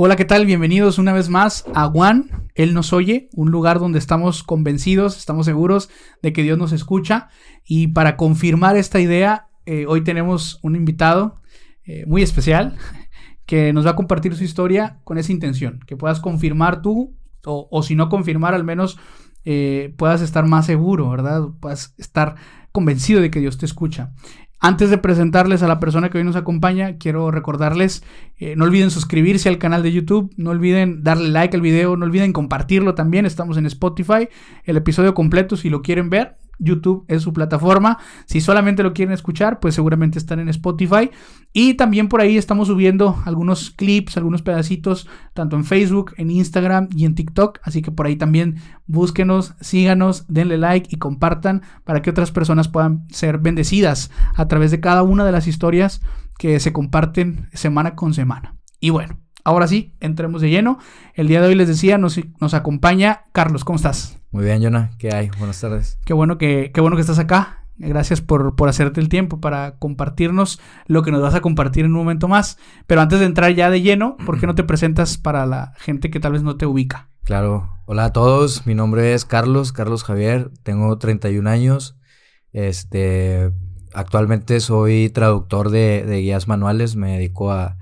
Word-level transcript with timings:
Hola, 0.00 0.14
¿qué 0.14 0.24
tal? 0.24 0.46
Bienvenidos 0.46 0.98
una 0.98 1.12
vez 1.12 1.28
más 1.28 1.64
a 1.74 1.88
One, 1.88 2.26
Él 2.54 2.72
nos 2.72 2.92
oye, 2.92 3.28
un 3.32 3.50
lugar 3.50 3.80
donde 3.80 3.98
estamos 3.98 4.44
convencidos, 4.44 5.18
estamos 5.18 5.44
seguros 5.44 5.90
de 6.22 6.32
que 6.32 6.44
Dios 6.44 6.56
nos 6.56 6.70
escucha. 6.70 7.30
Y 7.64 7.88
para 7.88 8.16
confirmar 8.16 8.76
esta 8.76 9.00
idea, 9.00 9.48
eh, 9.66 9.86
hoy 9.88 10.04
tenemos 10.04 10.60
un 10.62 10.76
invitado 10.76 11.40
eh, 11.82 12.04
muy 12.06 12.22
especial 12.22 12.76
que 13.44 13.72
nos 13.72 13.86
va 13.86 13.90
a 13.90 13.96
compartir 13.96 14.36
su 14.36 14.44
historia 14.44 15.00
con 15.02 15.18
esa 15.18 15.32
intención, 15.32 15.80
que 15.84 15.96
puedas 15.96 16.20
confirmar 16.20 16.80
tú, 16.80 17.16
o, 17.44 17.82
si 17.82 17.96
no 17.96 18.08
confirmar, 18.08 18.54
al 18.54 18.62
menos 18.62 19.00
eh, 19.44 19.96
puedas 19.98 20.22
estar 20.22 20.46
más 20.46 20.66
seguro, 20.66 21.10
¿verdad? 21.10 21.42
Puedas 21.58 21.96
estar 21.98 22.36
convencido 22.70 23.20
de 23.20 23.32
que 23.32 23.40
Dios 23.40 23.58
te 23.58 23.66
escucha. 23.66 24.12
Antes 24.60 24.90
de 24.90 24.98
presentarles 24.98 25.62
a 25.62 25.68
la 25.68 25.78
persona 25.78 26.10
que 26.10 26.18
hoy 26.18 26.24
nos 26.24 26.34
acompaña, 26.34 26.96
quiero 26.98 27.30
recordarles, 27.30 28.02
eh, 28.38 28.56
no 28.56 28.64
olviden 28.64 28.90
suscribirse 28.90 29.48
al 29.48 29.58
canal 29.58 29.84
de 29.84 29.92
YouTube, 29.92 30.32
no 30.36 30.50
olviden 30.50 31.04
darle 31.04 31.28
like 31.28 31.54
al 31.54 31.62
video, 31.62 31.96
no 31.96 32.04
olviden 32.04 32.32
compartirlo 32.32 32.96
también, 32.96 33.24
estamos 33.24 33.56
en 33.56 33.66
Spotify, 33.66 34.28
el 34.64 34.76
episodio 34.76 35.14
completo 35.14 35.56
si 35.56 35.70
lo 35.70 35.80
quieren 35.80 36.10
ver, 36.10 36.38
YouTube 36.58 37.04
es 37.08 37.22
su 37.22 37.32
plataforma. 37.32 37.98
Si 38.26 38.40
solamente 38.40 38.82
lo 38.82 38.92
quieren 38.92 39.12
escuchar, 39.12 39.60
pues 39.60 39.74
seguramente 39.74 40.18
están 40.18 40.40
en 40.40 40.48
Spotify. 40.48 41.10
Y 41.52 41.74
también 41.74 42.08
por 42.08 42.20
ahí 42.20 42.36
estamos 42.36 42.68
subiendo 42.68 43.20
algunos 43.24 43.70
clips, 43.70 44.16
algunos 44.16 44.42
pedacitos, 44.42 45.08
tanto 45.34 45.56
en 45.56 45.64
Facebook, 45.64 46.14
en 46.16 46.30
Instagram 46.30 46.88
y 46.94 47.04
en 47.04 47.14
TikTok. 47.14 47.60
Así 47.62 47.82
que 47.82 47.90
por 47.90 48.06
ahí 48.06 48.16
también 48.16 48.56
búsquenos, 48.86 49.54
síganos, 49.60 50.26
denle 50.28 50.58
like 50.58 50.88
y 50.90 50.98
compartan 50.98 51.62
para 51.84 52.02
que 52.02 52.10
otras 52.10 52.32
personas 52.32 52.68
puedan 52.68 53.06
ser 53.10 53.38
bendecidas 53.38 54.10
a 54.34 54.48
través 54.48 54.70
de 54.70 54.80
cada 54.80 55.02
una 55.02 55.24
de 55.24 55.32
las 55.32 55.46
historias 55.46 56.00
que 56.38 56.60
se 56.60 56.72
comparten 56.72 57.48
semana 57.52 57.94
con 57.94 58.14
semana. 58.14 58.56
Y 58.80 58.90
bueno, 58.90 59.18
ahora 59.48 59.66
sí, 59.66 59.94
entremos 60.00 60.42
de 60.42 60.50
lleno. 60.50 60.78
El 61.14 61.26
día 61.26 61.40
de 61.40 61.48
hoy 61.48 61.54
les 61.54 61.68
decía, 61.68 61.96
nos, 61.96 62.20
nos 62.40 62.54
acompaña 62.54 63.22
Carlos. 63.32 63.64
¿Cómo 63.64 63.76
estás? 63.76 64.18
Muy 64.30 64.44
bien, 64.44 64.62
Jonah. 64.62 64.90
¿Qué 64.98 65.14
hay? 65.14 65.30
Buenas 65.38 65.60
tardes. 65.60 65.98
Qué 66.04 66.12
bueno 66.12 66.36
que, 66.36 66.70
qué 66.72 66.80
bueno 66.82 66.96
que 66.96 67.00
estás 67.00 67.18
acá. 67.18 67.64
Gracias 67.78 68.20
por, 68.20 68.56
por 68.56 68.68
hacerte 68.68 69.00
el 69.00 69.08
tiempo 69.08 69.40
para 69.40 69.78
compartirnos 69.78 70.60
lo 70.86 71.02
que 71.02 71.12
nos 71.12 71.22
vas 71.22 71.34
a 71.34 71.40
compartir 71.40 71.86
en 71.86 71.92
un 71.92 71.98
momento 71.98 72.28
más. 72.28 72.58
Pero 72.86 73.00
antes 73.00 73.20
de 73.20 73.26
entrar 73.26 73.52
ya 73.54 73.70
de 73.70 73.80
lleno, 73.80 74.16
¿por 74.26 74.38
qué 74.38 74.46
no 74.46 74.54
te 74.54 74.64
presentas 74.64 75.16
para 75.16 75.46
la 75.46 75.72
gente 75.78 76.10
que 76.10 76.20
tal 76.20 76.32
vez 76.32 76.42
no 76.42 76.56
te 76.56 76.66
ubica? 76.66 77.08
Claro. 77.24 77.70
Hola 77.86 78.06
a 78.06 78.12
todos. 78.12 78.66
Mi 78.66 78.74
nombre 78.74 79.14
es 79.14 79.24
Carlos, 79.24 79.72
Carlos 79.72 80.04
Javier. 80.04 80.50
Tengo 80.62 80.98
31 80.98 81.48
años. 81.48 81.96
Este, 82.52 83.50
actualmente 83.94 84.60
soy 84.60 85.08
traductor 85.08 85.70
de, 85.70 86.04
guías 86.20 86.48
manuales. 86.48 86.96
Me 86.96 87.12
dedico 87.12 87.50
a, 87.50 87.78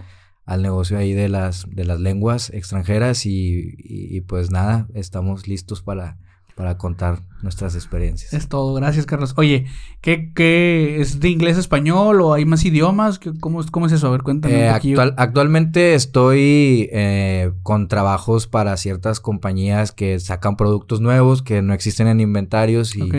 al 0.47 0.62
negocio 0.62 0.97
ahí 0.97 1.12
de 1.12 1.28
las, 1.28 1.66
de 1.69 1.84
las 1.84 2.00
lenguas 2.00 2.50
extranjeras 2.50 3.27
y, 3.27 3.75
y 3.78 4.20
pues 4.22 4.50
nada, 4.50 4.89
estamos 4.94 5.47
listos 5.47 5.83
para 5.83 6.16
para 6.56 6.78
contar 6.78 7.20
nuestras 7.42 7.75
experiencias. 7.75 8.33
Es 8.33 8.48
todo, 8.48 8.72
gracias 8.72 9.05
Carlos. 9.05 9.34
Oye, 9.36 9.67
¿qué, 10.00 10.33
qué 10.34 11.02
es 11.02 11.20
de 11.20 11.28
inglés 11.28 11.58
a 11.58 11.61
español 11.61 12.22
o 12.22 12.33
hay 12.33 12.47
más 12.47 12.64
idiomas? 12.64 13.20
¿Cómo, 13.41 13.62
cómo 13.70 13.86
es 13.86 13.92
eso? 13.92 14.06
A 14.06 14.11
ver, 14.11 14.22
cuéntame 14.22 14.55
un 14.55 14.61
eh, 14.62 15.12
actualmente 15.19 15.94
estoy 15.94 16.89
eh, 16.92 17.52
con 17.62 17.89
trabajos 17.89 18.47
para 18.47 18.74
ciertas 18.78 19.20
compañías 19.20 19.92
que 19.92 20.19
sacan 20.19 20.56
productos 20.56 21.02
nuevos 21.02 21.42
que 21.42 21.61
no 21.61 21.74
existen 21.74 22.08
en 22.08 22.20
inventarios 22.20 22.97
y, 22.97 23.11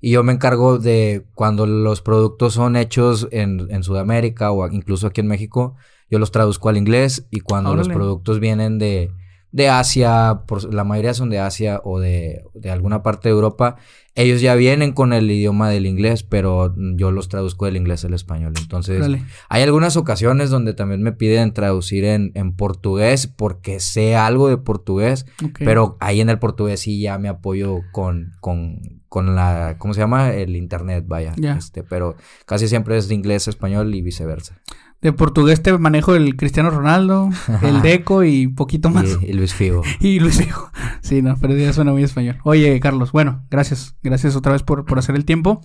y 0.00 0.10
yo 0.12 0.22
me 0.22 0.32
encargo 0.32 0.78
de 0.78 1.26
cuando 1.34 1.66
los 1.66 2.00
productos 2.00 2.54
son 2.54 2.76
hechos 2.76 3.26
en, 3.32 3.66
en, 3.70 3.82
Sudamérica 3.82 4.52
o 4.52 4.68
incluso 4.70 5.08
aquí 5.08 5.20
en 5.20 5.26
México, 5.26 5.74
yo 6.10 6.18
los 6.18 6.30
traduzco 6.30 6.68
al 6.68 6.76
inglés 6.76 7.26
y 7.30 7.40
cuando 7.40 7.74
los 7.74 7.88
productos 7.88 8.40
vienen 8.40 8.78
de 8.78 9.10
de 9.54 9.68
Asia, 9.68 10.40
por, 10.48 10.74
la 10.74 10.82
mayoría 10.82 11.14
son 11.14 11.30
de 11.30 11.38
Asia 11.38 11.80
o 11.84 12.00
de, 12.00 12.42
alguna 12.68 13.04
parte 13.04 13.28
de 13.28 13.36
Europa, 13.36 13.76
ellos 14.16 14.40
ya 14.40 14.56
vienen 14.56 14.90
con 14.90 15.12
el 15.12 15.30
idioma 15.30 15.70
del 15.70 15.86
inglés, 15.86 16.24
pero 16.24 16.74
yo 16.96 17.12
los 17.12 17.28
traduzco 17.28 17.66
del 17.66 17.76
inglés 17.76 18.04
al 18.04 18.14
español. 18.14 18.54
Entonces, 18.60 19.06
hay 19.48 19.62
algunas 19.62 19.96
ocasiones 19.96 20.50
donde 20.50 20.74
también 20.74 21.04
me 21.04 21.12
piden 21.12 21.52
traducir 21.52 22.04
en, 22.04 22.32
portugués 22.56 23.28
porque 23.28 23.78
sé 23.78 24.16
algo 24.16 24.48
de 24.48 24.56
portugués, 24.56 25.24
pero 25.56 25.96
ahí 26.00 26.20
en 26.20 26.30
el 26.30 26.40
portugués 26.40 26.80
sí 26.80 27.00
ya 27.00 27.16
me 27.18 27.28
apoyo 27.28 27.78
con, 27.92 28.32
con, 28.40 28.80
con 29.08 29.36
la, 29.36 29.76
¿cómo 29.78 29.94
se 29.94 30.00
llama? 30.00 30.32
El 30.32 30.56
internet, 30.56 31.04
vaya. 31.06 31.32
Este, 31.56 31.84
pero 31.84 32.16
casi 32.44 32.66
siempre 32.66 32.96
es 32.96 33.06
de 33.06 33.14
inglés 33.14 33.46
a 33.46 33.50
español 33.50 33.94
y 33.94 34.02
viceversa. 34.02 34.60
De 35.04 35.12
portugués 35.12 35.62
te 35.62 35.76
manejo 35.76 36.14
el 36.14 36.34
Cristiano 36.34 36.70
Ronaldo, 36.70 37.28
el 37.62 37.82
Deco 37.82 38.24
y 38.24 38.48
poquito 38.48 38.88
más. 38.88 39.18
Y, 39.20 39.34
Luis 39.34 39.52
Figo. 39.52 39.82
y 40.00 40.18
Luis 40.18 40.38
Figo. 40.38 40.70
Sí, 41.02 41.20
no, 41.20 41.36
pero 41.38 41.54
ya 41.54 41.74
suena 41.74 41.92
muy 41.92 42.02
español. 42.02 42.38
Oye, 42.42 42.80
Carlos, 42.80 43.12
bueno, 43.12 43.44
gracias. 43.50 43.98
Gracias 44.02 44.34
otra 44.34 44.52
vez 44.52 44.62
por, 44.62 44.86
por 44.86 44.98
hacer 44.98 45.14
el 45.14 45.26
tiempo. 45.26 45.60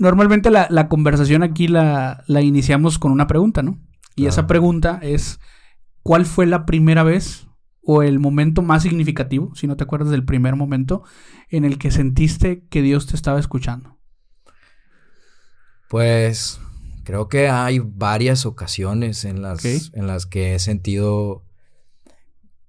Normalmente 0.00 0.50
la, 0.50 0.66
la 0.70 0.88
conversación 0.88 1.44
aquí 1.44 1.68
la, 1.68 2.24
la, 2.26 2.42
iniciamos 2.42 2.98
con 2.98 3.12
una 3.12 3.28
pregunta, 3.28 3.62
¿no? 3.62 3.78
Y 4.16 4.26
esa 4.26 4.48
pregunta 4.48 4.98
es, 5.02 5.38
¿cuál 6.02 6.26
fue 6.26 6.44
la 6.44 6.66
primera 6.66 7.04
vez 7.04 7.46
o 7.84 8.02
el 8.02 8.18
momento 8.18 8.62
más 8.62 8.82
significativo, 8.82 9.54
si 9.54 9.68
no 9.68 9.76
te 9.76 9.84
acuerdas 9.84 10.10
del 10.10 10.24
primer 10.24 10.56
momento, 10.56 11.04
en 11.48 11.64
el 11.64 11.78
que 11.78 11.92
sentiste 11.92 12.64
que 12.70 12.82
Dios 12.82 13.06
te 13.06 13.14
estaba 13.14 13.38
escuchando? 13.38 14.00
Pues 15.88 16.60
Creo 17.08 17.26
que 17.30 17.48
hay 17.48 17.78
varias 17.78 18.44
ocasiones 18.44 19.24
en 19.24 19.40
las, 19.40 19.64
en 19.64 20.06
las 20.06 20.26
que 20.26 20.54
he 20.54 20.58
sentido... 20.58 21.42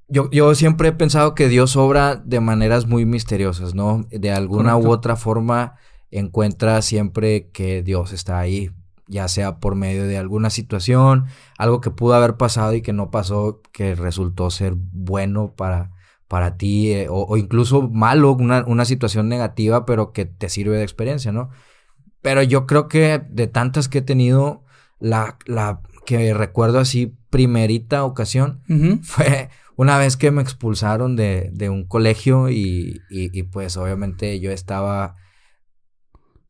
Yo, 0.07 0.31
yo, 0.31 0.55
siempre 0.55 0.87
he 0.87 0.91
pensado 0.93 1.35
que 1.35 1.49
Dios 1.49 1.75
obra 1.75 2.15
de 2.15 2.39
maneras 2.39 2.87
muy 2.87 3.05
misteriosas, 3.05 3.75
¿no? 3.75 4.07
De 4.09 4.31
alguna 4.31 4.77
u 4.77 4.91
otra 4.91 5.17
forma 5.17 5.75
encuentra 6.09 6.81
siempre 6.81 7.49
que 7.49 7.83
Dios 7.83 8.13
está 8.13 8.39
ahí, 8.39 8.71
ya 9.07 9.27
sea 9.27 9.59
por 9.59 9.75
medio 9.75 10.05
de 10.05 10.17
alguna 10.17 10.49
situación, 10.49 11.25
algo 11.57 11.81
que 11.81 11.91
pudo 11.91 12.13
haber 12.13 12.37
pasado 12.37 12.73
y 12.73 12.81
que 12.81 12.93
no 12.93 13.11
pasó, 13.11 13.61
que 13.73 13.93
resultó 13.93 14.51
ser 14.51 14.75
bueno 14.77 15.53
para, 15.53 15.91
para 16.29 16.55
ti, 16.55 16.93
eh, 16.93 17.07
o, 17.09 17.35
incluso 17.35 17.89
malo, 17.89 18.31
una, 18.31 18.63
una 18.65 18.85
situación 18.85 19.27
negativa, 19.27 19.85
pero 19.85 20.13
que 20.13 20.23
te 20.23 20.47
sirve 20.47 20.77
de 20.77 20.83
experiencia, 20.83 21.33
¿no? 21.33 21.49
Pero 22.21 22.43
yo 22.43 22.65
creo 22.65 22.87
que 22.87 23.21
de 23.29 23.47
tantas 23.47 23.87
que 23.87 23.99
he 23.99 24.01
tenido, 24.01 24.63
la, 24.99 25.37
la 25.45 25.81
que 26.05 26.33
recuerdo 26.33 26.79
así, 26.79 27.15
primerita 27.29 28.03
ocasión, 28.03 28.61
fue 29.03 29.49
una 29.75 29.97
vez 29.97 30.17
que 30.17 30.31
me 30.31 30.41
expulsaron 30.41 31.15
de, 31.15 31.51
de 31.53 31.69
un 31.69 31.85
colegio 31.85 32.49
y, 32.49 33.01
y, 33.09 33.43
pues 33.43 33.77
obviamente 33.77 34.39
yo 34.41 34.51
estaba 34.51 35.15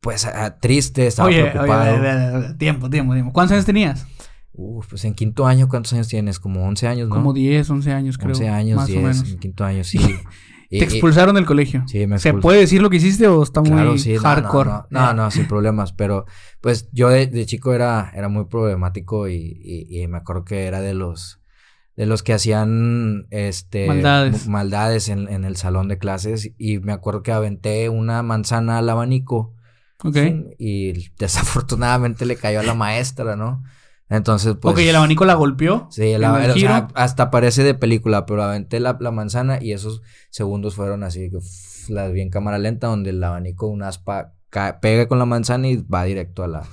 pues 0.00 0.26
triste, 0.60 1.06
estaba 1.06 1.28
preocupado. 1.28 2.56
tiempo, 2.56 2.90
tiempo, 2.90 3.12
tiempo. 3.12 3.32
¿Cuántos 3.32 3.52
años 3.52 3.66
tenías? 3.66 4.06
Uf, 4.52 4.88
pues 4.88 5.04
en 5.04 5.14
quinto 5.14 5.46
año, 5.46 5.68
¿cuántos 5.68 5.92
años 5.92 6.08
tienes? 6.08 6.40
Como 6.40 6.66
11 6.66 6.88
años, 6.88 7.08
¿no? 7.08 7.14
Como 7.14 7.32
10, 7.32 7.70
11 7.70 7.92
años, 7.92 8.18
creo. 8.18 8.30
11 8.30 8.48
años, 8.48 8.76
más 8.76 8.86
10, 8.88 8.98
o 8.98 9.02
menos. 9.02 9.30
en 9.30 9.38
quinto 9.38 9.64
año, 9.64 9.84
sí. 9.84 9.98
Te 10.70 10.84
expulsaron 10.84 11.34
del 11.34 11.46
colegio. 11.46 11.82
Sí, 11.88 12.06
me 12.06 12.20
¿Se 12.20 12.32
puede 12.32 12.60
decir 12.60 12.80
lo 12.80 12.90
que 12.90 12.98
hiciste 12.98 13.26
o 13.26 13.42
está 13.42 13.60
muy 13.60 13.98
hardcore? 14.18 14.70
No 14.90 15.14
no, 15.14 15.30
sin 15.30 15.48
problemas. 15.48 15.92
Pero 15.92 16.26
pues 16.60 16.88
yo 16.92 17.08
de, 17.08 17.44
chico 17.46 17.74
era, 17.74 18.12
era 18.14 18.28
muy 18.28 18.44
problemático 18.44 19.28
y, 19.28 20.06
me 20.08 20.18
acuerdo 20.18 20.44
que 20.44 20.66
era 20.66 20.80
de 20.80 20.94
los 20.94 21.38
de 21.96 22.06
los 22.06 22.22
que 22.22 22.32
hacían 22.32 23.26
este 23.30 23.86
maldades, 23.86 24.48
maldades 24.48 25.08
en, 25.10 25.28
en, 25.28 25.44
el 25.44 25.56
salón 25.56 25.88
de 25.88 25.98
clases. 25.98 26.52
Y 26.56 26.78
me 26.78 26.92
acuerdo 26.92 27.22
que 27.22 27.32
aventé 27.32 27.88
una 27.88 28.22
manzana 28.22 28.78
al 28.78 28.88
abanico. 28.88 29.54
Ok. 30.04 30.16
Y 30.58 31.10
desafortunadamente 31.18 32.26
le 32.26 32.36
cayó 32.36 32.60
a 32.60 32.62
la 32.62 32.74
maestra, 32.74 33.34
¿no? 33.34 33.62
Entonces, 34.10 34.56
pues. 34.60 34.74
Ok, 34.74 34.80
¿y 34.80 34.88
el 34.88 34.96
abanico 34.96 35.24
la 35.24 35.34
golpeó? 35.34 35.86
Sí, 35.90 36.02
el, 36.02 36.24
o 36.24 36.54
sea, 36.54 36.88
hasta 36.94 37.30
parece 37.30 37.62
de 37.62 37.74
película, 37.74 38.26
pero 38.26 38.42
aventé 38.42 38.80
la, 38.80 38.98
la 39.00 39.12
manzana 39.12 39.62
y 39.62 39.72
esos 39.72 40.02
segundos 40.30 40.74
fueron 40.74 41.04
así, 41.04 41.30
que 41.30 41.38
la 41.88 42.08
vi 42.08 42.20
en 42.20 42.30
cámara 42.30 42.58
lenta, 42.58 42.88
donde 42.88 43.10
el 43.10 43.22
abanico, 43.22 43.68
un 43.68 43.84
aspa, 43.84 44.34
pega 44.82 45.06
con 45.06 45.20
la 45.20 45.26
manzana 45.26 45.68
y 45.68 45.76
va 45.76 46.02
directo 46.02 46.42
a 46.42 46.48
la, 46.48 46.64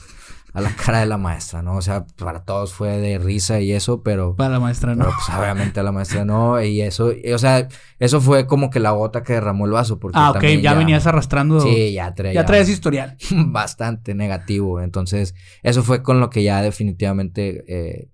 a 0.58 0.62
la 0.62 0.76
cara 0.76 1.02
de 1.02 1.06
la 1.06 1.20
maestra, 1.20 1.62
¿no? 1.62 1.78
O 1.78 1.84
sea, 1.84 2.08
para 2.18 2.44
todos 2.44 2.74
fue 2.74 2.98
de 2.98 3.20
risa 3.20 3.60
y 3.60 3.74
eso, 3.74 4.02
pero... 4.02 4.36
Para 4.36 4.54
la 4.54 4.60
maestra 4.60 4.96
no. 4.96 5.04
Pero 5.04 5.16
pues 5.16 5.38
obviamente 5.38 5.80
a 5.80 5.84
la 5.84 5.92
maestra 5.92 6.26
no, 6.26 6.60
y 6.64 6.82
eso, 6.82 7.14
o 7.32 7.38
sea, 7.38 7.68
eso 8.00 8.22
fue 8.22 8.48
como 8.48 8.72
que 8.72 8.80
la 8.80 8.90
gota 8.90 9.22
que 9.22 9.34
derramó 9.34 9.68
el 9.68 9.72
vaso, 9.74 10.00
porque... 10.00 10.18
Ah, 10.20 10.32
ok, 10.32 10.44
ya, 10.60 10.74
venías 10.74 11.06
arrastrando... 11.06 11.62
Sí, 11.62 11.94
ya 11.94 12.16
traía... 12.16 12.34
Ya 12.42 12.46
traías 12.46 12.70
historial. 12.70 13.18
Bastante 13.32 14.16
negativo, 14.16 14.82
entonces 14.82 15.36
eso 15.62 15.84
fue 15.84 16.02
con 16.02 16.20
lo 16.20 16.32
que 16.32 16.42
ya 16.42 16.64
definitivamente, 16.64 17.64
eh, 17.68 18.10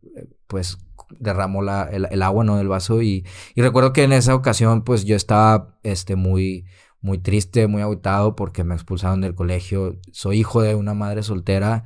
pues 0.47 0.79
derramó 1.17 1.61
la, 1.61 1.83
el, 1.83 2.21
agua, 2.21 2.43
¿no? 2.43 2.57
Del 2.57 2.67
vaso 2.67 3.01
y, 3.01 3.25
y 3.55 3.61
recuerdo 3.61 3.93
que 3.93 4.03
en 4.03 4.11
esa 4.11 4.35
ocasión, 4.35 4.83
pues 4.83 5.05
yo 5.05 5.15
estaba, 5.15 5.77
este, 5.83 6.17
muy 6.17 6.65
muy 7.03 7.17
triste, 7.17 7.67
muy 7.67 7.81
agotado 7.81 8.33
porque 8.35 8.63
me 8.63 8.73
expulsaron 8.73 9.19
del 9.19 9.35
colegio. 9.35 9.99
Soy 10.13 10.39
hijo 10.39 10.61
de 10.61 10.73
una 10.73 10.93
madre 10.93 11.21
soltera. 11.21 11.83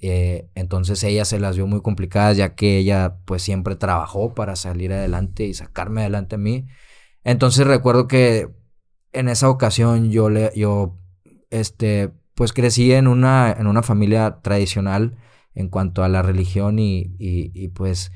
Eh, 0.00 0.48
entonces 0.54 1.02
ella 1.02 1.24
se 1.24 1.40
las 1.40 1.56
vio 1.56 1.66
muy 1.66 1.82
complicadas 1.82 2.36
ya 2.36 2.54
que 2.54 2.78
ella 2.78 3.16
pues 3.24 3.42
siempre 3.42 3.74
trabajó 3.74 4.34
para 4.34 4.54
salir 4.54 4.92
adelante 4.92 5.44
y 5.44 5.52
sacarme 5.52 6.02
adelante 6.02 6.36
a 6.36 6.38
mí. 6.38 6.68
Entonces 7.24 7.66
recuerdo 7.66 8.06
que 8.06 8.50
en 9.12 9.28
esa 9.28 9.50
ocasión 9.50 10.12
yo 10.12 10.30
le, 10.30 10.52
yo, 10.54 10.96
este, 11.50 12.12
pues 12.36 12.52
crecí 12.52 12.92
en 12.92 13.08
una, 13.08 13.52
en 13.52 13.66
una 13.66 13.82
familia 13.82 14.38
tradicional 14.42 15.16
en 15.56 15.68
cuanto 15.68 16.04
a 16.04 16.08
la 16.08 16.22
religión 16.22 16.78
y, 16.78 17.16
y, 17.18 17.50
y 17.52 17.68
pues 17.68 18.12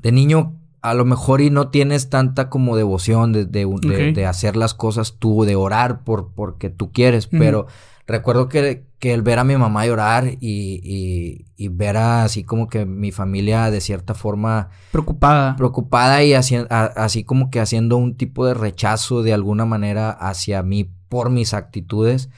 de 0.00 0.12
niño 0.12 0.57
a 0.82 0.94
lo 0.94 1.04
mejor 1.04 1.40
y 1.40 1.50
no 1.50 1.68
tienes 1.68 2.08
tanta 2.08 2.48
como 2.48 2.76
devoción 2.76 3.32
de, 3.32 3.44
de, 3.46 4.26
hacer 4.26 4.56
las 4.56 4.74
cosas 4.74 5.16
tú, 5.18 5.44
de 5.44 5.56
orar 5.56 6.04
por 6.04 6.32
porque 6.32 6.70
tú 6.70 6.92
quieres, 6.92 7.26
pero 7.26 7.66
recuerdo 8.06 8.48
que, 8.48 8.84
que, 8.98 9.12
el 9.12 9.22
ver 9.22 9.38
a 9.38 9.44
mi 9.44 9.56
mamá 9.56 9.86
llorar 9.86 10.28
y, 10.40 11.44
y, 11.56 11.68
ver 11.68 11.96
así 11.96 12.44
como 12.44 12.68
que 12.68 12.86
mi 12.86 13.12
familia 13.12 13.70
de 13.70 13.80
cierta 13.80 14.14
forma... 14.14 14.70
Preocupada. 14.92 15.56
Preocupada 15.56 16.22
y 16.22 16.34
así, 16.34 16.56
así 16.70 17.24
como 17.24 17.50
que 17.50 17.60
haciendo 17.60 17.96
un 17.96 18.16
tipo 18.16 18.46
de 18.46 18.54
rechazo 18.54 19.22
de 19.22 19.32
alguna 19.32 19.64
manera 19.64 20.10
hacia 20.10 20.62
mí 20.62 20.90
por 21.08 21.30
mis 21.30 21.54
actitudes, 21.54 22.30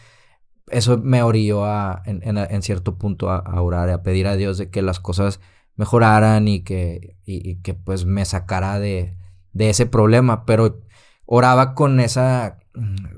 eso 0.68 0.98
me 0.98 1.22
orilló 1.22 1.64
a, 1.64 2.02
en, 2.06 2.22
en, 2.24 2.62
cierto 2.62 2.96
punto 2.96 3.30
a, 3.30 3.38
a 3.38 3.60
orar, 3.60 3.90
a 3.90 4.02
pedir 4.02 4.26
a 4.26 4.36
Dios 4.36 4.56
de 4.58 4.70
que 4.70 4.82
las 4.82 5.00
cosas 5.00 5.40
mejoraran 5.80 6.46
y 6.46 6.60
que, 6.60 7.16
y, 7.24 7.56
que 7.62 7.72
pues 7.72 8.04
me 8.04 8.26
sacara 8.26 8.78
de, 8.78 9.14
de, 9.54 9.70
ese 9.70 9.86
problema, 9.86 10.44
pero 10.44 10.82
oraba 11.24 11.74
con 11.74 12.00
esa, 12.00 12.58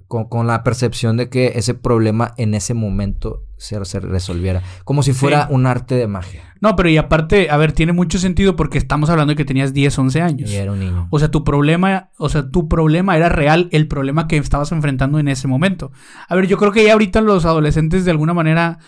con, 0.07 0.29
con, 0.29 0.47
la 0.47 0.63
percepción 0.63 1.17
de 1.17 1.29
que 1.29 1.55
ese 1.57 1.75
problema 1.75 2.35
en 2.37 2.55
ese 2.55 2.73
momento 2.73 3.43
se, 3.57 3.85
se 3.85 3.99
resolviera, 3.99 4.63
como 4.85 5.03
si 5.03 5.13
fuera 5.13 5.49
un 5.51 5.67
arte 5.67 5.97
de 5.97 6.07
magia. 6.07 6.55
No, 6.61 6.77
pero 6.77 6.89
y 6.89 6.99
aparte, 6.99 7.51
a 7.51 7.57
ver, 7.57 7.73
tiene 7.73 7.93
mucho 7.93 8.19
sentido 8.19 8.55
porque 8.55 8.79
estamos 8.79 9.11
hablando 9.11 9.33
de 9.33 9.37
que 9.37 9.45
tenías 9.45 9.75
10, 9.75 9.99
11 9.99 10.23
años. 10.23 10.49
Y 10.49 10.55
era 10.55 10.71
un 10.71 10.79
niño. 10.79 11.09
O 11.11 11.19
sea, 11.19 11.33
tu 11.33 11.43
problema, 11.43 12.11
o 12.17 12.29
sea, 12.29 12.49
tu 12.49 12.69
problema 12.69 13.17
era 13.17 13.29
real, 13.29 13.69
el 13.73 13.89
problema 13.89 14.29
que 14.29 14.37
estabas 14.37 14.71
enfrentando 14.71 15.19
en 15.19 15.27
ese 15.27 15.49
momento. 15.49 15.91
A 16.29 16.37
ver, 16.37 16.47
yo 16.47 16.59
creo 16.59 16.71
que 16.71 16.85
ya 16.85 16.93
ahorita 16.93 17.23
los 17.23 17.45
adolescentes 17.45 18.05
de 18.05 18.13
alguna 18.13 18.35
manera 18.35 18.79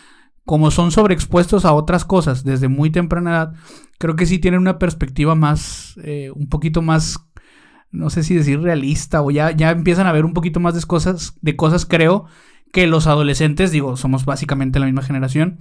como 0.45 0.71
son 0.71 0.91
sobreexpuestos 0.91 1.65
a 1.65 1.73
otras 1.73 2.05
cosas 2.05 2.45
desde 2.45 2.69
muy 2.69 2.91
temprana 2.91 3.31
edad, 3.31 3.53
creo 3.99 4.17
que 4.17 4.27
sí 4.27 4.39
tienen 4.39 4.61
una 4.61 4.79
perspectiva 4.79 5.35
más, 5.35 5.95
eh, 6.05 6.31
un 6.35 6.49
poquito 6.49 6.83
más, 6.83 7.19
no 7.91 8.11
sé 8.11 8.23
si 8.23 8.35
decir 8.35 8.61
realista, 8.61 9.23
o 9.23 9.31
ya, 9.31 9.53
ya 9.53 9.71
empiezan 9.71 10.07
a 10.07 10.13
ver 10.13 10.25
un 10.25 10.35
poquito 10.35 10.61
más 10.61 10.75
de 10.75 10.83
cosas, 10.83 11.35
de 11.41 11.57
cosas, 11.57 11.87
creo, 11.87 12.27
que 12.73 12.87
los 12.87 13.07
adolescentes, 13.07 13.71
digo, 13.71 13.97
somos 13.97 14.25
básicamente 14.25 14.81
la 14.81 14.87
misma 14.87 15.03
generación, 15.03 15.59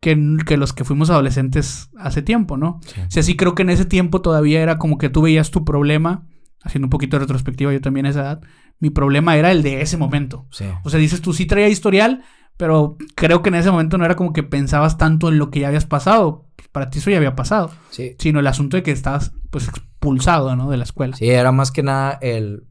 que, 0.00 0.36
que 0.46 0.56
los 0.56 0.72
que 0.72 0.84
fuimos 0.84 1.10
adolescentes 1.10 1.90
hace 1.96 2.22
tiempo, 2.22 2.56
¿no? 2.56 2.80
Sí. 2.86 3.00
O 3.00 3.10
sea, 3.10 3.22
sí 3.22 3.36
creo 3.36 3.54
que 3.54 3.62
en 3.62 3.70
ese 3.70 3.84
tiempo 3.84 4.22
todavía 4.22 4.62
era 4.62 4.78
como 4.78 4.98
que 4.98 5.10
tú 5.10 5.22
veías 5.22 5.50
tu 5.50 5.64
problema, 5.64 6.26
haciendo 6.62 6.86
un 6.86 6.90
poquito 6.90 7.16
de 7.16 7.20
retrospectiva 7.20 7.72
yo 7.72 7.80
también 7.80 8.06
a 8.06 8.10
esa 8.10 8.20
edad, 8.20 8.40
mi 8.78 8.90
problema 8.90 9.36
era 9.36 9.50
el 9.52 9.62
de 9.62 9.82
ese 9.82 9.96
momento. 9.96 10.46
Sí. 10.50 10.64
O 10.84 10.90
sea, 10.90 11.00
dices, 11.00 11.20
tú 11.20 11.32
sí 11.32 11.46
traía 11.46 11.68
historial, 11.68 12.22
pero 12.60 12.98
creo 13.14 13.40
que 13.40 13.48
en 13.48 13.54
ese 13.54 13.70
momento 13.70 13.96
no 13.96 14.04
era 14.04 14.16
como 14.16 14.34
que 14.34 14.42
pensabas 14.42 14.98
tanto 14.98 15.30
en 15.30 15.38
lo 15.38 15.50
que 15.50 15.60
ya 15.60 15.68
habías 15.68 15.86
pasado. 15.86 16.44
Para 16.72 16.90
ti 16.90 16.98
eso 16.98 17.08
ya 17.10 17.16
había 17.16 17.34
pasado. 17.34 17.70
Sí. 17.88 18.16
Sino 18.18 18.38
el 18.38 18.46
asunto 18.46 18.76
de 18.76 18.82
que 18.82 18.90
estabas 18.90 19.32
pues 19.48 19.66
expulsado, 19.66 20.54
¿no? 20.56 20.70
De 20.70 20.76
la 20.76 20.84
escuela. 20.84 21.16
Sí, 21.16 21.30
era 21.30 21.52
más 21.52 21.72
que 21.72 21.82
nada 21.82 22.18
el, 22.20 22.66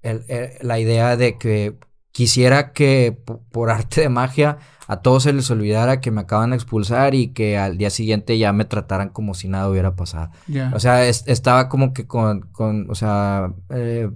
el, 0.00 0.24
la 0.62 0.78
idea 0.80 1.18
de 1.18 1.36
que 1.36 1.76
quisiera 2.12 2.72
que 2.72 3.22
por 3.52 3.68
arte 3.68 4.00
de 4.00 4.08
magia 4.08 4.56
a 4.88 5.02
todos 5.02 5.24
se 5.24 5.34
les 5.34 5.50
olvidara 5.50 6.00
que 6.00 6.10
me 6.10 6.22
acaban 6.22 6.48
de 6.48 6.56
expulsar 6.56 7.14
y 7.14 7.34
que 7.34 7.58
al 7.58 7.76
día 7.76 7.90
siguiente 7.90 8.38
ya 8.38 8.54
me 8.54 8.64
trataran 8.64 9.10
como 9.10 9.34
si 9.34 9.48
nada 9.48 9.68
hubiera 9.68 9.96
pasado. 9.96 10.30
Yeah. 10.46 10.72
O 10.74 10.80
sea, 10.80 11.06
es, 11.06 11.24
estaba 11.26 11.68
como 11.68 11.92
que 11.92 12.06
con, 12.06 12.40
con 12.52 12.88
o 12.88 12.94
sea, 12.94 13.52
eh, 13.68 14.08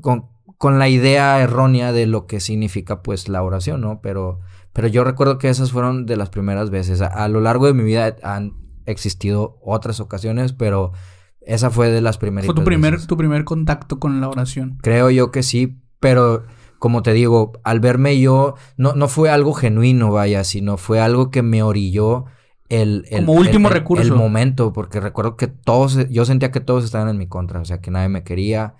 con, 0.00 0.26
con 0.62 0.78
la 0.78 0.88
idea 0.88 1.40
errónea 1.40 1.90
de 1.90 2.06
lo 2.06 2.28
que 2.28 2.38
significa 2.38 3.02
pues 3.02 3.28
la 3.28 3.42
oración, 3.42 3.80
¿no? 3.80 4.00
Pero, 4.00 4.38
pero 4.72 4.86
yo 4.86 5.02
recuerdo 5.02 5.36
que 5.36 5.48
esas 5.48 5.72
fueron 5.72 6.06
de 6.06 6.16
las 6.16 6.30
primeras 6.30 6.70
veces. 6.70 7.00
A, 7.00 7.08
a, 7.08 7.26
lo 7.26 7.40
largo 7.40 7.66
de 7.66 7.74
mi 7.74 7.82
vida 7.82 8.14
han 8.22 8.52
existido 8.86 9.58
otras 9.60 9.98
ocasiones, 9.98 10.52
pero 10.52 10.92
esa 11.40 11.70
fue 11.70 11.90
de 11.90 12.00
las 12.00 12.16
primeras. 12.16 12.46
¿Fue 12.46 12.54
tu 12.54 12.62
primer, 12.62 12.92
veces. 12.92 13.08
tu 13.08 13.16
primer 13.16 13.42
contacto 13.42 13.98
con 13.98 14.20
la 14.20 14.28
oración? 14.28 14.78
Creo 14.82 15.10
yo 15.10 15.32
que 15.32 15.42
sí, 15.42 15.80
pero 15.98 16.44
como 16.78 17.02
te 17.02 17.12
digo, 17.12 17.54
al 17.64 17.80
verme 17.80 18.20
yo, 18.20 18.54
no, 18.76 18.92
no 18.92 19.08
fue 19.08 19.30
algo 19.30 19.54
genuino, 19.54 20.12
vaya, 20.12 20.44
sino 20.44 20.76
fue 20.76 21.00
algo 21.00 21.32
que 21.32 21.42
me 21.42 21.64
orilló 21.64 22.26
el, 22.68 23.04
el 23.10 23.26
como 23.26 23.40
último 23.40 23.66
el, 23.66 23.74
recurso. 23.74 24.04
El 24.04 24.14
momento, 24.14 24.72
porque 24.72 25.00
recuerdo 25.00 25.36
que 25.36 25.48
todos, 25.48 26.08
yo 26.08 26.24
sentía 26.24 26.52
que 26.52 26.60
todos 26.60 26.84
estaban 26.84 27.08
en 27.08 27.18
mi 27.18 27.26
contra, 27.26 27.58
o 27.58 27.64
sea, 27.64 27.80
que 27.80 27.90
nadie 27.90 28.08
me 28.08 28.22
quería, 28.22 28.76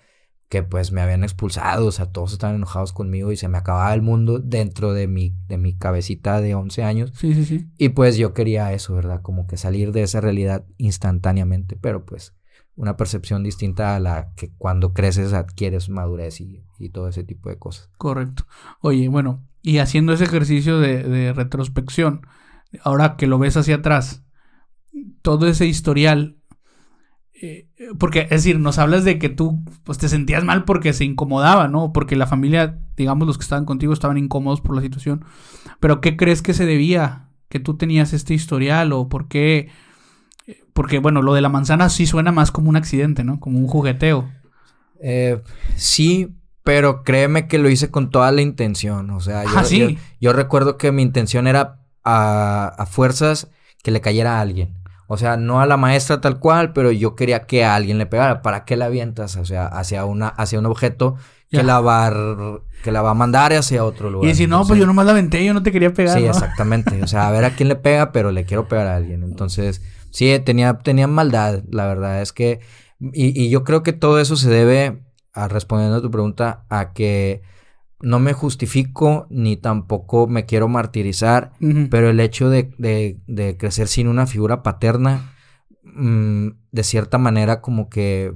que 0.52 0.62
pues 0.62 0.93
me 0.93 1.00
habían 1.00 1.25
expulsado, 1.25 1.87
o 1.87 1.93
sea, 1.93 2.12
todos 2.12 2.34
estaban 2.34 2.56
enojados 2.56 2.93
conmigo 2.93 3.32
y 3.32 3.38
se 3.38 3.49
me 3.49 3.56
acababa 3.56 3.94
el 3.94 4.02
mundo 4.02 4.38
dentro 4.38 4.93
de 4.93 5.08
mi, 5.08 5.34
de 5.49 5.56
mi 5.56 5.75
cabecita 5.75 6.43
de 6.43 6.54
11 6.54 6.82
años. 6.82 7.10
Sí, 7.14 7.32
sí, 7.32 7.46
sí. 7.46 7.70
Y 7.78 7.88
pues 7.88 8.19
yo 8.19 8.34
quería 8.34 8.70
eso, 8.75 8.94
¿verdad? 8.94 9.22
Como 9.22 9.46
que 9.46 9.56
salir 9.56 9.93
de 9.93 10.02
esa 10.02 10.20
realidad 10.20 10.66
instantáneamente, 10.76 11.78
pero 11.81 12.04
pues 12.04 12.34
una 12.76 12.99
percepción 12.99 13.43
distinta 13.43 13.96
a 13.96 14.00
la 14.00 14.34
que 14.37 14.52
cuando 14.58 14.93
creces 14.93 15.32
adquieres 15.32 15.88
madurez 15.88 16.43
y, 16.43 16.62
y 16.78 16.90
todo 16.90 17.08
ese 17.08 17.25
tipo 17.25 17.48
de 17.48 17.56
cosas. 17.56 17.88
Correcto. 17.96 18.44
Oye, 18.82 19.08
bueno, 19.08 19.48
y 19.62 19.78
haciendo 19.78 20.12
ese 20.12 20.25
ejercicio 20.25 20.81
de, 20.81 21.02
de 21.02 21.32
retrospección, 21.32 22.26
ahora 22.82 23.16
que 23.16 23.26
lo 23.26 23.38
ves 23.38 23.56
hacia 23.56 23.76
atrás, 23.76 24.22
todo 25.22 25.48
ese 25.48 25.64
historial 25.64 26.42
eh, 27.44 27.67
porque, 27.99 28.21
es 28.23 28.31
decir, 28.31 28.61
nos 28.61 28.79
hablas 28.79 29.05
de 29.05 29.19
que 29.19 29.29
tú 29.29 29.65
pues 29.83 29.99
te 29.99 30.09
sentías 30.09 30.44
mal 30.44 30.65
porque 30.65 30.93
se 30.93 31.05
incomodaba, 31.05 31.67
¿no? 31.67 31.93
Porque 31.93 32.15
la 32.15 32.29
familia, 32.29 32.79
digamos, 32.97 33.27
los 33.27 33.37
que 33.37 33.43
estaban 33.43 33.65
contigo 33.65 33.93
estaban 33.93 34.17
incómodos 34.17 34.61
por 34.61 34.77
la 34.77 34.83
situación. 34.83 35.25
Pero 35.81 36.00
¿qué 36.00 36.17
crees 36.17 36.41
que 36.41 36.55
se 36.55 36.67
debía 36.67 37.31
que 37.49 37.59
tú 37.59 37.77
tenías 37.77 38.12
este 38.12 38.33
historial 38.33 38.93
o 38.93 39.09
por 39.09 39.27
qué? 39.27 39.71
Porque, 40.73 41.00
bueno, 41.00 41.21
lo 41.21 41.35
de 41.35 41.41
la 41.41 41.49
manzana 41.49 41.89
sí 41.89 42.06
suena 42.06 42.31
más 42.31 42.53
como 42.53 42.69
un 42.69 42.77
accidente, 42.77 43.25
¿no? 43.25 43.41
Como 43.41 43.59
un 43.59 43.67
jugueteo. 43.67 44.31
Eh, 45.00 45.43
sí, 45.75 46.37
pero 46.62 47.03
créeme 47.03 47.49
que 47.49 47.59
lo 47.59 47.69
hice 47.69 47.91
con 47.91 48.11
toda 48.11 48.31
la 48.31 48.43
intención. 48.43 49.11
O 49.11 49.19
sea, 49.19 49.43
yo, 49.43 49.50
ah, 49.56 49.65
¿sí? 49.65 49.79
yo, 49.81 50.00
yo 50.21 50.33
recuerdo 50.33 50.79
que 50.79 50.93
mi 50.93 51.03
intención 51.03 51.49
era 51.49 51.81
a, 52.05 52.72
a 52.79 52.87
fuerzas 52.87 53.51
que 53.82 53.91
le 53.91 54.01
cayera 54.01 54.39
a 54.39 54.41
alguien. 54.41 54.81
O 55.06 55.17
sea, 55.17 55.37
no 55.37 55.61
a 55.61 55.67
la 55.67 55.77
maestra 55.77 56.21
tal 56.21 56.39
cual, 56.39 56.73
pero 56.73 56.91
yo 56.91 57.15
quería 57.15 57.47
que 57.47 57.65
a 57.65 57.75
alguien 57.75 57.99
le 57.99 58.06
pegara. 58.06 58.43
¿Para 58.43 58.65
qué 58.65 58.77
la 58.77 58.87
avientas? 58.87 59.37
O 59.37 59.44
sea, 59.44 59.67
hacia 59.67 60.05
una, 60.05 60.29
hacia 60.29 60.59
un 60.59 60.67
objeto 60.67 61.17
que 61.51 61.59
ya. 61.59 61.63
la 61.63 61.81
va 61.81 62.06
a, 62.06 62.13
que 62.82 62.93
la 62.93 63.03
va 63.03 63.11
a 63.11 63.15
mandar 63.15 63.53
hacia 63.53 63.85
otro 63.85 64.11
lugar. 64.11 64.31
Y 64.31 64.35
si 64.35 64.47
no, 64.47 64.56
Entonces, 64.56 64.69
pues 64.69 64.81
yo 64.81 64.87
nomás 64.87 65.06
la 65.06 65.13
aventé, 65.13 65.44
yo 65.44 65.55
no 65.55 65.63
te 65.63 65.73
quería 65.73 65.93
pegar. 65.93 66.17
Sí, 66.17 66.25
¿no? 66.25 66.31
exactamente. 66.31 67.03
O 67.03 67.06
sea, 67.06 67.29
a 67.29 67.31
ver 67.31 67.44
a 67.44 67.55
quién 67.55 67.69
le 67.69 67.77
pega, 67.77 68.13
pero 68.13 68.31
le 68.31 68.44
quiero 68.44 68.69
pegar 68.69 68.87
a 68.87 68.97
alguien. 68.97 69.23
Entonces, 69.23 69.82
sí, 70.11 70.39
tenía, 70.44 70.79
tenía 70.79 71.06
maldad, 71.06 71.63
la 71.71 71.87
verdad. 71.87 72.23
Es 72.23 72.32
que, 72.32 72.61
y, 73.01 73.39
y 73.39 73.51
yo 73.51 73.65
creo 73.65 73.82
que 73.82 73.93
todo 73.93 74.19
eso 74.19 74.37
se 74.37 74.49
debe, 74.49 75.03
a 75.32 75.49
respondiendo 75.49 75.97
a 75.97 76.03
tu 76.03 76.11
pregunta, 76.11 76.65
a 76.69 76.93
que 76.93 77.43
no 78.03 78.19
me 78.19 78.32
justifico 78.32 79.27
ni 79.31 79.56
tampoco 79.56 80.27
me 80.27 80.44
quiero 80.44 80.69
martirizar, 80.69 81.53
uh 81.61 81.67
-huh. 81.67 81.89
pero 81.89 82.11
el 82.11 82.21
hecho 82.21 82.51
de, 82.51 82.75
de, 82.79 83.21
de, 83.27 83.56
crecer 83.56 83.89
sin 83.89 84.09
una 84.09 84.27
figura 84.27 84.63
paterna, 84.63 85.32
mmm, 85.85 86.49
de 86.73 86.82
cierta 86.82 87.19
manera 87.19 87.61
como 87.61 87.89
que 87.89 88.35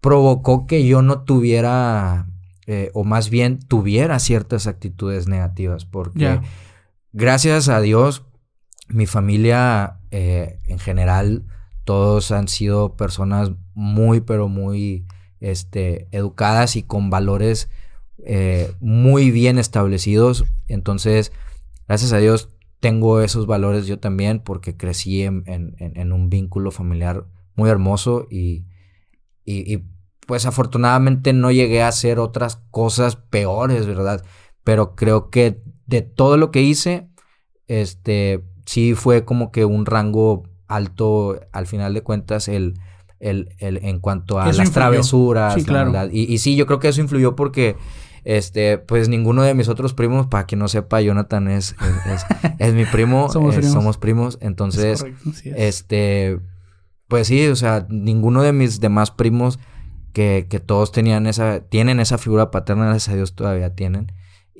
provocó 0.00 0.66
que 0.66 0.86
yo 0.86 1.02
no 1.02 1.22
tuviera, 1.24 2.26
eh, 2.66 2.90
o 2.94 3.04
más 3.04 3.28
bien 3.28 3.58
tuviera 3.58 4.18
ciertas 4.18 4.66
actitudes 4.66 5.28
negativas, 5.28 5.84
porque 5.84 6.20
yeah. 6.20 6.42
gracias 7.12 7.68
a 7.68 7.80
Dios, 7.80 8.24
mi 8.88 9.06
familia 9.06 9.98
eh, 10.10 10.58
en 10.66 10.78
general, 10.78 11.44
todos 11.84 12.32
han 12.32 12.48
sido 12.48 12.96
personas 12.96 13.52
muy, 13.74 14.20
pero 14.20 14.48
muy 14.48 15.06
este, 15.40 16.08
educadas 16.12 16.76
y 16.76 16.82
con 16.82 17.10
valores 17.10 17.68
eh, 18.26 18.72
muy 18.80 19.30
bien 19.30 19.58
establecidos. 19.58 20.44
Entonces, 20.68 21.32
gracias 21.88 22.12
a 22.12 22.18
Dios, 22.18 22.50
tengo 22.80 23.20
esos 23.20 23.46
valores 23.46 23.86
yo 23.86 23.98
también 23.98 24.40
porque 24.40 24.76
crecí 24.76 25.22
en, 25.22 25.42
en, 25.46 25.74
en 25.78 26.12
un 26.12 26.30
vínculo 26.30 26.70
familiar 26.70 27.26
muy 27.54 27.68
hermoso 27.68 28.26
y, 28.30 28.64
y, 29.44 29.72
y, 29.72 29.84
pues 30.26 30.46
afortunadamente 30.46 31.32
no 31.32 31.50
llegué 31.50 31.82
a 31.82 31.88
hacer 31.88 32.18
otras 32.18 32.56
cosas 32.70 33.16
peores, 33.16 33.86
¿verdad? 33.86 34.24
Pero 34.64 34.94
creo 34.94 35.28
que 35.28 35.62
de 35.86 36.02
todo 36.02 36.36
lo 36.36 36.50
que 36.50 36.62
hice, 36.62 37.08
este, 37.66 38.44
sí 38.64 38.94
fue 38.94 39.24
como 39.24 39.50
que 39.50 39.64
un 39.64 39.86
rango 39.86 40.44
alto 40.68 41.40
al 41.52 41.66
final 41.66 41.94
de 41.94 42.02
cuentas 42.02 42.48
el... 42.48 42.74
El, 43.22 43.54
el, 43.58 43.84
en 43.84 44.00
cuanto 44.00 44.40
a 44.40 44.48
eso 44.48 44.56
las 44.56 44.68
influyó. 44.68 44.72
travesuras. 44.72 45.52
Sí, 45.52 45.64
claro. 45.64 45.92
y, 46.10 46.32
y, 46.32 46.38
sí, 46.38 46.56
yo 46.56 46.64
creo 46.64 46.78
que 46.78 46.88
eso 46.88 47.02
influyó 47.02 47.36
porque 47.36 47.76
este, 48.24 48.78
pues 48.78 49.08
ninguno 49.08 49.42
de 49.42 49.54
mis 49.54 49.68
otros 49.68 49.94
primos, 49.94 50.26
para 50.26 50.44
quien 50.44 50.58
no 50.58 50.68
sepa, 50.68 51.00
Jonathan 51.00 51.48
es, 51.48 51.74
es, 52.58 52.74
mi 52.74 52.84
primo, 52.84 53.30
somos, 53.30 53.56
primos. 53.56 53.72
somos, 53.72 53.98
primos. 53.98 54.38
entonces, 54.40 55.04
este, 55.44 56.40
pues 57.08 57.26
sí, 57.26 57.46
o 57.46 57.56
sea, 57.56 57.86
ninguno 57.88 58.42
de 58.42 58.52
mis 58.52 58.80
demás 58.80 59.10
primos 59.10 59.58
que, 60.12 60.46
que 60.48 60.60
todos 60.60 60.92
tenían 60.92 61.26
esa, 61.26 61.60
tienen 61.60 62.00
esa 62.00 62.18
figura 62.18 62.50
paterna, 62.50 62.86
gracias 62.86 63.12
a 63.12 63.16
Dios 63.16 63.34
todavía 63.34 63.74
tienen. 63.74 64.12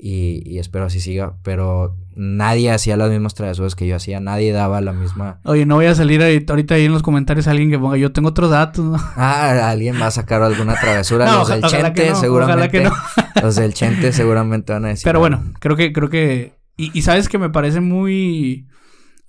Y, 0.03 0.41
y, 0.51 0.57
espero 0.57 0.85
así 0.85 0.99
siga, 0.99 1.37
pero 1.43 1.95
nadie 2.15 2.71
hacía 2.71 2.97
las 2.97 3.11
mismas 3.11 3.35
travesuras 3.35 3.75
que 3.75 3.85
yo 3.85 3.95
hacía, 3.95 4.19
nadie 4.19 4.51
daba 4.51 4.81
la 4.81 4.93
misma... 4.93 5.39
Oye, 5.43 5.67
no 5.67 5.75
voy 5.75 5.85
a 5.85 5.93
salir 5.93 6.23
ahorita 6.23 6.73
ahí 6.73 6.85
en 6.85 6.91
los 6.91 7.03
comentarios 7.03 7.45
alguien 7.45 7.69
que 7.69 7.77
ponga, 7.77 7.97
yo 7.97 8.11
tengo 8.11 8.29
otros 8.29 8.49
datos, 8.49 8.83
¿no? 8.83 8.97
Ah, 9.15 9.69
alguien 9.69 10.01
va 10.01 10.07
a 10.07 10.11
sacar 10.11 10.41
alguna 10.41 10.73
travesura, 10.73 11.31
los 11.37 11.49
del 11.49 11.61
Chente 11.61 12.15
seguramente, 12.15 12.89
los 13.43 13.55
del 13.55 13.75
Chente 13.75 14.11
seguramente 14.11 14.73
van 14.73 14.85
a 14.85 14.87
decir... 14.87 15.03
Pero 15.03 15.19
bueno, 15.19 15.43
creo 15.59 15.75
que, 15.75 15.93
creo 15.93 16.09
que, 16.09 16.55
y, 16.77 16.97
y 16.97 17.03
sabes 17.03 17.29
que 17.29 17.37
me 17.37 17.51
parece 17.51 17.79
muy... 17.79 18.67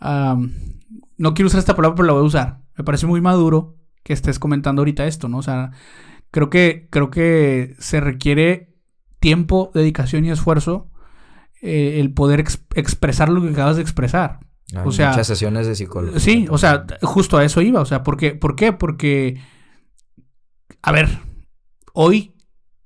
no 0.01 1.35
quiero 1.35 1.49
usar 1.49 1.59
esta 1.59 1.77
palabra, 1.77 1.97
pero 1.97 2.07
la 2.07 2.13
voy 2.15 2.23
a 2.23 2.27
usar, 2.27 2.61
me 2.79 2.85
parece 2.85 3.07
muy 3.07 3.21
maduro 3.21 3.77
que 4.05 4.15
estés 4.15 4.39
comentando 4.39 4.81
ahorita 4.81 5.07
esto, 5.07 5.29
¿no? 5.29 5.37
O 5.37 5.43
sea, 5.43 5.73
creo 6.31 6.49
que, 6.49 6.89
creo 6.91 7.11
que 7.11 7.77
se 7.79 8.01
requiere 8.01 8.72
tiempo, 9.23 9.71
dedicación 9.73 10.27
y 10.27 10.31
esfuerzo 10.31 10.91
eh, 11.63 12.01
el 12.01 12.13
poder 12.13 12.41
expresar 12.41 13.31
lo 13.31 13.41
que 13.41 13.51
acabas 13.51 13.77
de 13.77 13.83
expresar. 13.83 14.41
o 14.85 14.93
sea, 14.93 15.11
muchas 15.11 15.27
sesiones 15.29 15.67
de 15.67 15.77
psicología. 15.77 16.21
Sí, 16.21 16.47
o 16.51 16.59
sea, 16.59 16.85
justo 17.03 17.39
a 17.39 17.45
eso 17.45 17.63
iba. 17.63 17.81
O 17.81 17.87
sea, 17.87 18.03
¿por 18.03 18.19
qué? 18.19 18.33
¿Por 18.35 18.57
qué? 18.57 18.73
Porque, 18.73 19.41
a 20.83 20.93
ver, 20.93 21.09
hoy 21.95 22.35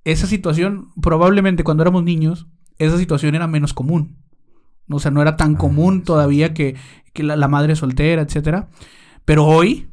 esa 0.04 0.26
situación, 0.26 0.90
probablemente 1.00 1.64
cuando 1.64 1.82
éramos 1.82 2.04
niños, 2.04 2.46
esa 2.78 2.98
situación 2.98 3.34
era 3.34 3.46
menos 3.46 3.72
común. 3.72 4.22
O 4.88 5.00
sea, 5.00 5.10
no 5.10 5.22
era 5.22 5.36
tan 5.36 5.54
ah, 5.54 5.58
común 5.58 6.04
todavía 6.04 6.54
que, 6.54 6.76
que 7.12 7.22
la, 7.22 7.34
la, 7.34 7.48
madre 7.48 7.74
soltera, 7.74 8.22
etcétera. 8.22 8.68
Pero 9.24 9.46
hoy, 9.46 9.88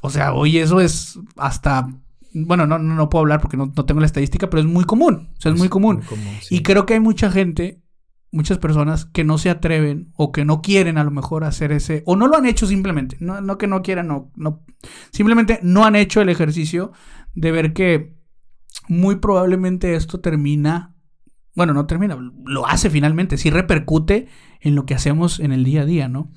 o 0.00 0.10
sea, 0.10 0.32
hoy 0.32 0.58
eso 0.58 0.80
es 0.80 1.20
hasta 1.36 1.88
bueno, 2.32 2.66
no, 2.66 2.78
no, 2.78 3.08
puedo 3.08 3.20
hablar 3.20 3.40
porque 3.40 3.56
no, 3.56 3.72
tengo 3.72 4.00
la 4.00 4.06
estadística, 4.06 4.50
pero 4.50 4.60
es 4.60 4.66
muy 4.66 4.84
común. 4.84 5.30
O 5.36 5.40
sea, 5.40 5.52
es, 5.52 5.58
muy 5.58 5.68
común. 5.68 6.02
Y 6.50 6.62
creo 6.62 6.86
que 6.86 6.94
hay 6.94 7.00
mucha 7.00 7.30
gente, 7.30 7.82
muchas 8.30 8.58
personas 8.58 9.04
que 9.06 9.24
no 9.24 9.38
se 9.38 9.50
atreven 9.50 10.12
o 10.16 10.32
que 10.32 10.44
no 10.44 10.60
quieren 10.62 10.98
a 10.98 11.04
lo 11.04 11.10
mejor 11.10 11.44
hacer 11.44 11.72
ese, 11.72 12.02
o 12.06 12.16
no 12.16 12.26
lo 12.26 12.36
han 12.36 12.46
hecho 12.46 12.66
simplemente. 12.66 13.16
No, 13.20 13.40
no 13.40 13.58
que 13.58 13.66
no 13.66 13.82
quieran, 13.82 14.08
no, 14.08 14.30
no. 14.36 14.64
Simplemente 15.12 15.60
no 15.62 15.84
han 15.84 15.96
hecho 15.96 16.20
el 16.20 16.28
ejercicio 16.28 16.92
de 17.34 17.52
ver 17.52 17.72
que 17.72 18.14
muy 18.88 19.16
probablemente 19.16 19.94
esto 19.94 20.20
termina 20.20 20.94
bueno, 21.58 21.74
no 21.74 21.86
termina, 21.86 22.16
lo 22.44 22.68
hace 22.68 22.88
finalmente, 22.88 23.36
sí 23.36 23.50
repercute 23.50 24.28
en 24.60 24.74
lo 24.74 24.86
que 24.86 24.94
hacemos 24.94 25.40
en 25.40 25.52
el 25.52 25.64
día 25.64 25.82
a 25.82 25.84
día, 25.86 26.08
¿no? 26.08 26.30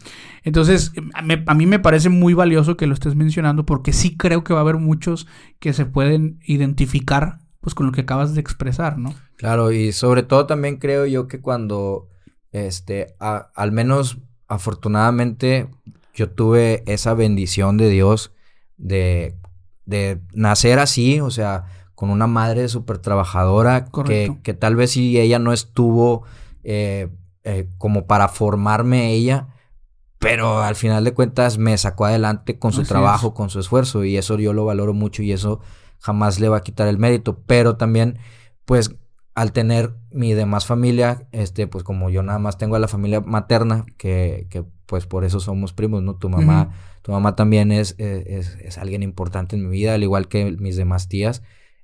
Entonces, 0.43 0.91
a 1.13 1.53
mí 1.55 1.65
me 1.65 1.79
parece 1.79 2.09
muy 2.09 2.33
valioso 2.33 2.77
que 2.77 2.87
lo 2.87 2.93
estés 2.93 3.15
mencionando 3.15 3.65
porque 3.65 3.93
sí 3.93 4.15
creo 4.15 4.43
que 4.43 4.53
va 4.53 4.59
a 4.59 4.63
haber 4.63 4.77
muchos 4.77 5.27
que 5.59 5.73
se 5.73 5.85
pueden 5.85 6.39
identificar 6.45 7.39
pues 7.61 7.75
con 7.75 7.85
lo 7.85 7.91
que 7.91 8.01
acabas 8.01 8.33
de 8.33 8.41
expresar, 8.41 8.97
¿no? 8.97 9.13
Claro, 9.37 9.71
y 9.71 9.91
sobre 9.91 10.23
todo 10.23 10.47
también 10.47 10.77
creo 10.77 11.05
yo 11.05 11.27
que 11.27 11.39
cuando, 11.39 12.09
este, 12.51 13.15
al 13.19 13.71
menos 13.71 14.17
afortunadamente 14.47 15.69
yo 16.13 16.29
tuve 16.31 16.83
esa 16.87 17.13
bendición 17.13 17.77
de 17.77 17.89
Dios 17.89 18.33
de, 18.77 19.37
de 19.85 20.19
nacer 20.33 20.79
así, 20.79 21.21
o 21.21 21.29
sea, 21.29 21.65
con 21.95 22.09
una 22.09 22.25
madre 22.27 22.67
súper 22.67 22.97
trabajadora 22.97 23.85
que, 24.05 24.37
que, 24.41 24.53
tal 24.55 24.75
vez 24.75 24.91
si 24.91 25.19
ella 25.19 25.37
no 25.37 25.53
estuvo 25.53 26.23
eh, 26.63 27.09
eh, 27.43 27.67
como 27.77 28.05
para 28.05 28.27
formarme 28.27 29.11
ella, 29.11 29.47
pero 30.19 30.61
al 30.61 30.75
final 30.75 31.03
de 31.03 31.13
cuentas 31.13 31.57
me 31.57 31.77
sacó 31.77 32.05
adelante 32.05 32.59
con 32.59 32.71
su 32.71 32.83
trabajo, 32.83 33.33
con 33.33 33.49
su 33.49 33.59
esfuerzo 33.59 34.03
y 34.03 34.17
eso 34.17 34.37
yo 34.37 34.53
lo 34.53 34.65
valoro 34.65 34.93
mucho 34.93 35.23
y 35.23 35.31
eso 35.31 35.59
jamás 35.99 36.39
le 36.39 36.49
va 36.49 36.57
a 36.57 36.61
quitar 36.61 36.87
el 36.87 36.97
mérito, 36.97 37.39
pero 37.47 37.77
también 37.77 38.19
pues 38.65 38.95
al 39.33 39.53
tener 39.53 39.95
mi 40.11 40.33
demás 40.33 40.65
familia, 40.65 41.27
este 41.31 41.67
pues 41.67 41.83
como 41.83 42.09
yo 42.09 42.21
nada 42.21 42.37
más 42.37 42.57
tengo 42.57 42.75
a 42.75 42.79
la 42.79 42.87
familia 42.87 43.21
materna 43.21 43.85
que, 43.97 44.47
que 44.49 44.63
pues 44.85 45.07
por 45.07 45.23
eso 45.23 45.39
somos 45.39 45.73
primos, 45.73 46.03
¿no? 46.03 46.17
Tu 46.17 46.29
mamá, 46.29 46.71
tu 47.01 47.11
mamá 47.13 47.35
también 47.35 47.71
es, 47.71 47.95
es, 47.97 48.57
es 48.61 48.77
alguien 48.77 49.03
importante 49.03 49.55
en 49.55 49.63
mi 49.63 49.71
vida, 49.71 49.93
al 49.93 50.03
igual 50.03 50.27
que 50.27 50.51
mis 50.59 50.75
demás 50.75 51.07
tías. 51.07 51.41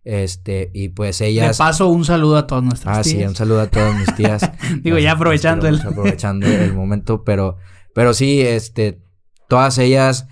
Este, 0.08 0.72
y 0.74 0.88
pues 0.88 1.20
ellas. 1.20 1.60
Le 1.60 1.66
paso 1.66 1.90
un 1.90 2.06
saludo 2.06 2.38
a 2.38 2.48
todas 2.48 2.64
nuestras 2.64 3.00
ah, 3.00 3.02
tías. 3.02 3.16
Ah, 3.16 3.20
sí, 3.20 3.26
un 3.26 3.36
saludo 3.36 3.60
a 3.60 3.68
todas 3.68 3.94
mis 3.94 4.16
tías. 4.16 4.50
Digo, 4.82 4.98
ya 5.00 5.12
aprovechando 5.12 5.68
el. 5.68 5.82
Aprovechando 5.82 6.48
el 6.48 6.74
momento, 6.74 7.26
pero, 7.26 7.58
pero 7.94 8.14
sí, 8.14 8.40
este, 8.40 9.02
todas 9.50 9.78
ellas 9.80 10.30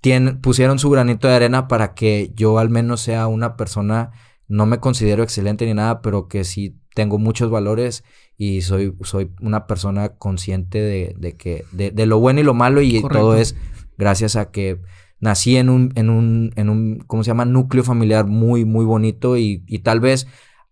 tienen, 0.00 0.40
pusieron 0.40 0.78
su 0.78 0.88
granito 0.88 1.26
de 1.26 1.34
arena 1.34 1.66
para 1.66 1.94
que 1.94 2.30
yo 2.36 2.60
al 2.60 2.70
menos 2.70 3.00
sea 3.00 3.26
una 3.26 3.56
persona, 3.56 4.12
no 4.46 4.66
me 4.66 4.78
considero 4.78 5.24
excelente 5.24 5.66
ni 5.66 5.74
nada, 5.74 6.00
pero 6.00 6.28
que 6.28 6.44
sí 6.44 6.78
tengo 6.94 7.18
muchos 7.18 7.50
valores 7.50 8.04
y 8.36 8.62
soy, 8.62 8.94
soy 9.02 9.32
una 9.40 9.66
persona 9.66 10.10
consciente 10.10 10.80
de, 10.80 11.16
de 11.18 11.36
que, 11.36 11.64
de, 11.72 11.90
de, 11.90 12.06
lo 12.06 12.20
bueno 12.20 12.38
y 12.38 12.44
lo 12.44 12.54
malo 12.54 12.80
y 12.80 13.02
todo 13.02 13.34
es 13.34 13.56
gracias 13.98 14.36
a 14.36 14.52
que 14.52 14.80
nací 15.22 15.56
en 15.56 15.70
un, 15.70 15.92
en 15.94 16.10
un, 16.10 16.52
en 16.56 16.68
un, 16.68 17.04
¿cómo 17.06 17.22
se 17.22 17.28
llama? 17.28 17.44
Núcleo 17.46 17.84
familiar 17.84 18.26
muy, 18.26 18.66
muy 18.66 18.84
bonito 18.84 19.38
y, 19.38 19.62
y 19.66 19.78
tal 19.78 20.00
vez 20.00 20.26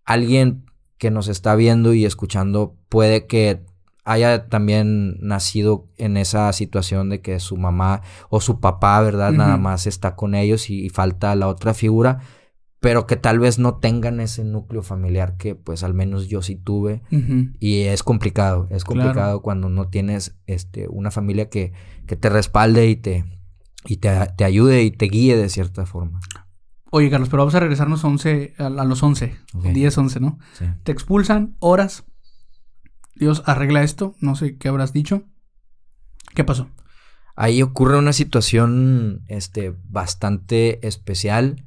alguien 0.05 0.65
que 0.97 1.09
nos 1.09 1.29
está 1.29 1.55
viendo 1.55 1.93
y 1.93 2.05
escuchando 2.05 2.75
puede 2.89 3.25
que 3.25 3.65
haya 4.03 4.49
también 4.49 5.17
nacido 5.21 5.87
en 5.97 6.17
esa 6.17 6.51
situación 6.51 7.09
de 7.09 7.21
que 7.21 7.39
su 7.39 7.55
mamá 7.55 8.01
o 8.29 8.41
su 8.41 8.59
papá, 8.59 9.01
¿verdad? 9.01 9.31
Nada 9.31 9.55
más 9.55 9.87
está 9.87 10.15
con 10.15 10.35
ellos 10.35 10.69
y, 10.69 10.89
falta 10.89 11.33
la 11.35 11.47
otra 11.47 11.73
figura, 11.73 12.19
pero 12.81 13.07
que 13.07 13.15
tal 13.15 13.39
vez 13.39 13.57
no 13.57 13.75
tengan 13.77 14.19
ese 14.19 14.43
núcleo 14.43 14.81
familiar 14.81 15.37
que 15.37 15.55
pues 15.55 15.83
al 15.83 15.93
menos 15.93 16.27
yo 16.27 16.41
sí 16.41 16.57
tuve 16.57 17.03
y 17.59 17.83
es 17.83 18.03
complicado, 18.03 18.67
es 18.69 18.83
complicado 18.83 19.41
cuando 19.41 19.69
no 19.69 19.87
tienes 19.87 20.35
este, 20.45 20.89
una 20.89 21.09
familia 21.09 21.49
que, 21.49 21.71
que 22.05 22.17
te 22.17 22.29
respalde 22.29 22.89
y 22.89 22.97
te, 22.97 23.25
y 23.85 23.97
te, 23.97 24.09
ayude 24.43 24.83
y 24.83 24.91
te 24.91 25.05
guíe 25.05 25.35
de 25.35 25.49
cierta 25.49 25.85
forma. 25.85 26.19
Oye, 26.91 27.09
Carlos, 27.09 27.29
pero 27.29 27.41
vamos 27.41 27.55
a 27.55 27.59
regresarnos 27.59 28.03
a, 28.03 28.07
11, 28.07 28.55
a, 28.57 28.69
los 28.69 29.01
11, 29.01 29.37
10, 29.53 29.97
11, 29.97 30.19
¿no? 30.19 30.39
Te 30.83 30.91
expulsan 30.91 31.55
horas. 31.59 32.03
Dios 33.15 33.43
arregla 33.45 33.83
esto. 33.83 34.15
No 34.19 34.35
sé 34.35 34.57
qué 34.57 34.67
habrás 34.67 34.91
dicho. 34.91 35.23
¿Qué 36.35 36.43
pasó? 36.43 36.69
Ahí 37.35 37.61
ocurre 37.61 37.97
una 37.97 38.13
situación 38.13 39.23
este, 39.27 39.73
bastante 39.85 40.85
especial. 40.85 41.65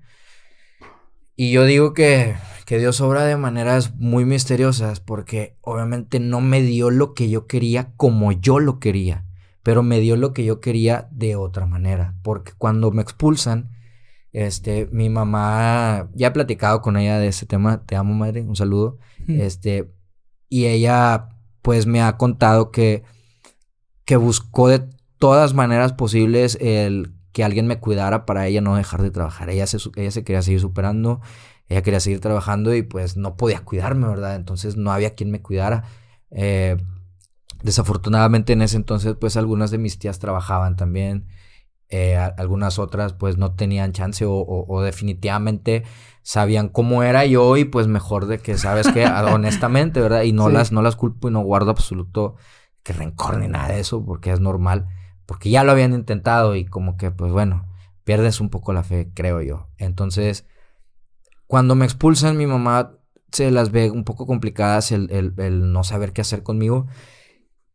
Y 1.36 1.52
yo 1.52 1.64
digo 1.64 1.94
que, 1.94 2.36
que 2.66 2.78
Dios 2.78 3.00
obra 3.00 3.24
de 3.24 3.36
maneras 3.36 3.94
muy 3.96 4.24
misteriosas 4.24 5.00
porque 5.00 5.56
obviamente 5.62 6.20
no 6.20 6.40
me 6.40 6.62
dio 6.62 6.90
lo 6.90 7.14
que 7.14 7.28
yo 7.28 7.46
quería 7.46 7.92
como 7.96 8.30
yo 8.30 8.60
lo 8.60 8.78
quería 8.78 9.24
pero 9.64 9.82
me 9.82 9.98
dio 9.98 10.16
lo 10.16 10.32
que 10.32 10.44
yo 10.44 10.60
quería 10.60 11.08
de 11.10 11.34
otra 11.34 11.66
manera, 11.66 12.14
porque 12.22 12.52
cuando 12.56 12.92
me 12.92 13.02
expulsan, 13.02 13.70
este, 14.30 14.88
mi 14.92 15.08
mamá, 15.08 16.10
ya 16.14 16.28
he 16.28 16.30
platicado 16.30 16.82
con 16.82 16.98
ella 16.98 17.18
de 17.18 17.28
ese 17.28 17.46
tema, 17.46 17.82
te 17.84 17.96
amo 17.96 18.14
madre, 18.14 18.42
un 18.42 18.56
saludo, 18.56 18.98
este, 19.26 19.90
y 20.50 20.66
ella 20.66 21.30
pues 21.62 21.86
me 21.86 22.02
ha 22.02 22.18
contado 22.18 22.70
que, 22.70 23.04
que 24.04 24.16
buscó 24.16 24.68
de 24.68 24.84
todas 25.18 25.54
maneras 25.54 25.94
posibles 25.94 26.58
el 26.60 27.14
que 27.32 27.42
alguien 27.42 27.66
me 27.66 27.80
cuidara 27.80 28.26
para 28.26 28.46
ella 28.46 28.60
no 28.60 28.76
dejar 28.76 29.00
de 29.00 29.10
trabajar, 29.10 29.48
ella 29.48 29.66
se, 29.66 29.78
ella 29.96 30.10
se 30.10 30.24
quería 30.24 30.42
seguir 30.42 30.60
superando, 30.60 31.22
ella 31.68 31.80
quería 31.80 32.00
seguir 32.00 32.20
trabajando 32.20 32.74
y 32.74 32.82
pues 32.82 33.16
no 33.16 33.38
podía 33.38 33.60
cuidarme, 33.60 34.08
¿verdad? 34.08 34.36
Entonces 34.36 34.76
no 34.76 34.92
había 34.92 35.14
quien 35.14 35.30
me 35.30 35.40
cuidara. 35.40 35.84
Eh, 36.30 36.76
Desafortunadamente 37.64 38.52
en 38.52 38.60
ese 38.60 38.76
entonces 38.76 39.16
pues 39.18 39.38
algunas 39.38 39.70
de 39.70 39.78
mis 39.78 39.98
tías 39.98 40.18
trabajaban 40.18 40.76
también, 40.76 41.28
eh, 41.88 42.14
algunas 42.14 42.78
otras 42.78 43.14
pues 43.14 43.38
no 43.38 43.54
tenían 43.54 43.92
chance 43.92 44.26
o, 44.28 44.82
definitivamente 44.82 45.82
sabían 46.22 46.68
cómo 46.68 47.02
era 47.02 47.24
yo 47.24 47.56
y 47.56 47.64
pues 47.64 47.86
mejor 47.86 48.26
de 48.26 48.38
que 48.38 48.58
sabes 48.58 48.88
que 48.88 49.06
honestamente, 49.06 50.02
¿verdad? 50.02 50.24
Y 50.24 50.32
no, 50.32 50.50
las, 50.50 50.72
no 50.72 50.82
las 50.82 50.94
culpo 50.94 51.28
y 51.28 51.32
no 51.32 51.40
guardo 51.40 51.70
absoluto 51.70 52.36
que 52.82 52.92
rencor 52.92 53.38
ni 53.38 53.48
nada 53.48 53.68
de 53.68 53.80
eso 53.80 54.04
porque 54.04 54.30
es 54.30 54.40
normal, 54.40 54.86
porque 55.24 55.48
ya 55.48 55.64
lo 55.64 55.72
habían 55.72 55.94
intentado 55.94 56.56
y 56.56 56.66
como 56.66 56.98
que 56.98 57.12
pues 57.12 57.32
bueno, 57.32 57.66
pierdes 58.04 58.42
un 58.42 58.50
poco 58.50 58.74
la 58.74 58.84
fe, 58.84 59.10
creo 59.14 59.40
yo. 59.40 59.70
Entonces, 59.78 60.46
cuando 61.46 61.76
me 61.76 61.86
expulsan 61.86 62.36
mi 62.36 62.46
mamá 62.46 62.98
se 63.32 63.50
las 63.50 63.70
ve 63.70 63.90
un 63.90 64.04
poco 64.04 64.26
complicadas 64.26 64.92
el, 64.92 65.10
el 65.10 65.72
no 65.72 65.82
saber 65.82 66.12
qué 66.12 66.20
hacer 66.20 66.42
conmigo 66.42 66.88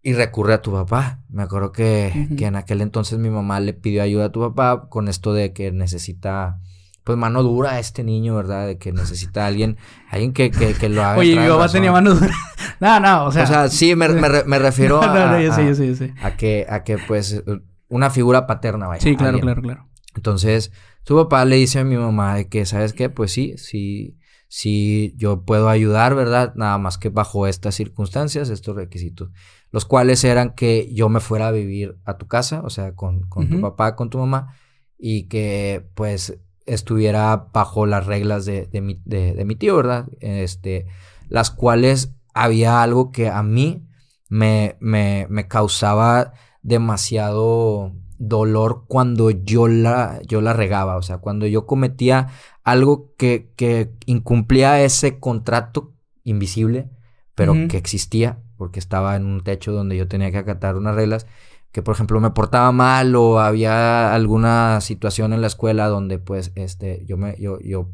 y 0.02 0.14
recurre 0.14 0.54
a 0.54 0.62
tu 0.62 0.72
papá. 0.72 1.20
Me 1.30 1.44
acuerdo 1.44 1.72
que, 1.72 2.30
que, 2.38 2.46
en 2.46 2.56
aquel 2.56 2.82
entonces 2.82 3.20
mi 3.20 3.30
mamá 3.30 3.60
le 3.60 3.74
pidió 3.74 4.02
ayuda 4.02 4.26
a 4.26 4.32
tu 4.32 4.40
papá 4.40 4.88
con 4.90 5.08
esto 5.08 5.34
de 5.34 5.54
que 5.54 5.72
necesita 5.72 6.60
pues 7.04 7.18
mano 7.18 7.42
dura 7.42 7.72
a 7.72 7.80
este 7.80 8.04
niño, 8.04 8.36
¿verdad? 8.36 8.68
De 8.68 8.78
que 8.78 8.92
necesita 8.92 9.46
a 9.46 9.48
alguien, 9.48 9.78
alguien 10.12 10.32
que, 10.32 10.52
que, 10.52 10.74
que 10.76 10.90
lo 10.90 11.04
haga. 11.04 11.18
Oye, 11.18 11.36
mi 11.36 11.48
papá 11.48 11.68
tenía 11.68 11.92
mano 11.92 12.14
dura. 12.14 12.36
no, 12.80 13.00
no, 13.00 13.26
o 13.26 13.32
sea. 13.32 13.44
O 13.44 13.48
sea, 13.48 13.68
sí, 13.70 13.96
me, 13.96 14.10
me, 14.10 14.44
me 14.44 14.60
refiero 14.60 15.02
no, 15.02 15.08
no, 15.08 15.20
a, 15.36 15.42
yo 15.42 15.52
sé, 15.52 15.62
a- 15.62 15.66
yo 15.66 15.76
sé, 15.76 15.88
yo 15.88 15.96
sé. 15.96 16.14
a 16.22 16.38
que, 16.38 16.68
a 16.70 16.84
que, 16.84 17.00
pues, 17.00 17.44
una 17.88 18.12
figura 18.12 18.46
paterna, 18.46 18.88
vaya. 18.88 19.02
Sí, 19.02 19.16
claro, 19.16 19.30
alguien. 19.38 19.42
claro, 19.46 19.62
claro. 19.62 19.90
Entonces, 20.16 20.72
su 21.04 21.16
papá 21.16 21.46
le 21.46 21.56
dice 21.56 21.80
a 21.80 21.84
mi 21.84 21.98
mamá 21.98 22.36
de 22.36 22.48
que, 22.48 22.66
¿sabes 22.68 22.94
qué? 22.94 23.10
Pues 23.10 23.32
sí, 23.32 23.56
sí, 23.58 24.16
sí, 24.48 25.14
yo 25.18 25.46
puedo 25.46 25.70
ayudar, 25.70 26.14
¿verdad? 26.14 26.54
Nada 26.56 26.78
más 26.78 26.98
que 27.00 27.10
bajo 27.10 27.48
estas 27.48 27.74
circunstancias, 27.74 28.50
estos 28.50 28.76
requisitos, 28.76 29.30
los 29.72 29.86
cuales 29.86 30.24
eran 30.24 30.54
que 30.54 30.94
yo 30.94 31.10
me 31.10 31.20
fuera 31.20 31.48
a 31.48 31.52
vivir 31.52 31.98
a 32.06 32.18
tu 32.18 32.28
casa, 32.28 32.62
o 32.64 32.70
sea, 32.70 32.96
con, 32.96 33.22
con 33.30 33.50
tu 33.50 33.62
papá, 33.62 33.96
con 33.96 34.10
tu 34.10 34.18
mamá, 34.18 34.56
y 34.98 35.24
que, 35.28 35.88
pues, 35.96 36.40
estuviera 36.66 37.50
bajo 37.54 37.86
las 37.86 38.06
reglas 38.06 38.46
de, 38.46 38.66
de 38.68 38.82
mi, 38.82 39.02
de, 39.06 39.34
de 39.34 39.46
mi 39.46 39.56
tío, 39.56 39.76
¿verdad? 39.76 40.08
Este, 40.20 40.88
las 41.28 41.52
cuales 41.52 42.14
había 42.34 42.82
algo 42.82 43.12
que 43.12 43.30
a 43.30 43.44
mí 43.44 43.88
me, 44.30 44.78
me, 44.80 45.28
me 45.30 45.48
causaba 45.48 46.34
demasiado 46.62 47.94
dolor 48.18 48.86
cuando 48.88 49.32
yo 49.32 49.68
la, 49.68 50.22
yo 50.28 50.42
la 50.42 50.54
regaba, 50.54 50.98
o 50.98 51.02
sea, 51.02 51.18
cuando 51.20 51.48
yo 51.48 51.66
cometía 51.66 52.28
algo 52.64 53.14
que, 53.18 53.54
que 53.56 53.94
incumplía 54.06 54.82
ese 54.84 55.20
contrato 55.20 55.94
invisible, 56.24 56.90
pero 57.34 57.54
que 57.70 57.78
existía, 57.78 58.44
porque 58.60 58.78
estaba 58.78 59.16
en 59.16 59.26
un 59.26 59.42
techo 59.42 59.72
donde 59.72 59.96
yo 59.96 60.10
tenía 60.10 60.32
que 60.32 60.38
acatar 60.38 60.76
unas 60.76 60.94
reglas, 60.94 61.26
que 61.72 61.82
por 61.82 61.96
ejemplo 61.96 62.20
me 62.20 62.32
portaba 62.32 62.74
mal 62.74 63.16
o 63.16 63.40
había 63.40 64.14
alguna 64.14 64.82
situación 64.82 65.32
en 65.32 65.40
la 65.40 65.48
escuela 65.48 65.88
donde 65.88 66.20
pues 66.20 66.52
este, 66.56 67.06
yo, 67.06 67.16
me, 67.16 67.38
yo, 67.40 67.58
yo 67.62 67.90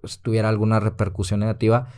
pues, 0.00 0.20
tuviera 0.20 0.48
alguna 0.48 0.80
repercusión 0.80 1.40
negativa, 1.40 1.88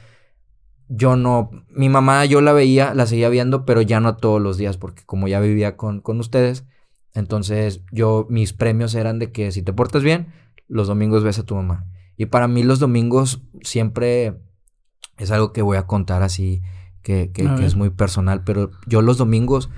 yo 0.89 1.15
no, 1.15 1.51
mi 1.69 1.89
mamá 1.89 2.25
yo 2.25 2.41
la 2.41 2.53
veía, 2.53 2.95
la 2.95 3.07
seguía 3.07 3.29
viendo, 3.29 3.65
pero 3.65 3.81
ya 3.81 4.01
no 4.01 4.17
todos 4.17 4.43
los 4.43 4.59
días, 4.59 4.77
porque 4.77 5.05
como 5.07 5.29
ya 5.29 5.39
vivía 5.39 5.77
con, 5.77 6.01
con 6.01 6.19
ustedes, 6.19 6.67
entonces 7.15 7.83
yo, 7.93 8.27
mis 8.29 8.53
premios 8.53 8.97
eran 8.97 9.21
de 9.21 9.31
que 9.31 9.53
si 9.53 9.63
te 9.63 9.73
portas 9.73 10.03
bien, 10.03 10.33
los 10.67 10.89
domingos 10.89 11.23
ves 11.23 11.39
a 11.39 11.45
tu 11.45 11.55
mamá. 11.55 11.87
Y 12.17 12.27
para 12.27 12.49
mí 12.49 12.65
los 12.65 12.81
domingos 12.81 13.41
siempre 13.63 14.41
es 15.17 15.31
algo 15.31 15.53
que 15.53 15.63
voy 15.63 15.77
a 15.77 15.87
contar 15.87 16.25
así, 16.25 16.61
que, 17.03 17.31
que- 17.33 17.55
que 17.55 17.65
es 17.67 17.75
muy 17.77 17.91
personal, 17.91 18.45
pero 18.45 18.71
yo 18.87 19.03
los 19.03 19.19
domingos, 19.19 19.71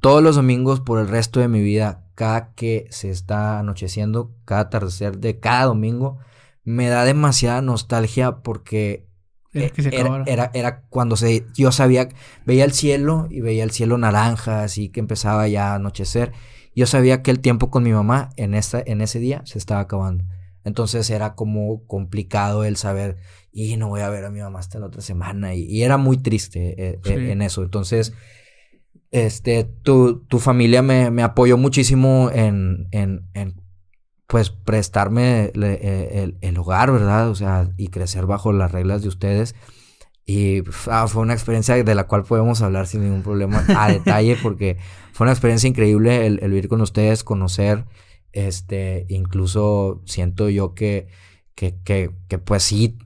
todos 0.00 0.22
los 0.22 0.36
domingos 0.36 0.80
por 0.80 0.98
el 0.98 1.08
resto 1.08 1.40
de 1.40 1.48
mi 1.48 1.60
vida, 1.60 2.04
cada 2.14 2.54
que 2.54 2.86
se 2.90 3.10
está 3.10 3.58
anocheciendo, 3.58 4.32
cada 4.44 4.62
atardecer 4.62 5.18
de 5.18 5.38
cada 5.40 5.66
domingo, 5.66 6.18
me 6.64 6.88
da 6.88 7.04
demasiada 7.04 7.62
nostalgia 7.62 8.42
porque 8.42 9.06
Era 9.52 9.68
que 9.70 9.82
se 9.82 9.88
era, 9.88 10.00
acabara. 10.00 10.24
era, 10.26 10.50
era 10.54 10.82
cuando 10.90 11.16
se, 11.16 11.46
yo 11.54 11.72
sabía, 11.72 12.08
veía 12.46 12.64
el 12.64 12.72
cielo 12.72 13.26
y 13.30 13.40
veía 13.40 13.64
el 13.64 13.70
cielo 13.72 13.98
naranja, 13.98 14.62
así 14.62 14.88
que 14.90 15.00
empezaba 15.00 15.48
ya 15.48 15.72
a 15.72 15.74
anochecer. 15.76 16.32
Yo 16.74 16.86
sabía 16.86 17.22
que 17.22 17.30
el 17.32 17.40
tiempo 17.40 17.70
con 17.70 17.82
mi 17.82 17.92
mamá 17.92 18.30
en, 18.36 18.54
esta, 18.54 18.82
en 18.84 19.00
ese 19.00 19.18
día 19.18 19.42
se 19.44 19.58
estaba 19.58 19.80
acabando. 19.80 20.24
Entonces 20.64 21.08
era 21.10 21.34
como 21.34 21.86
complicado 21.86 22.64
el 22.64 22.76
saber, 22.76 23.16
y 23.52 23.76
no 23.76 23.88
voy 23.88 24.00
a 24.02 24.10
ver 24.10 24.24
a 24.24 24.30
mi 24.30 24.40
mamá 24.40 24.58
hasta 24.58 24.78
la 24.78 24.86
otra 24.86 25.00
semana. 25.02 25.54
Y, 25.54 25.62
y 25.64 25.82
era 25.82 25.96
muy 25.96 26.18
triste 26.18 26.74
eh, 26.76 26.98
eh, 27.04 27.16
Sí. 27.16 27.30
en 27.30 27.42
eso. 27.42 27.62
Entonces, 27.62 28.12
este, 29.10 29.64
tu, 29.64 30.20
tu 30.26 30.38
familia 30.38 30.82
me, 30.82 31.10
me 31.10 31.22
apoyó 31.22 31.56
muchísimo 31.56 32.30
en, 32.32 32.88
en, 32.92 33.26
en, 33.34 33.60
pues, 34.26 34.50
prestarme 34.50 35.50
le- 35.54 35.80
eh, 35.82 36.22
el, 36.22 36.38
el 36.40 36.58
hogar, 36.58 36.92
¿verdad? 36.92 37.28
O 37.28 37.34
sea, 37.34 37.70
y 37.76 37.88
crecer 37.88 38.26
bajo 38.26 38.52
las 38.52 38.70
reglas 38.70 39.02
de 39.02 39.08
ustedes. 39.08 39.54
Y 40.26 40.62
ah, 40.88 41.08
fue 41.08 41.22
una 41.22 41.32
experiencia 41.34 41.82
de 41.82 41.94
la 41.94 42.04
cual 42.06 42.22
podemos 42.22 42.62
hablar 42.62 42.86
sin 42.86 43.02
ningún 43.02 43.22
problema 43.22 43.64
a 43.74 43.90
detalle, 43.90 44.36
porque 44.40 44.76
fue 45.12 45.24
una 45.24 45.32
experiencia 45.32 45.66
increíble 45.68 46.26
el, 46.26 46.38
el 46.42 46.50
vivir 46.50 46.68
con 46.68 46.80
ustedes, 46.82 47.24
conocer, 47.24 47.84
este, 48.32 49.06
incluso 49.08 50.02
siento 50.06 50.48
yo 50.48 50.74
que, 50.74 51.08
que, 51.54 51.76
que, 51.84 52.10
que 52.28 52.38
pues 52.38 52.62
sí, 52.62 52.98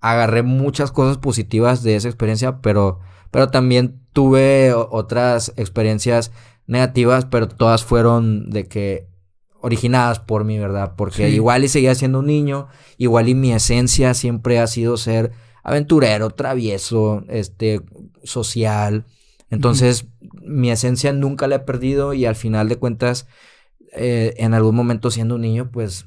agarré 0.00 0.42
muchas 0.42 0.92
cosas 0.92 1.18
positivas 1.18 1.82
de 1.82 1.96
esa 1.96 2.08
experiencia, 2.08 2.60
pero, 2.60 3.00
pero 3.30 3.48
también 3.48 4.00
tuve 4.12 4.72
otras 4.74 5.52
experiencias 5.56 6.32
negativas, 6.66 7.24
pero 7.26 7.48
todas 7.48 7.84
fueron 7.84 8.50
de 8.50 8.66
que 8.68 9.08
originadas 9.60 10.20
por 10.20 10.44
mí, 10.44 10.58
¿verdad? 10.58 10.94
Porque 10.96 11.28
Sí. 11.28 11.34
igual 11.34 11.64
y 11.64 11.68
seguía 11.68 11.94
siendo 11.94 12.20
un 12.20 12.26
niño, 12.26 12.68
igual 12.98 13.28
y 13.28 13.34
mi 13.34 13.52
esencia 13.52 14.14
siempre 14.14 14.58
ha 14.58 14.66
sido 14.66 14.96
ser 14.96 15.32
aventurero, 15.64 16.30
travieso, 16.30 17.24
este, 17.28 17.80
social. 18.22 19.06
Entonces, 19.50 20.06
mi 20.42 20.70
esencia 20.70 21.12
nunca 21.12 21.48
la 21.48 21.56
he 21.56 21.60
perdido 21.60 22.14
y 22.14 22.26
al 22.26 22.36
final 22.36 22.68
de 22.68 22.76
cuentas, 22.76 23.26
eh, 23.96 24.34
en 24.38 24.54
algún 24.54 24.74
momento 24.76 25.10
siendo 25.10 25.34
un 25.36 25.40
niño, 25.42 25.70
pues 25.72 26.06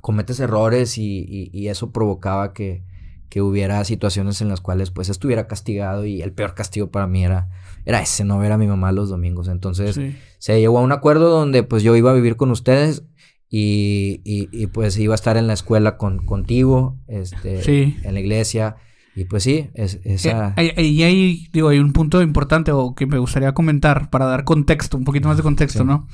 cometes 0.00 0.38
errores 0.40 0.98
y, 0.98 1.18
y- 1.28 1.50
y 1.52 1.68
eso 1.68 1.90
provocaba 1.90 2.52
que, 2.52 2.84
que 3.30 3.40
hubiera 3.42 3.82
situaciones 3.84 4.40
en 4.42 4.48
las 4.48 4.60
cuales 4.60 4.90
pues 4.90 5.08
estuviera 5.08 5.46
castigado 5.48 6.04
y 6.04 6.20
el 6.22 6.32
peor 6.32 6.54
castigo 6.54 6.90
para 6.90 7.06
mí 7.06 7.24
era, 7.24 7.48
era 7.86 8.00
ese, 8.02 8.24
no 8.24 8.38
ver 8.38 8.52
a 8.52 8.58
mi 8.58 8.66
mamá 8.66 8.92
los 8.92 9.08
domingos. 9.08 9.48
Entonces 9.48 9.94
Sí. 9.96 10.14
se 10.38 10.60
llegó 10.60 10.78
a 10.78 10.82
un 10.82 10.92
acuerdo 10.92 11.30
donde 11.30 11.62
pues 11.62 11.82
yo 11.82 11.96
iba 11.96 12.10
a 12.10 12.14
vivir 12.14 12.36
con 12.36 12.50
ustedes 12.50 13.04
y, 13.48 14.20
y- 14.24 14.48
y, 14.52 14.66
pues 14.66 14.98
iba 14.98 15.14
a 15.14 15.16
estar 15.16 15.36
en 15.36 15.46
la 15.46 15.52
escuela 15.52 15.96
con, 15.96 16.24
contigo, 16.26 16.98
este, 17.08 17.62
Sí. 17.62 17.96
en 18.02 18.14
la 18.14 18.20
iglesia 18.20 18.76
y 19.16 19.24
pues 19.24 19.44
sí, 19.44 19.70
es, 19.74 20.00
esa... 20.04 20.54
Eh, 20.56 20.82
Y 20.82 21.02
hay, 21.04 21.46
digo, 21.52 21.68
hay 21.68 21.78
un 21.78 21.92
punto 21.92 22.20
importante 22.20 22.72
o 22.72 22.94
que 22.96 23.06
me 23.06 23.18
gustaría 23.18 23.54
comentar 23.54 24.10
para 24.10 24.26
dar 24.26 24.44
contexto, 24.44 24.96
un 24.96 25.04
poquito 25.04 25.28
más 25.28 25.36
de 25.36 25.44
contexto, 25.44 25.80
Sí. 25.80 25.84
¿no? 25.84 26.08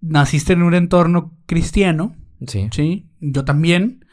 Naciste 0.00 0.52
en 0.54 0.62
un 0.62 0.74
entorno 0.74 1.36
cristiano, 1.46 2.14
sí, 2.46 2.68
¿sí? 2.72 3.06
Yo 3.20 3.44
también, 3.44 4.04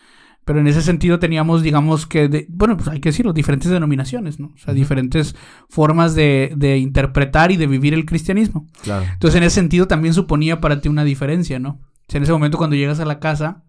pero 0.43 0.59
en 0.59 0.67
ese 0.67 0.81
sentido 0.81 1.19
teníamos, 1.19 1.63
digamos 1.63 2.05
que, 2.05 2.27
de- 2.27 2.45
bueno, 2.49 2.75
pues 2.75 2.89
hay 2.89 2.99
que 2.99 3.09
decirlo, 3.09 3.31
diferentes 3.33 3.71
denominaciones, 3.71 4.39
¿no? 4.39 4.47
O 4.47 4.57
sea, 4.57 4.73
diferentes 4.73 5.35
formas 5.69 6.13
de, 6.15 6.53
de 6.57 6.77
interpretar 6.77 7.51
y 7.51 7.57
de 7.57 7.67
vivir 7.67 7.93
el 7.93 8.05
cristianismo. 8.05 8.67
claro. 8.83 9.05
Entonces, 9.13 9.37
en 9.37 9.43
ese 9.43 9.55
sentido 9.55 9.87
también 9.87 10.13
suponía 10.13 10.59
para 10.59 10.81
ti 10.81 10.89
una 10.89 11.03
diferencia, 11.05 11.59
¿no? 11.59 11.69
O 11.69 12.09
sea, 12.11 12.17
en 12.19 12.23
ese 12.23 12.31
momento 12.33 12.57
cuando 12.57 12.75
llegas 12.75 12.99
a 12.99 13.05
la 13.05 13.19
casa, 13.19 13.63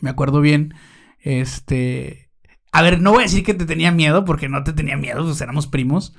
me 0.00 0.10
acuerdo 0.10 0.40
bien, 0.40 0.74
este... 1.20 2.30
A 2.72 2.82
ver, 2.82 3.00
no 3.00 3.12
voy 3.12 3.20
a 3.20 3.26
decir 3.26 3.44
que 3.44 3.54
te 3.54 3.66
tenía 3.66 3.92
miedo, 3.92 4.24
porque 4.24 4.48
no 4.48 4.64
te 4.64 4.72
tenía 4.72 4.96
miedo, 4.96 5.22
pues 5.24 5.40
éramos 5.40 5.68
primos. 5.68 6.14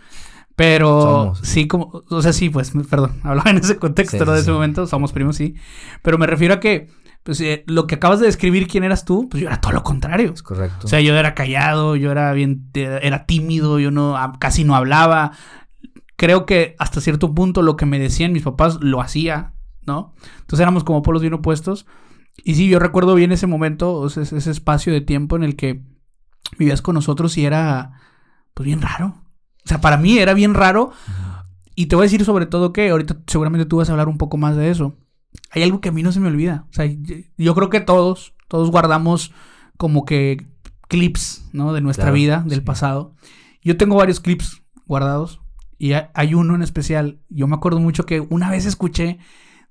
Pero 0.56 1.02
Somos. 1.02 1.40
sí, 1.44 1.68
como, 1.68 2.04
o 2.10 2.22
sea, 2.22 2.32
sí, 2.34 2.50
pues, 2.50 2.72
perdón, 2.90 3.20
hablaba 3.24 3.50
en 3.52 3.58
ese 3.58 3.78
contexto, 3.78 4.18
Sí, 4.18 4.24
¿no? 4.26 4.26
sí, 4.26 4.32
De 4.32 4.38
ese 4.40 4.46
sí. 4.46 4.52
momento, 4.52 4.88
somos 4.88 5.12
primos, 5.12 5.36
sí. 5.36 5.56
Pero 6.02 6.18
me 6.18 6.28
refiero 6.28 6.54
a 6.54 6.60
que, 6.62 6.90
pues, 7.24 7.42
eh, 7.42 7.64
lo 7.68 7.88
que 7.88 7.96
acabas 7.96 8.20
de 8.22 8.28
describir, 8.28 8.68
quién 8.68 8.84
eras 8.86 9.04
tú, 9.04 9.28
pues 9.30 9.42
yo 9.42 9.48
era 9.50 9.60
todo 9.60 9.74
lo 9.74 9.84
contrario. 9.84 10.32
Es 10.34 10.44
correcto. 10.44 10.86
O 10.86 10.88
sea, 10.90 11.02
yo 11.02 11.16
era 11.18 11.34
callado, 11.36 11.96
yo 11.98 12.12
era 12.12 12.32
bien, 12.34 12.70
era 12.74 13.26
tímido, 13.26 13.80
yo 13.80 13.92
no, 13.92 14.16
ah, 14.16 14.34
casi 14.40 14.64
no 14.64 14.76
hablaba. 14.76 15.32
Creo 16.16 16.46
que 16.46 16.76
hasta 16.80 17.02
cierto 17.02 17.34
punto 17.34 17.62
lo 17.62 17.76
que 17.76 17.86
me 17.86 18.00
decían 18.00 18.32
mis 18.32 18.44
papás 18.44 18.78
lo 18.82 19.02
hacía, 19.02 19.54
¿no? 19.86 20.14
Entonces 20.40 20.62
éramos 20.62 20.86
como 20.86 21.02
polos 21.02 21.22
bien 21.22 21.34
opuestos. 21.34 21.86
Y 22.44 22.56
sí, 22.56 22.70
yo 22.70 22.80
recuerdo 22.80 23.16
bien 23.16 23.34
ese 23.34 23.48
momento, 23.48 23.94
o 23.96 24.10
sea, 24.10 24.24
ese 24.24 24.38
ese 24.38 24.52
espacio 24.52 24.94
de 24.94 25.02
tiempo 25.02 25.36
en 25.36 25.44
el 25.44 25.58
que 25.58 25.82
vivías 26.58 26.82
con 26.82 26.96
nosotros 26.96 27.38
y 27.38 27.46
era, 27.46 28.00
pues 28.54 28.66
bien 28.66 28.82
raro. 28.82 29.25
O 29.66 29.70
sea, 29.70 29.82
para 29.82 29.98
mí 29.98 30.18
era 30.20 30.34
bien 30.34 30.54
raro. 30.54 30.92
Y 31.76 31.88
te 31.88 31.96
voy 31.96 32.04
a 32.04 32.08
decir 32.08 32.24
sobre 32.24 32.46
todo 32.46 32.72
que 32.72 32.90
ahorita 32.90 33.18
seguramente 33.28 33.66
tú 33.66 33.78
vas 33.78 33.90
a 33.90 33.94
hablar 33.94 34.08
un 34.08 34.18
poco 34.18 34.38
más 34.38 34.56
de 34.56 34.70
eso. 34.70 34.96
Hay 35.52 35.64
algo 35.64 35.82
que 35.82 35.90
a 35.90 35.92
mí 35.92 36.04
no 36.04 36.12
se 36.12 36.20
me 36.20 36.28
olvida. 36.28 36.66
O 36.70 36.74
sea, 36.74 36.86
yo- 36.86 37.56
creo 37.56 37.70
que 37.70 37.82
todos, 37.82 38.34
todos 38.48 38.72
guardamos 38.72 39.34
como 39.78 40.06
que 40.06 40.48
clips, 40.88 41.50
¿no? 41.52 41.74
De 41.74 41.82
nuestra 41.82 42.06
Claro, 42.06 42.16
vida, 42.16 42.44
del 42.48 42.60
sí. 42.60 42.66
pasado. 42.66 43.14
Yo 43.62 43.76
tengo 43.76 43.96
varios 43.96 44.20
clips 44.22 44.62
guardados 44.86 45.42
y 45.78 45.94
ha- 45.94 46.12
hay 46.14 46.34
uno 46.36 46.56
en 46.56 46.62
especial. 46.62 47.20
Yo 47.30 47.48
me 47.48 47.56
acuerdo 47.56 47.80
mucho 47.80 48.06
que 48.06 48.22
una 48.22 48.50
vez 48.52 48.66
escuché 48.66 49.18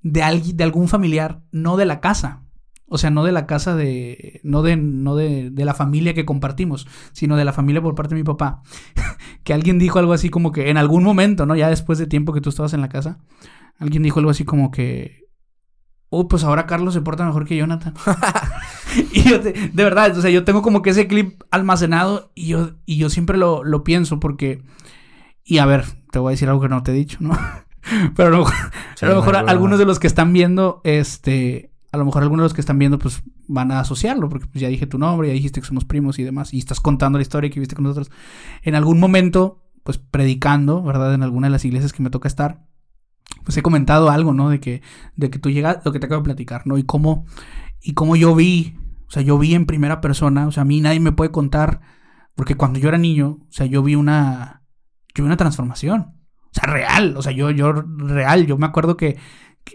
de 0.02 0.22
alguien, 0.22 0.57
de 0.57 0.64
algún 0.64 0.88
familiar, 0.88 1.40
no 1.52 1.76
de 1.78 1.87
la 1.87 2.00
casa. 2.00 2.42
O 2.87 2.99
sea, 2.99 3.11
no 3.11 3.25
de 3.25 3.33
la 3.33 3.47
casa 3.47 3.75
de. 3.75 4.40
No 4.44 4.62
de, 4.62 4.77
no 4.77 5.16
de, 5.16 5.51
de 5.51 5.64
la 5.64 5.75
familia 5.75 6.14
que 6.14 6.25
compartimos, 6.27 6.87
sino 7.12 7.37
de 7.37 7.44
la 7.44 7.53
familia 7.53 7.81
por 7.83 7.94
parte 7.94 8.14
de 8.14 8.20
mi 8.20 8.25
papá. 8.25 8.62
que 9.44 9.55
alguien 9.55 9.79
dijo 9.79 9.99
algo 9.99 10.12
así 10.12 10.29
como 10.29 10.53
que 10.53 10.70
en 10.70 10.77
algún 10.77 11.03
momento, 11.03 11.47
¿no? 11.47 11.57
Ya 11.57 11.68
después 11.70 11.99
de 11.99 12.07
tiempo 12.07 12.33
que 12.33 12.40
tú 12.40 12.51
estabas 12.51 12.75
en 12.75 12.81
la 12.83 12.88
casa, 12.88 13.18
alguien 13.79 14.03
dijo 14.03 14.18
algo 14.20 14.31
así 14.31 14.44
como 14.44 14.70
que. 14.70 15.25
Oh, 16.11 16.29
pues 16.29 16.44
ahora 16.44 16.66
Carlos 16.66 16.94
se 16.94 17.01
porta 17.01 17.25
mejor 17.27 17.44
que 17.44 17.57
Jonathan. 17.57 17.94
y 19.12 19.23
yo, 19.29 19.40
te- 19.40 19.53
de 19.53 19.85
verdad, 19.85 20.16
o 20.16 20.20
sea, 20.23 20.31
yo 20.31 20.44
tengo 20.44 20.62
como 20.62 20.81
que 20.83 20.90
ese 20.90 21.09
clip 21.09 21.42
almacenado 21.51 22.31
y 22.37 22.47
yo, 22.49 22.73
y 22.87 22.99
yo 22.99 23.11
siempre 23.11 23.37
lo, 23.38 23.64
lo 23.64 23.83
pienso 23.83 24.20
porque. 24.20 24.62
Y 25.42 25.59
a 25.59 25.66
ver, 25.66 25.85
te 26.12 26.18
voy 26.18 26.31
a 26.31 26.33
decir 26.33 26.49
algo 26.49 26.61
que 26.61 26.68
no 26.68 26.83
te 26.83 26.92
he 26.92 26.94
dicho, 26.94 27.18
¿no? 27.20 27.37
Pero 28.16 28.29
a 28.29 28.31
lo 28.31 28.38
mejor, 28.38 28.55
Sí, 28.94 29.05
a 29.05 29.09
lo 29.09 29.14
no 29.14 29.16
hay 29.16 29.20
mejor 29.20 29.33
problema. 29.33 29.51
algunos 29.51 29.79
de 29.79 29.85
los 29.87 29.99
que 29.99 30.07
están 30.07 30.33
viendo, 30.33 30.81
este, 30.85 31.73
a 31.94 31.96
lo 31.96 32.04
mejor 32.04 32.24
algunos 32.24 32.42
de 32.42 32.46
los 32.46 32.54
que 32.54 32.61
están 32.61 32.78
viendo, 32.78 32.98
pues 32.98 33.22
van 33.46 33.70
a 33.70 33.78
asociarlo, 33.78 34.28
porque 34.28 34.46
pues, 34.46 34.61
ya 34.61 34.68
dije 34.68 34.87
tu 34.88 34.98
nombre, 34.98 35.28
ya 35.28 35.35
dijiste 35.35 35.61
que 35.61 35.66
somos 35.66 35.85
primos 35.85 36.18
y 36.18 36.24
demás, 36.24 36.52
y 36.52 36.59
estás 36.59 36.80
contando 36.80 37.18
la 37.18 37.22
historia 37.22 37.50
que 37.50 37.61
viste 37.61 37.76
con 37.76 37.85
nosotros. 37.85 38.11
En 38.62 38.74
algún 38.74 38.98
momento, 38.98 39.62
pues 39.85 39.98
predicando, 39.98 40.83
¿verdad? 40.83 41.14
En 41.14 41.22
alguna 41.22 41.46
de 41.46 41.52
las 41.52 41.64
iglesias 41.64 41.92
que 41.92 42.02
me 42.02 42.11
toca 42.11 42.26
estar, 42.26 42.66
pues 43.44 43.57
he 43.57 43.62
comentado 43.62 44.11
algo, 44.11 44.35
¿no? 44.35 44.50
De 44.50 44.59
que, 44.59 44.83
de 45.14 45.30
que 45.30 45.38
tú 45.38 45.50
llegas, 45.50 45.78
lo 45.85 45.92
que 45.92 46.00
te 46.00 46.07
acabo 46.07 46.22
de 46.22 46.24
platicar, 46.24 46.66
¿no? 46.66 46.78
Y 46.78 46.83
cómo, 46.83 47.26
y 47.80 47.94
cómo 47.94 48.16
yo 48.16 48.35
vi, 48.35 48.76
o 49.07 49.11
sea, 49.12 49.22
yo 49.22 49.38
vi 49.38 49.54
en 49.54 49.64
primera 49.64 50.00
persona, 50.00 50.48
o 50.48 50.50
sea, 50.50 50.62
a 50.62 50.66
mí 50.66 50.80
nadie 50.80 50.98
me 50.98 51.12
puede 51.12 51.30
contar, 51.30 51.80
porque 52.35 52.57
cuando 52.57 52.80
yo 52.80 52.88
era 52.88 52.98
niño, 52.98 53.38
o 53.48 53.52
sea, 53.52 53.66
yo 53.66 53.85
vi 53.85 53.94
una, 53.94 54.64
yo 55.14 55.22
vi 55.22 55.26
una 55.26 55.37
transformación, 55.37 56.00
o 56.00 56.50
sea, 56.50 56.72
real, 56.72 57.16
o 57.16 57.22
sea, 57.22 57.30
yo, 57.30 57.50
yo, 57.52 57.72
real, 57.72 58.46
yo 58.46 58.59
me 58.59 58.66
acuerdo 58.66 58.96
que, 58.96 59.16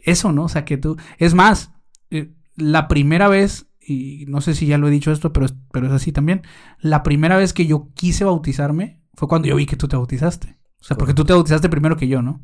eso, 0.03 0.31
¿no? 0.31 0.43
O 0.43 0.49
sea, 0.49 0.65
que 0.65 0.77
tú, 0.77 0.97
es 1.17 1.33
más, 1.33 1.71
eh, 2.11 2.33
la 2.55 2.87
primera 2.87 3.27
vez, 3.27 3.67
y 3.79 4.25
no 4.27 4.41
sé 4.41 4.53
si 4.53 4.65
ya 4.65 4.77
lo 4.77 4.87
he 4.87 4.91
dicho 4.91 5.11
esto, 5.11 5.33
pero, 5.33 5.47
pero 5.71 5.87
es 5.87 5.93
así 5.93 6.11
también, 6.11 6.43
la 6.79 7.03
primera 7.03 7.37
vez 7.37 7.53
que 7.53 7.65
yo 7.65 7.89
quise 7.93 8.25
bautizarme 8.25 9.01
fue 9.13 9.27
cuando 9.27 9.47
yo 9.47 9.55
vi 9.55 9.65
que 9.65 9.75
tú 9.75 9.87
te 9.87 9.97
bautizaste. 9.97 10.57
O 10.79 10.83
sea, 10.83 10.97
porque 10.97 11.13
tú 11.13 11.25
te 11.25 11.33
bautizaste 11.33 11.69
primero 11.69 11.97
que 11.97 12.07
yo, 12.07 12.21
¿no? 12.21 12.41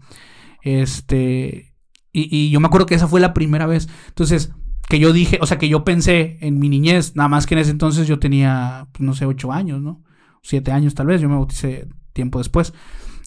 Este. 0.61 1.73
Y, 2.11 2.49
yo 2.49 2.59
me 2.61 2.67
acuerdo 2.67 2.85
que 2.85 2.95
esa 2.95 3.07
fue 3.07 3.19
la 3.19 3.33
primera 3.33 3.65
vez. 3.65 3.89
Entonces, 4.07 4.53
que 4.87 4.99
yo 4.99 5.11
dije, 5.11 5.39
o 5.41 5.45
sea, 5.45 5.57
que 5.57 5.67
yo 5.67 5.83
pensé 5.83 6.37
en 6.41 6.59
mi 6.59 6.69
niñez, 6.69 7.15
nada 7.15 7.27
más 7.27 7.45
que 7.45 7.55
en 7.55 7.59
ese 7.59 7.71
entonces 7.71 8.07
yo 8.07 8.19
tenía, 8.19 8.87
pues, 8.93 9.01
no 9.01 9.13
sé, 9.13 9.25
ocho 9.25 9.51
años, 9.51 9.81
¿no? 9.81 10.03
Siete 10.41 10.71
años 10.71 10.95
tal 10.95 11.07
vez, 11.07 11.19
yo 11.19 11.27
me 11.27 11.35
bauticé 11.35 11.89
tiempo 12.13 12.37
después, 12.37 12.73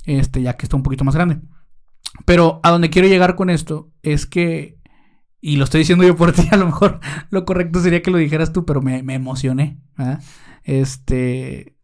este, 0.05 0.41
ya 0.41 0.57
que 0.57 0.65
está 0.65 0.77
un 0.77 0.83
poquito 0.83 1.05
más 1.05 1.15
grande. 1.15 1.41
Pero 2.25 2.61
a 2.63 2.71
donde 2.71 2.91
quiero 2.91 3.09
llegar 3.09 3.35
con 3.35 3.51
esto 3.51 3.91
es 4.03 4.25
que, 4.25 4.78
y 5.41 5.57
lo 5.57 5.65
estoy 5.65 5.81
diciendo 5.81 6.05
yo 6.05 6.17
por 6.17 6.33
ti, 6.35 6.49
a 6.51 6.57
lo 6.57 6.67
mejor 6.67 7.01
lo 7.31 7.45
correcto 7.45 7.81
sería 7.81 8.03
que 8.03 8.11
lo 8.11 8.19
dijeras 8.19 8.53
tú, 8.53 8.65
pero 8.65 8.83
me, 8.83 9.03
me 9.03 9.15
emocioné. 9.15 9.79
Este, 10.65 11.77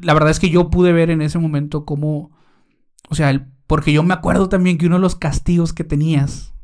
la 0.00 0.14
verdad 0.14 0.30
es 0.30 0.40
que 0.40 0.50
yo 0.50 0.70
pude 0.70 0.92
ver 0.92 1.10
en 1.10 1.22
ese 1.22 1.38
momento 1.38 1.84
cómo, 1.84 2.30
o 3.08 3.14
sea, 3.14 3.30
el 3.30 3.46
porque 3.68 3.92
yo 3.92 4.02
me 4.02 4.14
acuerdo 4.14 4.48
también 4.48 4.78
que 4.78 4.86
uno 4.86 4.96
de 4.96 5.02
los 5.02 5.14
castigos 5.14 5.74
que 5.74 5.84
tenías, 5.84 6.54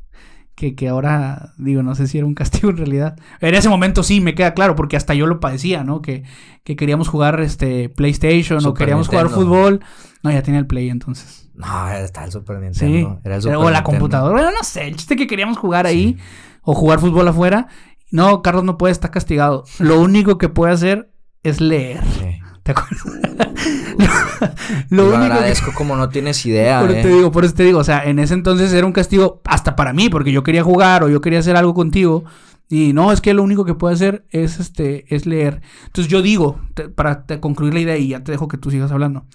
que, 0.55 0.73
que 0.73 0.89
ahora 0.89 1.53
digo, 1.57 1.83
no 1.83 1.93
sé 1.93 2.07
si 2.07 2.17
era 2.17 2.27
un 2.27 2.33
castigo 2.35 2.71
en 2.71 2.77
realidad. 2.77 3.15
En 3.39 3.55
ese 3.55 3.69
momento 3.69 4.03
sí, 4.03 4.19
me 4.19 4.35
queda 4.35 4.53
claro, 4.53 4.75
porque 4.75 4.97
hasta 4.97 5.13
yo 5.13 5.27
lo 5.27 5.39
padecía, 5.39 5.83
¿no? 5.83 6.01
Que, 6.01 6.23
que 6.63 6.75
queríamos 6.75 7.07
jugar 7.07 7.39
este 7.39 7.89
PlayStation 7.89 8.65
o 8.65 8.73
queríamos 8.73 9.07
jugar 9.07 9.29
fútbol. 9.29 9.81
No, 10.23 10.31
ya 10.31 10.41
tenía 10.41 10.59
el 10.59 10.67
Play 10.67 10.89
entonces. 10.89 11.44
No, 11.55 11.89
estaba 11.89 12.25
el 12.25 12.31
Super 12.31 12.59
Nintendo. 12.59 13.19
Era 13.23 13.35
el 13.35 13.41
Super 13.41 13.57
o 13.57 13.69
la 13.69 13.83
computadora. 13.83 14.33
Bueno, 14.33 14.51
no 14.51 14.63
sé, 14.63 14.87
el 14.87 14.95
chiste 14.95 15.15
que 15.15 15.27
queríamos 15.27 15.57
jugar 15.57 15.85
ahí 15.85 16.17
o 16.61 16.73
jugar 16.73 16.99
fútbol 16.99 17.27
afuera. 17.27 17.67
No, 18.11 18.41
Carlos 18.41 18.63
no 18.63 18.77
puede, 18.77 18.91
estar 18.91 19.11
castigado. 19.11 19.63
Lo 19.79 19.99
único 19.99 20.37
que 20.37 20.49
puede 20.49 20.73
hacer 20.73 21.11
es 21.43 21.61
leer. 21.61 22.01
Sí. 22.19 22.39
¿Te 22.63 22.71
acuerdas? 22.71 22.99
lo, 24.89 25.15
agradezco 25.15 25.71
como 25.75 25.95
no 25.95 26.09
tienes 26.09 26.43
idea. 26.47 26.81
Por, 26.81 26.91
eh. 26.91 27.01
te 27.03 27.09
digo, 27.09 27.31
por 27.31 27.45
eso 27.45 27.53
te 27.53 27.63
digo, 27.63 27.79
o 27.79 27.83
sea, 27.83 28.03
en 28.05 28.17
ese 28.17 28.33
entonces 28.33 28.73
era 28.73 28.87
un 28.87 28.91
castigo 28.91 29.41
hasta 29.45 29.75
para 29.75 29.93
mí, 29.93 30.09
porque 30.09 30.31
yo 30.31 30.41
quería 30.41 30.63
jugar 30.63 31.03
o 31.03 31.09
yo 31.09 31.21
quería 31.21 31.39
hacer 31.39 31.55
algo 31.57 31.75
contigo. 31.75 32.23
Y 32.67 32.93
no, 32.93 33.11
es 33.11 33.21
que 33.21 33.35
lo 33.35 33.43
único 33.43 33.65
que 33.65 33.75
puedo 33.75 33.93
hacer 33.93 34.25
es 34.31 34.59
este 34.59 35.13
es 35.13 35.27
leer. 35.27 35.61
Entonces 35.85 36.11
yo 36.11 36.23
digo, 36.23 36.59
para 36.95 37.25
concluir 37.39 37.75
la 37.75 37.81
idea 37.81 37.97
y 37.97 38.07
ya 38.07 38.23
te 38.23 38.31
dejo 38.31 38.47
que 38.47 38.57
tú 38.57 38.71
sigas 38.71 38.91
hablando, 38.91 39.25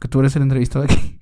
que 0.00 0.08
tú 0.08 0.20
eres 0.20 0.34
el 0.36 0.42
entrevistado 0.42 0.86
aquí. 0.86 1.18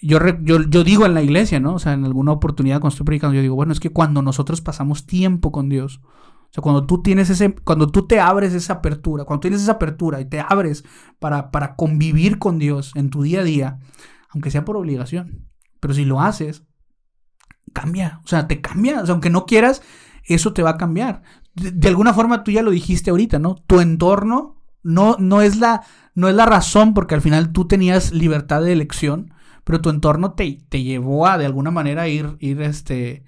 Yo, 0.00 0.18
yo, 0.40 0.84
digo 0.84 1.06
en 1.06 1.14
la 1.14 1.22
iglesia, 1.22 1.60
¿no? 1.60 1.74
O 1.74 1.78
sea, 1.78 1.92
en 1.92 2.04
alguna 2.04 2.32
oportunidad 2.32 2.80
cuando 2.80 2.94
estoy 2.94 3.04
predicando, 3.04 3.36
yo 3.36 3.42
digo, 3.42 3.54
bueno, 3.54 3.72
es 3.72 3.80
que 3.80 3.90
cuando 3.90 4.20
nosotros 4.22 4.60
pasamos 4.60 5.06
tiempo 5.06 5.52
con 5.52 5.68
Dios, 5.68 6.00
o 6.04 6.52
sea, 6.52 6.62
cuando 6.62 6.86
tú 6.86 7.02
tienes 7.02 7.30
ese, 7.30 7.54
cuando 7.54 7.88
tú 7.88 8.06
te 8.06 8.18
abres 8.18 8.52
esa 8.54 8.74
apertura, 8.74 9.24
cuando 9.24 9.42
tienes 9.42 9.62
esa 9.62 9.72
apertura 9.72 10.20
y 10.20 10.24
te 10.24 10.40
abres 10.40 10.84
para, 11.18 11.50
para 11.50 11.76
convivir 11.76 12.38
con 12.38 12.58
Dios 12.58 12.92
en 12.94 13.10
tu 13.10 13.22
día 13.22 13.40
a 13.40 13.44
día, 13.44 13.78
aunque 14.30 14.50
sea 14.50 14.64
por 14.64 14.76
obligación, 14.76 15.46
pero 15.80 15.94
si 15.94 16.04
lo 16.04 16.20
haces, 16.20 16.64
cambia, 17.72 18.20
o 18.24 18.28
sea, 18.28 18.48
te 18.48 18.60
cambia, 18.60 19.02
o 19.02 19.06
sea, 19.06 19.12
aunque 19.12 19.30
no 19.30 19.46
quieras, 19.46 19.82
eso 20.24 20.52
te 20.52 20.62
va 20.62 20.70
a 20.70 20.76
cambiar. 20.76 21.22
De, 21.54 21.88
alguna 21.88 22.12
forma 22.12 22.44
tú 22.44 22.50
ya 22.50 22.62
lo 22.62 22.70
dijiste 22.70 23.10
ahorita, 23.10 23.38
¿no? 23.38 23.54
Tu 23.54 23.80
entorno 23.80 24.62
no, 24.82 25.16
no, 25.18 25.40
es 25.40 25.56
la, 25.56 25.82
no 26.14 26.28
es 26.28 26.34
la 26.34 26.46
razón 26.46 26.94
porque 26.94 27.14
al 27.14 27.20
final 27.20 27.52
tú 27.52 27.66
tenías 27.66 28.12
libertad 28.12 28.62
de 28.62 28.72
elección, 28.72 29.32
pero 29.66 29.80
tu 29.80 29.90
entorno 29.90 30.34
te, 30.34 30.60
te 30.68 30.84
llevó 30.84 31.26
a 31.26 31.38
de 31.38 31.44
alguna 31.44 31.72
manera 31.72 32.06
ir, 32.06 32.36
ir 32.38 32.62
este, 32.62 33.24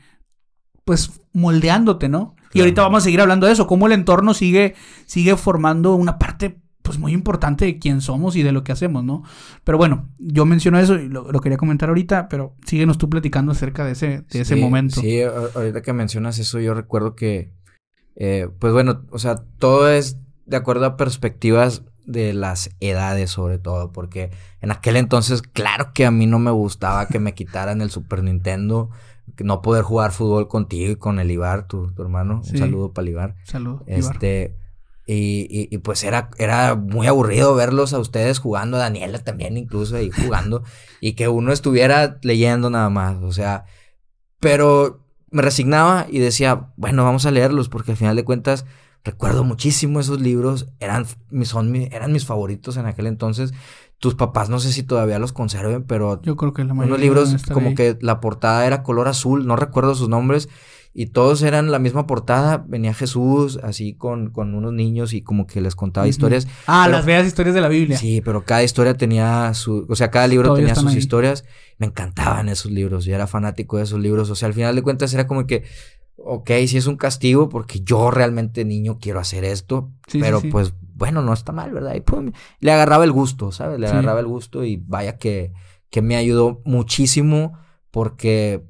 pues 0.85 1.21
moldeándote, 1.33 2.09
¿no? 2.09 2.37
Y 2.55 2.61
ahorita 2.61 2.83
vamos 2.83 3.03
a 3.03 3.05
seguir 3.05 3.21
hablando 3.21 3.49
de 3.49 3.55
eso, 3.55 3.67
cómo 3.67 3.89
el 3.89 3.93
entorno 3.93 4.35
sigue, 4.35 4.77
sigue 5.05 5.37
formando 5.37 5.97
una 5.97 6.17
parte 6.17 6.61
pues 6.83 6.97
muy 6.97 7.13
importante 7.13 7.65
de 7.65 7.81
quién 7.81 8.01
somos 8.01 8.37
y 8.37 8.45
de 8.45 8.53
lo 8.53 8.63
que 8.63 8.71
hacemos, 8.71 9.03
¿no? 9.03 9.25
Pero 9.65 9.79
bueno, 9.79 10.11
yo 10.17 10.47
menciono 10.47 10.79
eso 10.79 10.95
y 10.95 11.09
lo, 11.09 11.27
quería 11.41 11.59
comentar 11.59 11.89
ahorita, 11.89 12.29
pero 12.29 12.55
síguenos 12.65 12.99
tú 12.99 13.11
platicando 13.11 13.51
acerca 13.51 13.85
de 13.85 13.93
ese, 13.93 14.25
de 14.31 14.41
ese 14.41 14.55
momento. 14.55 15.01
Sí, 15.01 15.21
ahorita 15.23 15.83
que 15.83 15.93
mencionas 15.93 16.39
eso, 16.39 16.61
yo 16.61 16.73
recuerdo 16.73 17.17
que, 17.17 17.53
eh, 18.15 18.49
pues 18.61 18.73
bueno, 18.73 19.05
o 19.11 19.19
sea, 19.19 19.35
todo 19.59 19.91
es 19.91 20.19
de 20.47 20.57
acuerdo 20.57 20.87
a 20.87 20.97
perspectivas 20.97 21.83
de 22.09 22.33
las 22.33 22.71
edades 22.81 23.31
sobre 23.31 23.59
todo, 23.59 23.93
porque 23.93 24.31
en 24.61 24.73
aquel 24.73 24.97
entonces, 24.97 25.43
claro 25.43 25.93
que 25.95 26.07
a 26.07 26.11
mí 26.11 26.27
no 26.27 26.39
me 26.39 26.51
gustaba 26.51 27.07
que 27.07 27.19
me 27.19 27.35
quitaran 27.35 27.81
el 27.81 27.91
Super 27.91 28.23
Nintendo 28.23 28.91
no 29.41 29.63
poder 29.63 29.83
jugar 29.83 30.13
fútbol 30.13 30.49
contigo 30.49 30.91
y 30.91 30.97
con 30.97 31.19
el 31.19 31.31
Ibar, 31.31 31.67
tu, 31.67 31.93
hermano. 31.99 32.43
Un 32.51 32.59
saludo 32.59 32.93
para 32.93 33.05
el 33.05 33.11
Ibar. 33.11 33.37
Saludo. 33.45 33.85
Este, 33.87 34.57
y, 35.07 35.69
y, 35.71 35.79
pues 35.79 36.05
era, 36.05 36.31
era 36.39 36.75
muy 36.75 37.07
aburrido 37.07 37.55
verlos 37.55 37.93
a 37.93 37.99
ustedes 37.99 38.39
jugando, 38.39 38.77
a 38.77 38.81
Daniela 38.81 39.19
también 39.19 39.57
incluso 39.57 39.97
ahí 39.97 40.11
jugando, 40.11 40.65
y 41.01 41.13
que 41.13 41.29
uno 41.29 41.53
estuviera 41.53 42.19
leyendo 42.23 42.71
nada 42.71 42.91
más. 42.91 43.23
O 43.23 43.33
sea, 43.33 43.65
pero 44.41 45.05
me 45.31 45.43
resignaba 45.43 46.07
y 46.09 46.19
decía, 46.19 46.73
bueno, 46.77 47.05
vamos 47.05 47.27
a 47.27 47.31
leerlos, 47.31 47.69
porque 47.69 47.93
al 47.93 47.97
final 47.97 48.17
de 48.17 48.25
cuentas 48.25 48.65
recuerdo 49.05 49.45
muchísimo 49.45 50.01
esos 50.01 50.21
libros, 50.21 50.69
eran, 50.81 51.07
son, 51.45 51.75
eran 51.75 52.13
mis 52.13 52.27
favoritos 52.27 52.77
en 52.77 52.87
aquel 52.87 53.07
entonces 53.07 53.53
tus 53.99 54.15
papás 54.15 54.49
no 54.49 54.61
sé 54.61 54.73
si 54.73 54.83
todavía 54.83 55.19
los 55.19 55.33
conserven, 55.33 55.83
pero 55.83 56.23
yo 56.23 56.37
creo 56.37 56.53
que 56.53 56.65
la 56.65 56.75
mayoría 56.75 56.95
unos 56.95 57.01
libros 57.01 57.43
como 57.53 57.75
que 57.75 57.99
la 58.01 58.21
portada 58.21 58.65
era 58.67 58.83
color 58.83 59.09
azul, 59.09 59.47
no 59.47 59.57
recuerdo 59.57 59.95
sus 59.95 60.09
nombres 60.09 60.49
y 60.95 61.07
todos 61.07 61.43
eran 61.43 61.71
la 61.71 61.79
misma 61.79 62.07
portada, 62.07 62.65
venía 62.67 62.95
Jesús 62.95 63.59
así 63.63 63.95
con, 63.95 64.31
con 64.31 64.55
unos 64.55 64.73
niños 64.73 65.13
y 65.13 65.23
como 65.23 65.47
que 65.47 65.61
les 65.61 65.77
contaba 65.77 66.09
historias. 66.09 66.49
Ah, 66.67 66.89
las 66.89 67.05
veas 67.07 67.27
historias 67.27 67.55
de 67.55 67.61
la 67.61 67.69
Biblia. 67.69 67.97
Sí, 67.97 68.21
pero 68.21 68.45
cada 68.45 68.63
historia 68.63 68.95
tenía 68.95 69.53
su, 69.55 69.87
o 69.89 69.95
sea, 69.95 70.11
cada 70.11 70.27
libro 70.27 70.55
tenía 70.55 70.75
sus 70.75 70.95
historias. 70.95 71.45
Me 71.77 71.87
encantaban 71.87 72.49
esos 72.49 72.73
libros, 72.73 73.05
yo 73.05 73.15
era 73.15 73.27
fanático 73.27 73.77
de 73.77 73.85
esos 73.85 74.01
libros, 74.01 74.31
o 74.31 74.35
sea, 74.35 74.49
al 74.49 74.55
final 74.55 74.75
de 74.75 74.83
cuentas 74.83 75.15
era 75.15 75.27
como 75.29 75.47
que 75.47 75.65
ok, 76.19 76.51
sí 76.67 76.77
es 76.77 76.87
un 76.87 76.97
castigo 76.97 77.49
porque 77.49 77.81
yo 77.81 78.11
realmente 78.11 78.65
niño 78.65 78.99
quiero 79.01 79.21
hacer 79.21 79.45
esto, 79.45 79.91
pero 80.13 80.41
pues 80.43 80.75
bueno, 80.95 81.23
no 81.23 81.33
está 81.33 81.53
mal, 81.53 81.73
¿verdad? 81.73 81.95
Y 81.95 82.01
pum, 82.01 82.33
le 82.61 82.73
agarraba 82.73 83.05
el 83.05 83.13
gusto, 83.13 83.53
¿sabes? 83.53 83.79
Le 83.79 83.87
agarraba 83.87 84.21
el 84.21 84.27
gusto 84.27 84.65
y 84.65 84.77
vaya 84.77 85.17
que, 85.17 85.53
que 85.91 86.03
me 86.03 86.17
ayudó 86.17 86.61
muchísimo 86.65 87.59
porque 87.91 88.65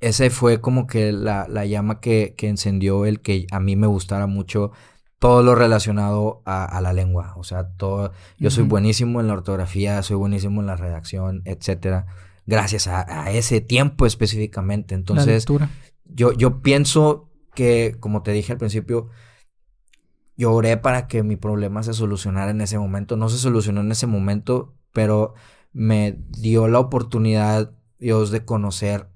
ese 0.00 0.30
fue 0.30 0.60
como 0.60 0.86
que 0.86 1.12
la, 1.12 1.46
la 1.48 1.66
llama 1.66 2.00
que, 2.00 2.34
que, 2.36 2.48
encendió 2.48 3.06
el 3.06 3.20
que 3.20 3.46
a 3.50 3.60
mí 3.60 3.76
me 3.76 3.86
gustara 3.86 4.26
mucho 4.26 4.72
todo 5.18 5.42
lo 5.42 5.54
relacionado 5.54 6.42
a, 6.44 6.80
la 6.80 6.92
lengua. 6.92 7.34
O 7.36 7.44
sea, 7.44 7.68
todo, 7.68 8.12
yo 8.38 8.50
soy 8.50 8.64
buenísimo 8.64 9.20
en 9.20 9.28
la 9.28 9.32
ortografía, 9.32 10.02
soy 10.02 10.16
buenísimo 10.16 10.60
en 10.60 10.66
la 10.66 10.76
redacción, 10.76 11.42
etcétera. 11.44 12.06
Gracias 12.44 12.86
a, 12.86 13.24
a 13.24 13.30
ese 13.30 13.60
tiempo 13.60 14.06
específicamente. 14.06 14.94
Entonces, 14.94 15.46
yo, 16.08 16.32
yo 16.32 16.62
pienso 16.62 17.30
que, 17.54 17.96
como 18.00 18.22
te 18.22 18.32
dije 18.32 18.52
al 18.52 18.58
principio, 18.58 19.08
yo 20.36 20.52
oré 20.52 20.76
para 20.76 21.08
que 21.08 21.22
mi 21.22 21.36
problema 21.36 21.82
se 21.82 21.94
solucionara 21.94 22.50
en 22.50 22.60
ese 22.60 22.78
momento. 22.78 23.16
No 23.16 23.28
se 23.28 23.38
solucionó 23.38 23.80
en 23.80 23.90
ese 23.90 24.06
momento, 24.06 24.74
pero 24.92 25.34
me 25.72 26.18
dio 26.30 26.68
la 26.68 26.78
oportunidad, 26.78 27.72
Dios, 27.98 28.30
de 28.30 28.44
conocer 28.44 29.08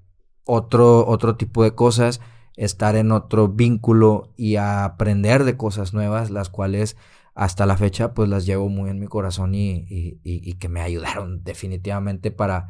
otro, 0.45 1.07
otro 1.07 1.37
tipo 1.37 1.63
de 1.63 1.75
cosas, 1.75 2.21
estar 2.55 2.95
en 2.95 3.11
otro 3.11 3.47
vínculo 3.47 4.33
y 4.35 4.55
aprender 4.55 5.43
de 5.43 5.57
cosas 5.57 5.93
nuevas, 5.93 6.31
las 6.31 6.49
cuales 6.49 6.97
hasta 7.35 7.65
la 7.65 7.77
fecha 7.77 8.13
pues 8.13 8.27
las 8.27 8.45
llevo 8.45 8.67
muy 8.67 8.89
en 8.89 8.99
mi 8.99 9.07
corazón 9.07 9.55
y, 9.55 9.85
y, 9.89 10.19
y 10.23 10.53
que 10.53 10.69
me 10.69 10.81
ayudaron 10.81 11.43
definitivamente 11.43 12.31
para, 12.31 12.67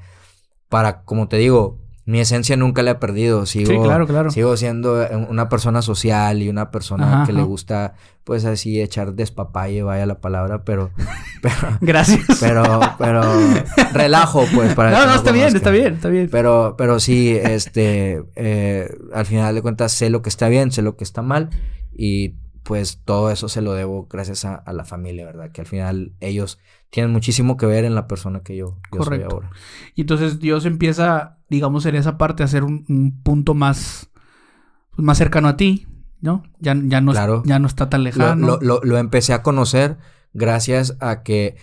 para, 0.70 1.04
como 1.04 1.28
te 1.28 1.38
digo, 1.38 1.80
mi 2.12 2.20
esencia 2.20 2.58
nunca 2.58 2.84
la 2.84 2.92
he 2.92 2.96
perdido. 2.96 3.46
Sigo, 3.46 3.72
Sí, 3.72 3.80
claro, 3.80 4.06
claro. 4.06 4.32
sigo 4.32 4.58
siendo 4.58 5.08
una 5.30 5.48
persona 5.48 5.82
social 5.82 6.42
y 6.42 6.50
una 6.50 6.70
persona 6.70 7.22
Ajá, 7.22 7.26
que 7.26 7.32
le 7.32 7.42
gusta, 7.42 7.94
pues 8.26 8.44
así, 8.44 8.82
echar 8.82 9.14
despapalle, 9.14 9.82
vaya 9.82 10.06
la 10.06 10.20
palabra, 10.20 10.66
pero, 10.66 10.92
pero, 11.42 11.56
Gracias. 11.82 12.26
pero, 12.42 12.82
pero, 12.98 13.24
relajo, 13.94 14.46
pues, 14.54 14.74
para 14.76 14.92
no, 15.00 15.06
no, 15.06 15.16
está 15.16 15.32
bien, 15.32 15.56
está 15.56 15.72
bien, 15.72 15.94
está 15.94 16.10
bien. 16.10 16.28
Pero, 16.30 16.76
pero 16.78 17.00
sí, 17.00 17.32
este, 17.42 18.22
eh, 18.36 18.94
al 19.14 19.26
final 19.26 19.56
de 19.56 19.62
cuentas 19.62 19.94
sé 19.94 20.10
lo 20.10 20.22
que 20.22 20.30
está 20.30 20.50
bien, 20.50 20.72
sé 20.74 20.82
lo 20.82 20.98
que 20.98 21.06
está 21.06 21.22
mal 21.22 21.50
y 21.96 22.34
pues 22.64 23.00
todo 23.06 23.32
eso 23.32 23.50
se 23.50 23.62
lo 23.62 23.74
debo 23.74 24.08
gracias 24.10 24.46
a, 24.46 24.56
a 24.56 24.74
la 24.74 24.86
familia, 24.86 25.26
¿verdad? 25.26 25.52
Que 25.52 25.62
al 25.62 25.68
final 25.68 26.14
ellos 26.20 26.60
tienen 26.90 27.12
muchísimo 27.12 27.58
que 27.58 27.66
ver 27.66 27.86
en 27.86 27.96
la 27.96 28.08
persona 28.08 28.42
que 28.42 28.56
yo, 28.56 28.78
yo 28.94 29.04
soy 29.04 29.24
ahora. 29.24 29.50
Y 29.96 30.02
entonces 30.02 30.40
Dios 30.40 30.66
empieza, 30.66 31.38
digamos, 31.50 31.86
en 31.86 31.96
esa 31.96 32.18
parte 32.18 32.44
a 32.44 32.48
ser 32.48 32.64
un, 32.64 32.86
un 32.90 33.22
punto 33.24 33.54
más, 33.54 34.10
pues, 34.96 35.04
más 35.06 35.18
cercano 35.18 35.48
a 35.48 35.58
ti, 35.58 35.88
¿no? 36.20 36.44
Ya, 36.60 36.76
ya, 36.84 37.02
no, 37.02 37.12
Claro. 37.14 37.42
ya 37.46 37.60
no 37.60 37.68
está 37.68 37.90
tan 37.90 38.02
Lo, 38.02 38.06
lejano. 38.06 38.46
lo, 38.48 38.60
lo- 38.62 38.82
lo 38.84 38.98
empecé 38.98 39.34
a 39.34 39.42
conocer 39.42 39.98
gracias 40.34 40.98
a 41.00 41.24
que 41.24 41.56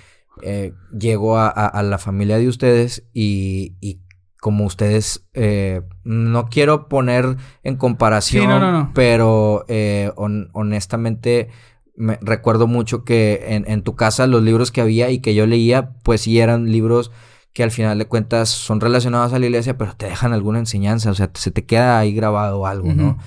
eh, 0.42 0.72
llegó 0.98 1.37
a, 1.38 1.48
a- 1.48 1.66
a 1.66 1.82
la 1.82 1.98
familia 1.98 2.38
de 2.38 2.48
ustedes 2.48 3.04
y, 3.12 3.74
y 3.80 4.00
como 4.40 4.64
ustedes, 4.64 5.27
eh, 5.35 5.83
no 6.05 6.48
quiero 6.48 6.88
poner 6.88 7.37
en 7.64 7.77
comparación, 7.77 8.42
Sí, 8.44 8.48
no, 8.48 8.61
no, 8.61 8.70
no. 8.72 8.90
pero 8.94 9.64
eh, 9.68 10.12
hon- 10.16 10.48
honestamente 10.53 11.48
me, 11.96 12.18
recuerdo 12.22 12.66
mucho 12.68 13.05
que 13.05 13.46
en, 13.48 13.68
en 13.68 13.83
tu 13.83 13.96
casa 13.96 14.27
los 14.29 14.42
libros 14.42 14.70
que 14.70 14.81
había 14.81 15.11
y 15.11 15.18
que 15.18 15.35
yo 15.35 15.46
leía, 15.46 15.90
pues 16.05 16.20
sí 16.20 16.38
eran 16.38 16.70
libros 16.70 17.11
que 17.53 17.64
al 17.64 17.72
final 17.72 17.98
de 17.98 18.07
cuentas 18.07 18.48
son 18.51 18.81
relacionados 18.81 19.33
a 19.33 19.38
la 19.40 19.46
iglesia, 19.46 19.77
pero 19.77 19.94
te 19.96 20.07
dejan 20.07 20.33
alguna 20.33 20.61
enseñanza, 20.61 21.11
o 21.11 21.14
sea, 21.14 21.29
se 21.35 21.51
te 21.51 21.64
queda 21.64 21.98
ahí 21.98 22.14
grabado 22.14 22.66
algo, 22.66 22.94
¿no? 22.94 23.18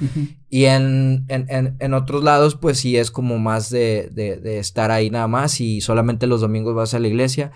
Y 0.48 0.66
en, 0.66 1.26
en, 1.28 1.46
en, 1.50 1.76
en 1.80 1.94
otros 1.94 2.24
lados, 2.24 2.56
pues 2.56 2.78
sí 2.80 2.96
es 2.96 3.12
como 3.12 3.40
más 3.40 3.70
de, 3.70 4.10
de, 4.14 4.38
de 4.38 4.60
estar 4.60 4.90
ahí 4.92 5.10
nada 5.10 5.28
más 5.28 5.60
y 5.60 5.82
solamente 5.82 6.28
los 6.28 6.40
domingos 6.40 6.74
vas 6.76 6.94
a 6.94 7.00
la 7.00 7.08
iglesia. 7.10 7.52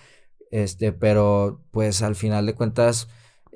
Este, 0.52 0.91
pero 0.91 1.62
pues 1.72 2.02
al 2.02 2.15
final 2.15 2.46
de 2.46 2.56
cuentas, 2.56 3.08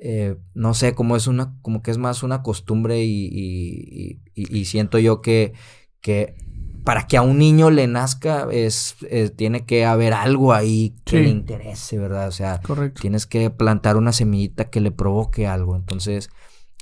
eh, 0.02 0.36
no 0.54 0.72
sé, 0.74 0.94
como 0.94 1.14
es 1.16 1.26
una, 1.26 1.54
como 1.62 1.82
que 1.82 1.90
es 1.90 1.98
más 1.98 2.22
una 2.22 2.42
costumbre 2.42 3.04
y, 3.04 3.26
y, 3.26 4.20
y- 4.34 4.58
y 4.58 4.64
siento 4.64 4.98
yo 4.98 5.20
que, 5.20 5.52
que 6.00 6.34
para 6.84 7.06
que 7.06 7.18
a 7.18 7.22
un 7.22 7.36
niño 7.38 7.70
le 7.70 7.86
nazca 7.86 8.48
es, 8.50 8.96
es- 9.10 9.36
tiene 9.36 9.66
que 9.66 9.84
haber 9.84 10.14
algo 10.14 10.54
ahí 10.54 10.96
que 11.04 11.18
Sí. 11.18 11.22
le 11.24 11.28
interese, 11.28 11.98
¿verdad? 11.98 12.28
O 12.28 12.32
sea, 12.32 12.60
Correcto. 12.62 13.02
tienes 13.02 13.26
que 13.26 13.50
plantar 13.50 13.96
una 13.98 14.12
semillita 14.12 14.70
que 14.70 14.80
le 14.80 14.90
provoque 14.90 15.46
algo. 15.46 15.76
Entonces, 15.76 16.30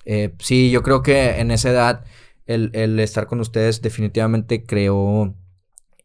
eh, 0.04 0.34
sí, 0.38 0.70
yo 0.70 0.82
creo 0.84 1.02
que 1.02 1.40
en 1.40 1.50
esa 1.50 1.70
edad 1.70 2.04
el, 2.46 2.70
el 2.74 2.98
estar 3.00 3.26
con 3.26 3.40
ustedes 3.40 3.82
definitivamente 3.82 4.64
creó 4.64 5.34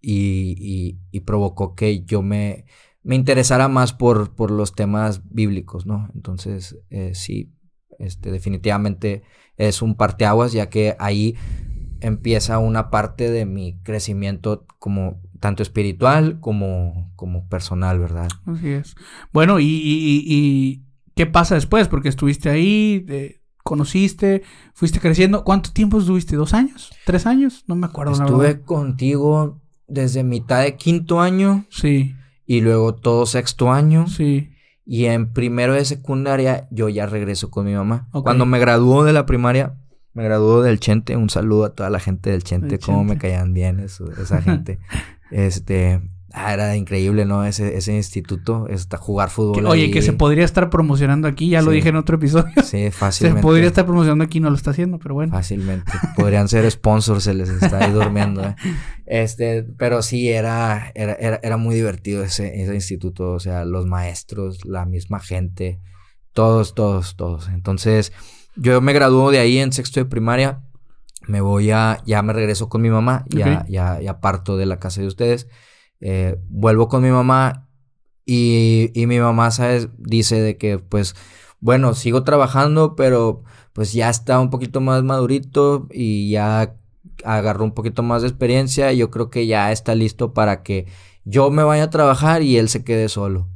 y, 0.02 0.56
y- 0.60 1.00
y 1.12 1.20
provocó 1.22 1.76
que 1.76 2.04
yo 2.04 2.22
me, 2.22 2.66
me 3.04 3.16
interesara 3.16 3.68
más 3.68 3.94
por, 3.94 4.34
por 4.34 4.52
los 4.52 4.74
temas 4.76 5.22
bíblicos, 5.30 5.86
¿no? 5.86 6.10
Entonces, 6.16 6.78
eh, 6.90 7.12
sí, 7.14 7.54
este, 8.00 8.32
definitivamente 8.32 9.24
es 9.58 9.82
un 9.82 9.96
parteaguas, 9.96 10.54
ya 10.54 10.70
que 10.70 10.96
ahí 11.00 11.36
empieza 12.00 12.58
una 12.60 12.90
parte 12.90 13.30
de 13.32 13.46
mi 13.46 13.80
crecimiento 13.84 14.66
como 14.80 15.22
tanto 15.40 15.64
espiritual 15.64 16.40
como, 16.40 17.12
como 17.16 17.48
personal, 17.48 18.00
¿verdad? 18.00 18.28
Así 18.46 18.70
es. 18.70 18.96
Bueno, 19.32 19.60
y, 19.60 19.66
y- 19.68 20.84
qué 21.16 21.26
pasa 21.26 21.56
después? 21.56 21.88
Porque 21.88 22.10
estuviste 22.10 22.50
ahí, 22.50 23.06
eh, 23.10 23.42
conociste, 23.64 24.44
fuiste 24.74 25.00
creciendo. 25.00 25.44
¿Cuánto 25.44 25.72
tiempo 25.72 26.00
estuviste? 26.00 26.36
¿Dos 26.36 26.54
años? 26.54 26.92
¿Tres 27.06 27.26
años? 27.26 27.64
No 27.68 27.76
me 27.76 27.86
acuerdo. 27.86 28.14
Estuve 28.14 28.62
contigo 28.62 29.62
desde 29.88 30.24
mitad 30.24 30.64
de 30.64 30.76
quinto 30.76 31.22
año 31.22 31.66
Sí, 31.70 32.16
y 32.46 32.62
luego 32.62 32.96
todo 32.96 33.26
sexto 33.26 33.72
año. 33.72 34.08
sí. 34.08 34.50
Y 34.86 35.06
en 35.06 35.32
primero 35.32 35.74
de 35.76 35.86
secundaria 35.86 36.68
yo 36.70 36.90
ya 36.90 37.06
regreso 37.06 37.50
con 37.50 37.66
mi 37.66 37.74
mamá. 37.74 38.10
Cuando 38.12 38.46
me 38.46 38.60
graduó 38.60 39.06
de 39.06 39.14
la 39.14 39.26
primaria, 39.26 39.76
me 40.14 40.26
graduó 40.26 40.62
del 40.62 40.82
Chente. 40.82 41.16
Un 41.16 41.30
saludo 41.30 41.64
a 41.64 41.70
toda 41.74 41.90
la 41.90 42.02
gente 42.02 42.32
del 42.32 42.44
Chente. 42.44 42.80
Cómo 42.80 43.06
me 43.06 43.18
caían 43.18 43.54
bien 43.54 43.80
eso- 43.80 44.12
esa 44.22 44.42
gente. 44.42 44.80
este, 45.32 46.02
ah, 46.34 46.54
era 46.54 46.76
increíble, 46.76 47.26
¿no? 47.26 47.46
Ese, 47.46 47.78
ese 47.78 47.94
instituto, 47.94 48.68
jugar 49.00 49.30
fútbol. 49.30 49.56
Que- 49.62 49.66
oye, 49.66 49.84
ahí. 49.84 49.92
que 49.92 50.02
se 50.02 50.14
podría 50.14 50.44
estar 50.46 50.70
promocionando 50.70 51.28
aquí, 51.28 51.50
ya 51.50 51.62
lo 51.62 51.72
Sí. 51.72 51.78
dije 51.78 51.90
en 51.90 51.96
otro 51.96 52.16
episodio. 52.18 52.52
Sí, 52.58 52.64
Se 52.66 52.92
fácilmente. 52.92 53.42
podría 53.42 53.68
estar 53.68 53.86
promocionando 53.86 54.24
aquí, 54.24 54.40
no 54.40 54.50
lo 54.50 54.56
está 54.56 54.72
haciendo, 54.72 55.00
pero 55.00 55.14
bueno. 55.16 55.32
Fácilmente. 55.32 55.92
Podrían 56.16 56.48
ser 56.48 56.70
sponsors, 56.70 57.24
se 57.24 57.34
les 57.34 57.50
está 57.50 57.86
ahí 57.86 57.92
durmiendo. 57.92 58.44
¿eh? 58.44 58.56
Este, 59.06 59.64
pero 59.78 60.02
sí, 60.02 60.30
era, 60.30 60.92
era, 60.96 61.14
era, 61.14 61.40
era 61.44 61.58
muy 61.58 61.76
divertido 61.76 62.24
ese, 62.24 62.62
ese 62.64 62.74
instituto. 62.74 63.32
O 63.34 63.40
sea, 63.40 63.66
los 63.66 63.86
maestros, 63.86 64.66
la 64.66 64.86
misma 64.86 65.20
gente, 65.20 65.80
todos, 66.32 66.74
todos, 66.74 67.16
todos. 67.16 67.50
Entonces, 67.50 68.12
yo 68.56 68.80
me 68.82 68.94
graduó 68.94 69.30
de 69.30 69.40
ahí 69.40 69.58
en 69.60 69.72
sexto 69.74 70.00
de 70.00 70.06
primaria. 70.06 70.62
Me 71.28 71.42
voy 71.42 71.70
a, 71.72 72.02
ya 72.06 72.22
me 72.22 72.34
regreso 72.34 72.70
con 72.70 72.82
mi 72.82 72.90
mamá, 72.90 73.24
ya, 73.30 73.60
Ok. 73.62 73.68
ya, 73.70 74.02
ya 74.02 74.20
parto 74.20 74.58
de 74.58 74.66
la 74.66 74.80
casa 74.80 75.02
de 75.02 75.08
ustedes. 75.08 75.48
Eh, 76.06 76.38
vuelvo 76.50 76.90
con 76.90 77.02
mi 77.02 77.10
mamá 77.12 77.70
y, 78.26 78.92
y 78.94 79.08
mi 79.08 79.20
mamá, 79.20 79.52
¿sabes? 79.52 79.88
Dice 79.98 80.42
de 80.42 80.58
que, 80.58 80.78
pues, 80.80 81.16
bueno, 81.62 81.94
sigo 81.94 82.24
trabajando, 82.26 82.96
pero 82.98 83.44
pues 83.72 83.94
ya 83.94 84.10
está 84.10 84.40
un 84.42 84.50
poquito 84.50 84.82
más 84.82 85.02
madurito 85.04 85.88
y 85.92 86.30
ya 86.30 86.76
agarró 87.24 87.64
un 87.64 87.72
poquito 87.74 88.04
más 88.04 88.22
de 88.22 88.28
experiencia. 88.28 88.92
y 88.92 88.98
Yo 88.98 89.10
creo 89.10 89.30
que 89.30 89.48
ya 89.48 89.72
está 89.72 89.96
listo 89.96 90.34
para 90.34 90.62
que 90.62 90.88
yo 91.24 91.50
me 91.52 91.64
vaya 91.64 91.84
a 91.84 91.90
trabajar 91.90 92.42
y 92.42 92.58
él 92.58 92.68
se 92.68 92.84
quede 92.84 93.08
solo. 93.08 93.48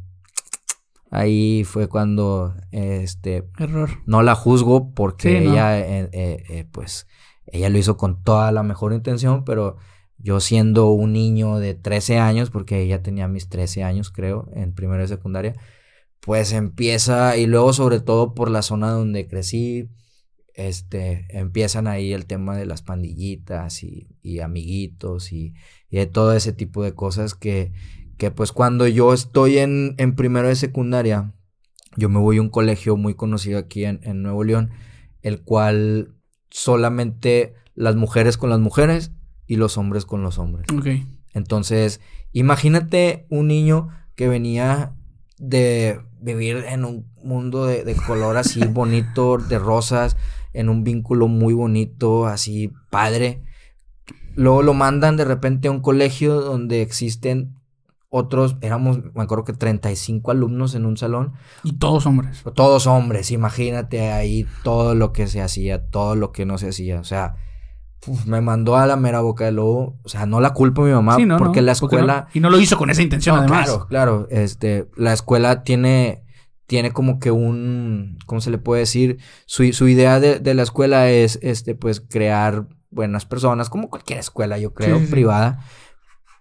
Ahí 1.11 1.63
fue 1.65 1.87
cuando, 1.87 2.53
este, 2.71 3.47
Error. 3.57 3.89
no 4.05 4.21
la 4.21 4.35
juzgo 4.35 4.93
porque 4.93 5.39
Sí, 5.39 5.45
no. 5.45 5.51
ella, 5.53 5.79
eh, 5.79 6.09
eh, 6.11 6.43
eh, 6.49 6.65
pues, 6.71 7.07
ella 7.45 7.69
lo 7.69 7.77
hizo 7.77 7.95
con 7.97 8.23
toda 8.23 8.51
la 8.51 8.61
mejor 8.63 8.91
intención, 8.93 9.43
pero 9.45 9.77
yo 10.17 10.39
siendo 10.39 10.89
un 10.89 11.13
niño 11.13 11.59
de 11.59 11.73
13 11.75 12.17
años, 12.17 12.49
porque 12.49 12.81
ella 12.81 13.01
tenía 13.03 13.27
mis 13.27 13.49
13 13.49 13.83
años, 13.83 14.11
creo, 14.11 14.49
en 14.53 14.73
primero 14.73 15.01
de 15.01 15.07
secundaria, 15.07 15.55
pues 16.19 16.51
empieza, 16.53 17.37
y 17.37 17.45
luego 17.45 17.73
sobre 17.73 17.99
todo 17.99 18.33
por 18.33 18.49
la 18.49 18.61
zona 18.61 18.91
donde 18.91 19.27
crecí, 19.27 19.89
este, 20.53 21.27
empiezan 21.29 21.87
ahí 21.87 22.13
el 22.13 22.25
tema 22.25 22.57
de 22.57 22.65
las 22.65 22.81
pandillitas 22.81 23.83
y, 23.83 24.07
y 24.23 24.39
amiguitos 24.39 25.31
y, 25.31 25.53
y 25.89 25.97
de 25.97 26.07
todo 26.07 26.33
ese 26.33 26.51
tipo 26.51 26.83
de 26.83 26.93
cosas 26.93 27.35
que, 27.35 27.71
que 28.17 28.31
pues 28.31 28.51
cuando 28.51 28.87
yo 28.87 29.13
estoy 29.13 29.59
en, 29.59 29.93
en 29.99 30.15
primero 30.15 30.47
de 30.47 30.55
secundaria, 30.55 31.33
yo 31.95 32.09
me 32.09 32.19
voy 32.19 32.37
a 32.37 32.41
un 32.41 32.49
colegio 32.49 32.97
muy 32.97 33.13
conocido 33.13 33.59
aquí 33.59 33.85
en, 33.85 33.99
en 34.03 34.23
Nuevo 34.23 34.43
León, 34.43 34.71
el 35.21 35.41
cual 35.43 36.15
solamente 36.49 37.53
las 37.75 37.95
mujeres 37.95 38.37
con 38.37 38.49
las 38.49 38.59
mujeres 38.59 39.11
y 39.47 39.55
los 39.55 39.77
hombres 39.77 40.05
con 40.05 40.21
los 40.21 40.37
hombres. 40.37 40.67
Ok. 40.71 40.87
Entonces, 41.33 42.01
imagínate 42.33 43.25
un 43.29 43.47
niño 43.47 43.89
que 44.15 44.27
venía 44.27 44.93
de 45.37 45.99
vivir 46.19 46.65
en 46.67 46.83
un 46.85 47.05
mundo 47.23 47.65
de, 47.65 47.83
de 47.83 47.95
color 47.95 48.37
así 48.37 48.59
bonito, 48.69 49.37
de 49.37 49.59
rosas, 49.59 50.17
en 50.53 50.69
un 50.69 50.83
vínculo 50.83 51.27
muy 51.27 51.53
bonito, 51.53 52.25
así 52.25 52.71
padre. 52.89 53.43
Luego 54.35 54.61
lo 54.61 54.73
mandan 54.73 55.17
de 55.17 55.25
repente 55.25 55.67
a 55.67 55.71
un 55.71 55.81
colegio 55.81 56.41
donde 56.41 56.81
existen 56.81 57.57
otros, 58.09 58.55
éramos, 58.61 58.99
me 59.13 59.23
acuerdo 59.23 59.43
que 59.43 59.53
35 59.53 60.31
alumnos 60.31 60.75
en 60.75 60.85
un 60.85 60.95
salón, 60.97 61.33
Y 61.63 61.73
todos 61.73 62.05
hombres. 62.05 62.43
todos 62.55 62.87
hombres, 62.87 63.31
imagínate 63.31 64.11
ahí 64.11 64.45
todo 64.63 64.95
lo 64.95 65.11
que 65.11 65.27
se 65.27 65.41
hacía, 65.41 65.89
todo 65.89 66.15
lo 66.15 66.31
que 66.31 66.45
no 66.45 66.57
se 66.57 66.69
hacía, 66.69 66.99
o 66.99 67.03
sea, 67.03 67.35
uf, 68.05 68.25
me 68.25 68.41
mandó 68.41 68.75
a 68.77 68.85
la 68.85 68.95
mera 68.95 69.21
boca 69.21 69.45
de 69.45 69.51
lobo, 69.51 69.97
o 70.03 70.09
sea, 70.09 70.25
no 70.25 70.39
la 70.39 70.51
culpo 70.53 70.83
a 70.83 70.85
mi 70.85 70.91
mamá, 70.91 71.15
Sí, 71.15 71.25
no, 71.25 71.37
porque 71.37 71.61
no, 71.61 71.65
la 71.67 71.75
¿por 71.75 71.89
qué 71.89 71.95
no? 71.95 72.01
escuela... 72.01 72.27
Y 72.33 72.39
no 72.39 72.49
lo 72.49 72.59
hizo 72.59 72.77
con 72.77 72.89
esa 72.89 73.01
intención, 73.01 73.37
además. 73.37 73.65
Claro, 73.65 73.87
claro. 73.87 74.27
Este, 74.29 74.87
la 74.95 75.13
escuela 75.13 75.63
tiene, 75.63 76.23
tiene 76.67 76.91
como 76.91 77.19
que 77.19 77.31
un, 77.31 78.17
¿cómo 78.25 78.39
se 78.41 78.51
le 78.51 78.57
puede 78.59 78.81
decir? 78.81 79.17
Su, 79.45 79.71
su 79.73 79.87
idea 79.87 80.19
de, 80.19 80.39
de 80.39 80.53
la 80.53 80.63
escuela 80.63 81.09
es, 81.09 81.39
este, 81.41 81.75
pues, 81.75 82.01
crear 82.01 82.67
buenas 82.89 83.25
personas, 83.25 83.69
como 83.69 83.89
cualquier 83.89 84.19
escuela, 84.19 84.57
yo 84.57 84.73
creo, 84.73 84.95
Sí, 84.95 85.01
sí, 85.01 85.05
sí. 85.07 85.11
privada. 85.11 85.59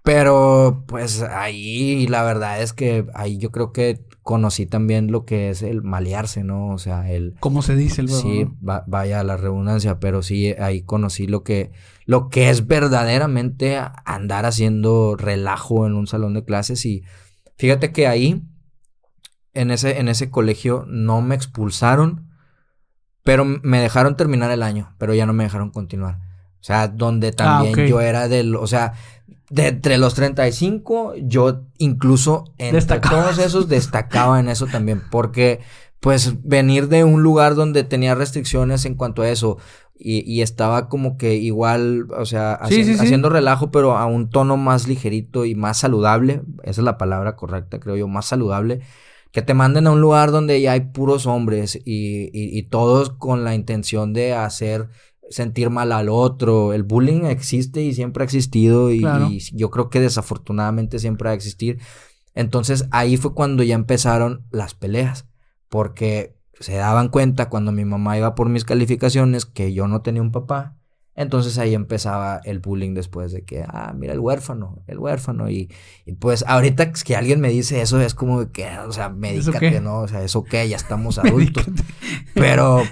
Pero, 0.02 0.84
pues, 0.86 1.22
ahí 1.22 2.06
la 2.06 2.22
verdad 2.22 2.62
es 2.62 2.72
que 2.72 3.06
ahí 3.14 3.38
yo 3.38 3.50
creo 3.50 3.72
que 3.72 4.04
conocí 4.26 4.66
también 4.66 5.10
lo 5.12 5.24
que 5.24 5.48
es 5.50 5.62
el 5.62 5.82
malearse, 5.82 6.42
¿no? 6.44 6.68
O 6.68 6.78
sea, 6.78 7.10
el, 7.10 7.34
Como 7.40 7.62
se 7.62 7.76
dice 7.76 8.02
luego. 8.02 8.20
Sí, 8.20 8.44
¿no? 8.44 8.56
va- 8.68 8.84
vaya 8.86 9.22
la 9.22 9.36
redundancia, 9.38 10.00
pero 10.00 10.22
sí 10.22 10.52
ahí 10.58 10.82
conocí 10.82 11.26
lo 11.28 11.44
que, 11.44 11.70
lo 12.04 12.28
que 12.28 12.50
es 12.50 12.66
verdaderamente 12.66 13.80
andar 14.04 14.44
haciendo 14.44 15.14
relajo 15.16 15.86
en 15.86 15.94
un 15.94 16.06
salón 16.08 16.34
de 16.34 16.44
clases 16.44 16.84
y 16.84 17.04
fíjate 17.56 17.92
que 17.92 18.06
ahí, 18.08 18.42
en 19.54 19.70
ese, 19.70 19.98
en 20.00 20.08
ese 20.08 20.28
colegio, 20.30 20.84
no 20.88 21.22
me 21.22 21.34
expulsaron, 21.36 22.28
Pero 23.22 23.44
me 23.44 23.80
dejaron 23.80 24.16
terminar 24.16 24.50
el 24.50 24.62
año, 24.62 24.94
pero 24.98 25.14
ya 25.14 25.24
no 25.26 25.32
me 25.32 25.44
dejaron 25.44 25.70
continuar. 25.70 26.18
O 26.60 26.64
sea, 26.66 26.88
donde 26.88 27.30
también 27.32 27.74
yo 27.88 28.00
era 28.00 28.26
del, 28.28 28.56
o 28.56 28.66
sea, 28.66 28.92
de 29.50 29.68
entre 29.68 29.98
los 29.98 30.14
35, 30.14 31.14
yo 31.16 31.62
incluso 31.78 32.44
entre 32.59 33.00
todos 33.00 33.38
esos 33.38 33.68
destacaba 33.68 34.40
en 34.40 34.48
eso 34.48 34.66
también, 34.66 35.02
porque 35.11 35.61
pues 36.00 36.42
venir 36.42 36.88
de 36.88 37.04
un 37.04 37.22
lugar 37.22 37.54
donde 37.54 37.85
tenía 37.85 38.14
restricciones 38.14 38.85
en 38.85 38.94
cuanto 38.94 39.22
a 39.22 39.28
eso 39.28 39.59
y, 39.98 40.42
estaba 40.42 40.90
como 40.90 41.16
que 41.16 41.37
igual, 41.37 42.09
o 42.11 42.26
sea, 42.26 42.52
haciendo 42.52 43.30
relajo, 43.30 43.70
pero 43.70 43.96
a 43.96 44.04
un 44.04 44.28
tono 44.28 44.59
más 44.59 44.87
ligerito 44.87 45.46
y 45.46 45.54
más 45.54 45.78
saludable, 45.78 46.42
esa 46.64 46.82
es 46.82 46.85
la 46.85 46.98
palabra 46.98 47.35
correcta, 47.35 47.80
creo 47.80 47.96
yo, 47.96 48.06
más 48.06 48.26
saludable, 48.26 48.80
que 49.32 49.40
te 49.40 49.54
manden 49.54 49.87
a 49.87 49.92
un 49.92 50.02
lugar 50.02 50.32
donde 50.32 50.61
ya 50.61 50.72
hay 50.72 50.80
puros 50.80 51.26
hombres 51.26 51.76
y, 51.76 52.30
y 52.32 52.62
todos 52.64 53.09
con 53.11 53.42
la 53.42 53.54
intención 53.54 54.12
de 54.12 54.35
hacer 54.35 54.90
sentir 55.30 55.70
mal 55.70 55.92
al 55.92 56.08
otro. 56.08 56.72
El 56.72 56.82
bullying 56.82 57.24
existe 57.24 57.82
y 57.82 57.94
siempre 57.94 58.22
ha 58.22 58.24
existido 58.24 58.90
y, 58.90 59.04
yo 59.52 59.70
creo 59.70 59.88
que 59.90 60.00
desafortunadamente 60.00 60.98
siempre 60.98 61.28
va 61.28 61.32
a 61.32 61.36
existir. 61.36 61.78
Entonces 62.34 62.86
ahí 62.90 63.16
fue 63.16 63.34
cuando 63.34 63.62
ya 63.62 63.74
empezaron 63.74 64.46
las 64.50 64.74
peleas, 64.74 65.26
porque 65.68 66.36
se 66.60 66.74
daban 66.74 67.08
cuenta 67.08 67.48
cuando 67.48 67.72
mi 67.72 67.84
mamá 67.84 68.16
iba 68.16 68.34
por 68.34 68.48
mis 68.48 68.64
calificaciones 68.64 69.46
que 69.46 69.72
yo 69.72 69.88
no 69.88 70.02
tenía 70.02 70.22
un 70.22 70.32
papá. 70.32 70.76
Entonces 71.14 71.56
ahí 71.56 71.74
empezaba 71.74 72.42
el 72.44 72.58
bullying 72.58 72.92
después 72.92 73.32
de 73.32 73.42
que, 73.42 73.64
ah, 73.66 73.94
mira 73.96 74.12
el 74.12 74.20
huérfano, 74.20 74.82
el 74.86 74.98
huérfano. 74.98 75.48
Y, 75.48 75.70
pues 76.20 76.44
ahorita 76.46 76.92
que 76.92 77.16
alguien 77.16 77.40
me 77.40 77.48
dice 77.48 77.80
eso 77.80 77.98
es 78.02 78.14
como 78.14 78.52
que, 78.52 78.68
o 78.86 78.92
sea, 78.92 79.08
médicate, 79.08 79.80
¿no? 79.80 80.00
O 80.00 80.08
sea, 80.08 80.22
eso 80.22 80.44
qué, 80.44 80.68
ya 80.68 80.76
estamos 80.76 81.18
adultos. 81.18 81.64
Pero 82.34 82.82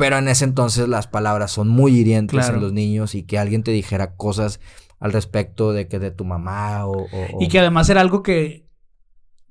pero 0.00 0.16
en 0.16 0.28
ese 0.28 0.46
entonces 0.46 0.88
las 0.88 1.06
palabras 1.08 1.50
son 1.50 1.68
muy 1.68 1.94
hirientes 1.94 2.48
en 2.48 2.58
los 2.58 2.72
niños 2.72 3.14
y 3.14 3.22
que 3.22 3.38
alguien 3.38 3.62
te 3.62 3.70
dijera 3.70 4.16
cosas 4.16 4.58
al 4.98 5.12
respecto 5.12 5.74
de 5.74 5.88
que 5.88 5.98
de 5.98 6.10
tu 6.10 6.24
mamá 6.24 6.86
o, 6.86 7.06
Y 7.38 7.48
que 7.48 7.58
además 7.58 7.90
era 7.90 8.00
algo 8.00 8.22
que, 8.22 8.66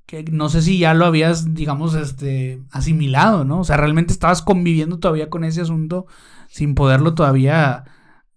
que 0.07 0.23
no 0.23 0.49
sé 0.49 0.63
si 0.63 0.79
ya 0.79 0.95
lo 0.95 1.05
habías, 1.05 1.53
digamos, 1.53 1.93
este, 1.93 2.63
asimilado, 2.71 3.45
¿no? 3.45 3.59
O 3.59 3.63
sea, 3.63 3.77
realmente 3.77 4.11
estabas 4.11 4.41
conviviendo 4.41 4.97
todavía 4.97 5.29
con 5.29 5.43
ese 5.43 5.61
asunto 5.61 6.07
sin 6.47 6.73
poderlo 6.73 7.13
todavía 7.13 7.83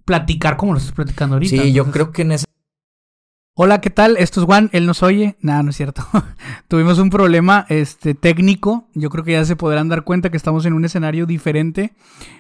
platicar 0.04 0.58
como 0.58 0.74
lo 0.74 0.80
estás 0.80 0.92
platicando 0.92 1.36
ahorita. 1.36 1.62
Sí, 1.62 1.72
yo 1.72 1.90
creo 1.90 2.12
que 2.12 2.22
en 2.22 2.32
ese 2.32 2.44
Hola, 3.54 3.82
¿qué 3.82 3.90
tal? 3.90 4.16
Esto 4.16 4.40
es 4.40 4.46
Juan, 4.46 4.70
él 4.72 4.86
nos 4.86 5.02
oye. 5.02 5.36
Nada, 5.42 5.62
no 5.62 5.68
es 5.68 5.76
cierto. 5.76 6.02
Tuvimos 6.68 6.98
un 6.98 7.10
problema 7.10 7.66
este, 7.68 8.14
técnico. 8.14 8.88
Yo 8.94 9.10
creo 9.10 9.24
que 9.24 9.32
ya 9.32 9.44
se 9.44 9.56
podrán 9.56 9.90
dar 9.90 10.04
cuenta 10.04 10.30
que 10.30 10.38
estamos 10.38 10.64
en 10.64 10.72
un 10.72 10.86
escenario 10.86 11.26
diferente. 11.26 11.92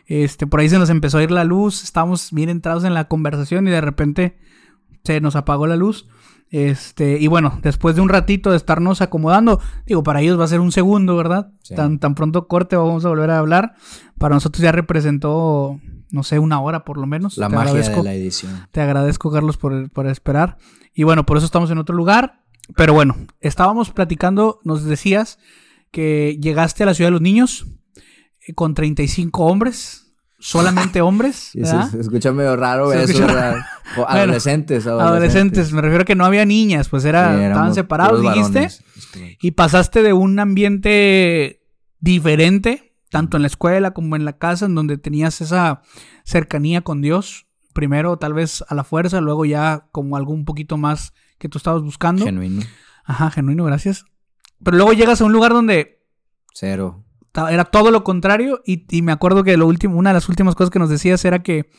Este, 0.06 0.46
por 0.46 0.60
ahí 0.60 0.70
se 0.70 0.78
nos 0.78 0.88
empezó 0.88 1.18
a 1.18 1.22
ir 1.22 1.30
la 1.30 1.44
luz. 1.44 1.84
Estábamos 1.84 2.32
bien 2.32 2.48
entrados 2.48 2.84
en 2.84 2.94
la 2.94 3.08
conversación 3.08 3.68
y 3.68 3.70
de 3.70 3.82
repente 3.82 4.38
se 5.04 5.20
nos 5.20 5.36
apagó 5.36 5.66
la 5.66 5.76
luz. 5.76 6.08
Este, 6.48 7.18
y 7.20 7.26
bueno, 7.26 7.58
después 7.62 7.94
de 7.94 8.00
un 8.00 8.08
ratito 8.08 8.50
de 8.50 8.56
estarnos 8.56 9.02
acomodando, 9.02 9.60
digo, 9.84 10.02
para 10.02 10.22
ellos 10.22 10.40
va 10.40 10.44
a 10.44 10.48
ser 10.48 10.60
un 10.60 10.72
segundo, 10.72 11.14
¿verdad? 11.14 11.50
Tan, 11.76 11.98
tan 11.98 12.14
pronto 12.14 12.48
corte, 12.48 12.74
vamos 12.76 13.04
a 13.04 13.10
volver 13.10 13.30
a 13.32 13.38
hablar. 13.38 13.74
Para 14.16 14.36
nosotros 14.36 14.62
ya 14.62 14.72
representó 14.72 15.78
no 16.10 16.22
sé, 16.22 16.38
una 16.38 16.60
hora 16.60 16.84
por 16.84 16.98
lo 16.98 17.06
menos. 17.06 17.38
La 17.38 17.48
magia 17.48 17.72
de 17.72 18.02
la 18.02 18.14
edición. 18.14 18.66
Te 18.70 18.80
agradezco, 18.80 19.30
Carlos, 19.30 19.56
por, 19.56 19.90
por 19.90 20.06
esperar. 20.06 20.58
Y 20.94 21.04
bueno, 21.04 21.24
por 21.24 21.36
eso 21.36 21.46
estamos 21.46 21.70
en 21.70 21.78
otro 21.78 21.94
lugar. 21.94 22.42
Pero 22.76 22.94
bueno, 22.94 23.16
estábamos 23.40 23.90
platicando, 23.90 24.60
nos 24.64 24.84
decías 24.84 25.38
que 25.90 26.38
llegaste 26.40 26.82
a 26.82 26.86
la 26.86 26.94
ciudad 26.94 27.08
de 27.08 27.12
los 27.12 27.20
niños 27.20 27.66
eh, 28.46 28.54
con 28.54 28.74
35 28.74 29.44
hombres, 29.44 30.12
solamente 30.38 31.00
hombres. 31.02 31.52
Se, 31.52 32.00
escucha 32.00 32.32
medio 32.32 32.56
raro 32.56 32.92
eso, 32.92 33.26
adolescentes, 34.06 34.86
adolescentes, 34.86 35.72
Me 35.72 35.82
refiero 35.82 36.02
a 36.02 36.04
que 36.04 36.14
no 36.14 36.24
había 36.24 36.44
niñas, 36.44 36.88
pues 36.88 37.04
era, 37.04 37.46
estaban 37.46 37.74
separados, 37.74 38.22
dijiste. 38.22 38.68
Y 39.40 39.52
pasaste 39.52 40.02
de 40.02 40.12
un 40.12 40.38
ambiente 40.38 41.62
diferente, 42.00 42.96
tanto 43.10 43.36
en 43.36 43.42
la 43.42 43.48
escuela 43.48 43.92
como 43.92 44.16
en 44.16 44.24
la 44.24 44.38
casa, 44.38 44.66
en 44.66 44.74
donde 44.74 44.98
tenías 44.98 45.40
esa 45.40 45.82
cercanía 46.24 46.80
con 46.80 47.02
Dios, 47.02 47.46
primero 47.72 48.16
tal 48.18 48.34
vez 48.34 48.64
a 48.68 48.74
la 48.74 48.84
fuerza, 48.84 49.20
luego 49.20 49.44
ya 49.44 49.86
como 49.92 50.16
algo 50.16 50.32
un 50.32 50.44
poquito 50.44 50.76
más 50.76 51.12
que 51.38 51.48
tú 51.48 51.58
estabas 51.58 51.82
buscando. 51.82 52.24
Genuino. 52.24 52.62
Ajá, 53.04 53.30
genuino, 53.30 53.64
gracias. 53.64 54.04
Pero 54.62 54.76
luego 54.76 54.92
llegas 54.92 55.20
a 55.20 55.24
un 55.24 55.32
lugar 55.32 55.52
donde... 55.52 56.00
Cero. 56.54 57.04
Era 57.34 57.64
todo 57.64 57.90
lo 57.90 58.04
contrario 58.04 58.60
y, 58.64 59.02
me 59.02 59.12
acuerdo 59.12 59.42
que 59.42 59.56
lo 59.56 59.66
último, 59.66 59.96
una 59.96 60.10
de 60.10 60.14
las 60.14 60.28
últimas 60.28 60.54
cosas 60.54 60.70
que 60.70 60.78
nos 60.78 60.90
decías 60.90 61.24
era 61.24 61.42
que 61.42 61.70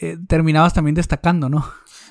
eh, 0.00 0.16
terminabas 0.28 0.74
también 0.74 0.94
destacando, 0.94 1.48
¿no? 1.48 1.66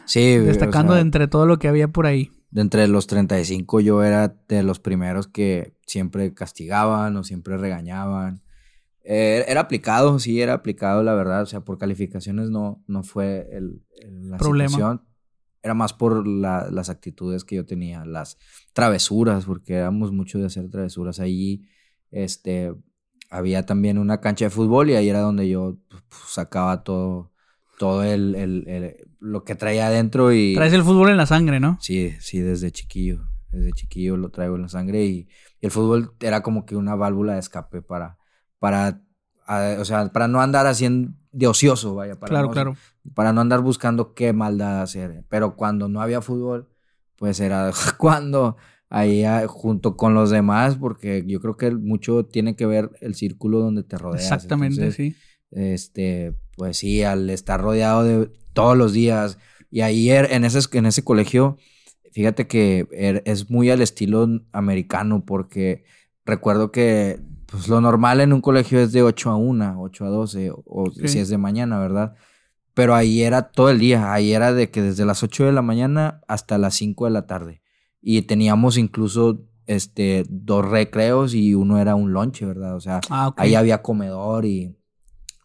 Sí. 0.05 0.37
Destacando 0.37 0.93
de 0.93 1.01
entre 1.01 1.27
todo 1.27 1.45
lo 1.45 1.57
que 1.57 1.67
había 1.67 1.87
por 1.87 2.05
ahí. 2.05 2.31
De 2.51 2.61
entre 2.61 2.87
los 2.87 3.07
35 3.07 3.79
yo 3.79 4.03
era 4.03 4.35
de 4.47 4.63
los 4.63 4.79
primeros 4.79 5.27
que 5.27 5.75
siempre 5.85 6.33
castigaban 6.33 7.15
o 7.17 7.23
siempre 7.23 7.57
regañaban. 7.57 8.41
Eh, 9.07 9.45
era 9.47 9.61
aplicado, 9.61 10.17
sí, 10.17 10.41
era 10.41 10.53
aplicado, 10.53 11.03
la 11.03 11.13
verdad. 11.13 11.43
O 11.43 11.45
sea, 11.45 11.61
por 11.61 11.77
calificaciones 11.77 12.49
no, 12.49 12.83
no 12.87 13.03
fue 13.03 13.47
el, 13.51 13.83
la 14.01 14.37
Problema. 14.37 14.69
situación. 14.69 15.01
Era 15.61 15.73
más 15.73 15.93
por 15.93 16.27
las 16.27 16.89
actitudes 16.89 17.43
que 17.43 17.55
yo 17.55 17.65
tenía, 17.65 18.05
las 18.05 18.37
travesuras, 18.73 19.45
porque 19.45 19.73
éramos 19.73 20.11
mucho 20.11 20.37
de 20.37 20.45
hacer 20.45 20.69
travesuras. 20.69 21.19
Allí, 21.19 21.67
este, 22.11 22.71
había 23.31 23.65
también 23.65 23.97
una 23.97 24.21
cancha 24.21 24.45
de 24.45 24.51
fútbol 24.51 24.89
y 24.89 24.95
ahí 24.95 25.09
era 25.09 25.21
donde 25.21 25.49
yo 25.49 25.77
pues, 25.89 26.21
sacaba 26.27 26.83
todo, 26.83 27.31
todo 27.79 28.03
el, 28.03 28.35
el, 28.35 28.95
lo 29.19 29.43
que 29.43 29.55
traía 29.55 29.87
adentro 29.87 30.31
y... 30.31 30.53
Traes 30.53 30.73
el 30.73 30.83
fútbol 30.83 31.09
en 31.09 31.17
la 31.17 31.25
sangre, 31.25 31.59
¿no? 31.59 31.79
Sí, 31.81 32.13
sí, 32.19 32.39
desde 32.39 32.71
chiquillo. 32.71 33.23
Desde 33.51 33.71
chiquillo 33.71 34.17
lo 34.17 34.29
traigo 34.29 34.55
en 34.57 34.63
la 34.63 34.69
sangre 34.69 35.05
y 35.05 35.27
el 35.61 35.71
fútbol 35.71 36.13
era 36.19 36.43
como 36.43 36.65
que 36.65 36.75
una 36.75 36.93
válvula 36.93 37.33
de 37.33 37.39
escape 37.39 37.81
para 37.81 38.17
para, 38.65 38.99
o 39.79 39.85
sea, 39.85 40.11
para 40.11 40.27
no 40.27 40.41
andar 40.41 40.65
haciendo 40.65 41.13
de 41.31 41.45
ocioso, 41.45 41.93
vaya, 41.93 42.19
para, 42.19 42.31
claro, 42.31 42.47
no, 42.47 42.51
claro. 42.51 42.75
para 43.13 43.31
no 43.31 43.41
andar 43.41 43.61
buscando 43.61 44.15
qué 44.15 44.33
maldad 44.33 44.81
hacer. 44.81 45.23
Pero 45.29 45.55
cuando 45.55 45.87
no 45.87 46.01
había 46.01 46.23
fútbol, 46.23 46.67
pues 47.15 47.39
era 47.39 47.71
cuando 47.99 48.57
ahí 48.89 49.23
ah, 49.23 49.45
junto 49.47 49.95
con 49.97 50.15
los 50.15 50.31
demás, 50.31 50.77
porque 50.77 51.23
yo 51.27 51.39
creo 51.41 51.57
que 51.57 51.69
mucho 51.69 52.25
tiene 52.25 52.55
que 52.55 52.65
ver 52.65 52.89
el 53.01 53.13
círculo 53.13 53.59
donde 53.59 53.83
te 53.83 53.99
rodeas. 53.99 54.23
Exactamente, 54.23 54.91
sí. 54.91 55.15
Este, 55.51 56.33
pues 56.57 56.77
sí, 56.77 57.03
al 57.03 57.29
estar 57.29 57.61
rodeado 57.61 58.03
de 58.03 58.31
todos 58.53 58.75
los 58.75 58.93
días. 58.93 59.37
Y 59.69 59.81
ahí 59.81 60.09
er, 60.09 60.31
en 60.31 60.43
ese, 60.43 60.59
en 60.75 60.87
ese 60.87 61.03
colegio, 61.03 61.57
fíjate 62.13 62.47
que 62.47 62.87
er, 62.93 63.21
es 63.27 63.51
muy 63.51 63.69
al 63.69 63.83
estilo 63.83 64.27
americano, 64.53 65.23
porque 65.23 65.83
recuerdo 66.25 66.71
que 66.71 67.19
pues 67.55 67.69
lo 67.69 67.79
normal 67.79 68.19
en 68.19 68.33
un 68.33 68.41
colegio 68.41 68.79
es 68.81 68.91
de 68.91 69.01
8 69.01 69.29
a 69.29 69.37
1, 69.37 69.81
8 69.81 70.05
a 70.05 70.09
12, 70.09 70.51
o, 70.53 70.91
si 70.91 71.19
es 71.19 71.29
de 71.29 71.37
mañana, 71.37 71.79
¿verdad? 71.79 72.13
Pero 72.73 72.95
ahí 72.95 73.21
era 73.23 73.51
todo 73.51 73.69
el 73.69 73.79
día, 73.79 74.11
ahí 74.11 74.33
era 74.33 74.51
de 74.51 74.69
que 74.69 74.81
desde 74.81 75.05
las 75.05 75.23
8 75.23 75.45
de 75.45 75.53
la 75.53 75.61
mañana 75.61 76.21
hasta 76.27 76.57
las 76.57 76.75
5 76.75 77.05
de 77.05 77.11
la 77.11 77.27
tarde. 77.27 77.61
Y 78.01 78.23
teníamos 78.23 78.77
incluso 78.77 79.47
este, 79.67 80.25
dos 80.27 80.65
recreos 80.65 81.33
y 81.33 81.55
uno 81.55 81.79
era 81.79 81.95
un 81.95 82.11
lonche, 82.11 82.45
¿verdad? 82.45 82.75
O 82.75 82.81
sea, 82.81 82.99
ah, 83.09 83.33
ahí 83.37 83.55
había 83.55 83.81
comedor 83.81 84.43
y 84.43 84.77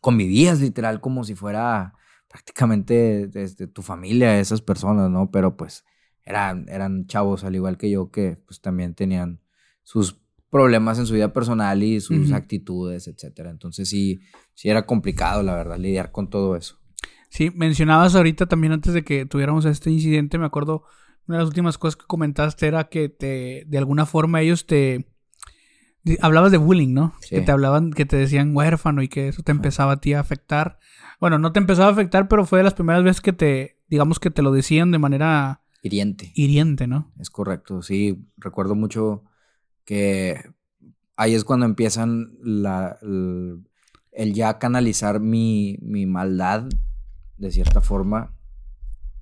convivías 0.01 0.61
literal 0.61 1.01
como 1.01 1.23
si 1.23 1.37
fuera 1.37 1.95
prácticamente 2.29 3.29
desde 3.29 3.69
tu 3.69 3.83
familia, 3.83 4.41
esas 4.41 4.63
personas, 4.63 5.11
¿no? 5.11 5.31
Pero 5.31 5.57
pues 5.57 5.85
eran, 6.25 6.69
eran 6.69 7.07
chavos 7.07 7.45
al 7.45 7.55
igual 7.55 7.79
que 7.79 7.89
yo 7.89 8.11
que 8.11 8.37
pues 8.47 8.61
también 8.61 8.95
tenían 8.95 9.41
sus 9.85 10.20
problemas 10.51 10.99
en 10.99 11.07
su 11.07 11.15
vida 11.15 11.33
personal 11.33 11.83
y 11.83 12.01
sus 12.01 12.33
actitudes, 12.33 13.07
etcétera. 13.07 13.51
Entonces 13.51 13.89
sí, 13.89 14.21
sí 14.55 14.69
era 14.69 14.85
complicado, 14.85 15.43
la 15.43 15.55
verdad, 15.55 15.79
lidiar 15.79 16.11
con 16.11 16.29
todo 16.29 16.57
eso. 16.57 16.79
Sí, 17.29 17.53
mencionabas 17.55 18.17
ahorita 18.17 18.47
también 18.47 18.73
antes 18.73 18.93
de 18.93 19.05
que 19.05 19.25
tuviéramos 19.25 19.65
este 19.65 19.91
incidente, 19.91 20.37
me 20.37 20.47
acuerdo, 20.47 20.83
una 21.29 21.39
de 21.39 21.45
las 21.45 21.49
últimas 21.49 21.79
cosas 21.79 21.97
que 21.97 22.07
comentaste 22.07 22.67
era 22.67 22.89
que 22.89 23.09
te, 23.09 23.65
de 23.69 23.79
alguna 23.79 24.05
forma 24.05 24.41
ellos 24.41 24.67
te, 24.67 25.07
hablabas 26.21 26.51
de 26.51 26.59
bullying, 26.59 26.93
¿no? 26.93 27.15
Que 27.29 27.41
te 27.41 27.53
hablaban, 27.53 27.93
que 27.93 28.05
te 28.05 28.17
decían 28.17 28.57
huérfano 28.57 29.03
y 29.03 29.09
que 29.09 29.29
eso 29.29 29.45
te 29.45 29.53
empezaba 29.53 29.93
a 29.93 30.01
ti 30.01 30.15
a 30.15 30.21
afectar. 30.21 30.79
Bueno, 31.21 31.39
no 31.39 31.53
te 31.53 31.61
empezaba 31.61 31.89
a 31.89 31.93
afectar, 31.93 32.27
pero 32.27 32.45
fue 32.45 32.59
de 32.59 32.65
las 32.65 32.75
primeras 32.75 33.05
veces 33.05 33.21
que 33.21 33.33
te, 33.33 33.79
digamos 33.87 34.19
que 34.19 34.31
te 34.31 34.43
lo 34.43 34.51
decían 34.51 34.91
de 34.91 34.99
manera... 34.99 35.63
Hiriente. 35.83 36.33
Hiriente, 36.35 36.89
¿no? 36.89 37.13
Es 37.21 37.31
correcto, 37.31 37.83
sí. 37.83 38.27
Recuerdo 38.37 38.75
mucho 38.75 39.23
que 39.85 40.43
ahí 41.17 41.35
es 41.35 41.45
cuando 41.45 41.67
empiezan 41.67 42.39
el, 44.13 44.35
ya 44.35 44.59
canalizar 44.59 45.21
mi, 45.21 45.79
mi, 45.83 46.07
maldad, 46.07 46.69
de 47.37 47.51
cierta 47.51 47.81
forma, 47.81 48.35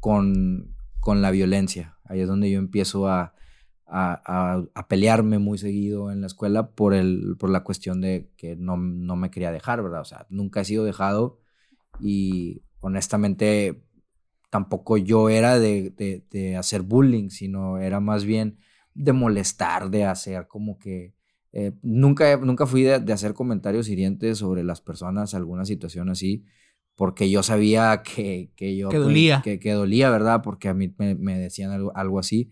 con, 0.01 0.75
con, 1.01 1.23
la 1.23 1.31
violencia. 1.31 1.99
Ahí 2.05 2.21
es 2.21 2.29
donde 2.29 2.51
yo 2.51 2.59
empiezo 2.59 3.09
a, 3.09 3.35
a, 3.87 4.63
a, 4.75 4.89
pelearme 4.89 5.39
muy 5.39 5.59
seguido 5.59 6.11
en 6.11 6.21
la 6.21 6.27
escuela 6.27 6.71
por, 6.71 6.95
el, 6.95 7.37
por 7.39 7.51
la 7.51 7.65
cuestión 7.65 8.01
de 8.01 8.31
que 8.37 8.57
no, 8.57 8.77
no 8.77 9.17
me 9.17 9.31
quería 9.31 9.51
dejar, 9.51 9.83
¿verdad? 9.83 10.03
O 10.03 10.05
sea, 10.05 10.27
nunca 10.29 10.61
he 10.61 10.65
sido 10.65 10.85
dejado 10.85 11.41
y 12.01 12.63
honestamente 12.81 13.83
tampoco 14.51 14.97
yo 14.97 15.29
era 15.29 15.59
de, 15.59 15.91
de, 16.31 16.57
hacer 16.57 16.83
bullying, 16.83 17.31
sino 17.31 17.79
era 17.79 18.01
más 18.01 18.25
bien 18.25 18.59
de 18.99 19.13
molestar, 19.13 19.91
de 19.91 20.05
hacer 20.05 20.47
como 20.47 20.79
que... 20.79 21.15
Eh, 21.53 21.73
nunca, 21.83 22.37
nunca 22.37 22.67
fui 22.67 22.83
de, 22.83 22.99
de, 22.99 23.13
hacer 23.13 23.33
comentarios 23.33 23.89
hirientes 23.89 24.39
sobre 24.39 24.63
las 24.65 24.83
personas, 24.83 25.33
alguna 25.33 25.65
situación 25.65 26.11
así, 26.11 26.45
porque 26.95 27.31
yo 27.31 27.43
sabía 27.43 28.03
que, 28.03 28.51
que 28.55 28.77
yo... 28.77 28.91
Que 28.91 28.99
dolía. 28.99 29.41
que, 29.43 29.59
que, 29.59 29.73
dolía, 29.73 30.11
¿verdad? 30.11 30.43
Porque 30.43 30.69
a 30.69 30.75
mí 30.75 30.95
me, 30.99 31.15
me 31.15 31.39
decían 31.39 31.71
algo, 31.71 31.97
algo 31.97 32.19
así. 32.19 32.51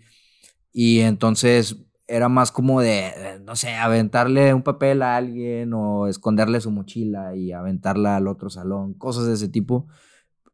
Y 0.72 1.00
entonces 1.00 1.84
era 2.06 2.28
más 2.28 2.52
como 2.52 2.80
de, 2.80 3.40
no 3.44 3.56
sé, 3.56 3.74
aventarle 3.74 4.54
un 4.54 4.62
papel 4.62 5.02
a 5.02 5.16
alguien 5.16 5.72
o 5.74 6.06
esconderle 6.06 6.60
su 6.60 6.70
mochila 6.70 7.34
y 7.34 7.52
aventarla 7.52 8.16
al 8.16 8.28
otro 8.28 8.48
salón, 8.48 8.94
cosas 8.94 9.26
de 9.26 9.34
ese 9.34 9.48
tipo. 9.48 9.88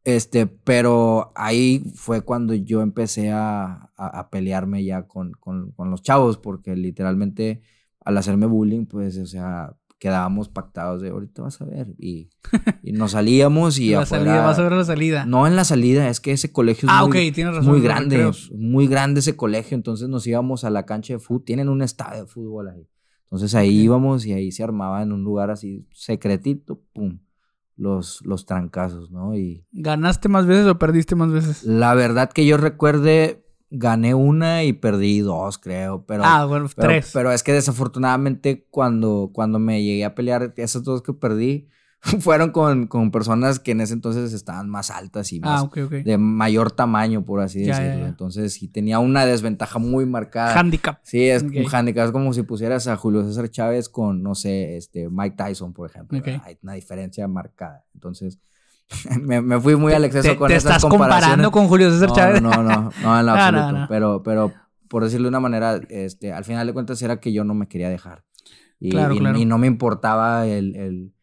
Este, 0.03 0.47
pero 0.47 1.31
ahí 1.33 1.91
fue 1.95 2.21
cuando 2.21 2.53
yo 2.53 2.81
empecé 2.81 3.31
a, 3.31 3.89
a, 3.95 4.29
pelearme 4.29 4.83
ya 4.83 5.03
con, 5.03 5.31
con, 5.31 5.71
con, 5.71 5.91
los 5.91 6.01
chavos, 6.01 6.37
porque 6.37 6.75
literalmente 6.75 7.61
al 8.03 8.17
hacerme 8.17 8.45
bullying, 8.45 8.85
pues, 8.85 9.17
o 9.17 9.25
sea, 9.25 9.77
quedábamos 9.99 10.49
pactados 10.49 11.01
de 11.01 11.07
ahorita 11.07 11.43
vas 11.43 11.61
a 11.61 11.65
ver. 11.65 11.95
Y, 11.97 12.29
y 12.83 12.91
nos 12.91 13.11
salíamos 13.11 13.79
y 13.79 13.91
la 13.91 14.01
afuera, 14.01 14.25
salida, 14.25 14.45
vas 14.45 14.59
a 14.59 14.63
ver 14.63 14.71
la 14.73 14.83
salida. 14.83 15.25
No 15.25 15.47
en 15.47 15.55
la 15.55 15.63
salida, 15.63 16.09
es 16.09 16.19
que 16.19 16.33
ese 16.33 16.51
colegio 16.51 16.89
es 16.89 16.93
ah, 16.93 17.03
muy, 17.03 17.07
okay, 17.07 17.31
tienes 17.31 17.55
razón, 17.55 17.71
muy 17.71 17.81
grande, 17.81 18.29
muy 18.53 18.87
grande 18.87 19.21
ese 19.21 19.37
colegio. 19.37 19.75
Entonces 19.75 20.09
nos 20.09 20.27
íbamos 20.27 20.65
a 20.65 20.69
la 20.69 20.85
cancha 20.85 21.13
de 21.13 21.19
fútbol, 21.19 21.45
tienen 21.45 21.69
un 21.69 21.81
estadio 21.81 22.23
de 22.23 22.27
fútbol 22.27 22.67
ahí. 22.67 22.89
Entonces 23.23 23.55
ahí 23.55 23.69
okay. 23.69 23.83
íbamos 23.83 24.25
y 24.25 24.33
ahí 24.33 24.51
se 24.51 24.63
armaba 24.63 25.01
en 25.01 25.13
un 25.13 25.23
lugar 25.23 25.49
así 25.49 25.87
secretito, 25.93 26.81
pum 26.91 27.19
los, 27.75 28.21
los 28.25 28.45
trancazos, 28.45 29.11
¿no? 29.11 29.35
Y 29.35 29.65
¿Ganaste 29.71 30.29
más 30.29 30.45
veces 30.45 30.67
o 30.67 30.77
perdiste 30.77 31.15
más 31.15 31.31
veces? 31.31 31.63
La 31.63 31.93
verdad 31.93 32.31
que 32.31 32.45
yo 32.45 32.57
recuerde, 32.57 33.45
gané 33.69 34.13
una 34.13 34.63
y 34.63 34.73
perdí 34.73 35.19
dos, 35.19 35.57
creo. 35.57 36.05
Pero, 36.05 36.23
ah, 36.25 36.45
bueno, 36.45 36.67
pero, 36.75 36.89
tres. 36.89 37.11
Pero 37.13 37.31
es 37.31 37.43
que 37.43 37.53
desafortunadamente 37.53 38.67
cuando, 38.69 39.31
cuando 39.33 39.59
me 39.59 39.83
llegué 39.83 40.05
a 40.05 40.15
pelear, 40.15 40.53
esos 40.57 40.83
dos 40.83 41.01
que 41.01 41.13
perdí, 41.13 41.69
fueron 42.19 42.51
con, 42.51 42.87
con, 42.87 43.11
personas 43.11 43.59
que 43.59 43.71
en 43.71 43.79
ese 43.81 43.93
entonces 43.93 44.33
estaban 44.33 44.69
más 44.69 44.89
altas 44.91 45.31
y 45.31 45.39
más 45.39 45.61
ah, 45.61 45.63
okay, 45.63 45.83
okay. 45.83 46.03
de 46.03 46.17
mayor 46.17 46.71
tamaño, 46.71 47.23
por 47.23 47.39
así 47.39 47.63
Ya, 47.63 47.77
decirlo. 47.79 47.93
ya, 47.95 48.01
ya. 48.01 48.07
Entonces 48.09 48.53
sí 48.53 48.67
tenía 48.67 48.99
una 48.99 49.25
desventaja 49.25 49.79
muy 49.79 50.05
marcada. 50.05 50.59
Handicap. 50.59 50.99
Sí, 51.03 51.23
es 51.29 51.43
un 51.43 51.65
handicap. 51.71 52.05
Es 52.07 52.11
como 52.11 52.33
si 52.33 52.43
pusieras 52.43 52.87
a 52.87 52.97
Julio 52.97 53.23
César 53.23 53.49
Chávez 53.49 53.87
con, 53.87 54.21
no 54.21 54.35
sé, 54.35 54.75
este, 54.75 55.09
Mike 55.09 55.35
Tyson, 55.37 55.71
por 55.73 55.89
ejemplo. 55.89 56.21
Hay 56.43 56.57
una 56.61 56.73
diferencia 56.73 57.25
marcada. 57.29 57.85
Entonces, 57.93 58.37
me, 59.21 59.41
me 59.41 59.59
fui 59.61 59.75
muy 59.77 59.93
al 59.93 60.03
exceso 60.03 60.29
¿Te, 60.31 60.35
con 60.37 60.49
te 60.49 60.55
esas 60.57 60.75
estás 60.75 60.89
comparaciones. 60.89 61.23
comparando 61.25 61.51
con 61.51 61.67
Julio 61.69 61.89
César 61.89 62.09
no, 62.09 62.15
Chávez? 62.15 62.41
No, 62.41 62.49
no, 62.51 62.63
no, 62.63 62.91
no, 63.01 63.19
en 63.19 63.25
lo 63.25 63.31
No, 63.31 63.33
no, 63.33 63.41
absoluto. 63.41 63.71
no. 63.79 63.87
Pero, 63.87 64.23
pero, 64.23 64.53
por 64.89 65.03
decirlo 65.05 65.25
de 65.25 65.29
una 65.29 65.39
manera, 65.39 65.79
este, 65.89 66.33
al 66.33 66.43
final 66.43 66.67
de 66.67 66.73
cuentas 66.73 67.01
era 67.01 67.21
que 67.21 67.31
yo 67.31 67.43
no 67.45 67.53
me 67.53 67.67
quería 67.69 67.89
dejar. 67.89 68.23
Y, 68.79 68.89
Claro, 68.91 69.13
y- 69.15 69.19
claro. 69.19 69.37
y 69.39 69.45
no 69.45 69.57
me 69.57 69.67
importaba 69.67 70.45
el, 70.45 70.75
el, 70.75 71.13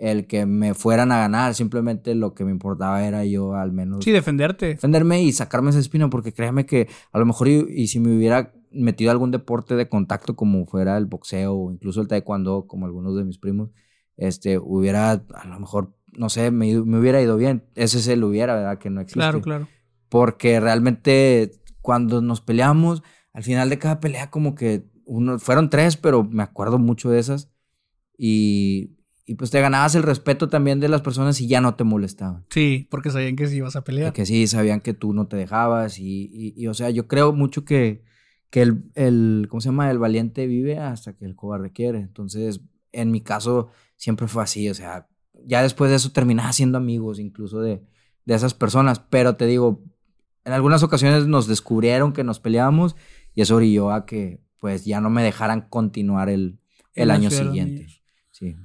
el 0.00 0.26
que 0.26 0.46
me 0.46 0.74
fueran 0.74 1.12
a 1.12 1.18
ganar. 1.18 1.54
Simplemente 1.54 2.14
lo 2.14 2.34
que 2.34 2.44
me 2.44 2.50
importaba 2.50 3.06
era 3.06 3.24
yo 3.24 3.54
al 3.54 3.70
menos 3.72 4.02
Sí, 4.04 4.10
defenderte. 4.10 4.66
defenderme 4.66 5.22
y 5.22 5.32
sacarme 5.32 5.70
esa 5.70 5.78
espina, 5.78 6.10
porque 6.10 6.32
créame 6.32 6.66
que 6.66 6.88
a 7.12 7.18
lo 7.18 7.26
mejor 7.26 7.48
y, 7.48 7.64
y 7.68 7.86
si 7.88 8.00
me 8.00 8.16
hubiera 8.16 8.52
metido 8.72 9.10
a 9.10 9.12
algún 9.12 9.30
deporte 9.30 9.74
de 9.76 9.88
contacto 9.88 10.36
como 10.36 10.64
fuera 10.66 10.96
el 10.96 11.06
boxeo 11.06 11.54
o 11.54 11.70
incluso 11.72 12.00
el 12.00 12.08
taekwondo, 12.08 12.66
como 12.66 12.86
algunos 12.86 13.16
de 13.16 13.24
mis 13.24 13.38
primos, 13.38 13.70
este, 14.16 14.58
hubiera 14.58 15.10
a 15.12 15.46
lo 15.46 15.60
mejor, 15.60 15.94
no 16.12 16.28
sé, 16.28 16.50
me, 16.50 16.74
me 16.82 16.98
hubiera 16.98 17.20
ido 17.20 17.36
bien. 17.36 17.64
Ese 17.74 17.98
es 17.98 18.08
el 18.08 18.24
hubiera, 18.24 18.54
¿verdad? 18.54 18.78
Que 18.78 18.90
no 18.90 19.00
existe. 19.00 19.18
Claro, 19.20 19.40
claro. 19.42 19.68
Porque 20.08 20.60
realmente 20.60 21.52
cuando 21.82 22.20
nos 22.20 22.40
peleamos, 22.40 23.02
al 23.32 23.42
final 23.42 23.68
de 23.70 23.78
cada 23.78 24.00
pelea 24.00 24.30
como 24.30 24.54
que 24.54 24.88
uno, 25.04 25.38
fueron 25.38 25.70
tres, 25.70 25.96
pero 25.96 26.24
me 26.24 26.42
acuerdo 26.42 26.78
mucho 26.78 27.10
de 27.10 27.18
esas. 27.18 27.50
Y, 28.16 28.96
y 29.30 29.36
pues 29.36 29.52
te 29.52 29.60
ganabas 29.60 29.94
el 29.94 30.02
respeto 30.02 30.48
también 30.48 30.80
de 30.80 30.88
las 30.88 31.02
personas 31.02 31.40
y 31.40 31.46
ya 31.46 31.60
no 31.60 31.76
te 31.76 31.84
molestaban. 31.84 32.44
Sí, 32.50 32.88
porque 32.90 33.12
sabían 33.12 33.36
que 33.36 33.46
sí 33.46 33.58
ibas 33.58 33.76
a 33.76 33.84
pelear. 33.84 34.12
Que 34.12 34.26
sí, 34.26 34.48
sabían 34.48 34.80
que 34.80 34.92
tú 34.92 35.14
no 35.14 35.28
te 35.28 35.36
dejabas 35.36 36.00
y, 36.00 36.28
y, 36.32 36.52
y, 36.56 36.66
o 36.66 36.74
sea, 36.74 36.90
yo 36.90 37.06
creo 37.06 37.32
mucho 37.32 37.64
que, 37.64 38.02
que 38.50 38.62
el, 38.62 38.90
el, 38.96 39.46
¿cómo 39.48 39.60
se 39.60 39.68
llama? 39.68 39.88
El 39.88 40.00
valiente 40.00 40.48
vive 40.48 40.78
hasta 40.78 41.12
que 41.12 41.26
el 41.26 41.36
cobarde 41.36 41.70
quiere. 41.70 42.00
Entonces, 42.00 42.62
en 42.90 43.12
mi 43.12 43.20
caso, 43.20 43.68
siempre 43.94 44.26
fue 44.26 44.42
así, 44.42 44.68
o 44.68 44.74
sea, 44.74 45.06
ya 45.46 45.62
después 45.62 45.90
de 45.90 45.98
eso 45.98 46.10
terminaba 46.10 46.52
siendo 46.52 46.78
amigos 46.78 47.20
incluso 47.20 47.60
de, 47.60 47.84
de 48.24 48.34
esas 48.34 48.52
personas, 48.52 48.98
pero 48.98 49.36
te 49.36 49.46
digo, 49.46 49.84
en 50.44 50.54
algunas 50.54 50.82
ocasiones 50.82 51.28
nos 51.28 51.46
descubrieron 51.46 52.12
que 52.12 52.24
nos 52.24 52.40
peleábamos 52.40 52.96
y 53.32 53.42
eso 53.42 53.54
orilló 53.54 53.92
a 53.92 54.06
que 54.06 54.40
pues 54.58 54.84
ya 54.84 55.00
no 55.00 55.08
me 55.08 55.22
dejaran 55.22 55.68
continuar 55.68 56.28
el, 56.30 56.58
el 56.94 57.12
año 57.12 57.30
siguiente. 57.30 57.86
Sí. 58.32 58.56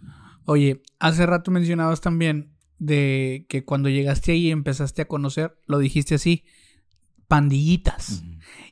Oye, 0.46 0.82
hace 1.00 1.26
rato 1.26 1.52
mencionabas 1.52 2.02
también 2.02 2.52
de 2.78 3.46
que 3.50 3.64
cuando 3.66 3.90
llegaste 3.90 4.32
ahí 4.34 4.48
y 4.48 4.52
empezaste 4.52 5.02
a 5.04 5.08
conocer, 5.08 5.58
lo 5.66 5.80
dijiste 5.80 6.16
así, 6.16 6.44
pandillitas. 7.28 8.24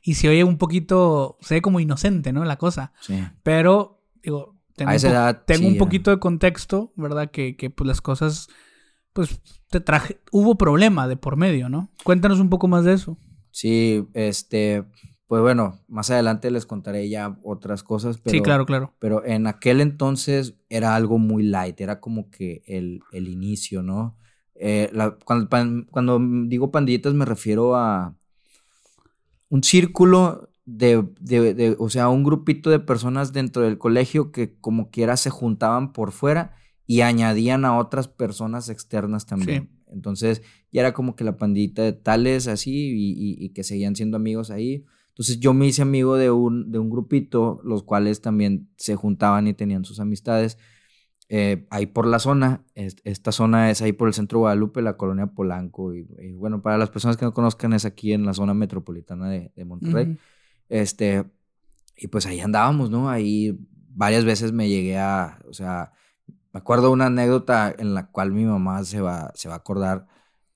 Y 0.02 0.14
se 0.14 0.28
oye 0.28 0.44
un 0.44 0.58
poquito, 0.58 1.38
se 1.40 1.54
ve 1.54 1.62
como 1.62 1.80
inocente, 1.80 2.32
¿no? 2.32 2.44
La 2.44 2.56
cosa. 2.56 2.92
Sí. 3.00 3.22
Pero, 3.42 4.02
digo, 4.22 4.56
tengo, 4.76 4.90
A 4.90 4.92
un, 4.92 4.96
esa 4.96 5.08
po- 5.08 5.14
edad, 5.14 5.44
tengo 5.46 5.60
sí, 5.62 5.66
un 5.68 5.72
ya. 5.74 5.78
poquito 5.78 6.10
de 6.10 6.18
contexto, 6.18 6.92
¿verdad? 6.96 7.30
Que, 7.30 7.56
que 7.56 7.70
pues 7.70 7.86
las 7.88 8.00
cosas, 8.00 8.48
pues 9.12 9.40
te 9.70 9.80
traje, 9.80 10.20
hubo 10.30 10.56
problema 10.56 11.08
de 11.08 11.16
por 11.16 11.36
medio, 11.36 11.68
¿no? 11.68 11.90
Cuéntanos 12.04 12.38
un 12.40 12.50
poco 12.50 12.68
más 12.68 12.84
de 12.84 12.92
eso. 12.94 13.18
Sí, 13.50 14.06
este, 14.14 14.84
pues 15.26 15.40
bueno, 15.42 15.80
más 15.88 16.10
adelante 16.10 16.50
les 16.50 16.66
contaré 16.66 17.08
ya 17.08 17.38
otras 17.42 17.82
cosas, 17.82 18.18
pero, 18.18 18.32
sí, 18.36 18.42
claro, 18.42 18.66
claro. 18.66 18.94
pero 18.98 19.24
en 19.24 19.46
aquel 19.46 19.80
entonces 19.80 20.54
era 20.68 20.94
algo 20.94 21.18
muy 21.18 21.42
light, 21.42 21.80
era 21.80 22.00
como 22.00 22.30
que 22.30 22.62
el, 22.66 23.00
el 23.12 23.28
inicio, 23.28 23.82
¿no? 23.82 24.16
Eh, 24.54 24.90
la- 24.92 25.16
cuando, 25.24 25.48
pan- 25.48 25.86
cuando 25.90 26.20
digo 26.46 26.70
pandillitas 26.70 27.14
me 27.14 27.24
refiero 27.24 27.74
a 27.74 28.14
un 29.48 29.62
círculo 29.62 30.50
de, 30.66 31.04
de- 31.20 31.54
de- 31.54 31.76
o 31.78 31.88
sea, 31.90 32.08
un 32.08 32.24
grupito 32.24 32.70
de 32.70 32.78
personas 32.80 33.32
dentro 33.32 33.62
del 33.62 33.78
colegio 33.78 34.32
que 34.32 34.56
como 34.60 34.90
quiera 34.90 35.16
se 35.16 35.30
juntaban 35.30 35.92
por 35.92 36.12
fuera 36.12 36.54
y 36.86 37.00
añadían 37.02 37.64
a 37.64 37.78
otras 37.78 38.08
personas 38.08 38.68
externas 38.68 39.26
también. 39.26 39.70
Entonces 39.86 40.42
ya 40.72 40.80
era 40.80 40.92
como 40.92 41.14
que 41.16 41.24
la 41.24 41.36
pandillita 41.36 41.82
de 41.82 41.92
tales 41.92 42.46
así 42.48 42.72
y, 42.72 43.12
y- 43.12 43.44
y 43.44 43.48
que 43.50 43.62
seguían 43.64 43.94
siendo 43.96 44.16
amigos 44.16 44.50
ahí. 44.50 44.84
Entonces 45.14 45.38
yo 45.40 45.54
me 45.54 45.66
hice 45.66 45.82
amigo 45.82 46.16
de 46.16 46.30
un, 46.30 46.72
de 46.72 46.78
un 46.80 46.90
grupito, 46.90 47.60
los 47.64 47.84
cuales 47.84 48.20
también 48.20 48.68
se 48.76 48.96
juntaban 48.96 49.46
y 49.46 49.54
tenían 49.54 49.84
sus 49.84 50.00
amistades 50.00 50.58
eh, 51.28 51.66
ahí 51.70 51.86
por 51.86 52.06
la 52.06 52.18
zona. 52.18 52.64
Es- 52.74 52.96
Esta 53.04 53.30
zona 53.32 53.70
es 53.70 53.80
ahí 53.80 53.92
por 53.92 54.08
el 54.08 54.14
centro 54.14 54.38
de 54.38 54.40
Guadalupe, 54.40 54.82
la 54.82 54.96
colonia 54.96 55.26
Polanco. 55.28 55.94
Y, 55.94 56.06
y 56.18 56.32
bueno, 56.32 56.62
para 56.62 56.78
las 56.78 56.90
personas 56.90 57.16
que 57.16 57.24
no 57.24 57.32
conozcan, 57.32 57.72
es 57.72 57.84
aquí 57.84 58.12
en 58.12 58.26
la 58.26 58.34
zona 58.34 58.54
metropolitana 58.54 59.28
de, 59.30 59.52
de 59.54 59.64
Monterrey. 59.64 60.06
Este, 60.68 61.24
y 61.96 62.08
pues 62.08 62.26
ahí 62.26 62.40
andábamos, 62.40 62.90
¿no? 62.90 63.08
Ahí 63.08 63.56
varias 63.96 64.24
veces 64.24 64.52
me 64.52 64.68
llegué 64.68 64.98
a, 64.98 65.38
o 65.48 65.52
sea, 65.52 65.92
me 66.52 66.58
acuerdo 66.58 66.90
una 66.90 67.06
anécdota 67.06 67.72
en 67.78 67.94
la 67.94 68.10
cual 68.10 68.32
mi 68.32 68.44
mamá 68.44 68.82
se 68.84 69.00
va, 69.00 69.30
se 69.34 69.48
va 69.48 69.54
a 69.54 69.58
acordar 69.58 70.06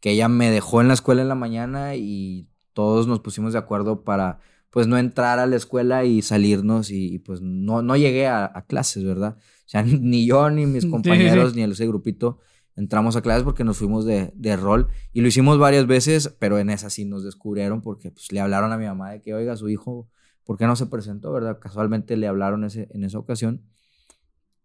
que 0.00 0.10
ella 0.10 0.28
me 0.28 0.50
dejó 0.50 0.80
en 0.80 0.88
la 0.88 0.94
escuela 0.94 1.22
en 1.22 1.28
la 1.28 1.34
mañana 1.36 1.94
y 1.94 2.48
todos 2.78 3.08
nos 3.08 3.18
pusimos 3.18 3.54
de 3.54 3.58
acuerdo 3.58 4.04
para, 4.04 4.38
pues, 4.70 4.86
no 4.86 4.98
entrar 4.98 5.40
a 5.40 5.46
la 5.46 5.56
escuela 5.56 6.04
y 6.04 6.22
salirnos 6.22 6.92
y, 6.92 7.12
y, 7.12 7.18
pues 7.18 7.40
no, 7.40 7.82
no 7.82 7.96
llegué 7.96 8.28
a, 8.28 8.44
a 8.44 8.66
clases, 8.66 9.02
¿verdad? 9.02 9.36
O 9.36 9.68
sea, 9.68 9.82
ni 9.82 10.28
yo 10.28 10.48
ni 10.48 10.64
mis 10.64 10.84
sí, 10.84 10.90
compañeros 10.90 11.54
sí. 11.54 11.56
ni 11.56 11.72
ese 11.72 11.88
grupito 11.88 12.38
entramos 12.76 13.16
a 13.16 13.20
clases 13.20 13.42
porque 13.42 13.64
nos 13.64 13.78
fuimos 13.78 14.04
de, 14.04 14.32
de 14.36 14.56
rol 14.56 14.86
y 15.12 15.22
lo 15.22 15.26
hicimos 15.26 15.58
varias 15.58 15.88
veces, 15.88 16.36
pero 16.38 16.60
en 16.60 16.70
esa 16.70 16.88
sí 16.88 17.04
nos 17.04 17.24
descubrieron 17.24 17.82
porque 17.82 18.12
pues 18.12 18.30
le 18.30 18.38
hablaron 18.38 18.70
a 18.70 18.78
mi 18.78 18.84
mamá 18.84 19.10
de 19.10 19.22
que, 19.22 19.34
oiga, 19.34 19.56
su 19.56 19.68
hijo, 19.68 20.08
¿por 20.44 20.56
qué 20.56 20.68
no 20.68 20.76
se 20.76 20.86
presentó, 20.86 21.32
verdad? 21.32 21.58
Casualmente 21.58 22.16
le 22.16 22.28
hablaron 22.28 22.62
ese, 22.62 22.86
en 22.92 23.02
esa 23.02 23.18
ocasión 23.18 23.64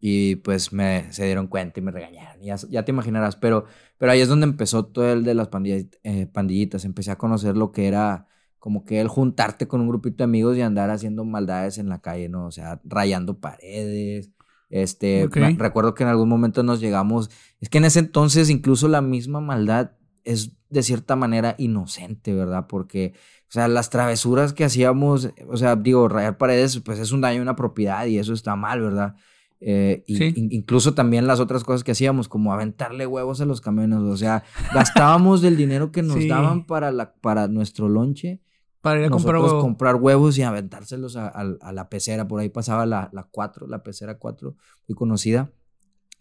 y 0.06 0.36
pues 0.36 0.74
me 0.74 1.14
se 1.14 1.24
dieron 1.24 1.48
cuenta 1.48 1.80
y 1.80 1.84
me 1.84 1.90
regañaron, 1.90 2.42
ya, 2.44 2.58
ya 2.70 2.84
te 2.84 2.92
imaginarás, 2.92 3.38
pero, 3.38 3.64
pero 3.98 4.12
ahí 4.12 4.20
es 4.20 4.28
donde 4.28 4.44
empezó 4.46 4.84
todo 4.86 5.14
el 5.14 5.24
de 5.24 5.34
las 5.34 5.48
pandillitas, 5.48 5.98
eh, 6.04 6.28
pandillitas, 6.28 6.84
empecé 6.84 7.12
a 7.12 7.18
conocer 7.18 7.56
lo 7.56 7.72
que 7.72 7.88
era 7.88 8.28
como 8.60 8.84
que 8.84 9.00
el 9.00 9.08
juntarte 9.08 9.66
con 9.66 9.80
un 9.80 9.88
grupito 9.88 10.18
de 10.18 10.24
amigos 10.26 10.58
y 10.58 10.62
andar 10.62 10.90
haciendo 10.90 11.24
maldades 11.24 11.78
en 11.78 11.88
la 11.88 12.02
calle, 12.02 12.28
¿no? 12.28 12.48
O 12.48 12.52
sea, 12.52 12.82
rayando 12.84 13.40
paredes, 13.40 14.32
este, 14.70 15.30
recuerdo 15.58 15.94
que 15.94 16.04
en 16.04 16.10
algún 16.10 16.28
momento 16.28 16.64
nos 16.64 16.82
llegamos, 16.82 17.30
es 17.62 17.70
que 17.70 17.78
en 17.78 17.86
ese 17.86 18.00
entonces 18.00 18.50
incluso 18.50 18.90
la 18.90 19.02
misma 19.02 19.40
maldad 19.40 19.92
es 20.26 20.52
de 20.70 20.84
cierta 20.84 21.16
manera 21.16 21.56
inocente, 21.58 22.34
¿verdad? 22.34 22.68
Porque, 22.68 23.14
o 23.44 23.54
sea, 23.54 23.70
las 23.70 23.90
travesuras 23.90 24.52
que 24.52 24.66
hacíamos, 24.66 25.30
o 25.48 25.56
sea, 25.56 25.78
digo, 25.78 26.10
rayar 26.10 26.38
paredes, 26.38 26.82
pues 26.82 27.00
es 27.00 27.14
un 27.14 27.22
daño 27.22 27.40
a 27.40 27.44
una 27.44 27.56
propiedad 27.56 28.06
y 28.06 28.18
eso 28.18 28.34
está 28.34 28.58
mal, 28.58 28.82
¿verdad? 28.82 29.16
Eh, 29.66 30.04
incluso 30.08 30.94
también 30.94 31.26
las 31.26 31.40
otras 31.40 31.64
cosas 31.64 31.86
que 31.86 31.94
hacíamos, 31.94 32.28
como 32.28 32.52
aventarle 32.52 33.08
huevos 33.08 33.40
a 33.40 33.46
los 33.46 33.62
camiones, 33.62 34.00
o 34.00 34.18
sea, 34.18 34.44
gastábamos 34.74 35.42
del 35.42 35.56
dinero 35.56 35.92
que 35.92 36.02
nos 36.02 36.28
daban 36.28 36.66
para, 36.66 36.92
la, 36.92 37.14
para 37.14 37.48
nuestro 37.48 37.88
lonche. 37.88 38.42
Para 38.82 39.00
ir 39.00 39.06
a 39.06 39.10
comprar, 39.10 39.38
huevos. 39.38 39.64
comprar 39.64 39.96
huevos 39.96 40.38
y 40.38 40.42
aventárselos 40.42 41.16
a, 41.16 41.32
la 41.72 41.88
pecera. 41.88 42.28
Por 42.28 42.42
ahí 42.42 42.50
pasaba 42.50 42.86
la, 42.86 43.10
la 43.14 43.24
4, 43.24 43.68
la 43.68 43.82
pecera 43.82 44.18
4, 44.18 44.54
muy 44.90 44.96
conocida. 44.96 45.50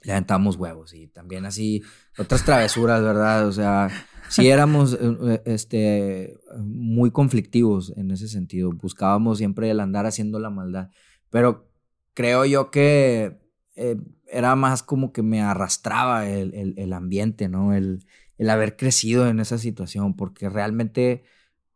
Le 0.05 0.12
aventábamos 0.12 0.55
huevos 0.55 0.95
y 0.95 1.09
también 1.09 1.45
así 1.45 1.82
otras 2.18 2.45
travesuras, 2.45 3.03
¿verdad? 3.03 3.49
O 3.49 3.53
sea, 3.53 3.88
sí 4.28 4.49
éramos 4.49 4.97
eh, 5.01 5.43
este, 5.45 6.38
muy 6.59 7.11
conflictivos 7.11 7.93
en 7.97 8.12
ese 8.12 8.28
sentido. 8.28 8.70
Buscábamos 8.70 9.38
siempre 9.38 9.68
el 9.68 9.80
andar 9.80 10.07
haciendo 10.07 10.38
la 10.38 10.51
maldad. 10.51 10.90
Pero 11.30 11.71
creo 12.14 12.44
yo 12.44 12.70
que 12.70 13.40
eh, 13.76 13.96
era 14.26 14.56
más 14.56 14.82
como 14.82 15.12
que 15.12 15.22
me 15.22 15.42
arrastraba 15.42 16.26
el, 16.26 16.92
ambiente, 16.92 17.48
¿no? 17.48 17.74
El, 17.74 18.04
el, 18.38 18.50
haber 18.50 18.76
crecido 18.76 19.26
en 19.28 19.40
esa 19.40 19.58
situación, 19.58 20.14
porque 20.16 20.48
realmente, 20.48 21.24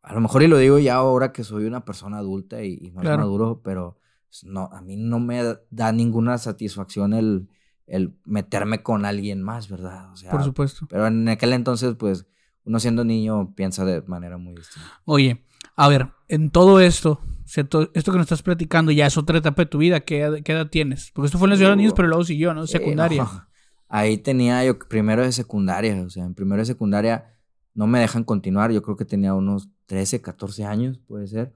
a 0.03 0.14
lo 0.14 0.20
mejor 0.20 0.43
y 0.43 0.47
lo 0.49 0.59
digo 0.59 0.78
ya 0.78 0.95
ahora 0.95 1.32
que 1.32 1.45
soy 1.45 1.64
una 1.64 1.84
persona 1.84 2.18
adulta 2.18 2.62
y, 2.62 2.91
más 2.93 3.05
maduro, 3.05 3.61
pero 3.62 3.99
no, 4.45 4.68
a 4.72 4.80
mí 4.80 4.97
no 4.97 5.20
me 5.20 5.43
da 5.70 5.93
ninguna 5.93 6.39
satisfacción 6.39 7.12
el, 7.12 7.49
el 7.87 8.16
meterme 8.24 8.82
con 8.82 9.05
alguien 9.05 9.43
más, 9.43 9.68
¿verdad? 9.68 10.12
O 10.12 10.16
sea, 10.16 10.30
Por 10.30 10.43
supuesto. 10.43 10.87
Pero 10.89 11.07
en 11.07 11.28
aquel 11.28 11.53
entonces, 11.53 11.95
pues, 11.95 12.26
uno 12.64 12.80
siendo 12.80 13.05
niño 13.05 13.55
piensa 13.55 13.84
de 13.84 14.03
manera 14.03 14.39
muy 14.39 14.55
distinta. 14.55 14.89
Oye, 15.05 15.45
a 15.76 15.89
ver, 15.89 16.09
en 16.28 16.51
todo 16.51 16.80
esto, 16.80 17.20
esto 17.47 17.88
que 17.88 18.18
nos 18.18 18.22
estás 18.22 18.42
platicando 18.42 18.90
ya 18.90 19.07
es 19.07 19.16
otra 19.16 19.38
etapa 19.38 19.62
de 19.62 19.66
tu 19.66 19.78
vida. 19.78 20.01
¿Qué, 20.01 20.20
edad 20.20 20.68
tienes? 20.68 21.12
Porque 21.12 21.26
esto 21.26 21.38
fue 21.38 21.47
en 21.47 21.51
la 21.51 21.57
ciudad 21.57 21.70
de 21.70 21.76
niños, 21.76 21.92
pero 21.94 22.09
luego 22.09 22.24
siguió, 22.24 22.53
¿no? 22.55 22.66
Secundaria. 22.66 23.26
Ahí 23.88 24.18
tenía 24.18 24.64
yo 24.64 24.78
primero 24.78 25.22
de 25.22 25.32
secundaria. 25.32 26.03
O 26.03 26.11
sea, 26.11 26.24
en 26.24 26.34
primero 26.34 26.61
de 26.61 26.66
secundaria 26.66 27.36
no 27.74 27.86
me 27.86 28.01
dejan 28.01 28.24
continuar. 28.24 28.72
Yo 28.72 28.82
creo 28.82 28.97
que 28.97 29.05
tenía 29.05 29.34
unos 29.34 29.70
13, 29.86 30.20
14 30.20 30.64
años, 30.64 30.99
puede 30.99 31.28
ser. 31.28 31.55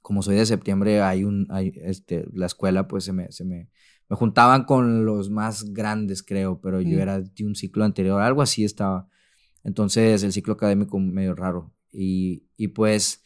Como 0.00 0.22
soy 0.22 0.34
de 0.34 0.46
septiembre, 0.46 1.00
hay 1.02 1.22
un, 1.22 1.46
hay, 1.50 1.72
este, 1.76 2.26
la 2.32 2.46
escuela, 2.46 2.88
pues 2.88 3.04
se 3.04 3.12
me, 3.12 3.30
se 3.30 3.44
me, 3.44 3.70
me 4.08 4.16
juntaban 4.16 4.64
con 4.64 5.04
los 5.04 5.30
más 5.30 5.72
grandes, 5.72 6.24
creo, 6.24 6.60
pero 6.60 6.80
yo 6.80 6.98
mm. 6.98 7.00
era 7.00 7.20
de 7.20 7.46
un 7.46 7.54
ciclo 7.54 7.84
anterior, 7.84 8.20
algo 8.20 8.42
así 8.42 8.64
estaba. 8.64 9.06
Entonces, 9.62 10.24
el 10.24 10.32
ciclo 10.32 10.54
académico 10.54 10.98
medio 10.98 11.36
raro. 11.36 11.72
Y, 11.92 12.48
y 12.56 12.68
pues, 12.68 13.21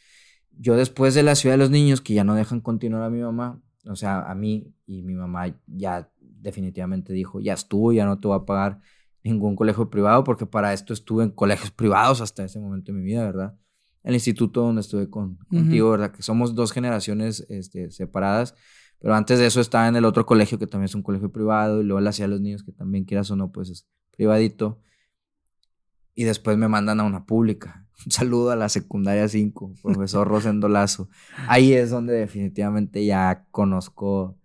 yo 0.59 0.77
después 0.77 1.15
de 1.15 1.23
la 1.23 1.35
ciudad 1.35 1.55
de 1.55 1.59
los 1.59 1.71
niños, 1.71 2.01
que 2.01 2.15
ya 2.15 2.25
no 2.25 2.35
dejan 2.35 2.61
continuar 2.61 3.03
a 3.03 3.11
mi 3.11 3.21
mamá, 3.21 3.61
o 3.85 3.97
sea, 3.97 4.23
a 4.23 4.35
mí 4.35 4.75
y 4.87 5.03
mi 5.03 5.15
mamá 5.15 5.55
ya 5.67 6.11
definitivamente 6.21 7.13
dijo, 7.13 7.41
ya 7.41 7.55
estuvo, 7.55 7.93
ya 7.93 8.05
no 8.05 8.19
te 8.19 8.29
voy 8.29 8.37
a 8.37 8.45
pagar 8.45 8.81
ningún 9.23 9.57
colegio 9.57 9.91
privado, 9.91 10.25
porque 10.25 10.47
para 10.47 10.73
esto 10.73 10.93
estuve 10.93 11.25
en 11.25 11.31
colegios 11.31 11.71
privados 11.71 12.21
hasta 12.21 12.45
ese 12.45 12.61
momento 12.61 12.93
de 12.93 12.99
mi 12.99 13.05
vida, 13.05 13.25
¿verdad? 13.25 13.59
El 14.03 14.15
instituto 14.15 14.63
donde 14.63 14.81
estuve 14.81 15.11
con, 15.11 15.37
contigo, 15.49 15.91
¿verdad? 15.91 16.13
Que 16.13 16.23
somos 16.23 16.55
dos 16.55 16.71
generaciones 16.73 17.45
este, 17.49 17.91
separadas, 17.91 18.55
pero 18.99 19.15
antes 19.15 19.39
de 19.39 19.47
eso 19.47 19.61
estaba 19.61 19.89
en 19.89 19.97
el 19.97 20.05
otro 20.05 20.27
colegio, 20.27 20.59
que 20.59 20.67
también 20.67 20.87
es 20.87 20.95
un 20.95 21.03
colegio 21.03 21.31
privado, 21.31 21.81
y 21.81 21.85
luego 21.85 22.01
la 22.01 22.13
ciudad 22.13 22.29
de 22.29 22.35
los 22.35 22.41
niños, 22.41 22.63
que 22.63 22.73
también 22.73 23.05
quieras 23.05 23.31
o 23.31 23.37
no, 23.37 23.53
pues 23.53 23.71
es 23.71 23.87
privadito. 24.17 24.81
Y 26.15 26.25
después 26.25 26.57
me 26.57 26.69
mandan 26.69 27.01
a 27.01 27.05
una 27.05 27.27
pública. 27.27 27.86
Un 28.05 28.13
saludo 28.13 28.51
a 28.51 28.57
la 28.57 28.69
secundaria 28.69 29.29
5, 29.29 29.75
profesor 29.83 30.29
Rosendo 30.29 30.69
Lazo. 30.69 31.09
Ahí 31.49 31.73
es 31.73 31.91
donde 31.91 32.15
definitivamente 32.15 33.05
ya 33.05 33.47
conozco 33.51 34.37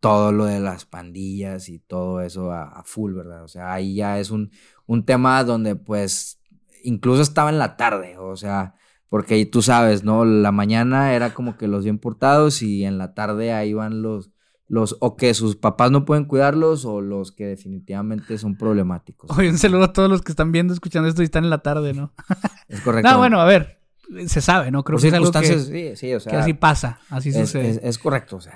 todo 0.00 0.32
lo 0.32 0.44
de 0.46 0.60
las 0.60 0.84
pandillas 0.84 1.68
y 1.68 1.78
todo 1.78 2.20
eso 2.20 2.52
a, 2.52 2.82
full, 2.84 3.14
¿verdad? 3.14 3.44
O 3.44 3.48
sea, 3.48 3.72
ahí 3.72 3.94
ya 3.94 4.18
es 4.18 4.30
un, 4.30 4.50
un 4.86 5.04
tema 5.04 5.42
donde 5.44 5.76
pues 5.76 6.40
incluso 6.82 7.22
estaba 7.22 7.50
en 7.50 7.58
la 7.58 7.76
tarde, 7.76 8.18
o 8.18 8.36
sea, 8.36 8.74
porque 9.08 9.46
tú 9.46 9.62
sabes, 9.62 10.04
¿no? 10.04 10.24
La 10.24 10.52
mañana 10.52 11.14
era 11.14 11.32
como 11.32 11.56
que 11.56 11.68
los 11.68 11.84
bien 11.84 11.98
portados 11.98 12.62
y 12.62 12.84
en 12.84 12.98
la 12.98 13.14
tarde 13.14 13.52
ahí 13.52 13.72
van 13.72 14.02
los, 14.02 14.30
los 14.66 14.96
o 15.00 15.16
que 15.16 15.34
sus 15.34 15.56
papás 15.56 15.90
no 15.90 16.04
pueden 16.04 16.24
cuidarlos 16.24 16.84
o 16.84 17.00
los 17.00 17.32
que 17.32 17.46
definitivamente 17.46 18.38
son 18.38 18.56
problemáticos. 18.56 19.30
Oye, 19.36 19.50
un 19.50 19.58
saludo 19.58 19.84
a 19.84 19.92
todos 19.92 20.08
los 20.08 20.22
que 20.22 20.32
están 20.32 20.52
viendo, 20.52 20.72
escuchando 20.72 21.08
esto 21.08 21.22
y 21.22 21.26
están 21.26 21.44
en 21.44 21.50
la 21.50 21.58
tarde, 21.58 21.92
¿no? 21.92 22.12
Es 22.68 22.80
correcto. 22.80 23.10
no, 23.12 23.18
bueno, 23.18 23.40
a 23.40 23.44
ver, 23.44 23.80
se 24.26 24.40
sabe, 24.40 24.70
¿no? 24.70 24.82
Creo 24.84 24.98
que 24.98 25.08
es 25.08 25.14
algo 25.14 25.30
que, 25.30 25.58
sí, 25.58 25.96
sí, 25.96 26.14
o 26.14 26.20
sea, 26.20 26.30
que 26.30 26.36
así 26.38 26.54
pasa, 26.54 26.98
así 27.10 27.32
sucede. 27.32 27.80
Es, 27.82 27.98
correcto, 27.98 28.36
o 28.36 28.40
sea, 28.40 28.54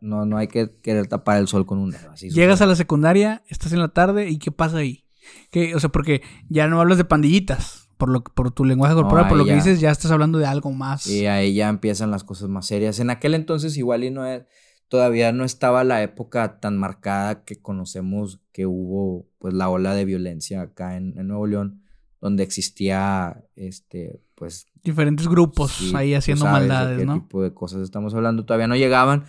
no, 0.00 0.26
no 0.26 0.36
hay 0.36 0.48
que 0.48 0.78
querer 0.82 1.06
tapar 1.06 1.38
el 1.38 1.48
sol 1.48 1.66
con 1.66 1.78
un 1.78 1.90
dedo. 1.90 2.14
Llegas 2.14 2.60
a 2.60 2.66
la 2.66 2.74
secundaria, 2.74 3.42
estás 3.48 3.72
en 3.72 3.80
la 3.80 3.88
tarde 3.88 4.28
y 4.28 4.38
¿qué 4.38 4.52
pasa 4.52 4.78
ahí? 4.78 5.04
¿Qué, 5.50 5.74
o 5.74 5.80
sea, 5.80 5.90
porque 5.90 6.22
ya 6.48 6.68
no 6.68 6.80
hablas 6.80 6.98
de 6.98 7.04
pandillitas. 7.04 7.86
Por, 7.98 8.10
lo, 8.10 8.22
por 8.22 8.52
tu 8.52 8.64
lenguaje 8.64 8.94
corporal, 8.94 9.26
por 9.26 9.36
lo 9.36 9.44
que 9.44 9.56
dices, 9.56 9.80
ya 9.80 9.90
estás 9.90 10.12
hablando 10.12 10.38
de 10.38 10.46
algo 10.46 10.70
más. 10.70 11.08
Y 11.08 11.26
ahí 11.26 11.52
ya 11.52 11.68
empiezan 11.68 12.12
las 12.12 12.22
cosas 12.22 12.48
más 12.48 12.64
serias. 12.64 13.00
En 13.00 13.10
aquel 13.10 13.34
entonces 13.34 13.76
igual 13.76 14.04
y 14.04 14.10
no 14.12 14.24
es 14.24 14.44
todavía 14.88 15.32
no 15.32 15.44
estaba 15.44 15.84
la 15.84 16.02
época 16.02 16.60
tan 16.60 16.76
marcada 16.78 17.44
que 17.44 17.60
conocemos 17.60 18.40
que 18.52 18.66
hubo 18.66 19.28
pues 19.38 19.54
la 19.54 19.68
ola 19.68 19.94
de 19.94 20.04
violencia 20.04 20.62
acá 20.62 20.96
en, 20.96 21.14
Nuevo 21.26 21.46
León, 21.46 21.82
donde 22.20 22.42
existía 22.42 23.44
este 23.54 24.20
pues 24.34 24.66
diferentes 24.82 25.28
grupos 25.28 25.94
ahí 25.94 26.14
haciendo 26.14 26.46
maldades, 26.46 27.04
¿no? 27.06 27.14
tipo 27.14 27.42
de 27.42 27.52
cosas 27.52 27.82
estamos 27.82 28.14
hablando, 28.14 28.44
todavía 28.44 28.66
no 28.66 28.76
llegaban, 28.76 29.24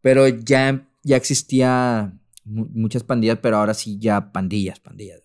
pero 0.00 0.28
ya 0.28 0.86
ya 1.02 1.16
existía 1.16 2.12
muchas 2.44 3.02
pandillas, 3.02 3.38
pero 3.40 3.58
ahora 3.58 3.74
sí 3.74 3.98
ya 3.98 4.32
pandillas, 4.32 4.80
pandillas. 4.80 5.20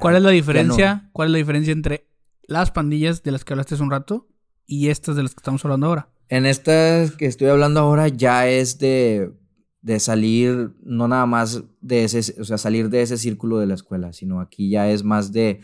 ¿Cuál 0.00 0.16
es 0.16 0.22
la 0.22 0.30
diferencia? 0.30 1.08
¿Cuál 1.12 1.28
es 1.28 1.32
la 1.32 1.38
diferencia 1.38 1.72
entre 1.72 2.08
las 2.46 2.70
pandillas 2.70 3.22
de 3.22 3.32
las 3.32 3.44
que 3.44 3.52
hablaste 3.52 3.74
hace 3.74 3.82
un 3.82 3.90
rato 3.90 4.28
y 4.66 4.88
estas 4.88 5.16
de 5.16 5.22
las 5.22 5.34
que 5.34 5.40
estamos 5.40 5.64
hablando 5.64 5.86
ahora? 5.86 6.08
En 6.28 6.46
estas 6.46 7.12
que 7.12 7.26
estoy 7.26 7.48
hablando 7.48 7.80
ahora 7.80 8.08
ya 8.08 8.48
es 8.48 8.78
de, 8.78 9.32
de 9.82 10.00
salir, 10.00 10.74
no 10.82 11.08
nada 11.08 11.26
más 11.26 11.62
de 11.80 12.04
ese, 12.04 12.40
o 12.40 12.44
sea, 12.44 12.58
salir 12.58 12.88
de 12.88 13.02
ese 13.02 13.18
círculo 13.18 13.58
de 13.58 13.66
la 13.66 13.74
escuela, 13.74 14.12
sino 14.12 14.40
aquí 14.40 14.70
ya 14.70 14.90
es 14.90 15.04
más 15.04 15.32
de, 15.32 15.60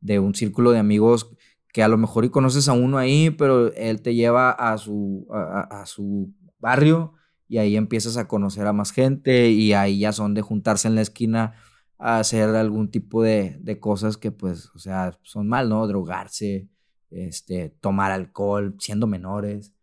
de 0.00 0.18
un 0.18 0.34
círculo 0.34 0.70
de 0.72 0.78
amigos 0.78 1.30
que 1.72 1.82
a 1.82 1.88
lo 1.88 1.98
mejor 1.98 2.24
y 2.24 2.30
conoces 2.30 2.68
a 2.68 2.72
uno 2.72 2.98
ahí, 2.98 3.30
pero 3.30 3.72
él 3.74 4.00
te 4.00 4.14
lleva 4.14 4.50
a 4.52 4.78
su, 4.78 5.26
a, 5.30 5.84
su 5.86 6.32
barrio 6.60 7.14
y 7.48 7.58
ahí 7.58 7.76
empiezas 7.76 8.16
a 8.16 8.28
conocer 8.28 8.66
a 8.68 8.72
más 8.72 8.92
gente 8.92 9.50
y 9.50 9.72
ahí 9.72 9.98
ya 9.98 10.12
son 10.12 10.34
de 10.34 10.42
juntarse 10.42 10.86
en 10.86 10.94
la 10.94 11.00
esquina 11.00 11.54
a 11.98 12.18
hacer 12.20 12.50
algún 12.50 12.90
tipo 12.92 13.22
de, 13.24 13.56
de 13.60 13.80
cosas 13.80 14.16
que 14.16 14.30
pues, 14.30 14.70
o 14.76 14.78
sea, 14.78 15.18
son 15.22 15.48
mal, 15.48 15.68
¿no? 15.68 15.84
Drogarse, 15.88 16.68
este, 17.10 17.70
tomar 17.80 18.12
alcohol 18.12 18.76
siendo 18.78 19.08
menores. 19.08 19.73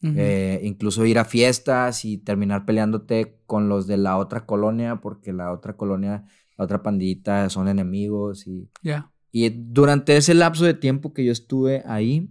Eh, 0.00 0.60
incluso 0.62 1.04
ir 1.06 1.18
a 1.18 1.24
fiestas 1.24 2.04
y 2.04 2.18
terminar 2.18 2.64
peleándote 2.64 3.40
con 3.46 3.68
los 3.68 3.88
de 3.88 3.96
la 3.96 4.16
otra 4.16 4.46
colonia, 4.46 5.00
porque 5.00 5.32
la 5.32 5.52
otra 5.52 5.76
colonia, 5.76 6.24
la 6.56 6.64
otra 6.64 6.82
pandillita 6.82 7.48
son 7.50 7.68
enemigos. 7.68 8.46
Y, 8.46 8.70
y 9.32 9.48
durante 9.48 10.16
ese 10.16 10.34
lapso 10.34 10.64
de 10.64 10.74
tiempo 10.74 11.12
que 11.12 11.24
yo 11.24 11.32
estuve 11.32 11.82
ahí, 11.86 12.30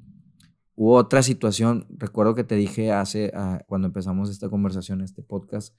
hubo 0.76 0.95
otra 0.95 1.22
situación. 1.24 1.88
Recuerdo 1.89 2.36
que 2.36 2.45
te 2.45 2.55
dije 2.55 2.93
hace, 2.93 3.32
ah, 3.36 3.61
cuando 3.68 3.88
empezamos 3.88 4.30
esta 4.30 4.49
conversación, 4.49 5.01
este 5.01 5.22
podcast, 5.22 5.76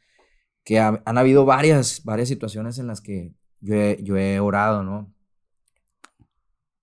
que 0.65 0.79
han 0.81 1.17
habido 1.19 1.47
varias, 1.47 2.03
varias 2.05 2.29
situaciones 2.29 2.79
en 2.79 2.89
las 2.89 3.01
que 3.01 3.33
yo 3.61 3.75
he, 3.75 3.99
yo 4.03 4.19
he 4.19 4.39
orado, 4.41 4.83
¿no? 4.83 5.11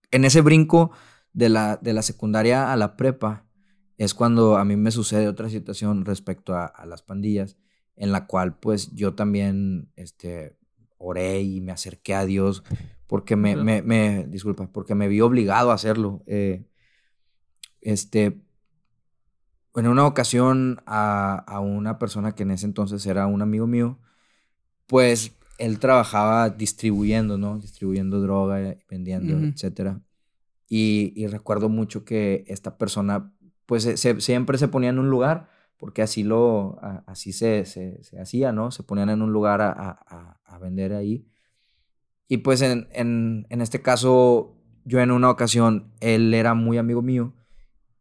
En 0.09 0.25
ese 0.25 0.41
brinco 0.41 0.91
de 1.33 1.49
la, 1.49 1.77
de 1.77 1.93
la 1.93 2.01
secundaria 2.01 2.71
a 2.71 2.77
la 2.77 2.95
prepa, 2.95 3.44
es 3.97 4.13
cuando 4.13 4.57
a 4.57 4.65
mí 4.65 4.75
me 4.75 4.91
sucede 4.91 5.27
otra 5.27 5.49
situación 5.49 6.05
respecto 6.05 6.55
a, 6.55 6.85
las 6.85 7.01
pandillas, 7.01 7.57
en 7.95 8.11
la 8.11 8.27
cual 8.27 8.57
pues 8.57 8.93
yo 8.93 9.15
también 9.15 9.91
este, 9.95 10.57
oré 10.97 11.41
y 11.41 11.61
me 11.61 11.71
acerqué 11.71 12.13
a 12.13 12.25
Dios 12.25 12.63
porque 13.07 13.35
me, 13.35 13.55
me, 13.55 14.25
disculpa, 14.27 14.67
porque 14.71 14.95
me 14.95 15.07
vi 15.07 15.21
obligado 15.21 15.71
a 15.71 15.75
hacerlo. 15.75 16.23
Eh, 16.25 16.65
este, 17.81 18.41
en 19.75 19.87
una 19.87 20.07
ocasión 20.07 20.81
a, 20.85 21.35
a, 21.47 21.59
una 21.59 21.99
persona 21.99 22.33
que 22.33 22.43
en 22.43 22.51
ese 22.51 22.65
entonces 22.65 23.05
era 23.05 23.27
un 23.27 23.41
amigo 23.41 23.67
mío, 23.67 23.99
pues 24.87 25.37
él 25.57 25.79
trabajaba 25.79 26.49
distribuyendo, 26.49 27.37
¿no? 27.37 27.59
Distribuyendo 27.59 28.21
droga, 28.21 28.77
vendiendo, 28.89 29.37
etcétera. 29.37 30.01
Y, 30.67 31.13
y, 31.15 31.27
recuerdo 31.27 31.69
mucho 31.69 32.03
que 32.03 32.43
esta 32.47 32.77
persona 32.77 33.31
pues 33.65 33.99
siempre 34.19 34.57
se 34.57 34.67
ponían 34.67 34.95
en 34.95 34.99
un 34.99 35.09
lugar, 35.09 35.49
porque 35.77 36.01
así, 36.01 36.23
lo, 36.23 36.79
así 37.05 37.33
se, 37.33 37.65
se, 37.65 38.19
hacía, 38.19 38.51
¿no? 38.51 38.71
Se 38.71 38.83
ponían 38.83 39.09
en 39.09 39.21
un 39.21 39.33
lugar 39.33 39.61
a, 39.61 39.73
a, 40.45 40.59
vender 40.59 40.93
ahí. 40.93 41.27
Y 42.27 42.37
pues 42.37 42.61
en, 42.61 42.87
en, 42.91 43.45
en, 43.49 43.61
este 43.61 43.81
caso 43.81 44.55
yo 44.85 44.99
en 44.99 45.11
una 45.11 45.29
ocasión, 45.29 45.91
él 45.99 46.33
era 46.33 46.53
muy 46.53 46.77
amigo 46.77 47.01
mío 47.01 47.33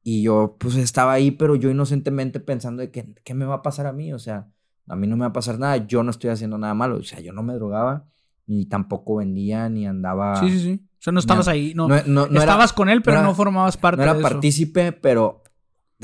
y 0.03 0.23
yo 0.23 0.57
pues 0.59 0.77
estaba 0.77 1.15
ahí, 1.15 1.31
pero 1.31 1.57
yo 1.57 1.71
inocentemente 1.71 2.39
pensando 2.39 2.83
de 2.83 2.91
que, 2.91 3.15
¿qué 3.25 3.35
me 3.35 3.47
va 3.47 3.57
a 3.57 3.62
pasar 3.62 3.87
a 3.87 3.93
mí? 3.93 4.12
O 4.12 4.19
sea, 4.19 4.49
a 4.87 4.97
mí 4.97 5.07
no 5.07 5.17
me 5.17 5.23
va 5.23 5.29
a 5.29 5.33
pasar 5.33 5.59
nada, 5.59 5.79
yo 5.79 6.03
no 6.03 6.11
estoy 6.11 6.31
haciendo 6.31 6.59
nada 6.59 6.75
malo, 6.75 6.97
o 6.97 7.03
sea, 7.03 7.21
yo 7.21 7.33
no 7.33 7.43
me 7.43 7.55
drogaba, 7.55 8.07
ni 8.47 8.67
tampoco 8.67 9.17
vendía, 9.17 9.69
ni 9.71 9.87
andaba... 9.87 10.37
Sí, 10.37 10.51
sí, 10.51 10.61
sí. 10.61 10.81
O 10.99 11.03
sea, 11.05 11.12
no 11.12 11.21
estabas 11.21 11.49
ahí, 11.49 11.73
no, 11.75 11.89
no, 11.89 12.25
estabas 12.27 12.73
con 12.73 12.89
él, 12.89 13.03
pero 13.03 13.23
no, 13.23 13.35
formabas 13.35 13.77
parte. 13.77 14.05
No 14.05 14.11
era 14.11 14.21
partícipe, 14.21 14.93
pero 14.93 15.43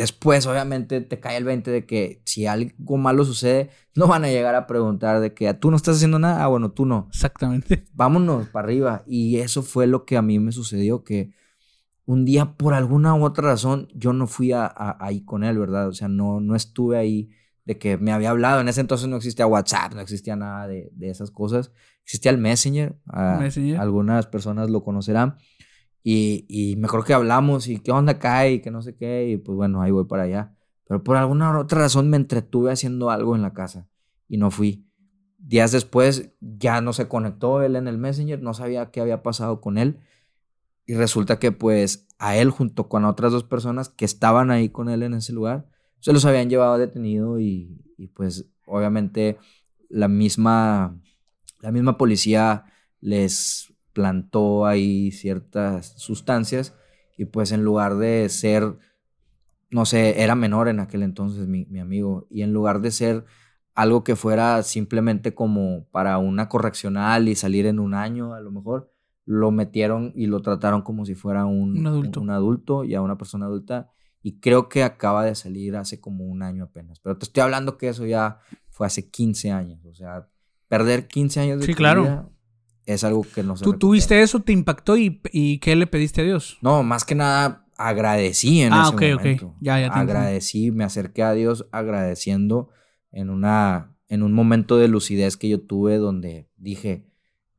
después 0.00 0.46
obviamente 0.46 1.02
te 1.02 1.20
cae 1.20 1.36
el 1.36 1.44
20 1.44 1.70
de 1.70 1.84
que 1.84 2.22
si 2.24 2.46
algo 2.46 2.96
malo 2.96 3.26
sucede, 3.26 3.68
no 3.94 4.06
van 4.06 4.24
a 4.24 4.28
llegar 4.28 4.54
a 4.54 4.66
preguntar 4.66 5.20
de 5.20 5.34
que 5.34 5.46
ah, 5.46 5.60
tú 5.60 5.70
no 5.70 5.76
estás 5.76 5.96
haciendo 5.96 6.18
nada, 6.18 6.42
ah, 6.42 6.46
bueno, 6.46 6.70
tú 6.70 6.86
no. 6.86 7.08
Exactamente. 7.10 7.84
Vámonos 7.92 8.48
para 8.48 8.64
arriba. 8.64 9.02
Y 9.06 9.36
eso 9.36 9.62
fue 9.62 9.86
lo 9.86 10.06
que 10.06 10.16
a 10.16 10.22
mí 10.22 10.38
me 10.38 10.52
sucedió, 10.52 11.04
que 11.04 11.34
un 12.06 12.24
día 12.24 12.56
por 12.56 12.72
alguna 12.72 13.14
u 13.14 13.24
otra 13.24 13.48
razón 13.48 13.88
yo 13.94 14.14
no 14.14 14.26
fui 14.26 14.52
a, 14.52 14.72
ahí 14.98 15.22
con 15.22 15.44
él, 15.44 15.58
¿verdad? 15.58 15.88
O 15.88 15.92
sea, 15.92 16.08
no, 16.08 16.40
no 16.40 16.56
estuve 16.56 16.96
ahí 16.96 17.28
de 17.66 17.76
que 17.76 17.98
me 17.98 18.12
había 18.12 18.30
hablado. 18.30 18.62
En 18.62 18.68
ese 18.68 18.80
entonces 18.80 19.06
no 19.06 19.16
existía 19.16 19.46
WhatsApp, 19.46 19.92
no 19.92 20.00
existía 20.00 20.34
nada 20.34 20.66
de, 20.66 20.90
esas 21.02 21.30
cosas. 21.30 21.72
Existía 22.04 22.30
el 22.30 22.38
Messenger. 22.38 22.98
Ah, 23.06 23.36
Messenger. 23.38 23.78
Algunas 23.78 24.26
personas 24.26 24.70
lo 24.70 24.82
conocerán. 24.82 25.36
Y, 26.02 26.46
y 26.48 26.76
me 26.76 26.86
acuerdo 26.86 27.06
que 27.06 27.14
hablamos 27.14 27.68
y 27.68 27.78
qué 27.80 27.92
onda 27.92 28.18
cae 28.18 28.54
y 28.54 28.60
que 28.60 28.70
no 28.70 28.82
sé 28.82 28.96
qué. 28.96 29.28
Y 29.28 29.36
pues 29.36 29.56
bueno, 29.56 29.82
ahí 29.82 29.90
voy 29.90 30.04
para 30.04 30.24
allá. 30.24 30.54
Pero 30.86 31.04
por 31.04 31.16
alguna 31.16 31.56
otra 31.58 31.78
razón 31.78 32.10
me 32.10 32.16
entretuve 32.16 32.72
haciendo 32.72 33.10
algo 33.10 33.36
en 33.36 33.42
la 33.42 33.52
casa 33.52 33.88
y 34.28 34.38
no 34.38 34.50
fui. 34.50 34.86
Días 35.38 35.72
después 35.72 36.32
ya 36.40 36.80
no 36.80 36.92
se 36.92 37.08
conectó 37.08 37.62
él 37.62 37.76
en 37.76 37.88
el 37.88 37.96
Messenger, 37.96 38.42
no 38.42 38.54
sabía 38.54 38.90
qué 38.90 39.00
había 39.00 39.22
pasado 39.22 39.60
con 39.60 39.78
él. 39.78 40.00
Y 40.86 40.94
resulta 40.94 41.38
que 41.38 41.52
pues 41.52 42.08
a 42.18 42.36
él 42.36 42.50
junto 42.50 42.88
con 42.88 43.04
otras 43.04 43.32
dos 43.32 43.44
personas 43.44 43.88
que 43.88 44.04
estaban 44.04 44.50
ahí 44.50 44.68
con 44.68 44.88
él 44.88 45.02
en 45.02 45.14
ese 45.14 45.32
lugar, 45.32 45.68
se 46.00 46.12
los 46.12 46.24
habían 46.24 46.50
llevado 46.50 46.76
detenido 46.76 47.38
y, 47.38 47.84
y 47.96 48.08
pues 48.08 48.46
obviamente 48.66 49.38
la 49.88 50.08
misma, 50.08 50.98
la 51.60 51.70
misma 51.70 51.98
policía 51.98 52.64
les 53.00 53.72
plantó 53.92 54.66
ahí 54.66 55.10
ciertas 55.10 55.94
sustancias 55.96 56.74
y 57.16 57.26
pues 57.26 57.52
en 57.52 57.64
lugar 57.64 57.96
de 57.96 58.28
ser, 58.28 58.78
no 59.70 59.84
sé, 59.84 60.22
era 60.22 60.34
menor 60.34 60.68
en 60.68 60.80
aquel 60.80 61.02
entonces 61.02 61.46
mi, 61.46 61.66
mi 61.66 61.80
amigo, 61.80 62.26
y 62.30 62.42
en 62.42 62.52
lugar 62.52 62.80
de 62.80 62.90
ser 62.90 63.24
algo 63.74 64.04
que 64.04 64.16
fuera 64.16 64.62
simplemente 64.62 65.34
como 65.34 65.84
para 65.90 66.18
una 66.18 66.48
correccional 66.48 67.28
y 67.28 67.34
salir 67.34 67.66
en 67.66 67.78
un 67.78 67.94
año 67.94 68.34
a 68.34 68.40
lo 68.40 68.50
mejor, 68.50 68.90
lo 69.26 69.50
metieron 69.50 70.12
y 70.14 70.26
lo 70.26 70.40
trataron 70.42 70.82
como 70.82 71.04
si 71.04 71.14
fuera 71.14 71.44
un, 71.44 71.78
un 71.78 71.86
adulto. 71.86 72.20
Un, 72.20 72.30
adulto 72.30 72.84
y 72.84 72.94
a 72.94 73.02
una 73.02 73.16
persona 73.16 73.46
adulta. 73.46 73.90
Y 74.22 74.40
creo 74.40 74.68
que 74.68 74.82
acaba 74.82 75.24
de 75.24 75.34
salir 75.34 75.76
hace 75.76 76.00
como 76.00 76.24
un 76.24 76.42
año 76.42 76.64
apenas. 76.64 77.00
Pero 77.00 77.16
te 77.16 77.24
estoy 77.24 77.42
hablando 77.42 77.78
que 77.78 77.88
eso 77.88 78.04
ya 78.04 78.40
fue 78.68 78.86
hace 78.86 79.08
15 79.08 79.50
años. 79.50 79.84
O 79.86 79.94
sea, 79.94 80.28
perder 80.68 81.06
15 81.06 81.40
años 81.40 81.60
de 81.60 81.66
sí, 81.66 81.74
claro 81.74 82.30
es 82.86 83.04
algo 83.04 83.22
que 83.22 83.42
no 83.42 83.56
se 83.56 83.64
¿Tú 83.64 83.74
tuviste 83.74 84.22
eso, 84.22 84.40
te 84.40 84.52
impactó 84.52 84.96
y, 84.96 85.20
y, 85.32 85.58
qué 85.58 85.76
le 85.76 85.86
pediste 85.86 86.22
a 86.22 86.24
Dios? 86.24 86.58
No, 86.62 86.82
más 86.82 87.04
que 87.04 87.14
nada 87.14 87.66
agradecí 87.76 88.60
en 88.60 88.72
ah, 88.72 88.90
ese 88.94 89.14
momento. 89.14 89.54
Ya, 89.60 89.80
ya 89.80 89.88
agradecí, 89.88 90.70
me 90.70 90.84
acerqué 90.84 91.22
a 91.22 91.32
Dios 91.32 91.66
agradeciendo 91.72 92.70
en 93.12 93.30
una 93.30 93.96
en 94.08 94.24
un 94.24 94.32
momento 94.32 94.76
de 94.76 94.88
lucidez 94.88 95.36
que 95.36 95.48
yo 95.48 95.60
tuve 95.60 95.96
donde 95.96 96.48
dije, 96.56 97.06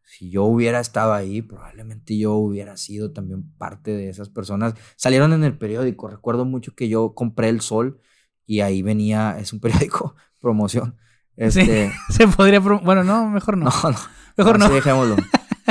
si 0.04 0.30
yo 0.30 0.44
hubiera 0.44 0.82
estado 0.82 1.14
ahí, 1.14 1.42
probablemente 1.42 2.18
yo 2.18 2.34
hubiera 2.34 2.76
sido 2.76 3.14
también 3.14 3.50
parte 3.58 3.92
de 3.92 4.10
esas 4.10 4.28
personas. 4.28 4.76
Salieron 4.98 5.32
en 5.32 5.46
el 5.46 5.58
periódico, 5.58 6.10
recuerdo 6.10 6.44
mucho 6.44 6.76
que 6.76 6.90
yo 6.90 7.14
compré 7.16 7.48
El 7.48 7.62
Sol 7.62 8.02
y 8.46 8.60
ahí 8.60 8.82
venía, 8.82 9.38
es 9.40 9.54
un 9.54 9.60
periódico, 9.62 10.16
promoción. 10.42 10.98
Este, 11.42 11.92
se 12.10 12.28
podría, 12.28 12.60
bueno, 12.60 13.04
no, 13.04 13.28
mejor 13.30 13.58
no. 13.58 13.66
No, 13.84 13.92
no. 13.92 13.98
Mejor 14.38 14.60
no. 14.60 14.70
dejémoslo. 14.70 15.16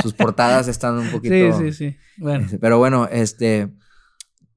Sus 0.03 0.13
portadas 0.13 0.67
están 0.67 0.97
un 0.99 1.07
poquito. 1.11 1.33
Sí, 1.57 1.71
sí, 1.71 1.71
sí. 1.71 1.97
Bueno. 2.17 2.47
Pero 2.59 2.77
bueno, 2.77 3.07
este. 3.07 3.73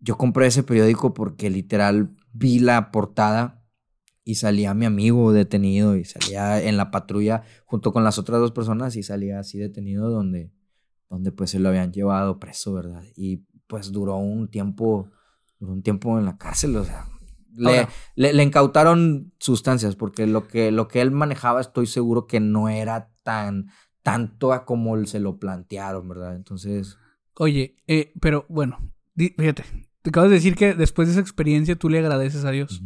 Yo 0.00 0.18
compré 0.18 0.48
ese 0.48 0.62
periódico 0.62 1.14
porque 1.14 1.48
literal 1.48 2.10
vi 2.32 2.58
la 2.58 2.90
portada 2.90 3.64
y 4.22 4.34
salía 4.34 4.74
mi 4.74 4.84
amigo 4.84 5.32
detenido 5.32 5.96
y 5.96 6.04
salía 6.04 6.60
en 6.60 6.76
la 6.76 6.90
patrulla 6.90 7.42
junto 7.64 7.92
con 7.92 8.04
las 8.04 8.18
otras 8.18 8.40
dos 8.40 8.52
personas 8.52 8.96
y 8.96 9.02
salía 9.02 9.38
así 9.38 9.58
detenido 9.58 10.10
donde, 10.10 10.52
donde 11.08 11.32
pues 11.32 11.50
se 11.50 11.58
lo 11.58 11.70
habían 11.70 11.90
llevado 11.90 12.38
preso, 12.38 12.74
¿verdad? 12.74 13.02
Y 13.16 13.46
pues 13.66 13.92
duró 13.92 14.16
un 14.16 14.50
tiempo, 14.50 15.08
duró 15.58 15.72
un 15.72 15.82
tiempo 15.82 16.18
en 16.18 16.26
la 16.26 16.36
cárcel, 16.36 16.76
o 16.76 16.84
sea, 16.84 17.06
le, 17.56 17.88
le, 18.14 18.42
incautaron 18.42 19.32
sustancias 19.38 19.96
porque 19.96 20.26
lo 20.26 20.46
que, 20.48 20.70
lo 20.70 20.88
que 20.88 21.00
él 21.00 21.10
manejaba 21.10 21.60
estoy 21.60 21.86
seguro 21.86 22.26
que 22.26 22.40
no 22.40 22.68
era 22.68 23.10
tan 23.22 23.68
tanto 24.04 24.52
a 24.52 24.66
como 24.66 25.02
se 25.06 25.18
lo 25.18 25.38
plantearon, 25.38 26.06
¿verdad? 26.08 26.36
Entonces... 26.36 26.98
Oye, 27.36 27.76
eh, 27.88 28.12
pero 28.20 28.44
bueno, 28.48 28.78
fíjate, 29.16 29.64
te 30.02 30.10
acabas 30.10 30.28
de 30.28 30.36
decir 30.36 30.54
que 30.54 30.74
después 30.74 31.08
de 31.08 31.12
esa 31.12 31.22
experiencia 31.22 31.74
tú 31.74 31.88
le 31.88 31.98
agradeces 31.98 32.44
a 32.44 32.50
Dios. 32.50 32.82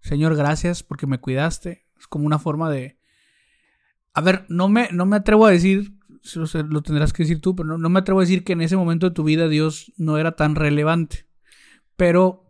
Señor, 0.00 0.36
gracias 0.36 0.82
porque 0.82 1.06
me 1.06 1.18
cuidaste. 1.18 1.86
Es 1.98 2.06
como 2.06 2.26
una 2.26 2.38
forma 2.38 2.70
de... 2.70 2.98
A 4.12 4.20
ver, 4.20 4.44
no 4.50 4.68
me, 4.68 4.90
no 4.92 5.06
me 5.06 5.16
atrevo 5.16 5.46
a 5.46 5.50
decir, 5.50 5.94
lo 6.34 6.82
tendrás 6.82 7.14
que 7.14 7.22
decir 7.22 7.40
tú, 7.40 7.56
pero 7.56 7.78
no, 7.78 7.88
me 7.88 8.00
atrevo 8.00 8.20
a 8.20 8.24
decir 8.24 8.44
que 8.44 8.52
en 8.52 8.60
ese 8.60 8.76
momento 8.76 9.08
de 9.08 9.14
tu 9.14 9.24
vida 9.24 9.48
Dios 9.48 9.92
no 9.96 10.18
era 10.18 10.36
tan 10.36 10.56
relevante. 10.56 11.26
Pero 11.96 12.43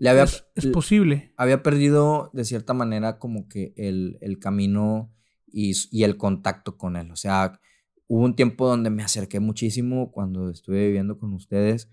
le 0.00 0.08
había, 0.08 0.22
es, 0.22 0.66
posible. 0.72 1.34
Había 1.36 1.62
perdido 1.62 2.30
de 2.32 2.46
cierta 2.46 2.72
manera 2.72 3.18
como 3.18 3.48
que 3.48 3.74
el, 3.76 4.16
el 4.22 4.38
camino 4.38 5.12
y, 5.46 5.74
el 6.02 6.16
contacto 6.16 6.78
con 6.78 6.96
él. 6.96 7.10
O 7.10 7.16
sea, 7.16 7.60
hubo 8.06 8.24
un 8.24 8.34
tiempo 8.34 8.66
donde 8.66 8.88
me 8.88 9.02
acerqué 9.02 9.40
muchísimo 9.40 10.10
cuando 10.10 10.48
estuve 10.48 10.86
viviendo 10.86 11.18
con 11.18 11.34
ustedes 11.34 11.90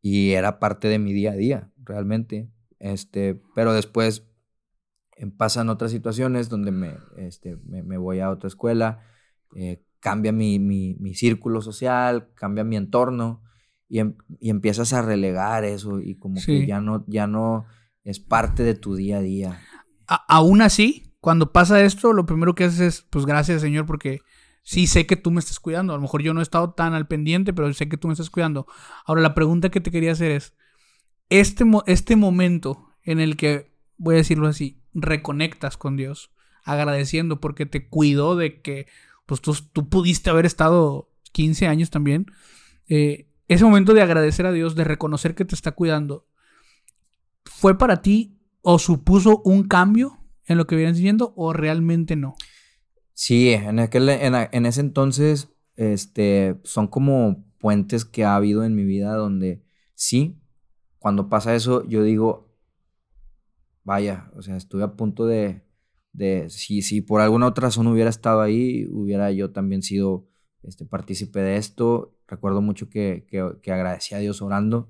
y 0.00 0.30
era 0.30 0.60
parte 0.60 0.86
de 0.86 1.00
mi 1.00 1.12
día 1.12 1.32
a 1.32 1.36
día, 1.36 1.72
realmente. 1.82 2.52
Este, 2.78 3.42
pero 3.56 3.72
después 3.72 4.28
pasan 5.36 5.70
otras 5.70 5.90
situaciones 5.90 6.48
donde 6.48 6.70
me, 6.70 6.98
este, 7.16 7.56
me, 7.64 7.98
voy 7.98 8.20
a 8.20 8.30
otra 8.30 8.46
escuela, 8.46 9.02
eh, 9.56 9.82
cambia 9.98 10.30
mi, 10.30 10.60
mi, 10.60 10.94
mi, 11.00 11.14
círculo 11.14 11.62
social, 11.62 12.32
cambia 12.36 12.62
mi 12.62 12.76
entorno 12.76 13.42
y, 13.90 13.98
em, 13.98 14.14
y 14.38 14.48
empiezas 14.48 14.92
a 14.94 15.02
relegar 15.02 15.64
eso 15.64 16.00
y 16.00 16.14
como 16.14 16.40
que 16.40 16.66
ya 16.66 16.80
no, 16.80 17.04
ya 17.08 17.26
no 17.26 17.66
es 18.04 18.20
parte 18.20 18.62
de 18.62 18.74
tu 18.74 18.94
día 18.94 19.18
a 19.18 19.20
día. 19.20 19.60
aún 20.06 20.62
así, 20.62 21.12
cuando 21.20 21.52
pasa 21.52 21.82
esto, 21.82 22.12
lo 22.12 22.24
primero 22.24 22.54
que 22.54 22.64
haces 22.64 22.80
es, 22.80 23.02
pues 23.10 23.26
gracias 23.26 23.60
Señor, 23.60 23.86
porque 23.86 24.20
sí 24.62 24.86
sé 24.86 25.06
que 25.06 25.16
tú 25.16 25.30
me 25.30 25.40
estás 25.40 25.60
cuidando. 25.60 25.92
A 25.92 25.96
lo 25.96 26.02
mejor 26.02 26.22
yo 26.22 26.32
no 26.32 26.40
he 26.40 26.42
estado 26.42 26.72
tan 26.72 26.94
al 26.94 27.08
pendiente, 27.08 27.52
pero 27.52 27.72
sé 27.74 27.88
que 27.88 27.96
tú 27.96 28.08
me 28.08 28.14
estás 28.14 28.30
cuidando. 28.30 28.66
Ahora, 29.04 29.20
la 29.20 29.34
pregunta 29.34 29.70
que 29.70 29.80
te 29.80 29.90
quería 29.90 30.12
hacer 30.12 30.30
es, 30.30 30.54
este, 31.28 31.64
este 31.86 32.16
momento 32.16 32.88
en 33.02 33.20
el 33.20 33.36
que, 33.36 33.72
voy 33.96 34.14
a 34.14 34.18
decirlo 34.18 34.46
así, 34.46 34.82
reconectas 34.94 35.76
con 35.76 35.96
Dios, 35.96 36.30
agradeciendo 36.64 37.40
porque 37.40 37.66
te 37.66 37.88
cuidó 37.88 38.36
de 38.36 38.60
que, 38.60 38.86
pues 39.26 39.40
tú, 39.40 39.56
tú 39.72 39.88
pudiste 39.88 40.30
haber 40.30 40.46
estado 40.46 41.10
15 41.32 41.66
años 41.66 41.90
también. 41.90 42.26
Eh, 42.88 43.29
ese 43.50 43.64
momento 43.64 43.94
de 43.94 44.02
agradecer 44.02 44.46
a 44.46 44.52
Dios, 44.52 44.76
de 44.76 44.84
reconocer 44.84 45.34
que 45.34 45.44
te 45.44 45.56
está 45.56 45.72
cuidando, 45.72 46.24
¿fue 47.44 47.76
para 47.76 48.00
ti 48.00 48.38
o 48.62 48.78
supuso 48.78 49.42
un 49.44 49.64
cambio 49.64 50.18
en 50.44 50.56
lo 50.56 50.68
que 50.68 50.76
vienen 50.76 50.94
siguiendo 50.94 51.32
o 51.36 51.52
realmente 51.52 52.14
no? 52.14 52.36
Sí, 53.12 53.50
en, 53.50 53.80
aquel, 53.80 54.08
en, 54.08 54.66
ese 54.66 54.80
entonces 54.80 55.48
este, 55.74 56.60
son 56.62 56.86
como 56.86 57.44
puentes 57.58 58.04
que 58.04 58.24
ha 58.24 58.36
habido 58.36 58.62
en 58.62 58.76
mi 58.76 58.84
vida 58.84 59.14
donde 59.14 59.64
sí, 59.94 60.40
cuando 61.00 61.28
pasa 61.28 61.56
eso 61.56 61.84
yo 61.88 62.04
digo, 62.04 62.54
vaya, 63.82 64.30
o 64.36 64.42
sea, 64.42 64.56
estuve 64.56 64.84
a 64.84 64.94
punto 64.94 65.26
de, 65.26 65.64
de 66.12 66.48
si, 66.50 66.82
si 66.82 67.00
por 67.00 67.20
alguna 67.20 67.48
otra 67.48 67.62
razón 67.62 67.88
hubiera 67.88 68.10
estado 68.10 68.42
ahí, 68.42 68.86
hubiera 68.92 69.32
yo 69.32 69.50
también 69.50 69.82
sido 69.82 70.28
este, 70.62 70.84
partícipe 70.84 71.40
de 71.40 71.56
esto. 71.56 72.16
Recuerdo 72.30 72.62
mucho 72.62 72.88
que, 72.88 73.26
que, 73.28 73.56
que 73.60 73.72
agradecí 73.72 74.14
a 74.14 74.18
Dios 74.18 74.40
orando 74.40 74.88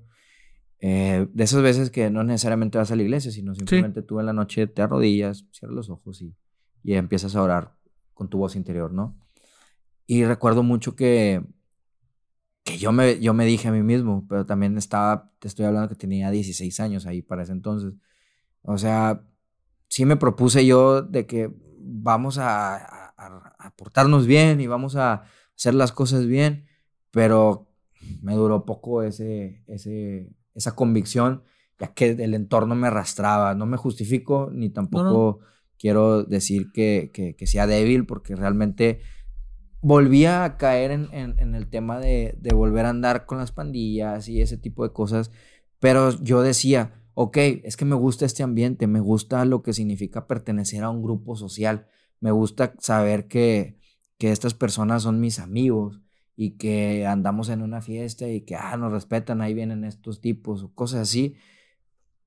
eh, 0.79 1.27
de 1.31 1.43
esas 1.43 1.61
veces 1.61 1.91
que 1.91 2.09
no 2.09 2.23
necesariamente 2.23 2.77
vas 2.77 2.91
a 2.91 2.95
la 2.95 3.03
iglesia, 3.03 3.31
sino 3.31 3.53
simplemente 3.53 4.01
tú 4.01 4.19
en 4.19 4.27
la 4.27 4.33
noche 4.33 4.65
te 4.67 4.81
arrodillas, 4.81 5.45
cierras 5.51 5.75
los 5.75 5.89
ojos 5.89 6.21
y, 6.23 6.35
y 6.83 6.93
empiezas 6.93 7.35
a 7.35 7.41
orar 7.43 7.75
con 8.13 8.29
tu 8.29 8.39
voz 8.39 8.55
interior, 8.55 8.91
¿no? 8.91 9.15
Y 10.07 10.25
recuerdo 10.25 10.63
mucho 10.63 10.95
que, 10.95 11.43
que 12.63 12.77
yo, 12.77 12.91
me, 12.91 13.19
yo 13.19 13.35
me 13.35 13.45
dije 13.45 13.67
a 13.67 13.71
mí 13.71 13.83
mismo, 13.83 14.25
pero 14.27 14.47
también 14.47 14.75
estaba, 14.77 15.31
te 15.39 15.47
estoy 15.47 15.65
hablando 15.65 15.89
que 15.89 15.95
tenía 15.95 16.31
16 16.31 16.79
años 16.79 17.05
ahí 17.05 17.21
para 17.21 17.43
ese 17.43 17.51
entonces. 17.51 17.93
O 18.63 18.77
sea, 18.79 19.23
sí 19.87 20.05
me 20.05 20.15
propuse 20.15 20.65
yo 20.65 21.03
de 21.03 21.27
que 21.27 21.51
vamos 21.79 22.39
a, 22.39 22.75
a, 22.75 23.55
a 23.59 23.75
portarnos 23.75 24.25
bien 24.25 24.61
y 24.61 24.67
vamos 24.67 24.95
a 24.95 25.25
hacer 25.55 25.75
las 25.75 25.91
cosas 25.91 26.25
bien, 26.25 26.65
pero 27.11 27.67
me 28.21 28.33
duró 28.33 28.65
poco 28.65 29.03
ese, 29.03 29.63
ese, 29.67 30.29
esa 30.55 30.75
convicción, 30.75 31.43
ya 31.79 31.93
que 31.93 32.11
el 32.11 32.33
entorno 32.33 32.75
me 32.75 32.87
arrastraba. 32.87 33.53
No 33.55 33.65
me 33.65 33.77
justifico 33.77 34.49
ni 34.51 34.69
tampoco 34.69 35.39
quiero 35.77 36.23
decir 36.23 36.71
que, 36.71 37.11
que, 37.11 37.47
sea 37.47 37.67
débil, 37.67 38.05
porque 38.05 38.35
realmente 38.35 39.01
volvía 39.81 40.43
a 40.43 40.57
caer 40.57 40.91
en, 40.91 41.09
en, 41.11 41.55
el 41.55 41.67
tema 41.69 41.99
de, 41.99 42.37
de, 42.39 42.53
volver 42.53 42.85
a 42.85 42.89
andar 42.89 43.25
con 43.25 43.39
las 43.39 43.51
pandillas 43.51 44.27
y 44.27 44.41
ese 44.41 44.57
tipo 44.57 44.83
de 44.83 44.93
cosas, 44.93 45.31
pero 45.79 46.11
yo 46.21 46.43
decía, 46.43 47.01
ok, 47.15 47.35
es 47.63 47.77
que 47.77 47.85
me 47.85 47.95
gusta 47.95 48.27
este 48.27 48.43
ambiente, 48.43 48.85
me 48.85 48.99
gusta 48.99 49.43
lo 49.43 49.63
que 49.63 49.73
significa 49.73 50.27
pertenecer 50.27 50.83
a 50.83 50.91
un 50.91 51.01
grupo 51.01 51.35
social, 51.35 51.87
me 52.19 52.29
gusta 52.29 52.75
saber 52.77 53.27
que, 53.27 53.79
que 54.19 54.31
estas 54.31 54.53
personas 54.53 55.01
son 55.01 55.19
mis 55.19 55.39
amigos 55.39 55.99
y 56.43 56.57
que 56.57 57.05
andamos 57.05 57.49
en 57.49 57.61
una 57.61 57.81
fiesta 57.81 58.27
y 58.27 58.41
que, 58.41 58.55
ah, 58.55 58.75
nos 58.75 58.91
respetan, 58.91 59.41
ahí 59.41 59.53
vienen 59.53 59.83
estos 59.83 60.21
tipos 60.21 60.63
o 60.63 60.73
cosas 60.73 61.01
así, 61.01 61.35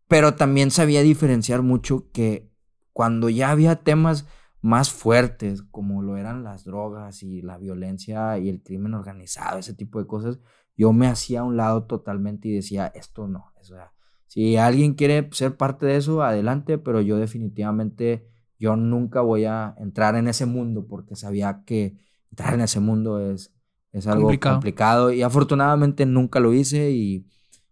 pero 0.07 0.37
también 0.37 0.71
sabía 0.71 1.03
diferenciar 1.03 1.63
mucho 1.63 2.13
que 2.13 2.49
cuando 2.93 3.29
ya 3.29 3.51
había 3.51 3.83
temas 3.83 4.29
más 4.61 4.93
fuertes, 4.93 5.63
como 5.63 6.01
lo 6.01 6.17
eran 6.17 6.45
las 6.45 6.63
drogas 6.63 7.25
y 7.25 7.43
la 7.43 7.59
violencia 7.59 8.39
y 8.39 8.49
el 8.49 8.63
crimen 8.63 8.95
organizado, 8.95 9.59
ese 9.59 9.75
tipo 9.75 9.99
de 9.99 10.07
cosas, 10.07 10.39
yo 10.77 10.93
me 10.93 11.09
hacía 11.09 11.41
a 11.41 11.45
un 11.45 11.57
lado 11.57 11.83
totalmente 11.87 12.47
y 12.47 12.53
decía, 12.53 12.87
esto 12.95 13.27
no. 13.27 13.53
O 13.57 13.65
sea, 13.65 13.95
si 14.29 14.57
alguien 14.57 14.95
quiere 14.95 15.29
ser 15.33 15.57
parte 15.57 15.87
de 15.87 15.97
eso, 15.97 16.23
adelante, 16.23 16.79
pero 16.79 17.01
yo 17.01 17.17
definitivamente, 17.17 18.29
yo 18.61 18.77
nunca 18.77 19.23
voy 19.23 19.47
a 19.47 19.75
entrar 19.81 20.15
en 20.15 20.29
ese 20.29 20.47
mundo 20.47 20.87
porque 20.87 21.17
sabía 21.17 21.65
que 21.67 21.99
entrar 22.31 22.55
en 22.55 22.61
ese 22.61 22.79
mundo 22.79 23.19
es, 23.19 23.54
es 23.95 24.07
algo 24.09 24.31
complicado. 24.41 25.13
y 25.13 25.23
afortunadamente 25.23 26.05
nunca 26.05 26.41
lo 26.41 26.53
hice 26.53 26.91
y, 26.91 27.27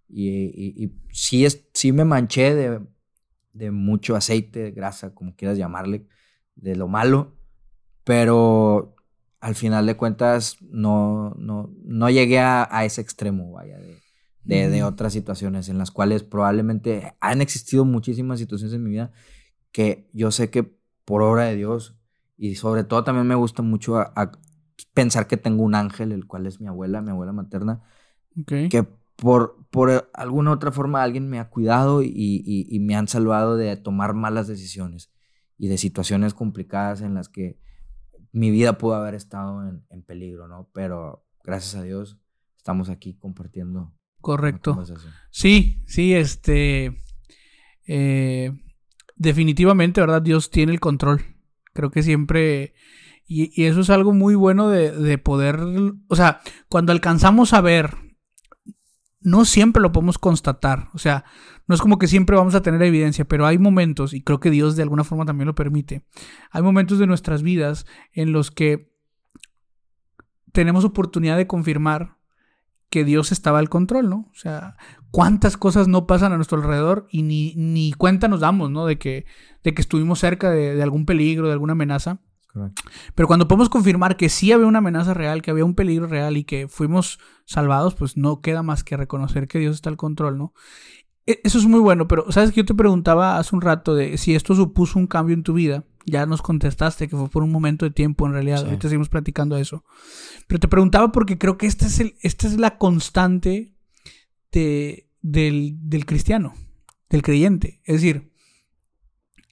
y, 0.09 0.85
y 0.85 0.93
sí, 1.11 1.45
es, 1.45 1.68
sí 1.75 1.91
me 1.91 2.05
manché 2.05 2.55
de, 2.55 2.81
de 3.53 3.70
mucho 3.73 4.14
aceite, 4.14 4.70
grasa, 4.70 5.14
como 5.14 5.35
quieras 5.35 5.59
llamarle, 5.59 6.07
de 6.55 6.77
lo 6.77 6.87
malo, 6.87 7.37
pero 8.05 8.95
al 9.41 9.57
final 9.57 9.85
de 9.85 9.97
cuentas 9.97 10.59
no, 10.61 11.35
no, 11.37 11.75
no 11.85 12.09
llegué 12.09 12.39
a, 12.39 12.85
ese 12.85 13.01
extremo, 13.01 13.51
vaya, 13.51 13.79
de, 14.45 14.68
de, 14.68 14.85
otras 14.85 15.12
situaciones 15.12 15.68
en 15.68 15.77
las 15.79 15.91
cuales 15.91 16.23
probablemente 16.23 17.14
han 17.20 17.41
existido 17.41 17.85
muchísimas 17.85 18.39
situaciones 18.39 18.75
en 18.75 18.85
mi 18.85 18.91
vida 18.91 19.11
que 19.73 20.09
yo 20.12 20.31
sé 20.31 20.51
que 20.51 20.73
por 21.05 21.23
obra 21.23 21.47
de 21.47 21.57
Dios 21.57 21.97
y 22.37 22.55
sobre 22.55 22.85
todo 22.85 23.03
también 23.03 23.27
me 23.27 23.35
gusta 23.35 23.62
mucho 23.62 23.99
pensar 24.87 25.26
que 25.26 25.37
tengo 25.37 25.62
un 25.62 25.74
ángel, 25.74 26.12
el 26.12 26.26
cual 26.26 26.47
es 26.47 26.61
mi 26.61 26.68
abuela, 26.68 27.01
mi 27.01 27.11
abuela 27.11 27.33
materna, 27.33 27.83
que 28.47 28.87
por, 29.16 29.66
por 29.70 30.11
alguna 30.14 30.53
otra 30.53 30.72
forma 30.72 31.03
alguien 31.03 31.28
me 31.28 31.39
ha 31.39 31.49
cuidado 31.49 32.03
y, 32.03 32.78
me 32.80 32.97
han 32.97 33.09
salvado 33.09 33.57
de 33.57 33.76
tomar 33.76 34.14
malas 34.14 34.49
decisiones 34.49 35.12
y 35.59 35.68
de 35.68 35.78
situaciones 35.78 36.35
complicadas 36.35 37.03
en 37.03 37.14
las 37.14 37.28
que 37.28 37.59
mi 38.33 38.51
vida 38.51 38.78
pudo 38.78 38.95
haber 38.95 39.14
estado 39.14 39.62
en, 39.91 40.03
peligro, 40.03 40.49
¿no? 40.49 40.68
Pero 40.72 41.24
gracias 41.45 41.74
a 41.76 41.83
Dios 41.83 42.18
estamos 42.57 42.89
aquí 42.89 43.14
compartiendo. 43.14 43.93
Correcto. 44.20 44.83
Sí, 45.30 45.83
sí, 45.87 46.14
este... 46.14 46.97
Eh, 47.87 48.53
definitivamente, 49.16 50.01
¿verdad? 50.01 50.22
Dios 50.22 50.51
tiene 50.51 50.72
el 50.72 50.80
control. 50.80 51.22
Creo 51.72 51.91
que 51.91 52.03
siempre... 52.03 52.74
Y, 53.33 53.64
eso 53.64 53.80
es 53.80 53.91
algo 53.91 54.12
muy 54.12 54.35
bueno 54.35 54.68
de, 54.68 54.93
de 54.93 55.18
poder... 55.18 55.61
O 56.09 56.16
sea, 56.16 56.41
cuando 56.68 56.93
alcanzamos 56.93 57.53
a 57.53 57.61
ver 57.61 57.97
no 59.22 59.45
siempre 59.45 59.83
lo 59.83 59.93
podemos 59.93 60.18
constatar. 60.18 60.89
O 60.95 60.99
sea, 60.99 61.24
no 61.66 61.74
es 61.74 61.80
como 61.80 61.99
que 61.99 62.09
siempre 62.09 62.37
vamos 62.37 62.55
a 62.55 62.62
tener 62.62 62.83
evidencia, 62.83 63.24
pero 63.24 63.47
hay 63.47 63.59
momentos, 63.59 64.14
y 64.14 64.22
creo 64.22 64.41
que 64.41 64.51
Dios 64.51 64.76
de 64.76 64.83
alguna 64.83 65.05
forma 65.05 65.24
también 65.24 65.47
lo 65.47 65.55
permite, 65.55 66.05
hay 66.51 66.62
momentos 66.62 66.99
de 66.99 67.07
nuestras 67.07 67.43
vidas 67.43 67.87
en 68.12 68.33
los 68.33 68.51
que 68.51 68.93
tenemos 70.53 70.85
oportunidad 70.85 71.37
de 71.37 71.47
confirmar 71.47 72.18
que 72.91 73.05
Dios 73.05 73.33
estaba 73.33 73.59
al 73.59 73.70
control, 73.70 74.11
¿no? 74.11 74.28
O 74.33 74.35
sea, 74.35 74.76
cuántas 75.11 75.57
cosas 75.57 75.89
no 75.89 76.07
pasan 76.07 76.33
a 76.33 76.37
nuestro 76.37 76.59
alrededor 76.59 77.07
y 77.11 77.22
ni, 77.22 77.55
ni 77.57 77.93
cuenta 77.93 78.28
nos 78.28 78.41
damos, 78.41 78.70
¿no? 78.70 78.85
De 78.85 78.99
que, 78.99 79.24
de 79.64 79.72
que 79.72 79.80
estuvimos 79.80 80.18
cerca 80.18 80.51
de, 80.51 80.74
de 80.74 80.83
algún 80.83 81.07
peligro, 81.07 81.47
de 81.47 81.55
alguna 81.55 81.72
amenaza. 81.72 82.20
Pero 83.14 83.26
cuando 83.26 83.48
podemos 83.48 83.68
confirmar 83.68 84.16
que 84.16 84.28
sí 84.28 84.53
había 84.53 84.66
una 84.66 84.78
amenaza 84.78 85.14
real, 85.14 85.42
que 85.42 85.50
había 85.50 85.64
un 85.64 85.74
peligro 85.74 86.07
real 86.07 86.36
y 86.36 86.44
que 86.44 86.68
fuimos 86.68 87.18
salvados, 87.46 87.94
pues 87.94 88.16
no 88.16 88.40
queda 88.40 88.62
más 88.62 88.84
que 88.84 88.96
reconocer 88.96 89.48
que 89.48 89.59
Dios 89.59 89.76
está 89.76 89.90
al 89.90 89.96
control, 89.96 90.38
¿no? 90.38 90.53
E, 91.26 91.40
eso 91.44 91.59
es 91.59 91.66
muy 91.66 91.80
bueno, 91.80 92.09
pero 92.09 92.30
sabes 92.30 92.50
que 92.50 92.61
yo 92.61 92.64
te 92.64 92.74
preguntaba 92.74 93.38
hace 93.38 93.55
un 93.55 93.62
rato 93.62 93.94
de 93.94 94.18
si 94.18 94.34
esto 94.34 94.55
supuso 94.55 94.98
un 94.98 95.07
cambio 95.07 95.34
en 95.34 95.42
tu 95.42 95.55
vida. 95.55 95.84
Ya 96.05 96.26
nos 96.26 96.42
contestaste 96.42 97.09
que 97.09 97.16
fue 97.16 97.28
por 97.28 97.44
un 97.44 97.53
momento 97.53 97.84
de 97.84 97.92
tiempo 97.92 98.26
en 98.26 98.32
realidad. 98.32 98.64
Ahorita 98.64 98.88
seguimos 98.88 99.09
platicando 99.09 99.57
eso. 99.57 99.84
Pero 100.48 100.59
te 100.59 100.66
preguntaba 100.66 101.12
porque 101.12 101.38
creo 101.38 101.57
que 101.57 101.66
esta 101.66 101.86
es, 101.86 102.00
el, 102.00 102.16
esta 102.22 102.48
es 102.48 102.59
la 102.59 102.76
constante 102.76 103.76
de, 104.50 105.09
del, 105.20 105.76
del 105.80 106.05
cristiano, 106.05 106.55
del 107.09 107.22
creyente. 107.22 107.80
Es 107.84 108.03
decir, 108.03 108.32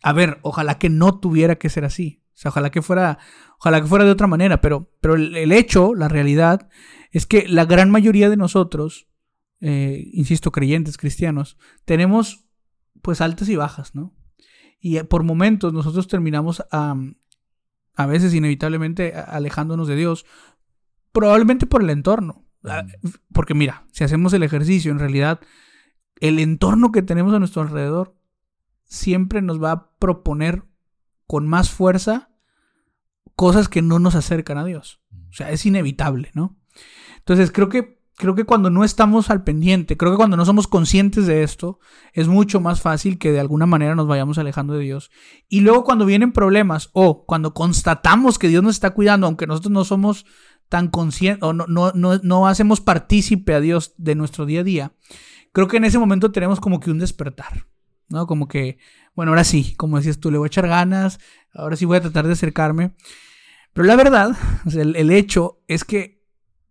a 0.03 0.13
ver, 0.13 0.41
ojalá 0.43 0.79
que 0.79 0.89
no 0.89 1.21
tuviera 1.21 1.55
que 1.57 1.69
ser 1.69 1.85
así. 1.85 2.20
O 2.41 2.43
sea, 2.43 2.49
ojalá 2.49 2.71
que 2.71 2.81
fuera, 2.81 3.19
ojalá 3.59 3.83
que 3.83 3.87
fuera 3.87 4.07
de 4.07 4.13
otra 4.13 4.27
manera, 4.27 4.63
pero, 4.63 4.91
pero 5.03 5.15
el, 5.15 5.53
hecho, 5.53 5.95
la 5.95 6.09
realidad, 6.09 6.71
es 7.11 7.27
que 7.27 7.47
la 7.47 7.67
gran 7.67 7.91
mayoría 7.91 8.31
de 8.31 8.39
nosotros, 8.39 9.09
eh, 9.61 10.09
insisto, 10.15 10.51
creyentes, 10.51 10.97
cristianos, 10.97 11.59
tenemos 11.85 12.47
pues 13.03 13.21
altas 13.21 13.51
y 13.51 13.57
bajas, 13.57 13.95
¿no? 13.95 14.15
Y 14.81 14.97
eh, 14.97 15.05
por 15.05 15.23
momentos 15.23 15.75
nosotros 15.75 16.09
terminamos 16.09 16.65
a 16.71 18.07
veces 18.07 18.33
inevitablemente 18.33 19.13
alejándonos 19.13 19.87
de 19.87 19.97
Dios, 19.97 20.25
probablemente 21.13 21.67
por 21.67 21.83
el 21.83 21.91
entorno. 21.91 22.47
Ah, 22.65 22.87
porque 23.35 23.53
mira, 23.53 23.85
si 23.93 24.03
hacemos 24.03 24.33
el 24.33 24.45
ejercicio, 24.45 24.91
en 24.93 24.99
realidad, 24.99 25.41
el 26.21 26.39
entorno 26.39 26.91
que 26.91 27.03
tenemos 27.03 27.35
a 27.35 27.39
nuestro 27.39 27.61
alrededor 27.61 28.17
siempre 28.85 29.43
nos 29.43 29.63
va 29.63 29.73
a 29.73 29.91
proponer 29.99 30.65
con 31.27 31.47
más 31.47 31.69
fuerza 31.71 32.30
cosas 33.37 33.69
que 33.69 33.83
no 33.83 33.99
nos 33.99 34.15
acercan 34.15 34.59
a 34.59 34.65
Dios. 34.65 35.01
O 35.31 35.33
sea, 35.33 35.51
es 35.51 35.65
inevitable, 35.67 36.31
¿no? 36.35 36.59
Entonces, 37.19 37.53
creo 37.53 37.69
que, 37.69 38.01
creo 38.17 38.35
que 38.35 38.45
cuando 38.45 38.71
no 38.71 38.85
estamos 38.85 39.31
al 39.31 39.45
pendiente, 39.45 39.97
creo 39.97 40.13
que 40.13 40.17
cuando 40.17 40.37
no 40.37 40.45
somos 40.45 40.67
conscientes 40.67 41.27
de 41.27 41.43
esto, 41.43 41.79
es 42.13 42.29
mucho 42.29 42.61
más 42.61 42.81
fácil 42.81 43.19
que 43.19 43.33
de 43.33 43.41
alguna 43.41 43.67
manera 43.67 43.95
nos 43.95 44.07
vayamos 44.07 44.39
alejando 44.39 44.75
de 44.75 44.85
Dios. 44.85 45.11
Y 45.49 45.61
luego 45.61 45.85
cuando 45.85 46.07
vienen 46.07 46.33
problemas 46.33 46.91
o 46.93 47.25
cuando 47.25 47.55
constatamos 47.55 48.39
que 48.39 48.49
Dios 48.49 48.63
nos 48.63 48.77
está 48.77 48.91
cuidando, 48.91 49.27
aunque 49.27 49.47
nosotros 49.47 49.73
no 49.73 49.85
somos 49.85 50.27
tan 50.69 50.89
conscientes 50.89 51.43
o 51.43 51.53
no, 51.53 51.67
no, 51.67 51.93
no, 51.95 52.19
no 52.23 52.47
hacemos 52.47 52.81
partícipe 52.81 53.55
a 53.55 53.61
Dios 53.61 53.95
de 53.97 54.15
nuestro 54.15 54.47
día 54.47 54.61
a 54.61 54.65
día, 54.65 54.93
creo 55.53 55.69
que 55.69 55.77
en 55.77 55.85
ese 55.85 55.99
momento 55.99 56.33
tenemos 56.33 56.61
como 56.61 56.81
que 56.81 56.91
un 56.91 56.99
despertar, 56.99 57.67
¿no? 58.09 58.27
Como 58.27 58.49
que, 58.49 58.79
bueno, 59.15 59.33
ahora 59.33 59.45
sí, 59.45 59.75
como 59.77 59.97
decías 59.97 60.21
tú, 60.21 60.31
le 60.31 60.39
voy 60.39 60.47
a 60.47 60.49
echar 60.49 60.69
ganas, 60.69 61.19
ahora 61.53 61.77
sí 61.77 61.85
voy 61.85 61.97
a 61.99 62.03
tratar 62.03 62.27
de 62.27 62.33
acercarme. 62.33 62.95
Pero 63.73 63.87
la 63.87 63.97
verdad, 63.97 64.37
el, 64.73 65.11
hecho 65.11 65.63
es 65.69 65.85
que 65.85 66.25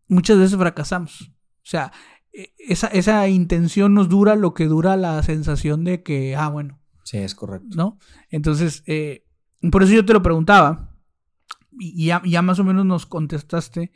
muchas 0.07 0.38
veces 0.38 0.57
fracasamos. 0.57 1.32
O 1.32 1.65
sea, 1.69 1.91
e, 2.34 2.53
esa, 2.57 2.88
esa 2.88 3.27
intención 3.27 3.93
nos 3.93 4.09
dura 4.09 4.36
lo 4.36 4.53
que 4.53 4.65
dura 4.65 4.97
la 4.97 5.21
sensación 5.23 5.84
de 5.84 6.03
que, 6.03 6.36
ah, 6.36 6.49
bueno. 6.49 6.80
Sí, 7.03 7.17
es 7.17 7.36
correcto. 7.36 7.75
¿No? 7.75 7.97
Entonces, 8.30 8.84
eh, 8.86 9.25
por 9.71 9.84
eso 9.84 9.93
yo 9.93 10.05
te 10.05 10.13
lo 10.13 10.21
preguntaba. 10.21 10.93
Y 11.82 12.07
ya, 12.07 12.21
ya, 12.25 12.41
más 12.41 12.59
o 12.59 12.63
menos 12.63 12.86
nos 12.86 13.05
contestaste. 13.05 13.91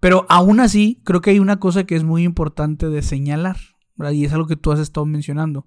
Pero 0.00 0.24
aún 0.28 0.60
así, 0.60 1.02
creo 1.04 1.20
que 1.20 1.30
hay 1.30 1.38
una 1.38 1.60
cosa 1.60 1.84
que 1.84 1.96
es 1.96 2.04
muy 2.04 2.22
importante 2.22 2.88
de 2.88 3.02
señalar. 3.02 3.56
Y 4.12 4.24
es 4.24 4.32
algo 4.32 4.46
que 4.46 4.56
tú 4.56 4.72
has 4.72 4.80
estado 4.80 5.06
mencionando. 5.06 5.66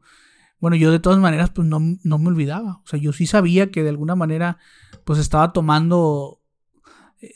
Bueno, 0.60 0.76
yo 0.76 0.92
de 0.92 1.00
todas 1.00 1.20
maneras, 1.20 1.50
pues 1.52 1.68
no, 1.68 1.80
no 2.04 2.18
me 2.18 2.28
olvidaba. 2.28 2.82
O 2.84 2.88
sea, 2.88 3.00
yo 3.00 3.14
sí 3.14 3.26
sabía 3.26 3.72
que 3.72 3.84
de 3.84 3.90
alguna 3.90 4.16
manera, 4.16 4.58
pues 5.06 5.20
estaba 5.20 5.54
tomando 5.54 6.42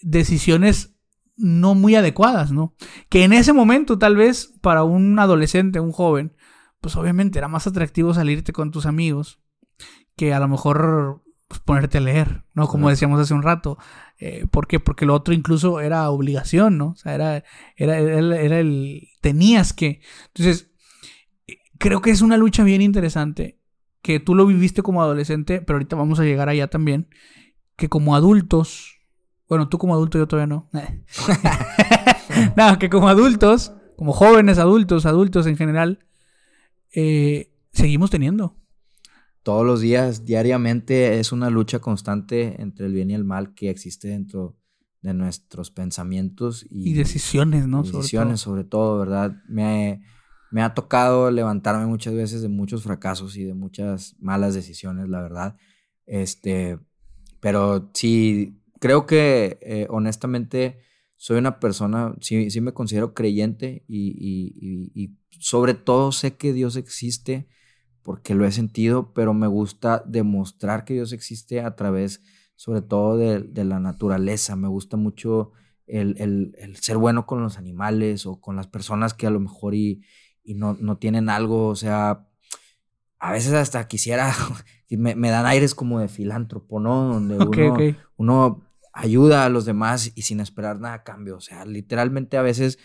decisiones 0.02 0.96
no 1.36 1.76
muy 1.76 1.96
adecuadas, 1.96 2.52
¿no? 2.52 2.76
Que 3.10 3.24
en 3.24 3.34
ese 3.34 3.54
momento 3.54 3.98
tal 3.98 4.16
vez 4.16 4.54
para 4.62 4.84
un 4.84 5.18
adolescente, 5.20 5.80
un 5.80 5.92
joven, 5.92 6.36
pues 6.82 6.96
obviamente 6.96 7.40
era 7.40 7.48
más 7.48 7.68
atractivo 7.68 8.14
salirte 8.14 8.54
con 8.54 8.72
tus 8.72 8.86
amigos 8.86 9.40
que 10.16 10.34
a 10.34 10.40
lo 10.40 10.48
mejor 10.48 11.24
pues, 11.48 11.60
ponerte 11.62 11.98
a 11.98 12.02
leer, 12.02 12.44
¿no? 12.54 12.68
Como 12.68 12.90
decíamos 12.90 13.20
hace 13.20 13.34
un 13.34 13.44
rato. 13.44 13.78
Eh, 14.20 14.46
¿Por 14.50 14.68
qué? 14.68 14.80
Porque 14.80 15.06
lo 15.06 15.16
otro 15.16 15.34
incluso 15.34 15.80
era 15.80 16.10
obligación, 16.10 16.78
¿no? 16.78 16.90
O 16.90 16.96
sea, 16.96 17.16
era, 17.16 17.44
era, 17.76 17.98
era 17.98 18.60
el... 18.60 19.08
tenías 19.22 19.74
que. 19.74 20.02
Entonces, 20.28 20.72
creo 21.84 22.02
que 22.02 22.12
es 22.12 22.22
una 22.22 22.38
lucha 22.38 22.64
bien 22.64 22.82
interesante, 22.82 23.60
que 24.02 24.20
tú 24.20 24.36
lo 24.36 24.46
viviste 24.46 24.82
como 24.82 25.02
adolescente, 25.02 25.62
pero 25.62 25.76
ahorita 25.78 25.96
vamos 25.96 26.20
a 26.20 26.24
llegar 26.24 26.50
allá 26.50 26.68
también, 26.68 27.10
que 27.76 27.90
como 27.90 28.16
adultos 28.16 28.94
bueno, 29.54 29.70
tú 29.70 29.78
como 29.78 29.94
adulto, 29.94 30.18
yo 30.18 30.28
todavía 30.28 30.48
no. 30.48 30.68
no, 32.58 32.80
que 32.80 32.90
como 32.90 33.08
adultos 33.08 33.72
como 33.96 34.12
jóvenes, 34.12 34.58
adultos, 34.58 35.06
adultos 35.06 35.46
en 35.46 35.58
general, 35.58 36.00
eh, 36.96 37.54
seguimos 37.72 38.10
teniendo. 38.10 38.58
Todos 39.44 39.64
los 39.64 39.82
días, 39.82 40.26
diariamente, 40.26 41.20
es 41.20 41.32
una 41.32 41.52
lucha 41.52 41.78
constante 41.78 42.60
entre 42.64 42.88
el 42.88 42.94
bien 42.94 43.12
y 43.12 43.14
el 43.14 43.26
mal 43.26 43.54
que 43.54 43.70
existe 43.70 44.08
dentro 44.08 44.58
de 45.02 45.14
nuestros 45.14 45.70
pensamientos 45.70 46.66
y, 46.68 46.94
decisiones, 46.94 47.68
¿no? 47.68 47.84
decisiones, 47.84 48.40
sobre 48.40 48.64
todo, 48.64 48.98
¿verdad? 48.98 49.36
Me, 49.48 50.02
me 50.54 50.62
ha 50.62 50.76
tocado 50.76 51.32
levantarme 51.32 51.88
muchas 51.88 52.14
veces 52.14 52.44
de 52.44 52.48
muchos 52.48 52.84
fracasos 52.84 53.36
y 53.38 53.44
de 53.44 53.56
muchas 53.56 54.16
malas 54.20 54.54
decisiones, 54.54 55.10
la 55.10 55.20
verdad. 55.20 55.58
Este, 56.06 56.78
pero 57.40 57.90
sí, 57.96 58.62
creo 58.80 59.08
que 59.08 59.58
eh, 59.62 59.88
honestamente 59.90 60.78
soy 61.18 61.40
una 61.40 61.60
persona, 61.60 62.14
sí, 62.22 62.52
sí 62.52 62.62
me 62.62 62.72
considero 62.72 63.16
creyente 63.16 63.84
y, 63.88 65.18
sobre 65.40 65.74
todo 65.74 66.12
sé 66.12 66.36
que 66.36 66.54
Dios 66.54 66.76
existe 66.76 67.48
porque 68.04 68.36
lo 68.36 68.46
he 68.46 68.52
sentido, 68.52 69.12
pero 69.12 69.34
me 69.34 69.48
gusta 69.48 70.04
demostrar 70.06 70.86
que 70.86 70.94
Dios 70.94 71.14
existe 71.14 71.62
a 71.62 71.76
través 71.76 72.22
sobre 72.56 72.84
todo 72.84 73.18
de, 73.18 73.66
la 73.66 73.80
naturaleza. 73.80 74.56
Me 74.56 74.68
gusta 74.68 74.98
mucho 74.98 75.52
el, 75.88 76.56
ser 76.80 76.98
bueno 76.98 77.26
con 77.26 77.42
los 77.42 77.58
animales 77.58 78.28
o 78.28 78.40
con 78.40 78.56
las 78.56 78.68
personas 78.68 79.16
que 79.16 79.26
a 79.26 79.32
lo 79.32 79.40
mejor 79.40 79.74
y, 79.74 80.04
no, 80.46 80.78
no, 80.80 80.98
tienen 80.98 81.30
algo, 81.30 81.68
o 81.68 81.76
sea, 81.76 82.28
a 83.20 83.32
veces 83.32 83.54
hasta 83.54 83.88
quisiera, 83.88 84.34
me, 84.90 85.16
me 85.16 85.30
dan 85.30 85.46
aires 85.46 85.76
como 85.76 86.00
de 86.00 86.10
filántropo, 86.10 86.80
¿no? 86.80 87.14
Donde 87.14 87.38
uno, 87.38 87.78
uno 88.18 88.64
ayuda 88.92 89.46
a 89.46 89.50
los 89.50 89.66
demás 89.66 90.12
y 90.16 90.22
sin 90.22 90.40
esperar 90.40 90.80
nada 90.80 90.96
a 90.96 91.04
cambio. 91.04 91.38
O 91.38 91.42
sea, 91.42 91.66
literalmente 91.66 92.38
a 92.38 92.42
veces 92.42 92.78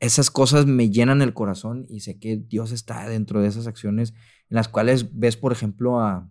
esas 0.00 0.30
cosas 0.30 0.66
me 0.66 0.90
llenan 0.90 1.22
el 1.22 1.34
corazón 1.34 1.86
y 1.88 2.00
sé 2.00 2.18
que 2.18 2.36
Dios 2.36 2.72
está 2.72 3.06
dentro 3.08 3.42
de 3.42 3.48
esas 3.48 3.66
acciones 3.66 4.14
en 4.48 4.56
las 4.56 4.68
cuales 4.68 5.18
ves, 5.18 5.36
por 5.36 5.52
ejemplo, 5.52 6.00
a, 6.00 6.30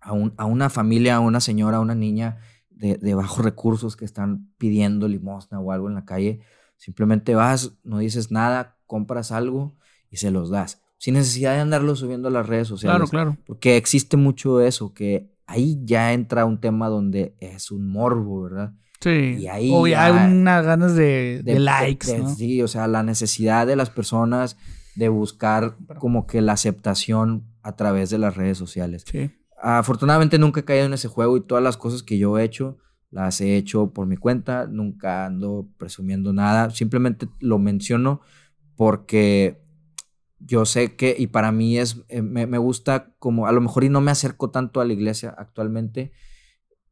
a, 0.00 0.12
una 0.12 0.68
familia, 0.68 1.16
a 1.16 1.20
una 1.20 1.40
señora, 1.40 1.78
a 1.78 1.80
una 1.80 1.94
niña 1.94 2.38
de, 2.70 2.96
de, 2.96 3.14
bajos 3.14 3.44
recursos 3.44 3.96
que 3.96 4.04
están 4.04 4.52
pidiendo 4.58 5.08
limosna 5.08 5.58
o 5.58 5.72
algo 5.72 5.88
en 5.88 5.94
la 5.94 6.04
calle. 6.04 6.40
Simplemente 6.76 7.34
vas, 7.34 7.78
no 7.82 7.98
dices 7.98 8.30
nada, 8.30 8.76
compras 8.86 9.32
algo 9.32 9.77
y 10.10 10.16
se 10.16 10.30
los 10.30 10.50
das. 10.50 10.82
Sin 10.98 11.14
necesidad 11.14 11.54
de 11.54 11.60
andarlo 11.60 11.94
subiendo 11.94 12.28
a 12.28 12.30
las 12.30 12.46
redes 12.46 12.68
sociales. 12.68 12.96
Claro, 12.96 13.08
claro. 13.08 13.36
Porque 13.46 13.76
existe 13.76 14.16
mucho 14.16 14.60
eso, 14.60 14.92
que 14.92 15.30
ahí 15.46 15.80
ya 15.84 16.12
entra 16.12 16.44
un 16.44 16.60
tema 16.60 16.88
donde 16.88 17.36
es 17.40 17.70
un 17.70 17.88
morbo, 17.88 18.42
¿verdad? 18.42 18.72
Sí. 19.00 19.36
Y 19.38 19.46
ahí 19.46 19.70
o 19.72 19.86
ya 19.86 20.06
hay 20.06 20.32
unas 20.32 20.64
ganas 20.64 20.96
de, 20.96 21.42
likes, 21.44 22.18
¿no? 22.18 22.34
Sí, 22.34 22.62
o 22.62 22.68
sea, 22.68 22.88
la 22.88 23.04
necesidad 23.04 23.66
de 23.66 23.76
las 23.76 23.90
personas 23.90 24.56
de 24.96 25.08
buscar 25.08 25.76
como 25.98 26.26
que 26.26 26.40
la 26.40 26.54
aceptación 26.54 27.44
a 27.62 27.76
través 27.76 28.10
de 28.10 28.18
las 28.18 28.36
redes 28.36 28.58
sociales. 28.58 29.04
Sí. 29.08 29.30
Afortunadamente 29.62 30.38
nunca 30.38 30.60
he 30.60 30.64
caído 30.64 30.86
en 30.86 30.94
ese 30.94 31.06
juego 31.06 31.36
y 31.36 31.42
todas 31.42 31.62
las 31.62 31.76
cosas 31.76 32.02
que 32.02 32.18
yo 32.18 32.38
he 32.38 32.44
hecho 32.44 32.78
las 33.10 33.40
he 33.40 33.56
hecho 33.56 33.92
por 33.92 34.06
mi 34.06 34.16
cuenta, 34.16 34.66
nunca 34.66 35.26
ando 35.26 35.68
presumiendo 35.78 36.32
nada, 36.32 36.70
simplemente 36.70 37.28
lo 37.40 37.58
menciono 37.58 38.20
porque 38.76 39.62
yo 40.40 40.64
sé 40.64 40.96
que, 40.96 41.14
y 41.18 41.28
para 41.28 41.52
mí 41.52 41.78
es, 41.78 42.02
eh, 42.08 42.22
me, 42.22 42.58
gusta 42.58 43.14
como, 43.18 43.46
a 43.46 43.52
lo 43.52 43.60
mejor 43.60 43.84
y 43.84 43.88
no 43.88 44.00
me 44.00 44.10
acerco 44.10 44.50
tanto 44.50 44.80
a 44.80 44.84
la 44.84 44.92
iglesia 44.92 45.34
actualmente, 45.36 46.12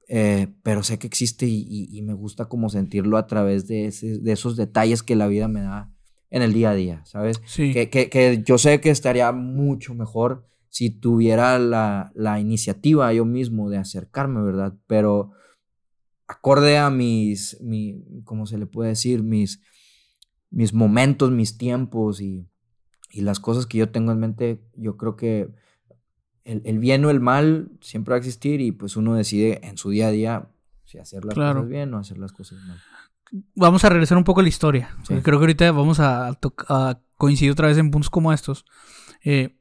eh, 0.08 0.48
pero 0.62 0.82
sé 0.82 0.98
que 0.98 1.06
existe 1.06 1.46
y, 1.46 2.00
me 2.02 2.14
gusta 2.14 2.46
como 2.46 2.68
sentirlo 2.68 3.16
a 3.16 3.26
través 3.26 3.66
de, 3.66 3.92
de, 4.20 4.32
esos 4.32 4.56
detalles 4.56 5.02
que 5.02 5.16
la 5.16 5.26
vida 5.26 5.48
me 5.48 5.62
da 5.62 5.92
en 6.30 6.42
el 6.42 6.52
día 6.52 6.70
a 6.70 6.74
día, 6.74 7.02
¿sabes? 7.04 7.40
Sí. 7.46 7.72
Que, 7.72 7.88
que, 7.88 8.08
que 8.08 8.42
yo 8.44 8.58
sé 8.58 8.80
que 8.80 8.90
estaría 8.90 9.30
mucho 9.32 9.94
mejor 9.94 10.46
si 10.68 10.90
tuviera 10.90 11.58
la, 11.58 12.12
la, 12.14 12.38
iniciativa 12.38 13.12
yo 13.12 13.24
mismo 13.24 13.70
de 13.70 13.78
acercarme, 13.78 14.42
¿verdad? 14.42 14.74
Pero 14.86 15.32
acorde 16.26 16.76
a 16.76 16.90
mis, 16.90 17.58
mi, 17.62 18.04
¿cómo 18.24 18.46
se 18.46 18.58
le 18.58 18.66
puede 18.66 18.90
decir? 18.90 19.22
Mis, 19.22 19.62
mis 20.50 20.74
momentos, 20.74 21.30
mis 21.30 21.56
tiempos 21.56 22.20
y 22.20 22.46
y 23.10 23.22
las 23.22 23.40
cosas 23.40 23.66
que 23.66 23.78
yo 23.78 23.90
tengo 23.90 24.12
en 24.12 24.20
mente, 24.20 24.60
yo 24.76 24.96
creo 24.96 25.16
que 25.16 25.48
el, 26.44 26.78
bien 26.78 27.04
o 27.04 27.10
el 27.10 27.20
mal 27.20 27.70
siempre 27.80 28.12
va 28.12 28.16
a 28.16 28.18
existir 28.18 28.60
y 28.60 28.72
pues 28.72 28.96
uno 28.96 29.14
decide 29.14 29.60
en 29.64 29.78
su 29.78 29.90
día 29.90 30.08
a 30.08 30.10
día 30.10 30.48
si 30.84 30.98
hacer 30.98 31.24
las 31.24 31.34
cosas 31.34 31.68
bien 31.68 31.92
o 31.94 31.98
hacer 31.98 32.18
las 32.18 32.32
cosas 32.32 32.58
mal. 32.66 32.78
Vamos 33.56 33.84
a 33.84 33.88
regresar 33.88 34.16
un 34.16 34.24
poco 34.24 34.40
a 34.40 34.42
la 34.44 34.48
historia. 34.48 34.96
Creo 35.06 35.22
que 35.22 35.44
ahorita 35.44 35.72
vamos 35.72 35.98
a, 35.98 36.38
coincidir 37.16 37.50
otra 37.50 37.68
vez 37.68 37.78
en 37.78 37.90
puntos 37.90 38.10
como 38.10 38.32
estos. 38.32 38.64
Eh, 39.24 39.56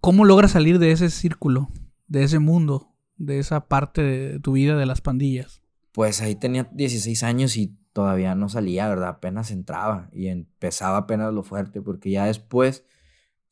¿Cómo 0.00 0.24
logras 0.24 0.50
salir 0.50 0.78
de 0.78 0.92
ese 0.92 1.10
círculo, 1.10 1.68
de 2.06 2.24
ese 2.24 2.38
mundo, 2.38 2.92
de 3.16 3.38
esa 3.38 3.66
parte 3.66 4.02
de 4.02 4.40
tu 4.40 4.52
vida 4.52 4.76
de 4.76 4.86
las 4.86 5.00
pandillas? 5.00 5.62
Pues 5.92 6.20
ahí 6.20 6.34
tenía 6.34 6.68
16 6.72 7.22
años 7.22 7.56
y 7.56 7.74
todavía 7.98 8.36
no 8.36 8.48
salía, 8.48 8.88
¿verdad? 8.88 9.08
Apenas 9.08 9.50
entraba 9.50 10.08
y 10.12 10.28
empezaba 10.28 10.98
apenas 10.98 11.34
lo 11.34 11.42
fuerte, 11.42 11.82
porque 11.82 12.12
ya 12.12 12.26
después 12.26 12.84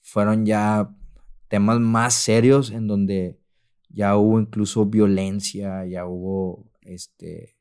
fueron 0.02 0.46
ya 0.46 0.94
temas 1.48 1.80
más 1.80 2.14
serios 2.14 2.70
en 2.70 2.86
donde 2.86 3.40
ya 3.88 4.16
hubo 4.16 4.38
incluso 4.38 4.86
violencia, 4.86 5.84
ya 5.84 6.06
hubo 6.06 6.70
este 6.82 7.56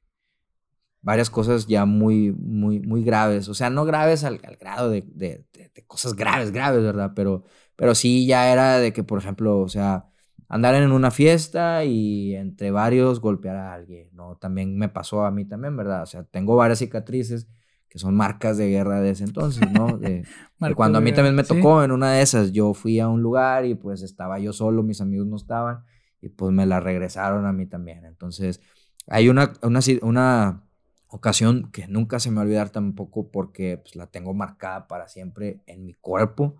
varias 1.01 1.31
cosas 1.31 1.65
ya 1.65 1.85
muy, 1.85 2.31
muy, 2.33 2.79
muy 2.79 3.03
graves. 3.03 3.49
O 3.49 3.55
sea, 3.55 3.71
no 3.71 3.83
graves 3.85 4.23
al, 4.23 4.37
grado 4.37 4.91
de, 4.91 5.01
de, 5.07 5.43
cosas 5.87 6.13
graves, 6.13 6.51
graves, 6.51 6.83
¿verdad? 6.83 7.13
Pero, 7.15 7.45
pero 7.75 7.95
sí 7.95 8.27
ya 8.27 8.53
era 8.53 8.77
de 8.77 8.93
que, 8.93 9.01
por 9.03 9.17
ejemplo, 9.17 9.57
o 9.57 9.69
sea, 9.69 10.05
andar 10.47 10.75
en 10.75 10.91
una 10.91 11.11
fiesta 11.11 11.83
y 11.85 12.35
entre 12.35 12.71
varios 12.71 13.19
golpear 13.19 13.55
a 13.55 13.73
alguien, 13.73 14.09
¿no? 14.13 14.35
También 14.37 14.77
me 14.77 14.89
pasó 14.89 15.25
a 15.25 15.31
mí 15.31 15.45
también, 15.45 15.75
¿verdad? 15.75 16.03
O 16.03 16.05
sea, 16.05 16.23
tengo 16.23 16.55
varias 16.55 16.79
cicatrices 16.79 17.47
que 17.89 17.99
son 17.99 18.15
marcas 18.15 18.57
de 18.57 18.69
guerra 18.69 18.99
de 18.99 19.11
ese 19.11 19.23
entonces, 19.23 19.71
¿no? 19.71 19.97
De, 19.97 20.25
cuando 20.75 20.97
a 20.97 21.01
mí 21.01 21.13
también 21.13 21.35
me 21.35 21.43
tocó 21.43 21.83
en 21.83 21.91
una 21.91 22.11
de 22.11 22.21
esas, 22.21 22.51
yo 22.51 22.73
fui 22.73 22.99
a 22.99 23.07
un 23.07 23.21
lugar 23.21 23.65
y 23.65 23.75
pues 23.75 24.01
estaba 24.01 24.37
yo 24.39 24.53
solo, 24.53 24.83
mis 24.83 25.01
amigos 25.01 25.27
no 25.27 25.37
estaban 25.37 25.83
y 26.21 26.29
pues 26.29 26.51
me 26.51 26.65
la 26.65 26.79
regresaron 26.79 27.45
a 27.45 27.53
mí 27.53 27.65
también. 27.65 28.05
Entonces, 28.05 28.61
hay 29.07 29.29
una, 29.29 29.53
una, 29.61 29.79
una 30.01 30.63
ocasión 31.07 31.71
que 31.71 31.87
nunca 31.87 32.19
se 32.19 32.29
me 32.31 32.35
va 32.35 32.41
a 32.41 32.45
olvidar 32.45 32.69
tampoco 32.69 33.31
porque 33.31 33.77
pues, 33.77 33.95
la 33.95 34.07
tengo 34.07 34.33
marcada 34.33 34.87
para 34.87 35.07
siempre 35.07 35.61
en 35.65 35.85
mi 35.85 35.93
cuerpo, 35.93 36.57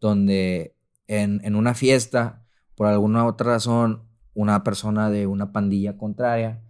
donde 0.00 0.76
en, 1.06 1.40
en 1.42 1.56
una 1.56 1.74
fiesta 1.74 2.44
por 2.78 2.86
alguna 2.86 3.26
otra 3.26 3.54
razón, 3.54 4.04
una 4.34 4.62
persona 4.62 5.10
de 5.10 5.26
una 5.26 5.50
pandilla 5.50 5.96
contraria, 5.98 6.62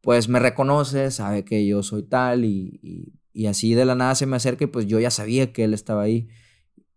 pues 0.00 0.28
me 0.28 0.40
reconoce, 0.40 1.12
sabe 1.12 1.44
que 1.44 1.64
yo 1.64 1.84
soy 1.84 2.02
tal 2.02 2.44
y, 2.44 3.14
así 3.48 3.72
de 3.74 3.84
la 3.84 3.94
nada 3.94 4.16
se 4.16 4.26
me 4.26 4.34
acerca 4.34 4.64
y 4.64 4.66
pues 4.66 4.86
yo 4.88 4.98
ya 4.98 5.12
sabía 5.12 5.52
que 5.52 5.62
él 5.62 5.72
estaba 5.72 6.02
ahí. 6.02 6.26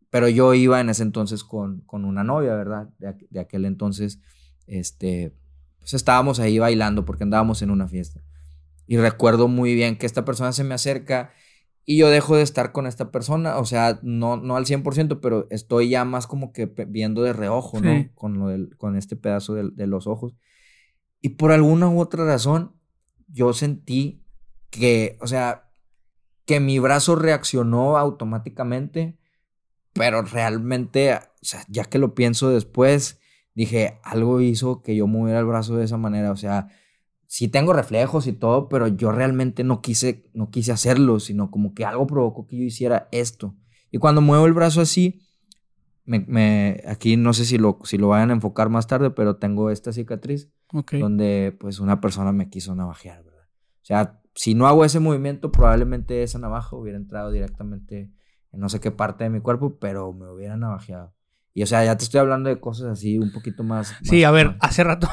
Pero 0.09 0.29
yo 0.29 0.55
iba 0.55 0.81
en 0.81 0.89
ese 0.89 1.03
entonces 1.03 1.43
con, 1.43 1.81
con 1.81 2.05
una 2.05 2.23
novia, 2.23 2.55
¿verdad? 2.55 2.89
De, 2.97 3.39
aquel 3.39 3.65
entonces, 3.65 4.19
este, 4.65 5.35
pues 5.77 5.93
estábamos 5.93 6.39
ahí 6.39 6.57
bailando 6.57 7.05
porque 7.05 7.25
andábamos 7.25 7.61
en 7.61 7.69
una 7.69 7.87
fiesta. 7.87 8.23
Y 8.87 8.97
recuerdo 8.97 9.47
muy 9.47 9.75
bien 9.75 9.95
que 9.95 10.07
esta 10.07 10.25
persona 10.25 10.53
se 10.53 10.63
me 10.63 10.73
acerca 10.73 11.33
y 11.85 11.97
yo 11.97 12.09
dejo 12.09 12.35
de 12.35 12.43
estar 12.43 12.71
con 12.71 12.85
esta 12.85 13.11
persona, 13.11 13.57
o 13.57 13.65
sea, 13.65 13.99
no, 14.03 14.37
no 14.37 14.55
al 14.55 14.65
100%, 14.65 15.19
pero 15.21 15.47
estoy 15.49 15.89
ya 15.89 16.05
más 16.05 16.27
como 16.27 16.53
que 16.53 16.67
viendo 16.87 17.23
de 17.23 17.33
reojo, 17.33 17.79
¿no? 17.79 18.09
Con, 18.13 18.37
lo 18.37 18.47
del, 18.47 18.77
con 18.77 18.95
este 18.95 19.15
pedazo 19.15 19.55
de, 19.55 19.87
los 19.87 20.05
ojos. 20.05 20.35
Y 21.19 21.29
por 21.29 21.51
alguna 21.51 21.89
u 21.89 21.99
otra 21.99 22.25
razón, 22.25 22.75
yo 23.27 23.53
sentí 23.53 24.23
que, 24.69 25.17
o 25.19 25.27
sea, 25.27 25.69
que 26.45 26.59
mi 26.59 26.79
brazo 26.79 27.15
reaccionó 27.15 27.97
automáticamente, 27.97 29.17
pero 29.93 30.21
realmente, 30.21 31.15
o 31.15 31.19
sea, 31.41 31.63
ya 31.69 31.85
que 31.85 31.97
lo 31.97 32.13
pienso 32.13 32.49
después, 32.49 33.19
dije, 33.55 33.99
algo 34.03 34.41
hizo 34.41 34.81
que 34.83 34.95
yo 34.95 35.07
moviera 35.07 35.39
el 35.39 35.45
brazo 35.45 35.75
de 35.75 35.85
esa 35.85 35.97
manera, 35.97 36.31
o 36.31 36.37
sea, 36.37 36.69
sí 37.29 37.47
tengo 37.47 37.73
reflejos 37.73 38.25
y 38.25 38.33
todo, 38.33 38.69
pero 38.69 38.87
yo 38.87 39.11
realmente 39.11 39.63
no 39.63 39.81
quise, 39.81 40.27
no 40.33 40.49
quise 40.49 40.71
hacerlo, 40.71 41.19
sino 41.19 41.51
como 41.51 41.75
que 41.75 41.85
algo 41.85 42.07
provocó 42.07 42.47
que 42.47 42.57
yo 42.57 42.63
hiciera 42.63 43.07
esto. 43.11 43.55
Y 43.91 43.99
cuando 43.99 44.19
muevo 44.19 44.47
el 44.47 44.53
brazo 44.53 44.81
así, 44.81 45.21
me, 46.05 46.81
aquí 46.87 47.17
no 47.17 47.33
sé 47.33 47.45
si 47.45 47.59
lo, 47.59 47.77
si 47.83 47.99
lo 47.99 48.07
vayan 48.07 48.31
a 48.31 48.33
enfocar 48.33 48.69
más 48.69 48.87
tarde, 48.87 49.11
pero 49.11 49.35
tengo 49.35 49.69
esta 49.69 49.93
cicatriz 49.93 50.49
donde 50.99 51.55
pues 51.59 51.79
una 51.79 52.01
persona 52.01 52.31
me 52.31 52.49
quiso 52.49 52.73
navajear, 52.73 53.23
¿verdad? 53.23 53.45
O 53.45 53.85
sea, 53.85 54.19
si 54.33 54.55
no 54.55 54.67
hago 54.67 54.83
ese 54.83 54.99
movimiento, 54.99 55.51
probablemente 55.51 56.23
esa 56.23 56.39
navaja 56.39 56.75
hubiera 56.75 56.97
entrado 56.97 57.29
directamente 57.29 58.11
en 58.51 58.59
no 58.59 58.69
sé 58.69 58.79
qué 58.79 58.89
parte 58.89 59.25
de 59.25 59.29
mi 59.29 59.39
cuerpo, 59.39 59.77
pero 59.77 60.13
me 60.13 60.27
hubiera 60.27 60.57
navajeado. 60.57 61.13
Y 61.53 61.61
o 61.61 61.67
sea, 61.67 61.85
ya 61.85 61.95
te 61.95 62.05
estoy 62.05 62.21
hablando 62.21 62.49
de 62.49 62.59
cosas 62.59 62.87
así 62.87 63.19
un 63.19 63.31
poquito 63.31 63.63
más... 63.63 63.95
sí, 64.01 64.23
a 64.23 64.31
ver, 64.31 64.57
hace 64.61 64.83
rato 64.83 65.07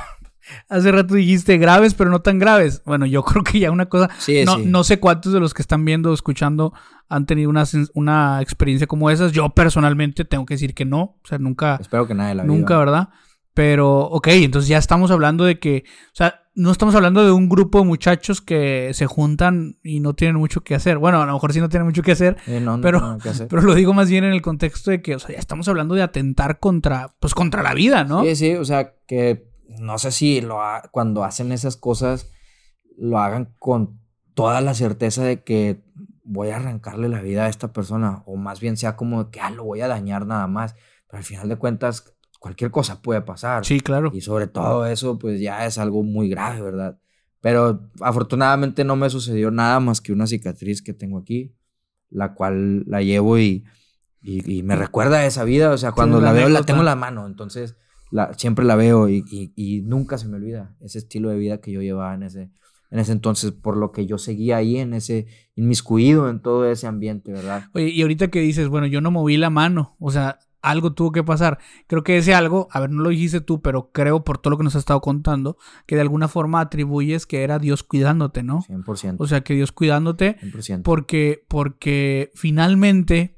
Hace 0.69 0.93
rato 0.93 1.15
dijiste 1.15 1.59
graves, 1.59 1.95
pero 1.95 2.11
no 2.11 2.21
tan 2.23 2.39
graves. 2.39 2.83
Bueno, 2.85 3.07
yo 3.07 3.23
creo 3.25 3.43
que 3.45 3.59
ya 3.59 3.71
una 3.71 3.87
cosa. 3.87 4.09
Sí, 4.19 4.45
no, 4.45 4.57
sí. 4.57 4.63
no 4.67 4.85
sé 4.85 5.01
cuántos 5.01 5.33
de 5.33 5.41
los 5.41 5.55
que 5.55 5.63
están 5.63 5.85
viendo 5.85 6.11
o 6.11 6.15
escuchando 6.15 6.73
han 7.09 7.27
tenido 7.27 7.51
una, 7.51 7.65
una 7.95 8.41
experiencia 8.43 8.87
como 8.87 9.11
esas. 9.11 9.33
Yo 9.33 9.49
personalmente 9.51 10.25
tengo 10.25 10.47
que 10.47 10.55
decir 10.55 10.75
que 10.75 10.85
no. 10.85 11.01
O 11.23 11.27
sea, 11.27 11.39
nunca, 11.39 11.79
Espero 11.81 12.07
que 12.07 12.15
nadie 12.15 12.35
la 12.35 12.45
nunca, 12.45 12.75
viva. 12.75 12.79
¿verdad? 12.85 13.09
Pero, 13.55 14.01
ok, 14.01 14.29
entonces 14.29 14.69
ya 14.69 14.79
estamos 14.79 15.11
hablando 15.11 15.45
de 15.45 15.59
que. 15.59 15.85
O 16.09 16.15
sea, 16.15 16.43
no 16.55 16.71
estamos 16.71 16.95
hablando 16.95 17.25
de 17.25 17.31
un 17.33 17.49
grupo 17.49 17.79
de 17.81 17.85
muchachos 17.87 18.41
que 18.41 18.91
se 18.93 19.07
juntan 19.07 19.79
y 19.83 20.01
no 20.01 20.15
tienen 20.15 20.37
mucho 20.37 20.63
que 20.63 20.75
hacer. 20.75 20.99
Bueno, 20.99 21.21
a 21.23 21.27
lo 21.27 21.33
mejor 21.35 21.53
sí 21.53 21.61
no 21.61 21.69
tienen 21.69 21.87
mucho 21.87 22.03
que 22.03 22.13
hacer. 22.13 22.37
Eh, 22.47 22.61
no, 22.61 22.77
no 22.77 22.83
Pero- 22.83 23.19
que 23.23 23.29
hacer. 23.31 23.49
Pero 23.51 23.63
lo 23.63 23.75
digo 23.75 23.93
más 23.95 24.11
bien 24.11 24.25
en 24.25 24.33
el 24.33 24.43
contexto 24.43 24.91
de 24.91 25.01
que, 25.03 25.15
o 25.15 25.19
sea, 25.19 25.33
ya 25.35 25.39
estamos 25.39 25.69
hablando 25.69 25.95
de 25.95 26.03
atentar 26.03 26.59
contra, 26.59 27.15
pues 27.21 27.35
contra 27.35 27.63
la 27.63 27.73
vida, 27.75 28.05
¿no? 28.05 28.23
Sí, 28.25 28.37
sí, 28.37 28.55
o 28.55 28.65
sea, 28.65 28.93
que 29.07 29.47
no 29.69 29.99
sé 29.99 30.11
si 30.13 30.41
lo 30.41 30.63
ha- 30.63 30.89
cuando 30.93 31.25
hacen 31.25 31.53
esas 31.53 31.77
cosas 31.77 32.31
lo 32.99 33.19
hagan 33.19 33.55
con 33.59 34.01
toda 34.35 34.61
la 34.61 34.75
certeza 34.75 35.23
de 35.25 35.43
que 35.43 35.83
voy 36.25 36.49
a 36.51 36.57
arrancarle 36.57 37.09
la 37.09 37.21
vida 37.21 37.45
a 37.45 37.49
esta 37.49 37.73
persona, 37.73 38.23
o 38.27 38.37
más 38.37 38.61
bien 38.61 38.77
sea 38.77 38.97
como 38.97 39.25
de 39.25 39.31
que 39.31 39.41
ah, 39.41 39.51
lo 39.51 39.65
voy 39.65 39.81
a 39.81 39.89
dañar 39.89 40.27
nada 40.27 40.47
más, 40.47 40.75
pero 41.07 41.19
al 41.19 41.25
final 41.25 41.49
de 41.49 41.57
cuentas 41.57 42.17
cualquier 42.41 42.71
cosa 42.71 43.01
puede 43.03 43.21
pasar. 43.23 43.65
Sí, 43.65 43.81
claro. 43.81 44.11
Y 44.15 44.21
sobre 44.21 44.47
todo 44.47 44.87
eso, 44.87 45.19
pues 45.19 45.41
ya 45.41 45.67
es 45.67 45.79
algo 45.79 46.03
muy 46.03 46.29
grave, 46.29 46.61
¿verdad? 46.63 46.99
Pero 47.41 47.89
afortunadamente 48.01 48.85
no 48.85 48.97
me 48.97 49.09
sucedió 49.11 49.51
nada 49.51 49.79
más 49.81 50.01
que 50.01 50.13
una 50.13 50.27
cicatriz 50.27 50.83
que 50.83 50.93
tengo 50.93 51.19
aquí, 51.19 51.55
la 52.11 52.35
cual 52.35 52.85
la 52.87 53.03
llevo 53.03 53.39
y, 53.39 53.65
y, 54.21 54.59
y 54.59 54.63
me 54.63 54.75
recuerda 54.77 55.19
a 55.19 55.27
esa 55.27 55.45
vida. 55.45 55.71
O 55.71 55.79
sea, 55.79 55.93
cuando 55.93 56.21
la 56.21 56.27
la 56.29 56.33
veo, 56.33 56.49
la 56.49 56.63
tengo 56.63 56.81
en 56.81 56.87
la 56.87 56.97
mano. 56.97 57.27
Entonces, 57.27 57.77
la, 58.11 58.33
siempre 58.35 58.65
la 58.65 58.77
veo 58.77 59.09
y, 59.09 59.25
y- 59.31 59.53
y 59.57 59.83
nunca 59.83 60.19
se 60.19 60.29
me 60.29 60.37
olvida 60.37 60.77
ese 60.81 60.99
estilo 60.99 61.29
de 61.31 61.39
vida 61.39 61.61
que 61.61 61.73
yo 61.73 61.83
llevaba 61.83 62.15
en 62.15 62.23
ese, 62.23 62.51
en 62.91 62.99
ese 63.01 63.13
entonces, 63.13 63.51
por 63.53 63.77
lo 63.77 63.91
que 63.93 64.07
yo 64.07 64.17
seguía 64.19 64.59
ahí 64.59 64.79
en 64.79 64.95
ese, 64.95 65.27
inmiscuido 65.57 66.29
en 66.31 66.41
todo 66.41 66.71
ese 66.71 66.87
ambiente, 66.87 67.33
¿verdad? 67.33 67.65
Oye, 67.75 67.89
y 67.89 68.03
ahorita 68.03 68.29
que 68.29 68.41
dices, 68.41 68.69
bueno, 68.69 68.87
yo 68.87 69.01
no 69.01 69.11
moví 69.11 69.37
la 69.37 69.51
mano, 69.51 69.97
o 69.99 70.11
sea, 70.11 70.39
algo 70.63 70.93
tuvo 70.95 71.13
que 71.13 71.23
pasar. 71.23 71.59
Creo 71.87 72.03
que 72.03 72.17
ese 72.17 72.35
algo, 72.35 72.67
a 72.73 72.81
ver, 72.81 72.91
no 72.91 73.03
lo 73.03 73.11
dijiste 73.11 73.41
tú, 73.41 73.61
pero 73.63 73.91
creo 73.93 74.25
por 74.25 74.39
todo 74.39 74.51
lo 74.53 74.59
que 74.59 74.65
nos 74.65 74.75
has 74.75 74.81
estado 74.81 75.01
contando, 75.01 75.59
que 75.87 75.95
de 75.95 76.01
alguna 76.01 76.27
forma 76.29 76.61
atribuyes 76.61 77.25
que 77.27 77.43
era 77.45 77.59
Dios 77.61 77.83
cuidándote, 77.85 78.43
¿no? 78.43 78.63
100%. 78.63 79.17
O 79.19 79.27
sea, 79.27 79.43
que 79.43 79.55
Dios 79.55 79.71
cuidándote 79.73 80.37
100%. 80.41 80.83
porque, 80.83 81.45
porque 81.49 82.31
finalmente, 82.35 83.37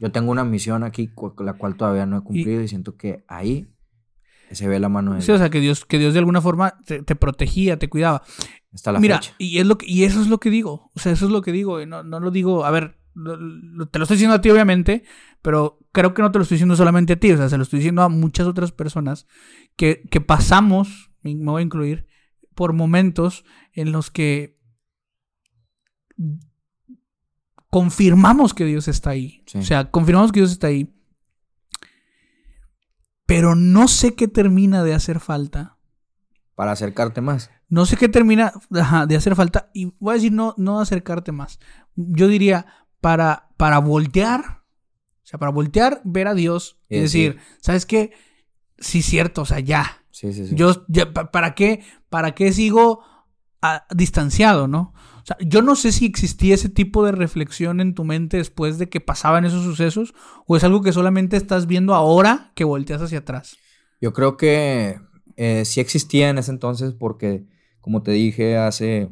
Yo 0.00 0.12
tengo 0.12 0.30
una 0.30 0.44
misión 0.44 0.84
aquí, 0.84 1.10
la 1.38 1.54
cual 1.54 1.76
todavía 1.76 2.06
no 2.06 2.18
he 2.18 2.22
cumplido 2.22 2.62
y, 2.62 2.68
siento 2.68 2.96
que 2.96 3.24
ahí 3.26 3.68
se 4.52 4.68
ve 4.68 4.78
la 4.78 4.88
mano 4.88 5.14
de 5.14 5.22
sí, 5.22 5.32
o 5.32 5.38
sea, 5.38 5.50
que 5.50 5.60
Dios, 5.60 5.84
que 5.84 5.98
Dios 5.98 6.12
de 6.12 6.20
alguna 6.20 6.40
forma 6.40 6.74
te, 6.86 7.02
te 7.02 7.16
protegía, 7.16 7.78
te 7.78 7.88
cuidaba. 7.88 8.22
hasta 8.72 8.92
la 8.92 9.00
Mira, 9.00 9.16
fecha. 9.18 9.34
y 9.38 9.58
es 9.58 9.66
lo 9.66 9.78
que, 9.78 9.86
y 9.86 10.04
eso 10.04 10.20
es 10.20 10.28
lo 10.28 10.38
que 10.38 10.50
digo. 10.50 10.90
O 10.94 11.00
sea, 11.00 11.12
eso 11.12 11.26
es 11.26 11.30
lo 11.30 11.42
que 11.42 11.52
digo. 11.52 11.84
No, 11.86 12.02
no 12.02 12.20
lo 12.20 12.30
digo. 12.30 12.64
A 12.64 12.70
ver, 12.70 12.98
te 13.14 13.98
lo 13.98 14.04
estoy 14.04 14.16
diciendo 14.16 14.34
a 14.36 14.40
ti, 14.40 14.50
obviamente, 14.50 15.02
pero 15.42 15.78
creo 15.92 16.14
que 16.14 16.22
no 16.22 16.30
te 16.30 16.38
lo 16.38 16.42
estoy 16.42 16.56
diciendo 16.56 16.76
solamente 16.76 17.14
a 17.14 17.16
ti. 17.20 17.32
O 17.32 17.36
sea, 17.36 17.48
se 17.48 17.56
lo 17.56 17.62
estoy 17.62 17.80
diciendo 17.80 18.02
a 18.02 18.08
muchas 18.08 18.46
otras 18.46 18.72
personas 18.72 19.26
que, 19.76 20.02
que 20.10 20.20
pasamos, 20.20 21.10
me 21.22 21.34
voy 21.34 21.60
a 21.60 21.64
incluir, 21.64 22.06
por 22.54 22.72
momentos 22.72 23.44
en 23.72 23.92
los 23.92 24.10
que 24.10 24.58
confirmamos 27.70 28.54
que 28.54 28.64
Dios 28.64 28.88
está 28.88 29.10
ahí. 29.10 29.42
Sí. 29.46 29.58
O 29.58 29.62
sea, 29.62 29.90
confirmamos 29.90 30.32
que 30.32 30.40
Dios 30.40 30.52
está 30.52 30.68
ahí. 30.68 30.94
Pero 33.28 33.54
no 33.54 33.88
sé 33.88 34.14
qué 34.14 34.26
termina 34.26 34.82
de 34.82 34.94
hacer 34.94 35.20
falta 35.20 35.76
Para 36.54 36.72
acercarte 36.72 37.20
más. 37.20 37.50
no 37.68 37.84
sé 37.84 37.96
qué 37.98 38.08
termina 38.08 38.52
ajá, 38.74 39.04
de 39.06 39.16
hacer 39.16 39.36
falta. 39.36 39.70
Y 39.74 39.92
voy 40.00 40.12
a 40.12 40.14
decir 40.14 40.32
no, 40.32 40.54
no 40.56 40.80
acercarte 40.80 41.30
más. 41.30 41.60
Yo 41.94 42.26
diría 42.26 42.64
para, 43.02 43.50
para 43.58 43.78
voltear. 43.80 44.62
O 45.22 45.26
sea, 45.30 45.38
para 45.38 45.52
voltear, 45.52 46.00
ver 46.04 46.26
a 46.26 46.32
Dios 46.34 46.78
y 46.88 46.96
Y 46.96 47.00
decir, 47.00 47.34
decir- 47.34 47.56
¿sabes 47.60 47.84
qué? 47.84 48.12
Sí, 48.78 49.02
cierto, 49.02 49.42
o 49.42 49.44
sea, 49.44 49.60
ya. 49.60 50.02
Sí, 50.10 50.32
sí, 50.32 50.46
sí. 50.46 50.54
Yo, 50.56 50.86
ya, 50.88 51.12
¿para 51.12 51.54
qué? 51.54 51.84
¿Para 52.08 52.34
qué 52.34 52.50
sigo 52.52 53.02
ah, 53.60 53.84
distanciado, 53.94 54.66
no? 54.68 54.94
Sea, 55.28 55.36
yo 55.46 55.60
no 55.62 55.76
sé 55.76 55.92
si 55.92 56.06
existía 56.06 56.54
ese 56.54 56.70
tipo 56.70 57.04
de 57.04 57.12
reflexión 57.12 57.80
en 57.80 57.94
tu 57.94 58.04
mente 58.04 58.38
después 58.38 58.78
de 58.78 58.88
que 58.88 59.00
pasaban 59.00 59.44
esos 59.44 59.62
sucesos, 59.62 60.14
o 60.46 60.56
es 60.56 60.64
algo 60.64 60.80
que 60.80 60.92
solamente 60.92 61.36
estás 61.36 61.66
viendo 61.66 61.94
ahora 61.94 62.52
que 62.54 62.64
volteas 62.64 63.02
hacia 63.02 63.18
atrás. 63.18 63.58
Yo 64.00 64.12
creo 64.14 64.36
que 64.38 65.00
eh, 65.36 65.64
sí 65.66 65.80
existía 65.80 66.30
en 66.30 66.38
ese 66.38 66.50
entonces 66.50 66.94
porque, 66.94 67.44
como 67.82 68.02
te 68.02 68.12
dije 68.12 68.56
hace, 68.56 69.10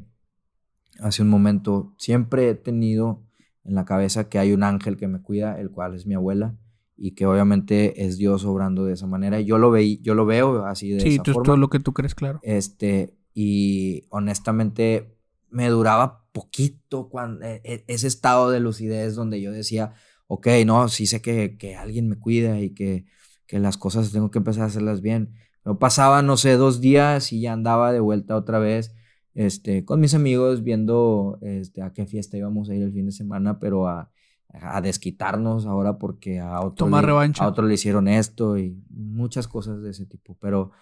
hace 1.01 1.23
un 1.23 1.29
momento, 1.29 1.95
siempre 1.99 2.49
he 2.49 2.55
tenido 2.55 3.23
en 3.65 3.75
la 3.75 3.85
cabeza 3.85 4.29
que 4.31 4.39
hay 4.39 4.53
un 4.53 4.63
ángel 4.63 4.97
que 4.97 5.09
me 5.09 5.21
cuida, 5.21 5.61
el 5.61 5.71
cual 5.71 5.95
es 5.95 6.07
mi 6.07 6.15
abuela, 6.15 6.57
y 6.97 7.11
que 7.11 7.27
obviamente 7.27 8.07
es 8.07 8.17
Dios 8.17 8.45
obrando 8.47 8.87
de 8.87 8.95
esa 8.95 9.07
manera. 9.07 9.41
Yo 9.43 9.59
lo, 9.59 9.71
veí, 9.71 10.01
yo 10.03 10.15
lo 10.15 10.25
veo 10.25 10.65
así 10.65 10.93
de 10.93 11.01
Sí, 11.01 11.15
esa 11.17 11.23
tú, 11.25 11.33
forma. 11.33 11.45
todo 11.45 11.57
lo 11.59 11.69
que 11.69 11.81
tú 11.81 11.93
crees, 11.93 12.15
claro. 12.15 12.39
Este, 12.43 13.19
y 13.35 14.05
honestamente 14.09 15.16
me 15.51 15.69
duraba 15.69 16.25
poquito 16.33 17.09
cuando, 17.09 17.45
ese 17.63 18.07
estado 18.07 18.51
de 18.51 18.61
lucidez 18.61 19.15
donde 19.15 19.41
yo 19.41 19.53
decía, 19.53 19.95
ok, 20.27 20.49
no, 20.67 20.89
sí 20.89 21.07
sé 21.07 21.23
que, 21.23 21.57
que 21.57 21.77
alguien 21.77 22.09
me 22.09 22.19
cuida 22.19 22.61
y 22.61 22.71
que, 22.71 23.07
que 23.47 23.59
las 23.59 23.77
cosas 23.79 24.13
tengo 24.13 24.31
que 24.31 24.39
empezar 24.39 24.65
a 24.65 24.67
hacerlas 24.67 25.01
bien. 25.01 25.35
Pero 25.63 25.79
pasaba, 25.79 26.23
no 26.23 26.37
sé, 26.37 26.57
dos 26.57 26.81
días 26.81 27.33
y 27.33 27.41
ya 27.41 27.53
andaba 27.53 27.93
de 27.93 28.01
vuelta 28.01 28.37
otra 28.37 28.59
vez 28.59 28.93
este, 29.37 29.85
con 29.85 30.01
mis 30.01 30.15
amigos 30.15 30.63
viendo 30.63 31.39
este, 31.43 31.83
a 31.83 31.93
qué 31.93 32.07
fiesta 32.07 32.39
íbamos 32.39 32.71
a 32.71 32.75
ir 32.75 32.83
el 32.83 32.93
fin 32.93 33.05
de 33.05 33.13
semana, 33.13 33.59
pero 33.59 33.87
a, 33.87 34.11
a 34.49 34.81
desquitarnos 34.81 35.67
ahora 35.67 35.99
porque 35.99 36.41
a 36.41 36.61
otro, 36.61 36.87
Tomar 36.87 37.05
le, 37.05 37.09
revancha. 37.09 37.45
a 37.45 37.49
otro 37.49 37.67
le 37.67 37.75
hicieron 37.75 38.09
esto 38.09 38.57
y 38.57 38.83
muchas 38.89 39.47
cosas 39.47 39.83
de 39.83 39.91
ese 39.91 40.07
tipo. 40.07 40.39
Pero, 40.41 40.73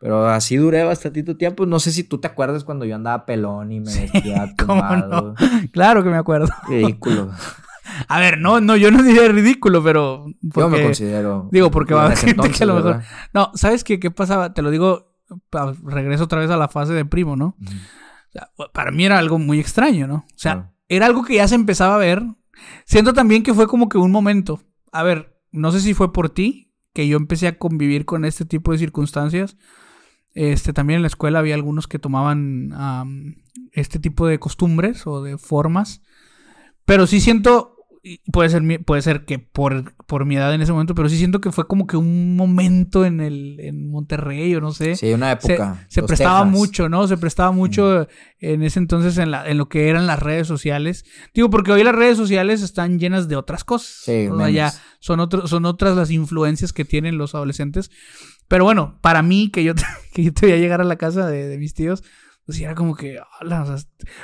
pero 0.00 0.26
así 0.28 0.56
duré 0.56 0.82
bastantito 0.82 1.36
tiempo. 1.36 1.66
No 1.66 1.78
sé 1.78 1.92
si 1.92 2.02
tú 2.02 2.18
te 2.18 2.26
acuerdas 2.26 2.64
cuando 2.64 2.84
yo 2.86 2.96
andaba 2.96 3.24
pelón 3.26 3.70
y 3.70 3.78
me 3.80 3.94
vestía 3.94 4.52
¿Cómo 4.58 4.80
tumbado. 4.80 5.34
Claro 5.72 6.02
que 6.02 6.10
me 6.10 6.16
acuerdo. 6.16 6.48
Ridículo. 6.68 7.30
A 8.08 8.18
ver, 8.20 8.38
no, 8.38 8.60
no, 8.60 8.76
yo 8.76 8.90
no 8.90 9.02
diría 9.02 9.28
ridículo, 9.28 9.82
pero. 9.84 10.24
Yo 10.40 10.68
me 10.68 10.76
porque- 10.78 10.82
considero. 10.84 11.48
digo, 11.52 11.70
porque 11.70 11.92
va 11.94 12.02
a 12.02 12.06
haber 12.06 12.18
gente 12.18 12.50
que 12.50 12.62
a 12.62 12.66
lo 12.66 12.74
mejor- 12.76 12.92
¿verdad? 12.94 13.08
No, 13.34 13.50
¿sabes 13.54 13.84
qué, 13.84 14.00
qué 14.00 14.10
pasaba? 14.10 14.54
Te 14.54 14.62
lo 14.62 14.70
digo, 14.70 15.12
regreso 15.84 16.24
otra 16.24 16.40
vez 16.40 16.50
a 16.50 16.56
la 16.56 16.68
fase 16.68 16.92
de 16.92 17.04
primo, 17.04 17.36
¿no? 17.36 17.56
Ujú. 17.60 17.74
O 17.74 18.32
sea, 18.32 18.48
para 18.72 18.90
mí 18.92 19.04
era 19.04 19.18
algo 19.18 19.38
muy 19.38 19.58
extraño, 19.60 20.06
¿no? 20.06 20.14
O 20.14 20.24
sea, 20.36 20.52
Claro. 20.54 20.72
era 20.88 21.06
algo 21.06 21.24
que 21.24 21.34
ya 21.34 21.48
se 21.48 21.56
empezaba 21.56 21.96
a 21.96 21.98
ver. 21.98 22.22
Siento 22.84 23.12
también 23.12 23.42
que 23.42 23.54
fue 23.54 23.66
como 23.66 23.88
que 23.88 23.98
un 23.98 24.12
momento. 24.12 24.60
A 24.92 25.02
ver, 25.02 25.36
no 25.50 25.72
sé 25.72 25.80
si 25.80 25.92
fue 25.94 26.12
por 26.12 26.30
ti 26.30 26.72
que 26.92 27.08
yo 27.08 27.16
empecé 27.16 27.48
a 27.48 27.58
convivir 27.58 28.04
con 28.04 28.24
este 28.24 28.44
tipo 28.44 28.72
de 28.72 28.78
circunstancias. 28.78 29.56
Este, 30.34 30.72
también 30.72 30.96
en 30.98 31.02
la 31.02 31.08
escuela 31.08 31.38
había 31.40 31.54
algunos 31.54 31.86
que 31.88 31.98
tomaban 31.98 32.72
am, 32.74 33.36
este 33.72 33.98
tipo 33.98 34.26
de 34.26 34.38
costumbres 34.38 35.06
o 35.06 35.22
de 35.22 35.38
formas. 35.38 36.02
Pero 36.84 37.06
sí 37.06 37.20
siento, 37.20 37.76
puede 38.32 38.48
ser, 38.48 38.62
puede 38.84 39.02
ser 39.02 39.24
que 39.24 39.38
por, 39.38 39.94
por 40.06 40.24
mi 40.24 40.36
edad 40.36 40.54
en 40.54 40.60
ese 40.60 40.72
momento, 40.72 40.94
pero 40.94 41.08
sí 41.08 41.16
siento 41.18 41.40
que 41.40 41.52
fue 41.52 41.66
como 41.68 41.86
que 41.86 41.96
un 41.96 42.36
momento 42.36 43.04
en 43.04 43.20
el 43.20 43.58
en 43.60 43.90
Monterrey 43.90 44.54
o 44.54 44.60
no 44.60 44.72
sé. 44.72 44.96
Sí, 44.96 45.12
una 45.12 45.38
Se, 45.40 45.52
época. 45.54 45.86
se 45.88 46.00
Los 46.00 46.08
prestaba 46.08 46.40
Texas. 46.44 46.58
mucho, 46.58 46.88
¿no? 46.88 47.06
Se 47.06 47.16
prestaba 47.16 47.52
mucho 47.52 48.08
en 48.38 48.62
ese 48.62 48.78
entonces 48.78 49.18
en, 49.18 49.30
la, 49.30 49.48
en 49.48 49.58
lo 49.58 49.68
que 49.68 49.88
eran 49.88 50.06
las 50.06 50.18
redes 50.20 50.46
sociales. 50.48 51.04
Digo, 51.34 51.50
porque 51.50 51.72
hoy 51.72 51.84
las 51.84 51.94
redes 51.94 52.16
sociales 52.16 52.62
están 52.62 52.98
llenas 52.98 53.28
de 53.28 53.36
otras 53.36 53.62
cosas. 53.64 54.02
Sí, 54.04 54.26
O 54.28 54.36
sea, 54.38 54.50
ya 54.50 54.72
son, 55.00 55.20
otro- 55.20 55.46
son 55.48 55.64
otras 55.64 55.96
las 55.96 56.10
influencias 56.10 56.72
que 56.72 56.84
tienen 56.84 57.18
los 57.18 57.34
adolescentes. 57.34 57.90
Pero 58.50 58.64
bueno, 58.64 58.98
para 59.00 59.22
mí, 59.22 59.48
que 59.52 59.62
yo, 59.62 59.74
que 60.12 60.24
yo 60.24 60.34
te 60.34 60.46
voy 60.46 60.54
a 60.56 60.58
llegar 60.58 60.80
a 60.80 60.84
la 60.84 60.96
casa 60.96 61.26
de, 61.28 61.46
de 61.46 61.56
mis 61.56 61.72
tíos, 61.72 62.02
pues 62.44 62.60
era 62.60 62.74
como 62.74 62.96
que, 62.96 63.18
"Hola", 63.40 63.62
o 63.62 63.66
sea, 63.66 63.76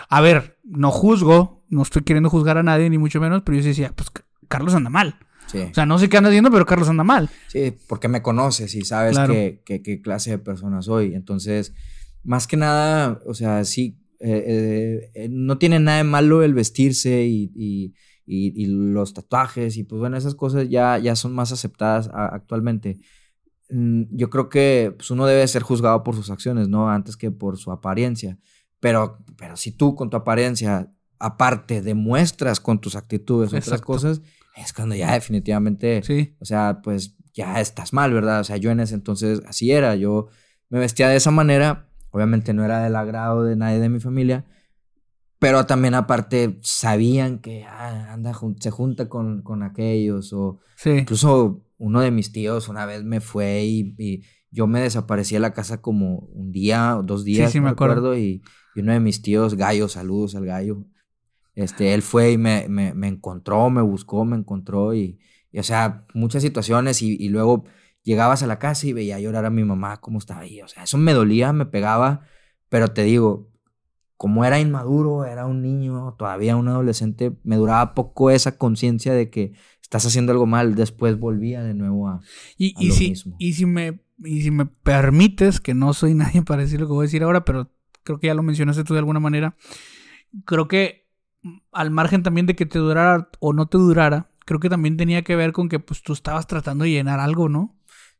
a 0.08 0.20
ver, 0.20 0.58
no 0.64 0.90
juzgo, 0.90 1.64
no 1.68 1.82
estoy 1.82 2.02
queriendo 2.02 2.28
juzgar 2.28 2.58
a 2.58 2.64
nadie, 2.64 2.90
ni 2.90 2.98
mucho 2.98 3.20
menos, 3.20 3.42
pero 3.44 3.56
yo 3.56 3.62
sí 3.62 3.68
decía, 3.68 3.92
pues 3.94 4.10
Carlos 4.48 4.74
anda 4.74 4.90
mal. 4.90 5.16
Sí. 5.46 5.58
O 5.60 5.72
sea, 5.74 5.86
no 5.86 5.96
sé 6.00 6.08
qué 6.08 6.16
anda 6.16 6.28
haciendo, 6.30 6.50
pero 6.50 6.66
Carlos 6.66 6.88
anda 6.88 7.04
mal. 7.04 7.30
Sí, 7.46 7.72
porque 7.88 8.08
me 8.08 8.20
conoces 8.20 8.74
y 8.74 8.82
sabes 8.82 9.12
Claro. 9.12 9.32
qué, 9.32 9.62
qué- 9.64 9.80
qué 9.80 10.00
clase 10.02 10.30
de 10.30 10.38
persona 10.38 10.82
soy. 10.82 11.14
Entonces, 11.14 11.72
más 12.24 12.48
que 12.48 12.56
nada, 12.56 13.20
o 13.26 13.32
sea, 13.34 13.64
sí, 13.64 13.96
eh, 14.18 14.42
eh, 14.44 15.10
eh, 15.14 15.28
no 15.30 15.56
tiene 15.58 15.78
nada 15.78 15.98
de 15.98 16.04
malo 16.04 16.42
el 16.42 16.52
vestirse 16.52 17.24
y, 17.26 17.52
y- 17.54 17.94
y- 18.26 18.60
y 18.60 18.66
los 18.66 19.14
tatuajes 19.14 19.76
y 19.76 19.84
pues 19.84 20.00
bueno, 20.00 20.16
esas 20.16 20.34
cosas 20.34 20.68
ya, 20.68 20.98
ya 20.98 21.14
son 21.14 21.32
más 21.32 21.52
aceptadas 21.52 22.08
a- 22.12 22.34
actualmente. 22.34 22.98
Mm, 23.70 24.04
Yo 24.10 24.30
creo 24.30 24.48
que 24.48 24.94
pues, 24.96 25.10
uno 25.10 25.26
debe 25.26 25.46
ser 25.48 25.62
juzgado 25.62 26.02
por 26.02 26.14
sus 26.14 26.30
acciones, 26.30 26.68
¿no? 26.68 26.88
Antes 26.90 27.16
que 27.16 27.30
por 27.30 27.56
su 27.58 27.72
apariencia. 27.72 28.38
Pero, 28.80 29.18
pero 29.36 29.56
si 29.56 29.72
tú 29.72 29.94
con 29.94 30.10
tu 30.10 30.16
apariencia, 30.16 30.92
aparte, 31.18 31.82
demuestras 31.82 32.60
con 32.60 32.80
tus 32.80 32.94
actitudes 32.94 33.52
otras 33.52 33.80
cosas, 33.80 34.20
es 34.56 34.72
cuando 34.72 34.94
ya 34.94 35.12
definitivamente 35.12 36.02
Sí. 36.02 36.36
o 36.40 36.44
sea, 36.44 36.80
pues 36.82 37.16
ya 37.34 37.60
estás 37.60 37.92
mal, 37.92 38.12
¿verdad? 38.12 38.40
O 38.40 38.44
sea, 38.44 38.56
yo 38.56 38.70
en 38.70 38.80
ese 38.80 38.94
entonces 38.94 39.42
así 39.46 39.70
era, 39.70 39.94
yo 39.96 40.28
me 40.70 40.78
vestía 40.78 41.08
de 41.08 41.16
esa 41.16 41.30
manera. 41.30 41.88
Obviamente 42.10 42.54
no 42.54 42.64
era 42.64 42.82
del 42.82 42.96
agrado 42.96 43.44
de 43.44 43.56
nadie 43.56 43.78
de 43.78 43.88
mi 43.90 44.00
familia. 44.00 44.46
Pero 45.38 45.66
también 45.66 45.92
aparte 45.94 46.58
sabían 46.62 47.40
que 47.40 47.64
ah, 47.64 48.12
anda, 48.14 48.32
se 48.58 48.70
junta 48.70 49.08
con, 49.08 49.42
con 49.42 49.62
aquellos. 49.62 50.32
O 50.32 50.60
incluso 50.86 51.65
uno 51.78 52.00
de 52.00 52.10
mis 52.10 52.32
tíos 52.32 52.68
una 52.68 52.86
vez 52.86 53.04
me 53.04 53.20
fue 53.20 53.64
y, 53.64 54.24
yo 54.50 54.66
me 54.66 54.80
desaparecí 54.80 55.34
de 55.34 55.40
la 55.40 55.52
casa 55.52 55.82
como 55.82 56.20
un 56.32 56.50
día 56.50 56.96
o 56.96 57.02
dos 57.02 57.24
días. 57.24 57.50
Sí, 57.50 57.58
sí, 57.58 57.60
me 57.60 57.68
acuerdo. 57.68 58.16
y, 58.16 58.42
uno 58.74 58.92
de 58.92 59.00
mis 59.00 59.20
tíos, 59.20 59.54
Gallo, 59.54 59.88
saludos 59.88 60.34
al 60.34 60.46
Gallo. 60.46 60.84
Este, 61.54 61.94
él 61.94 62.02
fue 62.02 62.32
y 62.32 62.38
me, 62.38 62.66
me, 62.68 62.94
me 62.94 63.08
encontró, 63.08 63.68
me 63.70 63.82
buscó, 63.82 64.24
me 64.24 64.36
encontró 64.36 64.94
y, 64.94 65.18
o 65.54 65.62
sea, 65.62 66.06
muchas 66.14 66.42
situaciones 66.42 67.02
y, 67.02 67.16
y 67.18 67.28
luego 67.28 67.64
llegabas 68.02 68.42
a 68.42 68.46
la 68.46 68.58
casa 68.58 68.86
y 68.86 68.92
veía 68.92 69.18
llorar 69.18 69.44
a 69.44 69.50
mi 69.50 69.64
mamá 69.64 70.00
cómo 70.00 70.18
estaba 70.18 70.40
ahí. 70.40 70.60
O 70.62 70.68
sea, 70.68 70.84
eso 70.84 70.96
me 70.96 71.12
dolía, 71.12 71.52
me 71.52 71.66
pegaba, 71.66 72.22
pero 72.68 72.88
te 72.88 73.02
digo, 73.02 73.50
como 74.16 74.44
era 74.44 74.58
inmaduro, 74.60 75.24
era 75.24 75.44
un 75.46 75.60
niño, 75.60 76.14
todavía 76.18 76.56
un 76.56 76.68
adolescente, 76.68 77.36
me 77.42 77.56
duraba 77.56 77.94
poco 77.94 78.30
esa 78.30 78.56
conciencia 78.56 79.12
de 79.12 79.28
que 79.28 79.52
estás 79.86 80.04
haciendo 80.04 80.32
algo 80.32 80.46
mal. 80.46 80.74
Después 80.74 81.18
volvía 81.18 81.62
de 81.62 81.74
nuevo 81.74 82.08
a, 82.08 82.20
y, 82.58 82.74
y 82.84 82.90
si, 82.90 83.14
Y 83.38 83.52
si, 83.52 83.66
me, 83.66 84.00
y 84.24 84.42
si 84.42 84.50
me 84.50 84.66
permites, 84.66 85.60
que 85.60 85.74
no 85.74 85.94
soy 85.94 86.14
nadie 86.14 86.42
para 86.42 86.62
decir 86.62 86.80
lo 86.80 86.86
que 86.86 86.92
voy 86.92 87.04
a 87.04 87.08
decir 87.08 87.22
ahora, 87.22 87.44
pero 87.44 87.70
creo 88.02 88.18
que 88.18 88.26
ya 88.26 88.34
lo 88.34 88.42
mencionaste 88.42 88.84
tú 88.84 88.94
de 88.94 88.98
alguna 88.98 89.20
manera, 89.20 89.56
creo 90.44 90.68
que 90.68 91.06
al 91.72 91.90
margen 91.90 92.22
también 92.22 92.46
de 92.46 92.56
que 92.56 92.66
te 92.66 92.78
durara 92.80 93.30
o 93.38 93.52
no 93.52 93.66
te 93.66 93.78
durara, 93.78 94.30
creo 94.44 94.58
que 94.58 94.68
también 94.68 94.96
tenía 94.96 95.22
que 95.22 95.36
ver 95.36 95.52
con 95.52 95.68
que 95.68 95.78
pues 95.78 96.02
tú 96.02 96.12
estabas 96.12 96.46
tratando 96.48 96.84
de 96.84 96.90
llenar 96.90 97.20
algo, 97.20 97.48
¿no? 97.48 97.76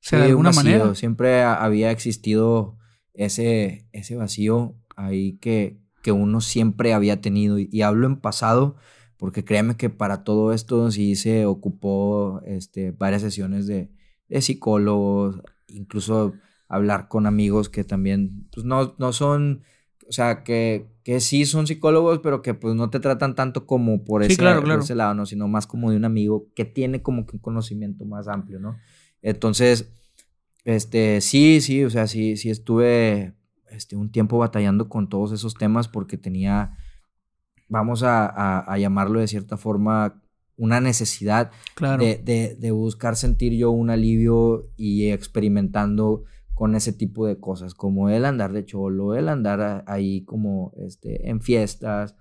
de 0.09 0.23
alguna 0.23 0.53
manera. 0.53 0.95
Siempre 0.95 1.43
había 1.43 1.91
existido 1.91 2.79
ese, 3.13 3.89
ese 3.93 4.15
vacío 4.15 4.77
ahí 4.95 5.39
que, 5.39 5.81
que 6.03 6.13
uno 6.13 6.41
siempre 6.41 6.95
había 6.95 7.21
tenido. 7.21 7.59
Y, 7.59 7.83
hablo 7.83 8.07
en 8.07 8.21
pasado 8.21 8.77
porque 9.17 9.45
créeme 9.45 9.77
que 9.77 9.91
para 9.91 10.25
todo 10.25 10.53
esto 10.53 10.91
sí 10.91 11.17
se 11.17 11.47
ocupó 11.47 12.41
este, 12.45 12.91
varias 12.91 13.23
sesiones 13.23 13.67
de, 13.67 13.91
de 14.29 14.43
psicólogos, 14.43 15.41
incluso 15.69 16.35
hablar 16.69 17.09
con 17.09 17.27
amigos 17.27 17.69
que 17.69 17.85
también 17.85 18.49
pues, 18.53 18.67
no, 18.67 18.95
no 18.99 19.13
son, 19.13 19.63
o 20.09 20.13
sea, 20.13 20.43
que, 20.43 20.87
que 21.05 21.21
sí 21.21 21.47
son 21.47 21.67
psicólogos, 21.67 22.19
pero 22.19 22.43
que 22.43 22.55
pues 22.55 22.75
no 22.75 22.91
te 22.91 23.01
tratan 23.01 23.35
tanto 23.35 23.67
como 23.67 24.05
por 24.05 24.23
ese, 24.23 24.37
por 24.37 24.81
ese 24.81 24.95
lado, 24.95 25.15
¿no? 25.15 25.27
Sino 25.27 25.49
más 25.49 25.67
como 25.67 25.91
de 25.91 25.97
un 25.97 26.05
amigo 26.05 26.49
que 26.55 26.65
tiene 26.65 27.03
como 27.03 27.27
que 27.27 27.37
un 27.37 27.41
conocimiento 27.41 28.05
más 28.05 28.29
amplio, 28.29 28.59
¿no? 28.59 28.77
Entonces, 29.23 29.89
este, 30.65 31.21
sí, 31.21 31.61
sí, 31.61 31.85
o 31.85 31.91
sea, 31.91 32.09
sí, 32.09 32.37
sí 32.37 32.51
estuve 32.51 33.35
este, 33.71 33.97
un 33.97 34.11
tiempo 34.11 34.39
batallando 34.39 34.89
con 34.89 35.09
todos 35.09 35.33
esos 35.33 35.55
temas 35.55 35.87
porque 35.89 36.19
tenía, 36.19 36.77
vamos 37.69 38.03
a, 38.05 38.77
llamarlo 38.79 39.21
de 39.21 39.29
cierta 39.29 39.57
forma, 39.57 40.23
una 40.57 40.81
necesidad 40.81 41.51
de, 41.81 42.57
de, 42.59 42.71
buscar 42.71 43.17
sentir 43.17 43.53
yo 43.55 43.71
un 43.71 43.91
alivio 43.91 44.71
y 44.77 45.11
experimentando 45.11 46.25
con 46.55 46.75
ese 46.75 46.93
tipo 46.93 47.27
de 47.27 47.39
cosas, 47.39 47.75
como 47.75 48.09
el 48.09 48.25
andar 48.25 48.53
de 48.53 48.65
cholo, 48.65 49.15
el 49.15 49.29
andar 49.29 49.85
ahí 49.87 50.25
como 50.25 50.73
este, 50.79 51.29
en 51.29 51.43
fiestas, 51.43 52.17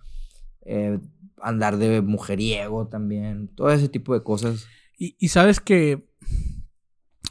eh, 0.65 0.99
andar 1.41 1.77
de 1.77 2.01
mujeriego 2.01 2.87
también, 2.87 3.47
todo 3.55 3.69
ese 3.69 3.87
tipo 3.87 4.13
de 4.13 4.23
cosas. 4.23 4.67
Y, 4.97 5.15
y 5.19 5.29
sabes 5.29 5.61
que 5.61 6.09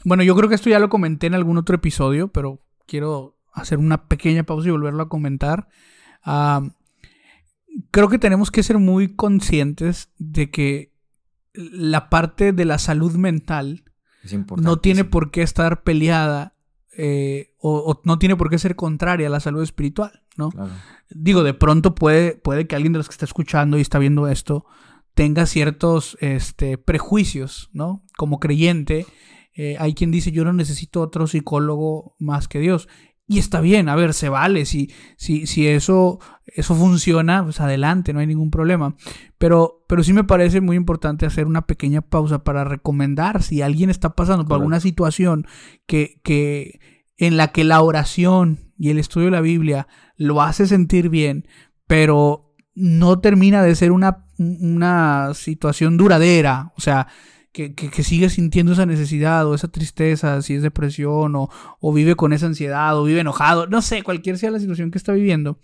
bueno, 0.05 0.21
yo 0.21 0.35
creo 0.35 0.47
que 0.47 0.55
esto 0.55 0.69
ya 0.69 0.79
lo 0.79 0.87
comenté 0.87 1.25
en 1.27 1.33
algún 1.33 1.57
otro 1.57 1.75
episodio, 1.75 2.27
pero 2.27 2.59
quiero 2.85 3.39
hacer 3.51 3.79
una 3.79 4.07
pequeña 4.07 4.43
pausa 4.43 4.67
y 4.67 4.71
volverlo 4.71 5.01
a 5.01 5.09
comentar. 5.09 5.67
Creo 7.91 8.09
que 8.09 8.19
tenemos 8.19 8.51
que 8.51 8.63
ser 8.63 8.77
muy 8.77 9.15
conscientes 9.15 10.09
de 10.17 10.49
que 10.49 10.93
la 11.53 12.09
parte 12.09 12.53
de 12.53 12.65
la 12.65 12.77
salud 12.77 13.15
mental 13.15 13.83
no 14.57 14.77
tiene 14.77 15.03
por 15.03 15.31
qué 15.31 15.41
estar 15.41 15.83
peleada 15.83 16.55
eh, 16.97 17.53
o, 17.59 18.01
no 18.03 18.19
tiene 18.19 18.35
por 18.35 18.49
qué 18.49 18.57
ser 18.57 18.75
contraria 18.75 19.27
a 19.27 19.29
la 19.29 19.39
salud 19.39 19.61
espiritual, 19.61 20.23
¿no? 20.37 20.49
Digo, 21.09 21.43
de 21.43 21.53
pronto 21.53 21.93
puede, 21.93 22.35
puede 22.35 22.67
que 22.67 22.75
alguien 22.75 22.93
de 22.93 22.99
los 22.99 23.07
que 23.07 23.13
está 23.13 23.25
escuchando 23.25 23.77
y 23.77 23.81
está 23.81 23.99
viendo 23.99 24.27
esto 24.27 24.65
tenga 25.13 25.45
ciertos 25.45 26.17
este, 26.21 26.77
prejuicios, 26.77 27.69
¿no? 27.73 28.03
Como 28.17 28.39
creyente 28.39 29.05
eh, 29.55 29.77
hay 29.79 29.93
quien 29.93 30.11
dice 30.11 30.31
yo 30.31 30.43
no 30.43 30.51
necesito 30.51 31.01
otro 31.01 31.27
psicólogo 31.27 32.15
más 32.19 32.47
que 32.47 32.59
Dios. 32.59 32.89
Y 33.27 33.39
está 33.39 33.59
bien, 33.59 33.89
a 33.89 33.95
ver, 33.95 34.13
se 34.13 34.29
vale. 34.29 34.65
Si, 34.65 34.91
si, 35.17 35.47
si 35.47 35.67
eso, 35.67 36.19
eso 36.45 36.75
funciona, 36.75 37.43
pues 37.43 37.59
adelante, 37.59 38.13
no 38.13 38.19
hay 38.19 38.27
ningún 38.27 38.51
problema. 38.51 38.95
Pero, 39.37 39.83
pero 39.87 40.03
sí 40.03 40.13
me 40.13 40.23
parece 40.23 40.61
muy 40.61 40.75
importante 40.77 41.25
hacer 41.25 41.47
una 41.47 41.65
pequeña 41.65 42.01
pausa 42.01 42.43
para 42.43 42.63
recomendar 42.63 43.41
si 43.41 43.61
alguien 43.61 43.89
está 43.89 44.15
pasando 44.15 44.45
por 44.45 44.57
alguna 44.57 44.79
situación 44.79 45.47
que, 45.87 46.21
que, 46.23 46.79
en 47.17 47.37
la 47.37 47.47
que 47.47 47.63
la 47.63 47.81
oración 47.81 48.71
y 48.77 48.89
el 48.89 48.99
estudio 48.99 49.25
de 49.25 49.31
la 49.31 49.41
Biblia 49.41 49.87
lo 50.17 50.41
hace 50.41 50.67
sentir 50.67 51.09
bien, 51.09 51.47
pero 51.87 52.53
no 52.75 53.19
termina 53.19 53.63
de 53.63 53.75
ser 53.75 53.91
una, 53.91 54.27
una 54.37 55.33
situación 55.33 55.97
duradera. 55.97 56.73
O 56.77 56.81
sea, 56.81 57.07
que, 57.55 58.03
sigue 58.03 58.29
sintiendo 58.29 58.73
esa 58.73 58.85
necesidad 58.85 59.47
o 59.47 59.55
esa 59.55 59.69
tristeza, 59.69 60.41
si 60.41 60.55
es 60.55 60.61
depresión 60.61 61.35
o, 61.35 61.49
o, 61.79 61.93
vive 61.93 62.15
con 62.15 62.33
esa 62.33 62.47
ansiedad 62.47 62.97
o 62.99 63.05
vive 63.05 63.21
enojado, 63.21 63.65
no 63.67 63.81
sé, 63.81 64.03
cualquier 64.03 64.37
sea 64.37 64.51
la 64.51 64.59
situación 64.59 64.91
que 64.91 64.97
está 64.97 65.13
viviendo, 65.13 65.59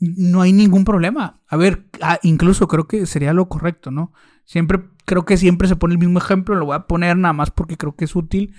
no 0.00 0.42
hay 0.42 0.52
ningún 0.52 0.84
problema. 0.84 1.40
A 1.46 1.56
ver, 1.56 1.86
ah, 2.00 2.18
incluso 2.24 2.66
creo 2.66 2.88
que 2.88 3.06
sería 3.06 3.32
lo 3.32 3.48
correcto, 3.48 3.92
¿no? 3.92 4.12
Siempre, 4.44 4.80
creo 5.04 5.24
que 5.24 5.36
siempre 5.36 5.68
se 5.68 5.76
pone 5.76 5.94
el 5.94 6.00
mismo 6.00 6.18
ejemplo, 6.18 6.56
lo 6.56 6.66
voy 6.66 6.74
a 6.74 6.88
poner 6.88 7.16
nada 7.16 7.32
más 7.32 7.52
porque 7.52 7.76
creo 7.76 7.94
que 7.94 8.06
es 8.06 8.16
útil. 8.16 8.54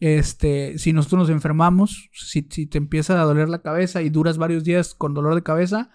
Este, 0.00 0.78
si 0.78 0.94
nosotros 0.94 1.20
nos 1.20 1.30
enfermamos, 1.30 2.08
si, 2.12 2.46
si 2.50 2.66
te 2.66 2.78
empieza 2.78 3.20
a 3.20 3.24
doler 3.24 3.50
la 3.50 3.60
cabeza 3.60 4.00
y 4.00 4.08
duras 4.08 4.38
varios 4.38 4.64
días 4.64 4.94
con 4.94 5.12
dolor 5.12 5.34
de 5.34 5.42
cabeza, 5.42 5.90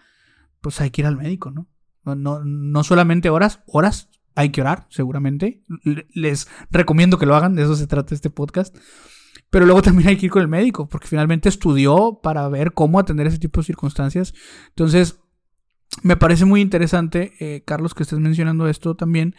pues 0.61 0.79
hay 0.81 0.91
que 0.91 1.01
ir 1.01 1.07
al 1.07 1.17
médico, 1.17 1.49
¿no? 1.49 1.67
No, 2.03 2.15
no, 2.15 2.45
no 2.45 2.83
solamente 2.83 3.29
horas, 3.29 3.61
horas, 3.65 4.09
hay 4.35 4.49
que 4.49 4.61
orar, 4.61 4.87
seguramente. 4.89 5.63
Les 6.13 6.47
recomiendo 6.69 7.17
que 7.17 7.25
lo 7.25 7.35
hagan, 7.35 7.55
de 7.55 7.63
eso 7.63 7.75
se 7.75 7.87
trata 7.87 8.15
este 8.15 8.29
podcast. 8.29 8.75
Pero 9.49 9.65
luego 9.65 9.81
también 9.81 10.09
hay 10.09 10.17
que 10.17 10.27
ir 10.27 10.31
con 10.31 10.41
el 10.41 10.47
médico, 10.47 10.87
porque 10.87 11.07
finalmente 11.07 11.49
estudió 11.49 12.19
para 12.23 12.47
ver 12.47 12.73
cómo 12.73 12.99
atender 12.99 13.27
ese 13.27 13.39
tipo 13.39 13.59
de 13.61 13.65
circunstancias. 13.65 14.33
Entonces, 14.69 15.19
me 16.03 16.15
parece 16.15 16.45
muy 16.45 16.61
interesante, 16.61 17.33
eh, 17.39 17.63
Carlos, 17.65 17.93
que 17.93 18.03
estés 18.03 18.19
mencionando 18.19 18.67
esto 18.67 18.95
también, 18.95 19.35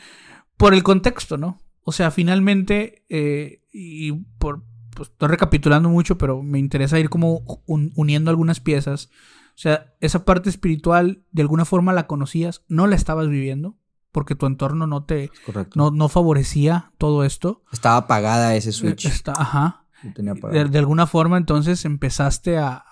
por 0.56 0.74
el 0.74 0.82
contexto, 0.82 1.38
¿no? 1.38 1.58
O 1.82 1.92
sea, 1.92 2.10
finalmente, 2.10 3.04
eh, 3.08 3.62
y 3.72 4.12
por, 4.38 4.64
pues, 4.94 5.08
estoy 5.08 5.28
recapitulando 5.28 5.88
mucho, 5.88 6.18
pero 6.18 6.42
me 6.42 6.58
interesa 6.58 7.00
ir 7.00 7.08
como 7.08 7.42
uniendo 7.66 8.30
algunas 8.30 8.60
piezas. 8.60 9.10
O 9.54 9.58
sea, 9.58 9.94
esa 10.00 10.24
parte 10.24 10.50
espiritual, 10.50 11.24
de 11.32 11.42
alguna 11.42 11.64
forma 11.64 11.92
la 11.92 12.06
conocías, 12.06 12.64
no 12.68 12.86
la 12.86 12.96
estabas 12.96 13.28
viviendo 13.28 13.78
porque 14.12 14.34
tu 14.34 14.46
entorno 14.46 14.86
no 14.86 15.04
te 15.04 15.30
no, 15.74 15.90
no, 15.90 16.08
favorecía 16.08 16.92
todo 16.98 17.24
esto. 17.24 17.62
Estaba 17.72 17.96
apagada 17.96 18.54
ese 18.54 18.70
switch. 18.70 19.06
Está, 19.06 19.32
ajá. 19.32 19.86
de, 20.02 20.78
alguna 20.78 21.06
forma 21.06 21.38
entonces 21.38 21.84
empezaste 21.84 22.58
a 22.58 22.84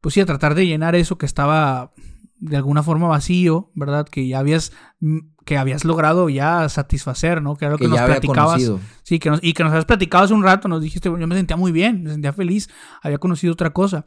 pues 0.00 0.14
sí 0.14 0.20
a 0.20 0.26
tratar 0.26 0.54
de 0.54 0.66
llenar 0.66 0.94
eso 0.94 1.16
que 1.16 1.26
estaba 1.26 1.92
de 2.36 2.56
alguna 2.56 2.82
forma 2.82 3.06
vacío, 3.06 3.70
¿verdad? 3.74 4.06
Que 4.06 4.26
ya 4.26 4.40
habías 4.40 4.72
mm, 5.00 5.18
que 5.44 5.58
habías 5.58 5.84
logrado 5.84 6.28
ya 6.28 6.68
satisfacer, 6.68 7.40
¿no? 7.40 7.56
Que 7.56 7.66
era 7.66 7.72
lo 7.72 7.78
que, 7.78 7.88
nos 7.88 8.00
platicabas. 8.00 8.70
Sí, 9.04 9.18
que 9.18 9.30
nos, 9.30 9.40
y 9.42 9.54
que 9.54 9.62
nos 9.62 9.72
habías 9.72 9.84
platicado 9.84 10.24
hace 10.24 10.34
un 10.34 10.42
rato, 10.42 10.68
nos 10.68 10.82
dijiste, 10.82 11.08
yo 11.08 11.26
me 11.26 11.36
sentía 11.36 11.56
muy 11.56 11.72
bien, 11.72 12.02
me 12.02 12.10
sentía 12.10 12.32
feliz, 12.32 12.68
había 13.00 13.18
conocido 13.18 13.52
otra 13.52 13.70
cosa. 13.70 14.04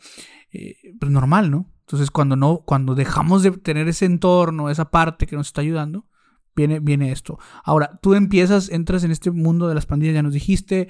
Eh, 0.51 0.75
pues 0.99 1.11
normal, 1.11 1.49
¿no? 1.49 1.71
Entonces, 1.85 2.09
cuando 2.09 2.35
no, 2.35 2.63
cuando 2.65 2.95
dejamos 2.95 3.43
de 3.43 3.51
tener 3.51 3.87
ese 3.87 4.05
entorno, 4.05 4.71
esa 4.71 4.89
parte 4.89 5.27
que 5.27 5.35
nos 5.35 5.47
está 5.47 5.61
ayudando, 5.61 6.07
viene, 6.55 6.79
viene 6.79 7.11
esto. 7.11 7.37
Ahora, 7.63 7.99
tú 8.01 8.15
empiezas, 8.15 8.69
entras 8.69 9.03
en 9.03 9.11
este 9.11 9.29
mundo 9.29 9.67
de 9.67 9.75
las 9.75 9.85
pandillas, 9.85 10.15
ya 10.15 10.23
nos 10.23 10.33
dijiste, 10.33 10.89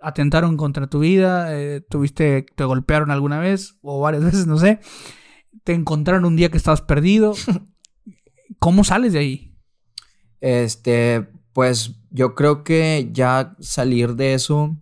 atentaron 0.00 0.56
contra 0.56 0.86
tu 0.86 1.00
vida, 1.00 1.56
eh, 1.58 1.80
tuviste, 1.80 2.46
te 2.54 2.64
golpearon 2.64 3.10
alguna 3.10 3.40
vez, 3.40 3.76
o 3.82 4.00
varias 4.00 4.24
veces, 4.24 4.46
no 4.46 4.56
sé. 4.56 4.78
Te 5.64 5.72
encontraron 5.72 6.24
un 6.24 6.36
día 6.36 6.50
que 6.50 6.58
estabas 6.58 6.80
perdido. 6.80 7.34
¿Cómo 8.60 8.84
sales 8.84 9.12
de 9.14 9.18
ahí? 9.18 9.56
Este, 10.40 11.26
pues 11.52 11.96
yo 12.10 12.36
creo 12.36 12.62
que 12.62 13.08
ya 13.12 13.56
salir 13.58 14.14
de 14.14 14.34
eso 14.34 14.76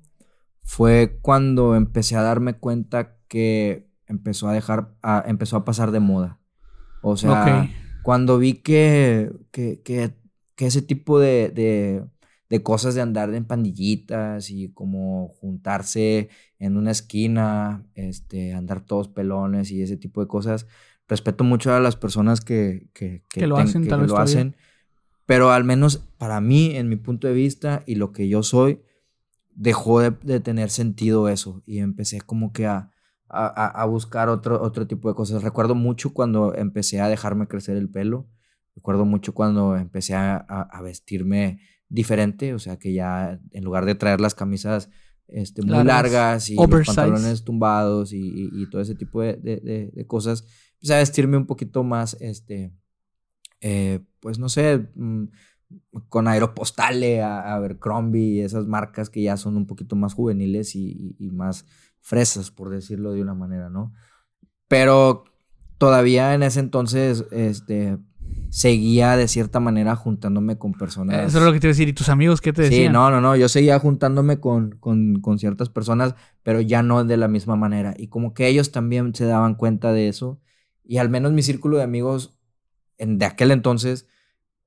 fue 0.63 1.19
cuando 1.23 1.75
empecé 1.75 2.17
a 2.17 2.23
darme 2.23 2.55
cuenta 2.59 3.17
que 3.29 3.89
empezó 4.07 4.49
a 4.49 4.53
dejar, 4.53 4.95
empezó 5.27 5.57
a 5.57 5.65
pasar 5.65 5.91
de 5.91 6.01
moda. 6.01 6.39
O 7.03 7.17
sea, 7.17 7.71
cuando 8.03 8.39
vi 8.39 8.55
que, 8.55 9.33
que, 9.51 10.15
ese 10.57 10.83
tipo 10.83 11.19
de, 11.19 11.51
de 12.49 12.63
cosas 12.63 12.95
de 12.95 13.03
andar 13.03 13.35
en 13.35 13.45
pandillitas 13.45 14.51
y 14.51 14.69
como 14.69 15.29
juntarse 15.29 16.29
en 16.59 16.77
una 16.77 16.91
esquina, 16.91 17.85
este, 17.95 18.55
andar 18.55 18.81
todos 18.81 19.09
pelones 19.09 19.71
y 19.71 19.83
ese 19.83 19.97
tipo 19.97 20.21
de 20.21 20.29
cosas. 20.29 20.67
Respeto 21.07 21.45
mucho 21.45 21.75
a 21.75 21.81
las 21.81 21.97
personas 21.97 22.41
que, 22.41 22.89
que, 22.95 23.23
lo 23.47 23.59
hacen, 23.59 23.83
que 23.85 23.91
lo 23.91 24.17
hacen 24.17 24.57
pero 25.27 25.51
al 25.51 25.65
menos 25.65 25.99
para 26.19 26.41
mí, 26.41 26.77
en 26.77 26.89
mi 26.89 26.97
punto 26.97 27.27
de 27.27 27.35
vista 27.35 27.83
y 27.87 27.95
lo 27.95 28.13
que 28.13 28.29
yo 28.29 28.43
soy, 28.43 28.81
dejó 29.55 30.01
de, 30.01 30.41
tener 30.41 30.71
sentido 30.71 31.29
eso 31.29 31.63
y 31.67 31.79
empecé 31.79 32.21
como 32.21 32.53
que 32.53 32.67
a, 32.67 32.91
a, 33.35 33.85
buscar 33.87 34.29
otro, 34.29 34.63
otro 34.63 34.87
tipo 34.87 35.09
de 35.09 35.15
cosas. 35.15 35.43
Recuerdo 35.43 35.75
mucho 35.75 36.13
cuando 36.13 36.55
empecé 36.55 37.01
a 37.01 37.09
dejarme 37.09 37.47
crecer 37.47 37.77
el 37.77 37.91
pelo, 37.91 38.29
recuerdo 38.75 39.05
mucho 39.05 39.35
cuando 39.35 39.77
empecé 39.77 40.15
a, 40.15 40.81
vestirme 40.83 41.61
diferente, 41.89 42.55
o 42.55 42.59
sea 42.59 42.79
que 42.79 42.93
ya 42.93 43.41
en 43.51 43.65
lugar 43.65 43.85
de 43.85 43.95
traer 43.95 44.21
las 44.21 44.35
camisas 44.35 44.91
este, 45.29 45.63
muy 45.63 45.85
largas, 45.85 46.51
y 46.51 46.57
los 46.57 46.87
pantalones 46.87 47.45
tumbados 47.45 48.13
y, 48.13 48.69
todo 48.71 48.83
ese 48.83 48.95
tipo 48.95 49.23
de, 49.23 49.37
de, 49.37 50.07
cosas, 50.07 50.45
empecé 50.75 50.95
a 50.95 50.99
vestirme 50.99 51.37
un 51.37 51.47
poquito 51.47 51.83
más, 51.83 52.17
este, 52.21 52.73
eh, 53.61 54.01
pues 54.21 54.39
no 54.39 54.49
sé, 54.49 54.89
mm, 54.95 55.25
con 56.09 56.29
Aeropostale, 56.29 57.23
a, 57.23 57.55
Abercrombie, 57.55 58.45
esas 58.45 58.67
marcas 58.67 59.11
que 59.11 59.23
ya 59.23 59.37
son 59.37 59.57
un 59.57 59.67
poquito 59.67 59.97
más 59.97 60.15
juveniles 60.15 60.75
y, 60.77 61.17
más 61.33 61.67
fresas, 62.05 62.51
por 62.51 62.69
decirlo 62.69 63.13
de 63.13 63.23
una 63.23 63.35
manera, 63.35 63.71
¿no? 63.71 63.95
Pero 64.69 65.25
todavía 65.79 66.35
en 66.35 66.43
ese 66.43 66.61
entonces, 66.61 67.25
este, 67.31 67.97
seguía 68.51 69.17
de 69.17 69.27
cierta 69.27 69.59
manera 69.59 69.97
juntándome 69.97 70.59
con 70.59 70.75
personas. 70.75 71.27
Eso 71.27 71.39
es 71.39 71.45
lo 71.45 71.53
que 71.53 71.61
te 71.61 71.67
iba 71.67 71.71
a 71.71 71.75
decir. 71.75 71.89
¿Y 71.89 71.95
tus 71.95 72.11
amigos 72.11 72.43
qué 72.43 72.53
te 72.53 72.63
decían? 72.63 72.93
Sí, 72.93 72.93
no, 72.93 73.11
no, 73.11 73.23
no. 73.23 73.37
Yo 73.37 73.49
seguía 73.49 73.79
juntándome 73.79 74.39
con, 74.39 74.73
con, 74.73 75.21
con, 75.23 75.39
ciertas 75.39 75.71
personas, 75.71 76.15
pero 76.43 76.61
ya 76.61 76.83
no 76.83 77.05
de 77.05 77.17
la 77.17 77.27
misma 77.27 77.57
manera. 77.57 77.95
Y 77.97 78.09
como 78.09 78.35
que 78.35 78.49
ellos 78.49 78.71
también 78.71 79.15
se 79.15 79.25
daban 79.25 79.55
cuenta 79.55 79.93
de 79.93 80.09
eso. 80.09 80.41
Y 80.85 80.99
al 80.99 81.09
menos 81.09 81.33
mi 81.33 81.43
círculo 81.43 81.79
de 81.79 81.85
amigos 81.85 82.37
en, 82.99 83.19
de 83.19 83.25
aquel 83.25 83.51
entonces 83.51 84.07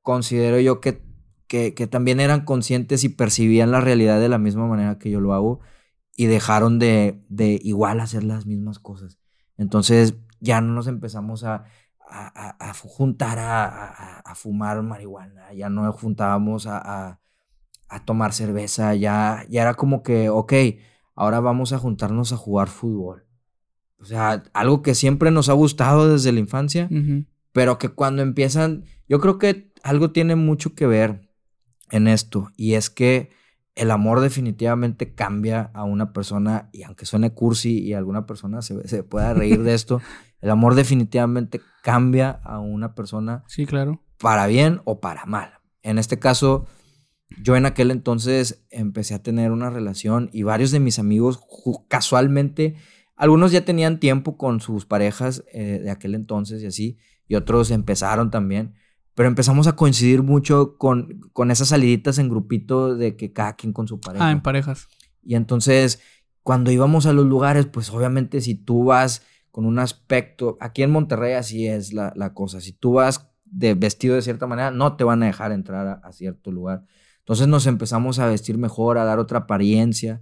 considero 0.01 0.59
yo 0.59 0.81
que, 0.81 1.03
que, 1.47 1.71
también 1.87 2.19
eran 2.19 2.45
conscientes 2.45 3.03
y 3.03 3.09
percibían 3.09 3.71
la 3.71 3.79
realidad 3.79 4.19
de 4.19 4.29
la 4.29 4.39
misma 4.39 4.65
manera 4.65 4.97
que 4.97 5.11
yo 5.11 5.19
lo 5.19 5.33
hago 5.33 5.59
y 6.17 6.25
dejaron 6.25 6.79
de, 6.79 7.23
de 7.29 7.61
igual 7.63 8.01
hacer 8.01 8.23
las 8.23 8.45
mismas 8.45 8.79
cosas. 8.79 9.19
Entonces 9.55 10.15
ya 10.41 10.59
no 10.59 10.73
nos 10.73 10.87
empezamos 10.87 11.43
a, 11.43 11.65
a, 12.09 12.73
juntar 12.73 13.37
a, 13.39 14.33
fumar 14.35 14.81
marihuana, 14.81 15.53
ya 15.53 15.69
no 15.69 15.91
juntábamos 15.93 16.65
a, 16.67 17.19
tomar 18.05 18.33
cerveza, 18.33 18.95
ya, 18.95 19.45
ya 19.49 19.61
era 19.61 19.75
como 19.75 20.03
que, 20.03 20.29
ok, 20.29 20.53
ahora 21.15 21.39
vamos 21.39 21.71
a 21.71 21.79
juntarnos 21.79 22.33
a 22.33 22.37
jugar 22.37 22.67
fútbol. 22.67 23.25
O 23.99 24.05
sea, 24.05 24.43
algo 24.53 24.81
que 24.81 24.95
siempre 24.95 25.31
nos 25.31 25.49
ha 25.49 25.53
gustado 25.53 26.11
desde 26.11 26.31
la 26.31 26.39
infancia, 26.39 26.89
pero 27.51 27.77
que 27.77 27.89
cuando 27.89 28.23
empiezan, 28.23 28.85
yo 29.07 29.19
creo 29.19 29.37
que 29.37 29.71
algo 29.83 30.11
tiene 30.11 30.35
mucho 30.35 30.73
que 30.73 30.87
ver 30.87 31.29
en 31.91 32.07
esto 32.07 32.51
y 32.57 32.73
es 32.73 32.89
que 32.89 33.29
el 33.77 33.91
amor 33.91 34.21
definitivamente 34.21 35.13
cambia 35.13 35.69
a 35.73 35.83
una 35.83 36.11
persona 36.11 36.69
y 36.73 36.83
aunque 36.83 37.05
suene 37.05 37.31
cursi 37.31 37.79
y 37.79 37.93
alguna 37.93 38.25
persona 38.25 38.61
se, 38.63 39.03
pueda 39.03 39.33
reír 39.35 39.61
de 39.61 39.75
esto, 39.75 40.01
el 40.41 40.49
amor 40.49 40.73
definitivamente 40.73 41.61
cambia 41.83 42.31
a 42.43 42.59
una 42.59 42.95
persona. 42.95 43.43
Sí, 43.47 43.67
claro. 43.67 44.01
Para 44.19 44.47
bien 44.47 44.81
o 44.85 44.99
para 44.99 45.25
mal. 45.25 45.59
En 45.83 45.99
este 45.99 46.17
caso, 46.17 46.65
yo 47.43 47.55
en 47.55 47.67
aquel 47.67 47.91
entonces 47.91 48.65
empecé 48.71 49.13
a 49.13 49.21
tener 49.21 49.51
una 49.51 49.69
relación 49.69 50.31
y 50.33 50.41
varios 50.41 50.71
de 50.71 50.79
mis 50.79 50.97
amigos 50.97 51.39
casualmente, 51.87 52.75
algunos 53.15 53.51
ya 53.51 53.63
tenían 53.63 53.99
tiempo 53.99 54.37
con 54.37 54.59
sus 54.59 54.85
parejas 54.85 55.43
eh, 55.53 55.79
de 55.83 55.91
aquel 55.91 56.15
entonces 56.15 56.63
y 56.63 56.65
así, 56.65 56.97
y 57.27 57.35
otros 57.35 57.69
empezaron 57.69 58.31
también 58.31 58.73
pero 59.17 59.29
empezamos 59.29 59.65
a 59.65 59.75
coincidir 59.75 60.21
mucho 60.21 60.77
con, 60.77 61.21
con 61.33 61.49
esas 61.49 61.69
saliditas 61.69 62.19
en 62.19 62.29
grupito 62.29 62.95
de 62.95 63.15
que 63.15 63.33
cada 63.33 63.55
quien 63.55 63.73
con 63.73 63.87
su 63.87 63.99
pareja. 63.99 64.27
Ah, 64.27 64.31
en 64.31 64.43
parejas. 64.43 64.89
Y 65.23 65.33
entonces, 65.33 65.99
cuando 66.43 66.69
íbamos 66.69 67.07
a 67.07 67.13
los 67.13 67.25
lugares, 67.25 67.65
pues 67.65 67.89
obviamente 67.89 68.41
si 68.41 68.53
tú 68.53 68.83
vas 68.83 69.23
con 69.49 69.65
un 69.65 69.79
aspecto, 69.79 70.55
aquí 70.61 70.83
en 70.83 70.91
Monterrey 70.91 71.33
así 71.33 71.65
es 71.65 71.93
la, 71.93 72.13
cosa, 72.35 72.61
si 72.61 72.73
tú 72.73 72.93
vas 72.93 73.27
de 73.43 73.73
vestido 73.73 74.13
de 74.13 74.21
cierta 74.21 74.45
manera, 74.45 74.69
no 74.69 74.95
te 74.97 75.03
van 75.03 75.23
a 75.23 75.25
dejar 75.25 75.51
entrar 75.51 75.99
a, 76.03 76.11
cierto 76.11 76.51
lugar. 76.51 76.85
Entonces 77.17 77.47
nos 77.47 77.65
empezamos 77.65 78.19
a 78.19 78.27
vestir 78.27 78.59
mejor, 78.59 78.99
a 78.99 79.03
dar 79.03 79.17
otra 79.17 79.39
apariencia, 79.39 80.21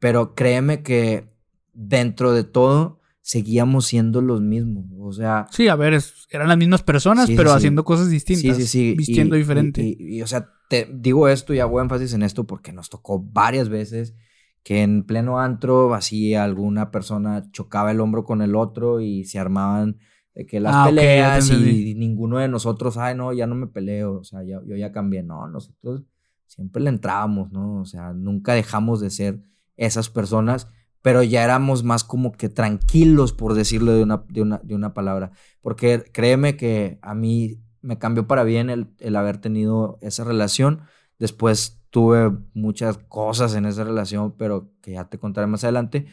pero 0.00 0.34
créeme 0.34 0.82
que 0.82 1.32
dentro 1.74 2.32
de 2.32 2.42
todo 2.42 3.01
seguíamos 3.22 3.86
siendo 3.86 4.20
los 4.20 4.42
mismos. 4.42 4.84
O 4.98 5.12
sea. 5.12 5.46
Sí, 5.50 5.68
a 5.68 5.76
ver, 5.76 5.98
eran 6.30 6.48
las 6.48 6.58
mismas 6.58 6.82
personas, 6.82 7.30
pero 7.34 7.52
haciendo 7.52 7.84
cosas 7.84 8.10
distintas. 8.10 8.56
Sí, 8.56 8.62
sí, 8.62 8.66
sí. 8.66 8.94
Vistiendo 8.94 9.36
diferente. 9.36 9.96
Y, 9.98 10.20
o 10.20 10.26
sea, 10.26 10.50
te 10.68 10.90
digo 10.92 11.28
esto 11.28 11.54
y 11.54 11.60
hago 11.60 11.80
énfasis 11.80 12.12
en 12.12 12.22
esto 12.22 12.44
porque 12.44 12.72
nos 12.72 12.90
tocó 12.90 13.22
varias 13.22 13.68
veces 13.68 14.14
que 14.62 14.82
en 14.82 15.04
pleno 15.04 15.40
antro, 15.40 15.94
así 15.94 16.34
alguna 16.34 16.90
persona 16.90 17.50
chocaba 17.50 17.90
el 17.90 18.00
hombro 18.00 18.24
con 18.24 18.42
el 18.42 18.54
otro 18.54 19.00
y 19.00 19.24
se 19.24 19.38
armaban 19.38 19.98
de 20.34 20.46
que 20.46 20.60
las 20.60 20.74
ah, 20.74 20.84
peleas 20.86 21.50
y 21.50 21.94
ninguno 21.94 22.38
de 22.38 22.48
nosotros, 22.48 22.96
ay, 22.96 23.16
no, 23.16 23.32
ya 23.32 23.46
no 23.46 23.54
me 23.54 23.66
peleo, 23.66 24.18
o 24.18 24.24
sea, 24.24 24.42
yo 24.44 24.60
ya 24.64 24.92
cambié. 24.92 25.22
No, 25.22 25.48
nosotros 25.48 26.04
siempre 26.46 26.82
le 26.82 26.90
entrábamos, 26.90 27.50
¿no? 27.52 27.80
O 27.80 27.84
sea, 27.84 28.12
nunca 28.12 28.54
dejamos 28.54 29.00
de 29.00 29.10
ser 29.10 29.42
esas 29.76 30.10
personas 30.10 30.68
pero 31.02 31.24
ya 31.24 31.42
éramos 31.42 31.82
más 31.82 32.04
como 32.04 32.32
que 32.32 32.48
tranquilos, 32.48 33.32
por 33.32 33.54
decirlo 33.54 33.92
de 33.92 34.04
una, 34.04 34.24
de 34.62 34.74
una, 34.74 34.94
palabra. 34.94 35.32
Porque 35.60 36.04
créeme 36.12 36.56
que 36.56 36.98
a 37.02 37.14
mí 37.14 37.60
me 37.80 37.98
cambió 37.98 38.28
para 38.28 38.44
bien 38.44 38.70
el, 38.70 39.16
haber 39.16 39.38
tenido 39.38 39.98
esa 40.00 40.22
relación. 40.22 40.82
Después 41.18 41.82
tuve 41.90 42.30
muchas 42.54 42.98
cosas 42.98 43.56
en 43.56 43.66
esa 43.66 43.82
relación, 43.82 44.36
pero 44.38 44.70
que 44.80 44.92
ya 44.92 45.08
te 45.08 45.18
contaré 45.18 45.48
más 45.48 45.64
adelante. 45.64 46.06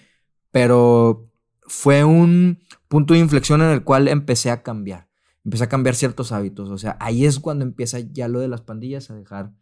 Pero 0.50 1.30
fue 1.62 2.04
un 2.04 2.60
punto 2.88 3.14
de 3.14 3.20
inflexión 3.20 3.62
en 3.62 3.70
el 3.70 3.84
cual 3.84 4.08
empecé 4.08 4.50
a 4.50 4.64
cambiar. 4.64 5.08
Empecé 5.46 5.66
a 5.66 5.70
cambiar 5.70 5.94
ciertos 5.94 6.32
hábitos. 6.32 6.70
O 6.70 6.80
sea, 6.80 6.98
ahí 7.00 7.26
es 7.26 7.40
cuando 7.40 7.64
empieza 7.64 8.00
ya 8.00 8.28
lo 8.28 8.40
de 8.40 8.48
las 8.48 8.62
pandillas 8.62 9.12
a 9.12 9.16
dejar. 9.16 9.54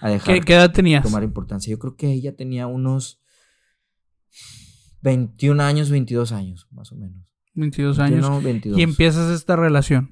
A 0.00 0.10
dejar 0.10 0.44
¿Qué, 0.44 0.52
edad 0.52 0.70
tenías? 0.70 1.02
Tomar 1.02 1.22
importancia. 1.22 1.70
Yo 1.70 1.78
creo 1.78 1.96
que 1.96 2.12
ella 2.12 2.36
tenía 2.36 2.66
unos 2.66 3.22
21 5.06 5.62
años, 5.62 5.88
22 5.88 6.32
años, 6.32 6.66
más 6.72 6.90
o 6.90 6.96
menos. 6.96 7.32
22 7.54 8.00
años. 8.00 8.28
Y 8.64 8.82
empiezas 8.82 9.30
esta 9.30 9.54
relación. 9.54 10.10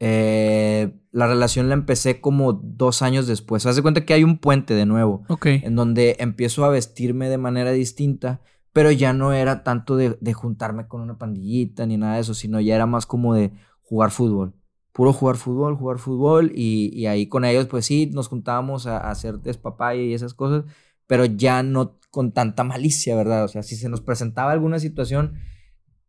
Eh, 0.00 0.98
la 1.10 1.26
relación 1.26 1.68
la 1.68 1.74
empecé 1.74 2.22
como 2.22 2.54
dos 2.54 3.02
años 3.02 3.26
después. 3.26 3.66
Haz 3.66 3.76
de 3.76 3.82
cuenta 3.82 4.06
que 4.06 4.14
hay 4.14 4.24
un 4.24 4.38
puente 4.38 4.72
de 4.72 4.86
nuevo. 4.86 5.24
Ok. 5.28 5.44
En 5.46 5.76
donde 5.76 6.16
empiezo 6.20 6.64
a 6.64 6.70
vestirme 6.70 7.28
de 7.28 7.36
manera 7.36 7.70
distinta, 7.72 8.40
pero 8.72 8.90
ya 8.90 9.12
no 9.12 9.34
era 9.34 9.62
tanto 9.62 9.96
de, 9.96 10.32
juntarme 10.32 10.88
con 10.88 11.02
una 11.02 11.18
pandillita 11.18 11.84
ni 11.84 11.98
nada 11.98 12.14
de 12.14 12.22
eso, 12.22 12.32
sino 12.32 12.60
ya 12.60 12.74
era 12.74 12.86
más 12.86 13.04
como 13.04 13.34
de 13.34 13.52
jugar 13.82 14.10
fútbol. 14.10 14.54
Puro 14.92 15.12
jugar 15.12 15.36
fútbol, 15.36 15.76
jugar 15.76 15.98
fútbol. 15.98 16.50
Y, 16.54 17.04
ahí 17.04 17.26
con 17.26 17.44
ellos, 17.44 17.66
pues 17.66 17.84
sí, 17.84 18.10
nos 18.10 18.28
juntábamos 18.28 18.86
a, 18.86 18.96
a 18.96 19.10
hacer 19.10 19.40
despapaya 19.40 20.00
y 20.00 20.14
esas 20.14 20.32
cosas, 20.32 20.64
pero 21.12 21.26
ya 21.26 21.62
no 21.62 21.98
con 22.10 22.32
tanta 22.32 22.64
malicia, 22.64 23.14
¿verdad? 23.14 23.44
O 23.44 23.48
sea, 23.48 23.62
si 23.62 23.76
se 23.76 23.90
nos 23.90 24.00
presentaba 24.00 24.50
alguna 24.50 24.78
situación, 24.78 25.34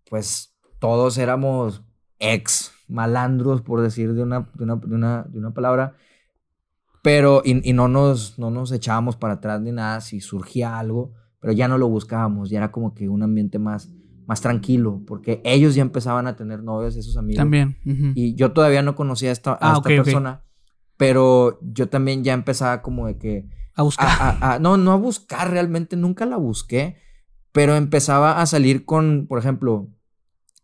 pues 0.10 0.56
todos 0.80 1.18
éramos 1.18 1.84
ex 2.20 2.72
malandros, 2.88 3.62
por 3.62 3.82
decir 3.82 4.14
de 4.14 4.24
una, 4.24 4.50
de 4.54 4.64
una, 4.64 5.24
de 5.24 5.40
una, 5.40 5.54
palabra, 5.54 5.98
pero 7.02 7.42
y, 7.44 7.74
no, 7.74 7.90
nos, 7.90 8.40
no 8.40 8.50
nos 8.50 8.72
echábamos 8.72 9.18
para 9.18 9.34
atrás 9.34 9.60
ni 9.60 9.74
nada 9.74 10.00
si 10.00 10.22
surgía 10.22 10.80
algo, 10.80 11.12
pero 11.42 11.52
ya 11.52 11.68
no 11.68 11.78
lo 11.78 11.90
buscábamos, 11.90 12.50
ya 12.50 12.60
era 12.60 12.72
como 12.72 12.94
que 12.94 13.10
un 13.10 13.24
ambiente 13.24 13.60
más, 13.60 13.90
más 14.26 14.40
tranquilo, 14.40 15.02
porque 15.06 15.42
ellos 15.44 15.76
ya 15.76 15.82
empezaban 15.82 16.28
a 16.28 16.38
tener 16.38 16.64
novios, 16.64 16.96
esos 16.96 17.18
amigos. 17.18 17.40
También. 17.40 17.76
Y 18.16 18.36
yo 18.36 18.54
todavía 18.54 18.84
no 18.84 18.96
conocía 18.96 19.32
a 19.32 19.34
esta, 19.34 19.52
a 19.52 19.58
ah, 19.60 19.74
esta 19.76 19.90
persona, 19.90 20.46
pero 20.96 21.60
yo 21.62 21.90
también 21.90 22.24
ya 22.24 22.32
empezaba 22.32 22.82
como 22.82 23.08
de 23.08 23.18
que 23.18 23.63
a 23.76 23.84
buscar. 23.84 24.62
no, 24.62 24.78
no 24.78 24.92
a 24.92 24.96
buscar 24.96 25.52
realmente, 25.52 25.96
nunca 25.96 26.26
la 26.26 26.38
busqué, 26.38 26.98
pero 27.52 27.76
empezaba 27.76 28.42
a 28.42 28.46
salir 28.46 28.86
con, 28.86 29.28
por 29.28 29.40
ejemplo, 29.40 29.90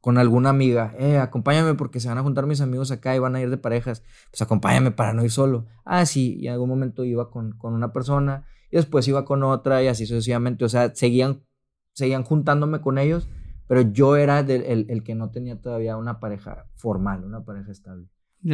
con 0.02 0.18
alguna 0.18 0.50
amiga, 0.50 0.94
eh, 0.98 1.18
acompáñame 1.18 1.74
porque 1.74 2.00
se 2.00 2.08
van 2.08 2.18
a 2.18 2.24
juntar 2.24 2.46
mis 2.46 2.62
amigos 2.62 2.90
acá 2.92 3.16
y 3.16 3.20
van 3.20 3.36
a 3.36 3.42
ir 3.42 3.50
de 3.50 3.58
parejas, 3.58 4.04
pues 4.32 4.42
acompáñame 4.42 4.92
para 4.92 5.14
no 5.14 5.24
ir 5.24 5.32
solo. 5.32 5.66
Ah, 5.84 6.06
sí, 6.06 6.38
y 6.40 6.48
en 6.48 6.54
algún 6.54 6.70
momento 6.70 7.04
iba 7.04 7.30
con, 7.30 7.52
con 7.58 7.74
una 7.74 7.92
persona 7.92 8.46
y 8.72 8.78
después 8.78 9.08
iba 9.08 9.26
con 9.26 9.44
otra 9.44 9.84
y 9.84 9.88
así 9.88 10.06
sucesivamente, 10.06 10.64
o 10.64 10.70
sea, 10.70 10.96
seguían, 10.96 11.44
seguían 11.94 12.24
juntándome 12.24 12.80
con 12.80 12.98
ellos, 12.98 13.30
pero 13.68 13.82
yo 13.82 14.16
era 14.16 14.40
el, 14.40 15.04
que 15.04 15.16
no 15.16 15.32
tenía 15.32 15.60
todavía 15.60 15.98
una 15.98 16.20
pareja 16.20 16.66
formal, 16.76 17.24
una 17.26 17.44
pareja 17.44 17.72
estable. 17.72 18.08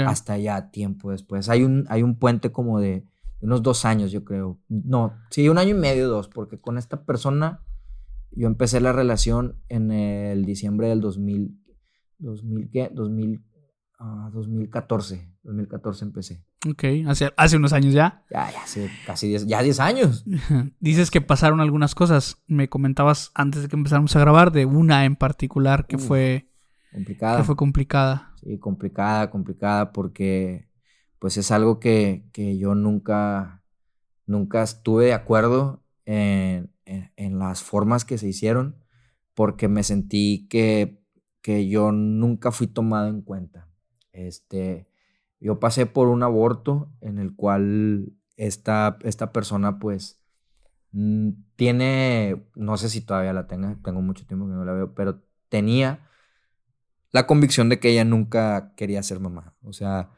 Hasta 0.06 0.38
ya 0.38 0.72
tiempo 0.72 1.12
después. 1.12 1.48
Hay 1.48 1.64
un, 1.64 1.86
hay 1.90 2.02
un 2.02 2.18
puente 2.18 2.52
como 2.52 2.80
de, 2.80 3.06
unos 3.46 3.64
dos 3.64 3.86
años, 3.86 4.12
yo 4.12 4.24
creo. 4.24 4.60
No, 4.68 5.14
sí, 5.30 5.48
un 5.50 5.58
año 5.58 5.72
y 5.72 5.80
medio, 5.80 6.10
dos, 6.10 6.28
porque 6.28 6.60
con 6.60 6.78
esta 6.78 7.06
persona 7.06 7.62
yo 8.32 8.48
empecé 8.48 8.82
la 8.82 8.92
relación 8.92 9.62
en 9.70 9.92
el 9.92 10.46
diciembre 10.46 10.90
del 10.90 11.02
2000, 11.02 11.58
2000 12.18 12.70
¿qué? 12.70 12.92
2000, 12.94 13.42
2014, 14.34 15.32
2014 15.44 16.06
empecé. 16.06 16.44
Ok, 16.70 16.84
hace, 17.08 17.32
hace 17.38 17.58
unos 17.58 17.74
años 17.74 17.94
ya. 17.94 18.24
Ya, 18.30 18.52
ya 18.52 18.64
hace 18.64 18.90
casi 19.06 19.28
10, 19.28 19.48
ya 19.48 19.62
10 19.62 19.80
años. 19.80 20.26
Dices 20.80 21.12
que 21.12 21.22
pasaron 21.22 21.62
algunas 21.62 21.96
cosas. 21.96 22.44
Me 22.48 22.70
comentabas 22.70 23.32
antes 23.36 23.62
de 23.62 23.70
que 23.70 23.76
empezáramos 23.76 24.16
a 24.16 24.20
grabar 24.20 24.52
de 24.52 24.66
una 24.66 25.06
en 25.06 25.16
particular 25.16 25.88
que 25.88 25.98
fue... 25.98 26.52
Complicada. 26.92 27.38
Que 27.38 27.44
fue 27.44 27.56
complicada. 27.56 28.34
Sí, 28.42 28.58
complicada, 28.58 29.30
complicada 29.30 29.92
porque 29.92 30.70
pues 31.26 31.38
es 31.38 31.50
algo 31.50 31.80
que, 31.80 32.22
yo 32.36 32.76
nunca, 32.76 33.64
nunca 34.28 34.62
estuve 34.62 35.06
de 35.06 35.14
acuerdo 35.14 35.84
en, 36.06 36.70
las 37.16 37.64
formas 37.64 38.06
que 38.06 38.20
se 38.20 38.28
hicieron 38.28 38.76
porque 39.34 39.68
me 39.68 39.82
sentí 39.82 40.48
que, 40.52 41.02
que 41.42 41.68
yo 41.68 41.92
nunca 41.92 42.52
fui 42.52 42.68
tomado 42.68 43.08
en 43.08 43.24
cuenta. 43.24 43.68
Este, 44.12 44.88
yo 45.40 45.60
pasé 45.60 45.88
por 45.88 46.10
un 46.10 46.22
aborto 46.22 46.92
en 47.02 47.18
el 47.18 47.36
cual 47.36 48.14
esta, 48.38 49.00
esta 49.02 49.32
persona 49.32 49.80
pues 49.80 50.22
mm, 50.92 51.30
tiene, 51.56 52.46
no 52.54 52.78
sé 52.78 52.88
si 52.88 53.02
todavía 53.02 53.34
la 53.34 53.48
tenga, 53.48 53.80
tengo 53.84 54.04
mucho 54.04 54.28
tiempo 54.28 54.46
que 54.46 54.54
no 54.54 54.64
la 54.64 54.74
veo, 54.74 54.94
pero 54.94 55.24
tenía 55.50 56.08
la 57.12 57.26
convicción 57.26 57.68
de 57.68 57.80
que 57.80 57.90
ella 57.90 58.06
nunca 58.06 58.76
quería 58.76 59.02
ser 59.02 59.20
mamá. 59.20 59.56
O 59.64 59.74
sea, 59.74 60.12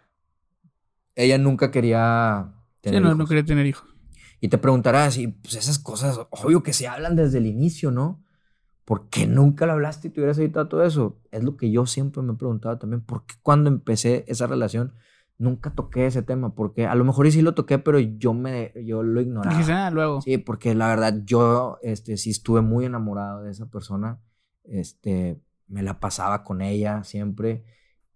ella 1.17 1.37
nunca 1.37 1.71
quería 1.71 2.53
tener 2.79 3.01
sí, 3.01 3.07
no, 3.07 3.15
no 3.15 3.25
quería 3.25 3.43
tener 3.43 3.65
hijos. 3.65 3.89
Y 4.39 4.49
te 4.49 4.57
preguntarás, 4.57 5.17
y 5.17 5.27
pues 5.27 5.55
esas 5.55 5.79
cosas, 5.79 6.19
obvio 6.29 6.61
que 6.61 6.73
se 6.73 6.87
hablan 6.87 7.15
desde 7.15 7.39
el 7.39 7.47
inicio, 7.47 7.89
¿no? 7.91 8.23
¿Por 8.85 9.09
qué 9.09 9.27
nunca 9.27 9.65
lo 9.65 9.73
hablaste 9.73 10.07
y 10.07 10.11
te 10.11 10.21
hubieras 10.21 10.37
evitado 10.37 10.67
todo 10.69 10.83
eso? 10.85 11.19
Es 11.31 11.43
lo 11.43 11.57
que 11.57 11.71
yo 11.71 11.85
siempre 11.87 12.21
me 12.21 12.33
he 12.33 12.35
preguntado 12.37 12.77
también. 12.77 13.01
¿Por 13.01 13.25
qué 13.25 13.35
cuando 13.41 13.69
empecé 13.69 14.23
esa 14.27 14.47
relación 14.47 14.93
nunca 15.39 15.71
toqué 15.71 16.05
ese 16.05 16.21
tema? 16.21 16.55
Porque 16.55 16.85
a 16.85 16.95
lo 16.95 17.03
mejor 17.03 17.29
sí 17.31 17.41
lo 17.41 17.53
toqué, 17.53 17.79
pero 17.79 17.99
yo, 17.99 18.33
me, 18.33 18.71
yo 18.85 19.03
lo 19.03 19.19
ignoraba. 19.19 19.59
Ah, 19.67 19.91
luego. 19.91 20.21
Sí, 20.21 20.37
porque 20.37 20.73
la 20.75 20.87
verdad 20.87 21.21
yo 21.25 21.79
este, 21.81 22.15
sí 22.15 22.29
estuve 22.29 22.61
muy 22.61 22.85
enamorado 22.85 23.41
de 23.41 23.51
esa 23.51 23.65
persona. 23.65 24.21
Este, 24.63 25.41
me 25.67 25.81
la 25.81 25.99
pasaba 25.99 26.43
con 26.43 26.61
ella 26.61 27.03
siempre. 27.03 27.65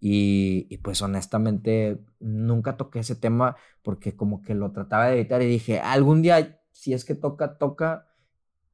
Y, 0.04 0.66
y, 0.68 0.78
pues 0.78 1.00
honestamente 1.00 2.04
nunca 2.18 2.76
toqué 2.76 2.98
ese 2.98 3.14
tema 3.14 3.54
porque 3.82 4.16
como 4.16 4.42
que 4.42 4.56
lo 4.56 4.72
trataba 4.72 5.06
de 5.06 5.20
evitar 5.20 5.42
y 5.42 5.46
dije, 5.46 5.78
algún 5.78 6.22
día 6.22 6.60
si 6.72 6.92
es 6.92 7.04
que 7.04 7.14
toca, 7.14 7.56
toca, 7.56 8.08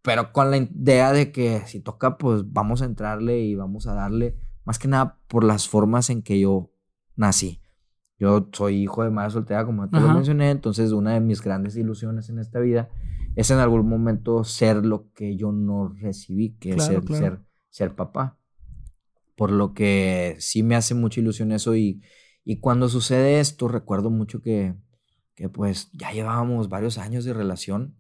pero 0.03 0.33
con 0.33 0.51
la 0.51 0.57
idea 0.57 1.13
de 1.13 1.31
que 1.31 1.61
si 1.67 1.81
toca, 1.81 2.17
pues 2.17 2.51
vamos 2.51 2.81
a 2.81 2.87
entrarle 2.87 3.41
y 3.41 3.55
vamos 3.55 3.87
a 3.87 3.93
darle, 3.93 4.39
más 4.65 4.79
que 4.79 4.89
nada 4.89 5.19
por 5.29 5.45
las 5.45 5.69
formas 5.69 6.09
en 6.09 6.23
que 6.23 6.41
yo 6.41 6.71
nací. 7.15 7.61
Yo 8.19 8.49
soy 8.53 8.83
hijo 8.83 9.05
de 9.05 9.11
madre 9.11 9.33
soltera, 9.33 9.67
como 9.67 9.89
te 9.91 10.01
lo 10.01 10.09
mencioné, 10.09 10.51
entonces 10.51 10.93
una 10.93 11.13
de 11.13 11.21
mis 11.21 11.43
grandes 11.43 11.77
ilusiones 11.77 12.31
en 12.31 12.39
esta 12.39 12.59
vida 12.59 12.89
es 13.37 13.51
en 13.51 13.59
algún 13.59 13.87
momento 13.87 14.43
ser 14.45 14.85
lo 14.85 15.13
que 15.13 15.37
yo 15.37 15.53
no 15.53 15.89
recibí, 15.89 16.57
que 16.57 16.71
es 16.71 16.85
ser, 16.85 17.07
ser, 17.07 17.41
ser, 17.69 17.95
papá. 17.95 18.38
Por 19.39 19.53
lo 19.53 19.73
que 19.73 20.35
sí 20.41 20.65
me 20.65 20.75
hace 20.75 20.95
mucha 20.95 21.21
ilusión 21.21 21.53
eso 21.53 21.77
y, 21.77 22.03
y 22.45 22.59
cuando 22.59 22.89
sucede 22.89 23.39
esto, 23.39 23.69
recuerdo 23.69 24.11
mucho 24.11 24.43
que, 24.43 24.75
que 25.37 25.49
pues 25.49 25.91
ya 25.93 26.11
llevábamos 26.11 26.69
varios 26.69 26.99
años 26.99 27.25
de 27.25 27.35
relación 27.35 27.97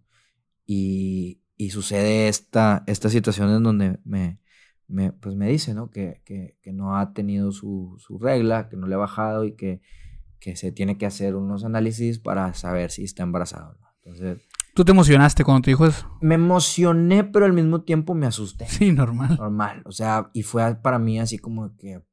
y, 0.66 1.40
y 1.56 1.70
sucede 1.70 2.27
esta, 2.27 2.82
esta 2.89 3.09
situación 3.09 3.51
en 3.51 3.62
donde 3.62 4.01
me, 4.05 4.40
me, 4.89 5.12
pues 5.12 5.36
me 5.36 5.48
dice, 5.48 5.74
¿no? 5.74 5.90
Que, 5.93 6.23
que, 6.24 6.59
que 6.60 6.73
no 6.73 6.97
ha 6.97 7.12
tenido 7.12 7.52
su, 7.52 7.94
su, 8.01 8.19
regla, 8.19 8.69
que 8.69 8.77
no 8.77 8.89
le 8.89 8.97
ha 8.97 8.98
bajado 8.98 9.44
y 9.44 9.55
que, 9.55 9.81
que 10.40 10.56
se 10.56 10.73
tiene 10.73 10.98
que 10.98 11.06
hacer 11.06 11.36
unos 11.36 11.65
análisis 11.65 12.19
para 12.19 12.52
saber 12.55 12.90
si 12.90 13.05
está 13.05 13.23
embarazado. 13.23 13.78
Entonces... 14.02 14.43
¿Tú 14.78 14.84
te 14.84 14.92
emocionaste 14.92 15.42
cuando 15.42 15.62
te 15.62 15.72
dijo 15.72 15.86
eso? 15.86 16.09
Me 16.20 16.36
emocioné, 16.36 17.24
pero 17.24 17.46
al 17.46 17.52
mismo 17.52 17.82
tiempo 17.82 18.14
me 18.14 18.26
asusté. 18.26 18.68
Sí, 18.68 18.92
normal. 18.92 19.36
Normal. 19.36 19.82
O 19.84 19.90
sea, 19.90 20.30
y 20.32 20.44
fue 20.44 20.76
para 20.76 21.00
mí 21.00 21.18
así 21.18 21.36
como 21.36 21.76
que, 21.76 22.05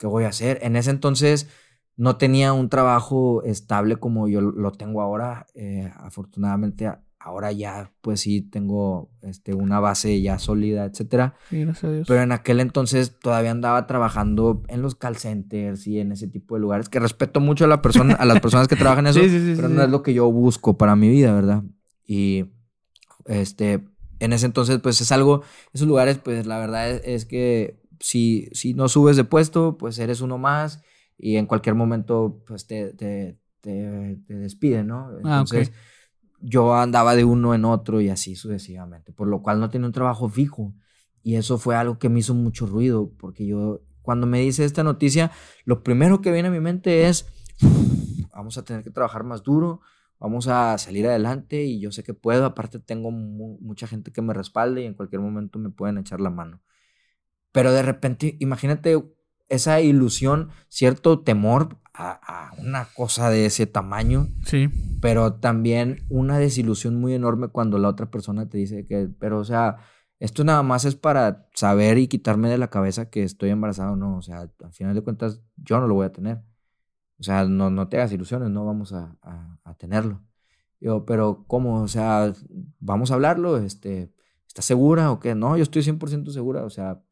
¿qué 0.00 0.08
voy 0.08 0.24
a 0.24 0.30
hacer? 0.30 0.58
En 0.62 0.74
ese 0.74 0.90
entonces 0.90 1.48
no 1.94 2.16
tenía 2.16 2.52
un 2.52 2.68
trabajo 2.68 3.44
estable 3.44 3.94
como 3.94 4.26
yo 4.26 4.40
lo 4.40 4.72
tengo 4.72 5.02
ahora. 5.02 5.46
Eh, 5.54 5.92
afortunadamente 5.98 6.90
ahora 7.28 7.52
ya 7.52 7.92
pues 8.00 8.20
sí 8.20 8.40
tengo 8.40 9.10
este, 9.20 9.54
una 9.54 9.80
base 9.80 10.20
ya 10.22 10.38
sólida, 10.38 10.86
etcétera. 10.86 11.34
Sí, 11.50 11.60
gracias 11.60 11.84
a 11.84 11.92
Dios. 11.92 12.08
Pero 12.08 12.22
en 12.22 12.32
aquel 12.32 12.60
entonces 12.60 13.18
todavía 13.20 13.50
andaba 13.50 13.86
trabajando 13.86 14.62
en 14.68 14.80
los 14.80 14.94
call 14.94 15.16
centers 15.16 15.86
y 15.86 16.00
en 16.00 16.12
ese 16.12 16.26
tipo 16.26 16.54
de 16.54 16.62
lugares, 16.62 16.88
que 16.88 16.98
respeto 16.98 17.40
mucho 17.40 17.66
a, 17.66 17.68
la 17.68 17.82
persona, 17.82 18.14
a 18.14 18.24
las 18.24 18.40
personas 18.40 18.66
que 18.66 18.76
trabajan 18.76 19.06
en 19.06 19.16
eso, 19.16 19.20
pero 19.56 19.68
no 19.68 19.82
es 19.82 19.90
lo 19.90 20.02
que 20.02 20.14
yo 20.14 20.30
busco 20.32 20.78
para 20.78 20.96
mi 20.96 21.08
vida, 21.08 21.34
¿verdad? 21.34 21.62
Y 22.06 22.46
este, 23.26 23.84
en 24.20 24.32
ese 24.32 24.46
entonces 24.46 24.80
pues 24.80 25.00
es 25.00 25.12
algo, 25.12 25.42
esos 25.74 25.86
lugares 25.86 26.18
pues 26.18 26.46
la 26.46 26.58
verdad 26.58 26.90
es, 26.90 27.26
que 27.26 27.78
si, 28.00 28.48
si 28.52 28.72
no 28.72 28.88
subes 28.88 29.16
de 29.16 29.24
puesto, 29.24 29.76
pues 29.76 29.98
eres 29.98 30.22
uno 30.22 30.38
más 30.38 30.82
y 31.18 31.36
en 31.36 31.44
cualquier 31.44 31.74
momento 31.74 32.42
pues 32.46 32.66
te, 32.66 32.94
te, 32.94 33.38
te, 33.60 33.70
despiden, 34.28 34.86
¿no? 34.86 35.10
Ah, 35.24 35.40
entonces 35.40 35.72
yo 36.40 36.74
andaba 36.74 37.14
de 37.14 37.24
uno 37.24 37.54
en 37.54 37.64
otro 37.64 38.00
y 38.00 38.08
así 38.08 38.36
sucesivamente, 38.36 39.12
por 39.12 39.28
lo 39.28 39.42
cual 39.42 39.60
no 39.60 39.70
tenía 39.70 39.86
un 39.86 39.92
trabajo 39.92 40.28
fijo. 40.28 40.74
Y 41.22 41.36
eso 41.36 41.58
fue 41.58 41.76
algo 41.76 41.98
que 41.98 42.08
me 42.08 42.20
hizo 42.20 42.34
mucho 42.34 42.66
ruido, 42.66 43.12
porque 43.18 43.46
yo, 43.46 43.82
cuando 44.02 44.26
me 44.26 44.40
dice 44.40 44.64
esta 44.64 44.84
noticia, 44.84 45.30
lo 45.64 45.82
primero 45.82 46.20
que 46.20 46.32
viene 46.32 46.48
a 46.48 46.52
mi 46.52 46.60
mente 46.60 47.08
es, 47.08 47.26
vamos 48.32 48.56
a 48.56 48.64
tener 48.64 48.84
que 48.84 48.90
trabajar 48.90 49.24
más 49.24 49.42
duro, 49.42 49.80
vamos 50.18 50.48
a 50.48 50.78
salir 50.78 51.06
adelante 51.06 51.64
y 51.64 51.80
yo 51.80 51.92
sé 51.92 52.02
que 52.02 52.14
puedo, 52.14 52.44
aparte 52.44 52.78
tengo 52.78 53.10
mucha 53.10 53.86
gente 53.86 54.12
que 54.12 54.22
me 54.22 54.32
respalde 54.32 54.82
y 54.82 54.86
en 54.86 54.94
cualquier 54.94 55.20
momento 55.20 55.58
me 55.58 55.70
pueden 55.70 55.98
echar 55.98 56.20
la 56.20 56.30
mano. 56.30 56.60
Pero 57.52 57.72
de 57.72 57.82
repente, 57.82 58.36
imagínate 58.40 59.02
esa 59.48 59.80
ilusión, 59.80 60.50
cierto 60.68 61.20
temor 61.20 61.78
a, 61.98 62.52
una 62.58 62.86
cosa 62.94 63.30
de 63.30 63.46
ese 63.46 63.66
tamaño. 63.66 64.28
Sí. 64.44 64.68
Pero 65.00 65.34
también 65.34 66.04
una 66.08 66.38
desilusión 66.38 66.96
muy 66.96 67.14
enorme 67.14 67.48
cuando 67.48 67.78
la 67.78 67.88
otra 67.88 68.10
persona 68.10 68.48
te 68.48 68.58
dice 68.58 68.86
que, 68.86 69.08
pero 69.18 69.38
o 69.38 69.44
sea, 69.44 69.78
esto 70.20 70.44
nada 70.44 70.62
más 70.62 70.84
es 70.84 70.94
para 70.94 71.48
saber 71.54 71.98
y 71.98 72.08
quitarme 72.08 72.48
de 72.48 72.58
la 72.58 72.70
cabeza 72.70 73.10
que 73.10 73.22
estoy 73.22 73.50
embarazado 73.50 73.92
o 73.92 73.96
no. 73.96 74.16
O 74.16 74.22
sea, 74.22 74.48
al 74.62 74.72
final 74.72 74.94
de 74.94 75.02
cuentas, 75.02 75.40
yo 75.56 75.80
no 75.80 75.86
lo 75.86 75.94
voy 75.94 76.06
a 76.06 76.12
tener. 76.12 76.42
O 77.18 77.22
sea, 77.22 77.44
no, 77.44 77.70
no 77.70 77.88
te 77.88 77.96
hagas 77.96 78.12
ilusiones, 78.12 78.50
no 78.50 78.64
vamos 78.64 78.92
a, 78.92 79.16
a, 79.64 79.74
tenerlo. 79.74 80.22
Yo, 80.80 81.04
pero 81.04 81.44
¿cómo? 81.48 81.82
O 81.82 81.88
sea, 81.88 82.32
vamos 82.78 83.10
a 83.10 83.14
hablarlo, 83.14 83.58
este, 83.58 84.12
¿estás 84.46 84.64
segura 84.64 85.10
o 85.10 85.18
qué? 85.18 85.34
No, 85.34 85.56
yo 85.56 85.64
estoy 85.64 85.82
100% 85.82 86.30
segura, 86.30 86.64
o 86.64 86.70
sea, 86.70 87.02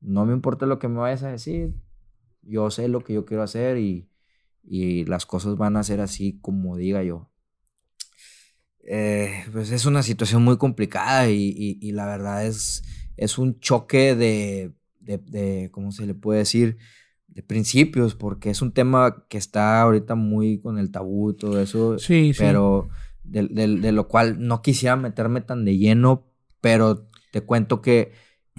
no 0.00 0.24
me 0.24 0.32
importa 0.32 0.64
lo 0.64 0.78
que 0.78 0.88
me 0.88 0.98
vayas 0.98 1.22
a 1.24 1.28
decir, 1.28 1.74
yo 2.40 2.70
sé 2.70 2.88
lo 2.88 3.00
que 3.00 3.12
yo 3.12 3.26
quiero 3.26 3.42
hacer 3.42 3.76
y, 3.76 4.09
y 4.72 5.04
las 5.04 5.26
cosas 5.26 5.56
van 5.56 5.76
a 5.76 5.82
ser 5.82 6.00
así 6.00 6.38
como 6.40 6.76
diga 6.76 7.02
yo. 7.02 7.28
Eh, 8.84 9.44
pues 9.50 9.72
es 9.72 9.84
una 9.84 10.04
situación 10.04 10.44
muy 10.44 10.58
complicada 10.58 11.28
y, 11.28 11.76
y, 11.80 11.90
la 11.90 12.06
verdad 12.06 12.46
es, 12.46 12.84
es 13.16 13.36
un 13.36 13.58
choque 13.58 14.14
de, 14.14 14.72
de, 15.00 15.18
de, 15.18 15.70
¿cómo 15.72 15.90
se 15.90 16.06
le 16.06 16.14
puede 16.14 16.38
decir? 16.38 16.78
De 17.26 17.42
principios, 17.42 18.14
porque 18.14 18.50
es 18.50 18.62
un 18.62 18.70
tema 18.70 19.26
que 19.28 19.38
está 19.38 19.82
ahorita 19.82 20.14
muy 20.14 20.60
con 20.60 20.78
el 20.78 20.92
tabú 20.92 21.32
y 21.32 21.36
todo 21.36 21.60
eso. 21.60 21.98
Sí, 21.98 22.32
pero 22.38 22.88
De, 23.24 23.48
de, 23.48 23.92
lo 23.92 24.06
cual 24.06 24.36
no 24.38 24.62
quisiera 24.62 24.94
meterme 24.94 25.40
tan 25.40 25.64
de 25.64 25.78
lleno, 25.78 26.28
pero 26.60 27.08
te 27.32 27.40
cuento 27.40 27.82
que 27.82 28.12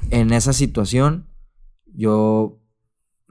en 0.09 0.33
esa 0.33 0.51
situación 0.51 1.29
yo 1.85 2.60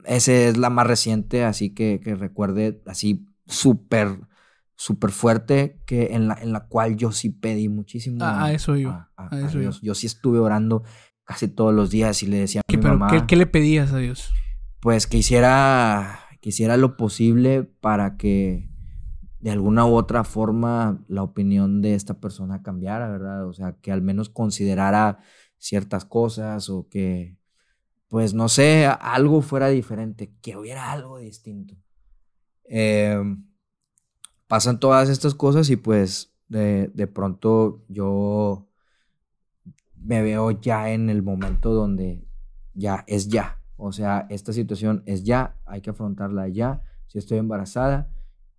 esa 0.05 0.33
es 0.33 0.57
la 0.57 0.71
más 0.71 0.87
reciente, 0.87 1.45
así 1.45 1.75
que, 1.75 2.01
que 2.03 2.15
recuerde, 2.15 2.83
así 2.87 3.27
súper, 3.47 4.21
súper 4.77 5.11
fuerte, 5.11 5.81
que 5.87 6.15
en 6.15 6.29
la, 6.29 6.35
en 6.41 6.53
la 6.53 6.67
cual 6.67 6.97
yo 6.97 7.13
sí 7.13 7.31
pedí 7.31 7.69
muchísimo. 7.69 8.25
a 8.25 8.53
eso 8.53 8.77
yo. 8.77 8.91
A, 8.91 9.29
eso 9.47 9.61
Yo. 9.61 9.71
yo 9.83 9.95
sí 9.95 10.07
estuve 10.07 10.39
orando 10.39 10.83
casi 11.25 11.49
todos 11.49 11.75
los 11.75 11.91
días 11.91 12.23
y 12.23 12.27
le 12.27 12.39
decía 12.39 12.63
a 12.67 12.73
mi 12.73 12.79
pero 12.79 12.99
mamá. 12.99 13.27
¿qué, 13.27 13.37
le 13.37 13.47
pedías 13.47 13.93
a 13.93 13.99
Dios? 13.99 14.33
Pues 14.81 15.07
que 15.07 15.19
hiciera, 15.19 16.21
que 16.41 16.49
hiciera 16.49 16.77
lo 16.77 16.97
posible 16.97 17.63
para 17.63 18.17
que 18.17 18.71
de 19.39 19.51
alguna 19.51 19.87
u 19.87 19.95
otra 19.95 20.25
forma 20.25 21.05
la 21.09 21.23
opinión 21.23 21.83
de 21.83 21.95
esta 21.95 22.21
persona 22.21 22.63
cambiara, 22.63 23.09
¿verdad? 23.09 23.47
O 23.47 23.53
sea, 23.53 23.77
que 23.81 23.93
al 23.93 24.03
menos 24.03 24.29
considerara 24.29 25.19
ciertas 25.57 26.05
cosas 26.05 26.69
o 26.69 26.89
que 26.89 27.37
pues 28.11 28.35
no 28.35 28.49
sé, 28.49 28.87
algo 28.87 29.41
fuera 29.41 29.69
diferente, 29.69 30.35
que 30.43 30.57
hubiera 30.57 30.91
algo 30.91 31.19
distinto. 31.19 31.77
Em, 32.65 33.47
pasan 34.49 34.81
todas 34.81 35.09
estas 35.09 35.33
cosas 35.37 35.71
y 35.71 35.77
pues 35.77 36.35
de, 36.49 36.89
de 36.93 37.07
pronto 37.07 37.85
yo 37.89 38.69
me 39.95 40.23
veo 40.23 40.51
ya 40.51 40.91
en 40.91 41.09
el 41.09 41.23
momento 41.23 41.73
donde 41.73 42.27
ya 42.75 43.05
es 43.07 43.29
ya. 43.29 43.63
O 43.77 43.93
sea, 43.93 44.27
esta 44.29 44.53
situación 44.53 45.05
es 45.07 45.23
ya, 45.23 45.57
hay 45.65 45.81
que 45.81 45.91
afrontarla 45.91 46.49
ya. 46.49 46.83
Si 47.07 47.19
estoy 47.19 47.39
embarazada 47.39 48.11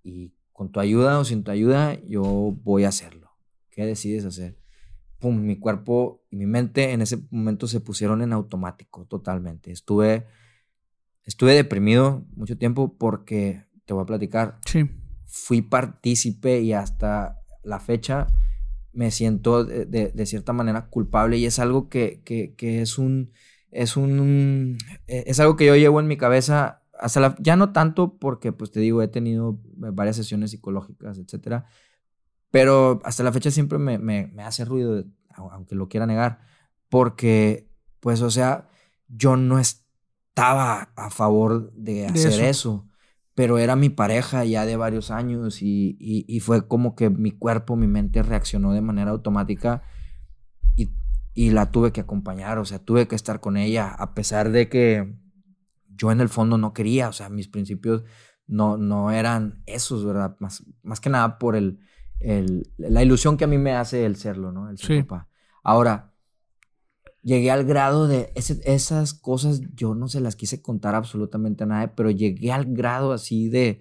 y 0.02 0.34
con 0.54 0.72
tu 0.72 0.80
ayuda 0.80 1.20
o 1.20 1.26
sin 1.26 1.44
tu 1.44 1.52
ayuda, 1.52 2.00
yo 2.08 2.56
voy 2.64 2.86
a 2.86 2.90
hacerlo. 2.90 3.32
¿Qué 3.70 3.86
decides 3.86 4.24
hacer? 4.24 4.61
Pum, 5.22 5.40
mi 5.42 5.58
cuerpo 5.58 6.24
y 6.32 6.36
mi 6.36 6.46
mente 6.48 6.92
en 6.92 7.02
ese 7.02 7.20
momento 7.30 7.68
se 7.68 7.80
pusieron 7.80 8.22
en 8.22 8.34
automático 8.34 9.06
totalmente. 9.06 9.72
Estuve, 9.72 10.26
estuve 11.24 11.54
deprimido 11.54 12.26
mucho 12.36 12.58
tiempo 12.58 12.98
porque, 12.98 13.64
te 13.86 13.94
voy 13.94 14.04
a 14.04 14.06
platicar, 14.08 14.60
Sí. 14.66 14.90
fui 15.26 15.62
partícipe 15.62 16.60
y 16.62 16.74
hasta 16.74 17.38
la 17.64 17.80
fecha 17.80 18.28
me 18.94 19.12
siento 19.12 19.64
de, 19.64 19.86
de- 19.86 20.10
de 20.12 20.26
cierta 20.26 20.52
manera 20.54 20.88
culpable 20.90 21.38
y 21.38 21.46
es 21.46 21.60
algo 21.60 21.88
que, 21.88 22.22
que- 22.26 22.56
que 22.56 22.82
es 22.82 22.98
un 22.98 23.32
es 23.70 23.96
un 23.96 24.78
eh, 25.08 25.24
es 25.28 25.40
algo 25.40 25.56
que 25.56 25.66
yo 25.66 25.78
llevo 25.78 26.02
en 26.02 26.08
mi 26.08 26.18
cabeza 26.18 26.82
hasta 27.00 27.22
la 27.22 27.36
ya 27.40 27.56
no 27.56 27.72
tanto 27.72 28.18
porque 28.18 28.52
pues 28.52 28.70
te 28.72 28.82
digo 28.82 29.02
he 29.02 29.08
tenido 29.08 29.62
varias 29.78 30.18
sesiones 30.18 30.52
psicológicas 30.52 31.18
etcétera 31.18 31.68
pero 32.52 33.00
hasta 33.04 33.24
la 33.24 33.32
fecha 33.32 33.52
siempre 33.52 33.78
me, 33.80 33.98
me- 33.98 34.28
me 34.28 34.44
hace 34.44 34.66
ruido 34.66 35.04
au- 35.36 35.52
aunque 35.52 35.76
lo 35.76 35.88
quiera 35.90 36.06
negar 36.06 36.40
porque 36.90 37.70
pues 38.00 38.22
o 38.22 38.30
sea 38.32 38.70
yo 39.08 39.38
no 39.38 39.60
estaba 39.60 40.92
a 40.96 41.10
favor 41.10 41.72
de 41.74 42.08
hacer 42.08 42.34
eso. 42.34 42.50
eso 42.50 42.88
pero 43.34 43.58
era 43.58 43.76
mi 43.76 43.90
pareja 43.90 44.44
ya 44.46 44.66
de 44.66 44.76
varios 44.76 45.10
años 45.12 45.62
y, 45.62 45.98
y- 46.00 46.26
y 46.28 46.40
fue 46.42 46.68
como 46.68 46.96
que 46.96 47.10
mi 47.10 47.32
cuerpo, 47.32 47.76
mi 47.78 47.88
mente 47.88 48.22
reaccionó 48.24 48.74
de 48.74 48.82
manera 48.82 49.12
automática 49.12 49.84
y, 50.76 50.90
y 51.34 51.52
la 51.52 51.72
tuve 51.72 51.92
que 51.92 52.02
acompañar, 52.02 52.58
o 52.60 52.66
sea, 52.66 52.80
tuve 52.80 53.08
que 53.08 53.16
estar 53.16 53.40
con 53.40 53.58
ella, 53.58 53.88
a 53.90 54.14
pesar 54.14 54.52
de 54.52 54.70
que 54.70 55.16
yo 55.96 56.12
en 56.12 56.22
el 56.22 56.30
fondo 56.30 56.58
no 56.58 56.74
quería, 56.74 57.10
o 57.10 57.14
sea, 57.14 57.30
mis 57.30 57.48
principios 57.48 58.04
no, 58.48 58.78
no 58.78 59.12
eran 59.12 59.64
esos, 59.66 60.06
¿verdad? 60.06 60.36
Más, 60.40 60.64
más 60.84 61.00
que 61.00 61.10
nada 61.10 61.38
por 61.40 61.56
el, 61.56 61.80
el- 62.24 62.72
la 62.78 63.04
ilusión 63.04 63.38
que 63.38 63.44
a 63.44 63.48
mí 63.48 63.58
me 63.58 63.74
hace 63.74 64.06
el 64.06 64.16
serlo, 64.16 64.52
¿no? 64.52 64.70
El 64.70 64.78
ser 64.78 64.88
Sí. 64.98 65.04
papá. 65.04 65.28
Ahora, 65.64 66.14
llegué 67.24 67.52
al 67.52 67.66
grado 67.66 68.08
de 68.08 68.32
ese- 68.36 68.62
esas 68.66 69.14
cosas, 69.14 69.62
yo 69.76 69.96
no 69.96 70.08
se 70.08 70.22
las 70.22 70.36
quise 70.36 70.62
contar 70.62 70.96
absolutamente 70.96 71.64
a 71.64 71.68
nadie, 71.68 71.90
pero 71.90 72.10
llegué 72.12 72.52
al 72.52 72.66
grado 72.74 73.14
así 73.14 73.50
de, 73.50 73.80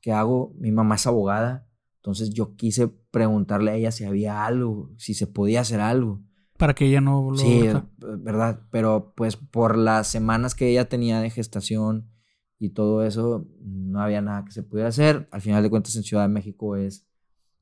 ¿qué 0.00 0.12
hago? 0.12 0.52
Mi 0.58 0.72
mamá 0.72 0.96
es 0.96 1.06
abogada, 1.06 1.66
entonces 1.96 2.30
yo 2.30 2.54
quise 2.56 2.88
preguntarle 3.10 3.70
a 3.70 3.74
ella 3.76 3.90
si 3.92 4.04
había 4.04 4.44
algo, 4.44 4.90
si 4.98 5.14
se 5.14 5.26
podía 5.26 5.60
hacer 5.62 5.80
algo. 5.80 6.20
Para 6.58 6.74
que 6.74 6.86
ella 6.86 7.00
no 7.00 7.30
lo. 7.30 7.36
Sí, 7.36 7.68
verdad, 8.00 8.60
pero 8.70 9.12
pues 9.16 9.36
por 9.36 9.76
las 9.76 10.06
semanas 10.08 10.54
que 10.54 10.68
ella 10.68 10.88
tenía 10.88 11.20
de 11.20 11.28
gestación 11.30 12.10
y 12.58 12.70
todo 12.70 13.04
eso, 13.04 13.46
no 13.60 14.00
había 14.00 14.22
nada 14.22 14.44
que 14.44 14.52
se 14.52 14.62
pudiera 14.62 14.88
hacer. 14.88 15.28
Al 15.32 15.42
final 15.42 15.62
de 15.62 15.68
cuentas 15.70 15.96
en 15.96 16.02
Ciudad 16.02 16.22
de 16.24 16.28
México 16.32 16.76
es, 16.76 17.05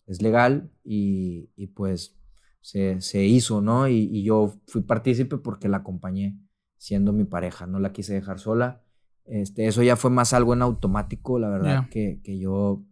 es 0.07 0.23
legal 0.23 0.71
y, 0.85 1.51
y, 1.57 1.69
pues 1.69 2.17
se, 2.61 3.01
se 3.01 3.25
hizo, 3.25 3.61
¿no? 3.61 3.89
Y, 3.89 4.09
y 4.13 4.23
yo 4.25 4.55
fui 4.67 4.83
partícipe 4.83 5.39
porque 5.39 5.69
la 5.69 5.79
acompañé 5.79 6.39
siendo 6.77 7.13
mi 7.13 7.25
pareja, 7.25 7.67
no 7.67 7.79
la 7.79 7.93
quise 7.93 8.15
dejar 8.15 8.39
sola. 8.39 8.83
Este, 9.25 9.67
eso 9.67 9.83
ya 9.83 9.97
fue 9.97 10.11
más 10.11 10.35
algo 10.35 10.53
en 10.53 10.63
automático, 10.63 11.39
la 11.39 11.49
verdad, 11.49 11.89
que, 11.89 12.21
que 12.23 12.39
yo, 12.39 12.83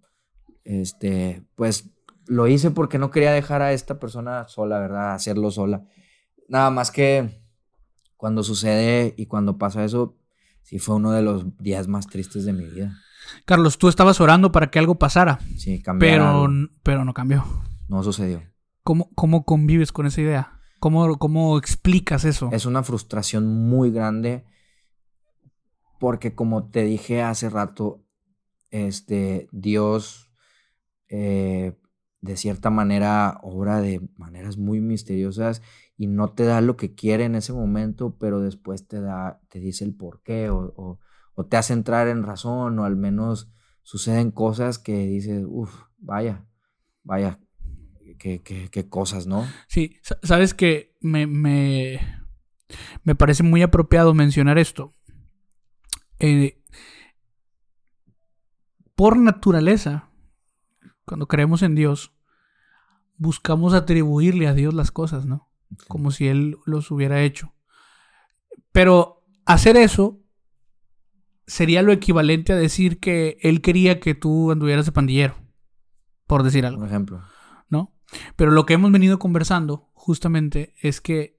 este, 0.64 1.42
pues 1.56 1.90
lo 2.26 2.46
hice 2.46 2.70
porque 2.70 2.98
no 2.98 3.10
quería 3.10 3.32
dejar 3.32 3.60
a 3.60 3.72
esta 3.72 3.98
persona 3.98 4.48
sola, 4.48 4.78
¿verdad? 4.78 5.12
Hacerlo 5.12 5.50
sola. 5.50 5.84
Nada 6.48 6.70
más 6.70 6.90
que 6.90 7.42
cuando 8.16 8.42
sucede 8.42 9.14
y 9.16 9.26
cuando 9.26 9.58
pasa 9.58 9.84
eso, 9.84 10.16
sí 10.62 10.78
fue 10.78 10.96
uno 10.96 11.12
de 11.12 11.22
los 11.22 11.58
días 11.58 11.88
más 11.88 12.06
tristes 12.06 12.44
de 12.44 12.52
mi 12.52 12.64
vida. 12.64 12.96
Carlos, 13.44 13.78
tú 13.78 13.88
estabas 13.88 14.20
orando 14.20 14.52
para 14.52 14.70
que 14.70 14.78
algo 14.78 14.96
pasara, 14.98 15.38
Sí, 15.56 15.80
cambiar 15.82 16.12
pero, 16.20 16.44
algo. 16.44 16.68
pero 16.82 17.04
no 17.04 17.14
cambió. 17.14 17.44
no 17.88 18.02
sucedió. 18.02 18.42
¿Cómo, 18.84 19.10
¿Cómo 19.14 19.44
convives 19.44 19.92
con 19.92 20.06
esa 20.06 20.20
idea? 20.20 20.58
¿Cómo, 20.80 21.18
cómo 21.18 21.56
explicas 21.58 22.24
eso? 22.24 22.48
Es 22.52 22.66
una 22.66 22.82
frustración 22.82 23.46
muy 23.68 23.90
grande 23.92 24.44
porque 25.98 26.34
como 26.34 26.68
te 26.70 26.82
dije 26.84 27.22
hace 27.22 27.48
rato, 27.48 28.04
este, 28.70 29.48
Dios 29.52 30.32
eh, 31.08 31.78
de 32.20 32.36
cierta 32.36 32.70
manera 32.70 33.38
obra 33.42 33.80
de 33.80 34.00
maneras 34.16 34.56
muy 34.56 34.80
misteriosas 34.80 35.62
y 35.96 36.06
no 36.08 36.32
te 36.32 36.44
da 36.44 36.60
lo 36.60 36.76
que 36.76 36.94
quiere 36.94 37.24
en 37.24 37.34
ese 37.36 37.52
momento, 37.52 38.16
pero 38.18 38.40
después 38.40 38.88
te 38.88 39.00
da, 39.00 39.40
te 39.48 39.60
dice 39.60 39.84
el 39.84 39.94
por 39.94 40.22
qué 40.22 40.50
o, 40.50 40.72
o- 40.76 40.98
o 41.34 41.46
te 41.46 41.56
hace 41.56 41.72
entrar 41.72 42.08
en 42.08 42.22
razón 42.24 42.78
o 42.78 42.84
al 42.84 42.96
menos 42.96 43.50
suceden 43.82 44.30
cosas 44.30 44.78
que 44.78 45.06
dices, 45.06 45.44
uff, 45.46 45.74
vaya, 45.98 46.46
vaya, 47.02 47.40
qué, 48.18 48.40
qué- 48.42 48.68
qué 48.70 48.88
cosas, 48.88 49.26
¿no? 49.26 49.46
Sí, 49.68 49.96
sa- 50.02 50.18
sabes 50.22 50.54
que 50.54 50.94
me, 51.00 51.26
me, 51.26 52.00
me 53.04 53.14
parece 53.14 53.42
muy 53.42 53.62
apropiado 53.62 54.14
mencionar 54.14 54.58
esto. 54.58 54.94
Eh, 56.18 56.62
por 58.94 59.16
naturaleza, 59.16 60.10
cuando 61.04 61.26
creemos 61.26 61.62
en 61.62 61.74
Dios, 61.74 62.12
buscamos 63.16 63.74
atribuirle 63.74 64.46
a 64.48 64.54
Dios 64.54 64.74
las 64.74 64.90
cosas, 64.92 65.26
¿no? 65.26 65.50
Como 65.88 66.10
si 66.10 66.28
Él 66.28 66.56
los 66.66 66.90
hubiera 66.90 67.22
hecho. 67.22 67.54
Pero 68.72 69.24
hacer 69.44 69.76
eso 69.76 70.21
sería 71.46 71.82
lo 71.82 71.92
equivalente 71.92 72.52
a 72.52 72.56
decir 72.56 73.00
que 73.00 73.38
Él 73.42 73.60
quería 73.62 74.00
que 74.00 74.14
tú 74.14 74.50
anduvieras 74.52 74.86
de 74.86 74.92
pandillero, 74.92 75.34
por 76.26 76.42
decir 76.42 76.64
algo. 76.66 76.80
Por 76.80 76.88
ejemplo. 76.88 77.22
¿no? 77.68 77.94
Pero 78.36 78.50
lo 78.50 78.66
que 78.66 78.74
hemos 78.74 78.92
venido 78.92 79.18
conversando 79.18 79.90
justamente 79.94 80.74
es 80.82 81.00
que, 81.00 81.38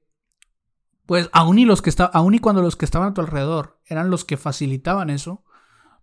pues, 1.06 1.30
aún 1.34 1.60
y, 1.60 1.66
los 1.66 1.82
que 1.82 1.90
esta- 1.90 2.06
aún 2.06 2.34
y 2.34 2.40
cuando 2.40 2.62
los 2.62 2.76
que 2.76 2.86
estaban 2.86 3.10
a 3.10 3.14
tu 3.14 3.22
alrededor 3.22 3.80
eran 3.86 4.10
los 4.10 4.26
que 4.26 4.38
facilitaban 4.38 5.10
eso, 5.10 5.44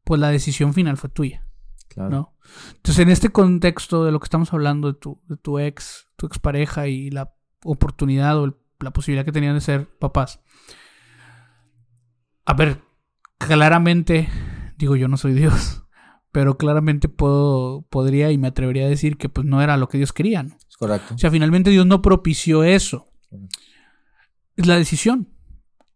pues 0.04 0.20
la 0.20 0.28
decisión 0.30 0.72
final 0.74 0.96
fue 0.96 1.10
tuya, 1.10 1.46
Claro. 1.88 2.10
¿no? 2.10 2.36
Entonces, 2.76 2.98
en 3.00 3.10
este 3.10 3.30
contexto 3.30 4.04
de 4.04 4.12
lo 4.12 4.20
que 4.20 4.24
estamos 4.24 4.52
hablando 4.52 4.92
de 4.92 4.98
tu, 4.98 5.20
de 5.26 5.36
tu 5.36 5.58
ex, 5.58 6.08
tu 6.16 6.26
expareja 6.26 6.86
y 6.88 7.10
la 7.10 7.34
oportunidad 7.64 8.38
o 8.38 8.44
el- 8.44 8.56
la 8.80 8.92
posibilidad 8.92 9.24
que 9.24 9.32
tenían 9.32 9.54
de 9.54 9.60
ser 9.60 9.88
papás, 9.98 10.40
a 12.46 12.54
ver, 12.54 12.82
claramente, 13.40 14.28
digo, 14.76 14.96
yo 14.96 15.08
no 15.08 15.16
soy 15.16 15.32
Dios, 15.32 15.82
pero 16.32 16.56
claramente 16.56 17.08
puedo, 17.08 17.82
podría 17.90 18.30
y 18.30 18.38
me 18.38 18.48
atrevería 18.48 18.86
a 18.86 18.88
decir 18.88 19.16
que 19.16 19.28
pues 19.28 19.46
no 19.46 19.62
era 19.62 19.76
lo 19.76 19.88
que 19.88 19.98
Dios 19.98 20.12
quería, 20.12 20.42
¿no? 20.42 20.56
Es 20.68 20.76
correcto. 20.76 21.14
O 21.14 21.18
sea, 21.18 21.30
finalmente 21.30 21.70
Dios 21.70 21.86
no 21.86 22.02
propició 22.02 22.62
eso. 22.64 23.08
Es 24.56 24.66
la 24.66 24.76
decisión. 24.76 25.28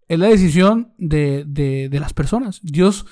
Es 0.08 0.18
la 0.18 0.26
decisión 0.28 0.92
de, 0.98 1.44
de- 1.46 1.88
de 1.88 2.00
las 2.00 2.12
personas. 2.12 2.60
Dios, 2.62 3.06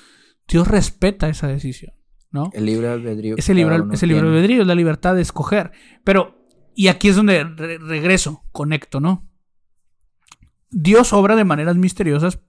Dios 0.47 0.67
respeta 0.67 1.27
esa 1.29 1.47
decisión, 1.47 1.93
¿no? 2.31 2.49
El 2.53 2.65
libre 2.65 2.87
albedrío. 2.89 3.35
que 3.35 3.41
Ese 3.41 3.53
libre, 3.53 3.79
uno 3.81 3.93
ese 3.93 4.07
libre 4.07 4.27
albedrío 4.27 4.61
es 4.61 4.67
la 4.67 4.75
libertad 4.75 5.15
de 5.15 5.21
escoger. 5.21 5.71
Pero, 6.03 6.45
y 6.75 6.87
aquí 6.87 7.07
es 7.09 7.15
donde 7.15 7.43
re- 7.43 7.77
regreso, 7.79 8.43
conecto, 8.51 8.99
¿no? 8.99 9.27
Dios 10.73 11.13
obra 11.13 11.35
de 11.35 11.43
maneras 11.43 11.75
misteriosas 11.77 12.39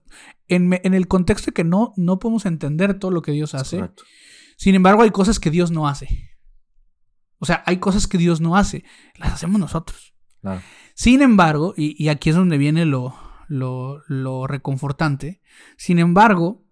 en, 0.47 0.73
el 0.73 1.07
contexto 1.07 1.47
de 1.47 1.53
que 1.53 1.63
no, 1.63 1.93
no 1.95 2.19
podemos 2.19 2.45
entender 2.45 2.99
todo 2.99 3.11
lo 3.11 3.21
que 3.21 3.31
Dios 3.31 3.55
hace. 3.55 3.77
correcto. 3.77 4.03
Sin 4.57 4.75
embargo, 4.75 5.03
hay 5.03 5.11
cosas 5.11 5.39
que 5.39 5.51
Dios 5.51 5.71
no 5.71 5.87
hace. 5.87 6.31
O 7.39 7.45
sea, 7.45 7.63
hay 7.65 7.77
cosas 7.77 8.07
que 8.07 8.17
Dios 8.17 8.41
no 8.41 8.55
hace. 8.55 8.83
Las 9.17 9.33
hacemos 9.33 9.59
nosotros. 9.59 10.15
Claro. 10.41 10.61
Sin 10.93 11.21
embargo, 11.21 11.73
y, 11.75 12.01
y 12.01 12.09
aquí 12.09 12.29
es 12.29 12.35
donde 12.35 12.57
viene 12.57 12.85
lo, 12.85 13.15
lo, 13.47 14.01
lo 14.07 14.47
reconfortante, 14.47 15.41
sin 15.77 15.99
embargo, 15.99 16.63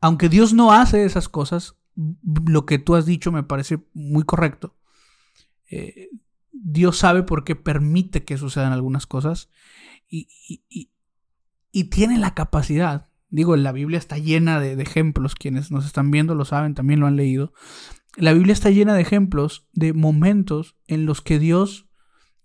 aunque 0.00 0.28
Dios 0.28 0.52
no 0.52 0.72
hace 0.72 1.04
esas 1.04 1.28
cosas, 1.28 1.76
lo 1.94 2.66
que 2.66 2.78
tú 2.78 2.94
has 2.94 3.06
dicho 3.06 3.32
me 3.32 3.42
parece 3.42 3.78
muy 3.92 4.24
correcto. 4.24 4.76
Eh, 5.70 6.08
Dios 6.50 6.98
sabe 6.98 7.22
por 7.22 7.44
qué 7.44 7.56
permite 7.56 8.24
que 8.24 8.38
sucedan 8.38 8.72
algunas 8.72 9.06
cosas 9.06 9.50
y, 10.18 10.62
y- 10.68 10.90
y- 11.72 11.84
tiene 11.84 12.18
la 12.18 12.34
capacidad. 12.34 13.08
Digo, 13.30 13.56
la 13.56 13.72
Biblia 13.72 13.98
está 13.98 14.18
llena 14.18 14.60
de, 14.60 14.76
de 14.76 14.82
ejemplos, 14.82 15.34
quienes 15.34 15.70
nos 15.70 15.86
están 15.86 16.10
viendo 16.10 16.34
lo 16.34 16.44
saben, 16.44 16.74
también 16.74 17.00
lo 17.00 17.06
han 17.06 17.16
leído. 17.16 17.52
La 18.16 18.32
Biblia 18.32 18.52
está 18.52 18.70
llena 18.70 18.94
de 18.94 19.00
ejemplos 19.00 19.66
de 19.72 19.92
momentos 19.94 20.76
en 20.86 21.06
los 21.06 21.22
que 21.22 21.38
Dios 21.38 21.88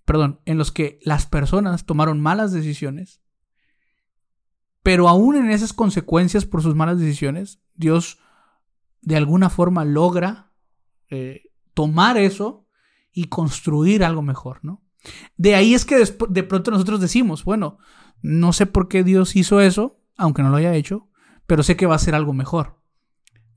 perdón, 0.05 0.39
en 0.45 0.57
los 0.57 0.71
que 0.71 0.99
las 1.03 1.25
personas 1.25 1.85
tomaron 1.85 2.21
malas 2.21 2.53
decisiones, 2.53 3.21
pero 4.81 5.09
aún 5.09 5.35
en 5.35 5.49
esas 5.51 5.73
consecuencias 5.73 6.45
por 6.45 6.61
sus 6.61 6.75
malas 6.75 6.97
decisiones, 6.97 7.61
Dios 7.75 8.17
de 9.01 9.17
alguna 9.17 9.49
forma 9.49 9.83
logra 9.83 10.53
eh, 11.09 11.51
tomar 11.73 12.17
eso 12.17 12.69
y 13.11 13.25
construir 13.25 14.01
algo 14.05 14.21
mejor, 14.21 14.59
¿no? 14.63 14.81
De 15.37 15.55
ahí 15.55 15.73
es 15.73 15.85
que 15.85 15.97
de 15.97 16.43
pronto 16.43 16.71
nosotros 16.71 16.99
decimos, 16.99 17.43
bueno, 17.43 17.77
no 18.21 18.53
sé 18.53 18.65
por 18.65 18.87
qué 18.87 19.03
Dios 19.03 19.35
hizo 19.35 19.61
eso, 19.61 19.99
aunque 20.17 20.43
no 20.43 20.49
lo 20.49 20.57
haya 20.57 20.73
hecho, 20.73 21.09
pero 21.45 21.63
sé 21.63 21.75
que 21.75 21.85
va 21.85 21.95
a 21.95 21.99
ser 21.99 22.15
algo 22.15 22.33
mejor. 22.33 22.81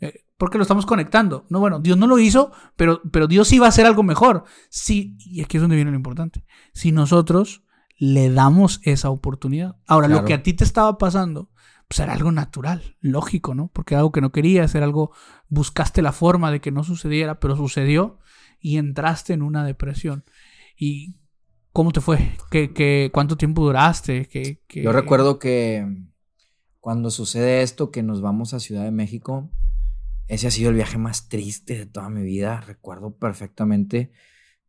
Eh, 0.00 0.24
porque 0.38 0.58
lo 0.58 0.62
estamos 0.62 0.86
conectando. 0.86 1.46
No, 1.48 1.60
bueno, 1.60 1.80
Dios 1.80 1.96
no 1.98 2.06
lo 2.06 2.18
hizo, 2.18 2.52
pero, 2.76 3.02
pero 3.10 3.26
Dios 3.26 3.48
sí 3.48 3.58
va 3.58 3.66
a 3.66 3.70
hacer 3.70 3.86
algo 3.86 4.02
mejor. 4.02 4.44
Sí, 4.68 5.16
y 5.18 5.42
aquí 5.42 5.56
es 5.56 5.60
donde 5.62 5.76
viene 5.76 5.90
lo 5.90 5.96
importante. 5.96 6.44
Si 6.72 6.92
nosotros 6.92 7.62
le 7.98 8.30
damos 8.30 8.80
esa 8.84 9.10
oportunidad. 9.10 9.76
Ahora, 9.86 10.08
lo 10.08 10.24
que 10.24 10.32
a 10.32 10.42
ti 10.42 10.54
te 10.54 10.64
estaba 10.64 10.96
pasando, 10.96 11.50
pues 11.86 12.00
era 12.00 12.14
algo 12.14 12.32
natural, 12.32 12.96
lógico, 13.00 13.54
¿no? 13.54 13.68
Porque 13.74 13.94
era 13.94 14.00
algo 14.00 14.10
que 14.10 14.22
no 14.22 14.32
querías, 14.32 14.74
era 14.74 14.86
algo, 14.86 15.12
buscaste 15.48 16.00
la 16.00 16.12
forma 16.12 16.50
de 16.50 16.62
que 16.62 16.70
no 16.70 16.82
sucediera, 16.82 17.38
pero 17.40 17.56
sucedió 17.56 18.18
y 18.58 18.78
entraste 18.78 19.34
en 19.34 19.42
una 19.42 19.64
depresión. 19.64 20.24
¿Y 20.78 21.16
cómo 21.72 21.92
te 21.92 22.00
fue? 22.00 22.36
¿Qué, 22.50 22.72
qué, 22.72 23.10
cuánto 23.12 23.36
tiempo 23.36 23.62
duraste? 23.62 24.26
¿Qué, 24.26 24.60
Yo 24.68 24.92
recuerdo 24.92 25.38
que 25.38 25.86
cuando 26.80 27.10
sucede 27.10 27.62
esto, 27.62 27.90
que 27.90 28.02
nos 28.02 28.20
vamos 28.20 28.54
a 28.54 28.60
Ciudad 28.60 28.84
de 28.84 28.90
México, 28.90 29.50
ese 30.28 30.46
ha 30.46 30.50
sido 30.50 30.70
el 30.70 30.76
viaje 30.76 30.98
más 30.98 31.28
triste 31.28 31.76
de 31.76 31.86
toda 31.86 32.08
mi 32.08 32.22
vida. 32.22 32.60
Recuerdo 32.60 33.16
perfectamente 33.16 34.12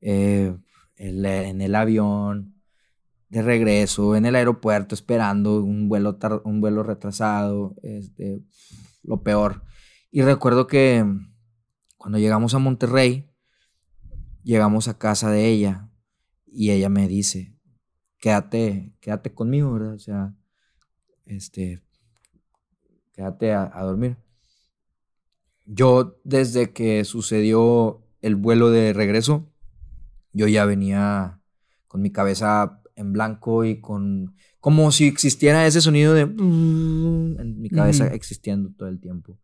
eh, 0.02 0.56
en 0.95 1.61
el 1.61 1.76
avión, 1.76 2.56
de 3.30 3.41
regreso, 3.41 4.15
en 4.18 4.26
el 4.26 4.36
aeropuerto, 4.36 4.94
esperando 4.94 5.64
un 5.64 5.88
vuelo, 5.88 6.19
un 6.44 6.60
vuelo 6.60 6.84
retrasado, 6.84 7.76
este, 7.82 8.44
lo 9.03 9.23
peor. 9.23 9.64
Y 10.11 10.22
recuerdo 10.22 10.68
que 10.68 11.06
cuando 11.98 12.19
llegamos 12.19 12.53
a 12.53 12.60
Monterrey, 12.60 13.32
llegamos 14.44 14.90
a 14.90 14.98
casa 14.98 15.32
de 15.32 15.48
ella 15.48 15.90
y 16.52 16.72
ella 16.72 16.90
me 16.90 17.07
dice, 17.07 17.56
quédate, 18.19 18.94
quédate 18.99 19.34
conmigo, 19.34 19.73
¿verdad? 19.73 19.94
O 19.94 19.99
sea, 19.99 20.36
este, 21.26 21.82
quédate 23.14 23.53
a, 23.53 23.82
dormir. 23.84 24.18
Yo, 25.65 26.19
desde 26.23 26.73
que 26.73 27.06
sucedió 27.06 28.06
el 28.22 28.36
vuelo 28.36 28.69
de 28.69 28.94
regreso, 28.94 29.49
yo 30.34 30.48
ya 30.48 30.65
venía 30.65 31.41
con 31.88 32.02
mi 32.02 32.11
cabeza 32.11 32.82
en 32.95 33.14
blanco 33.14 33.64
y 33.64 33.80
con 33.80 34.36
como 34.60 34.91
si 34.91 35.07
existiera 35.07 35.65
ese 35.65 35.82
sonido 35.82 36.14
de 36.14 36.22
en 36.22 37.60
mi 37.60 37.69
cabeza 37.69 38.07
existiendo 38.07 38.72
todo 38.73 38.90
el 38.90 38.99
tiempo. 38.99 39.40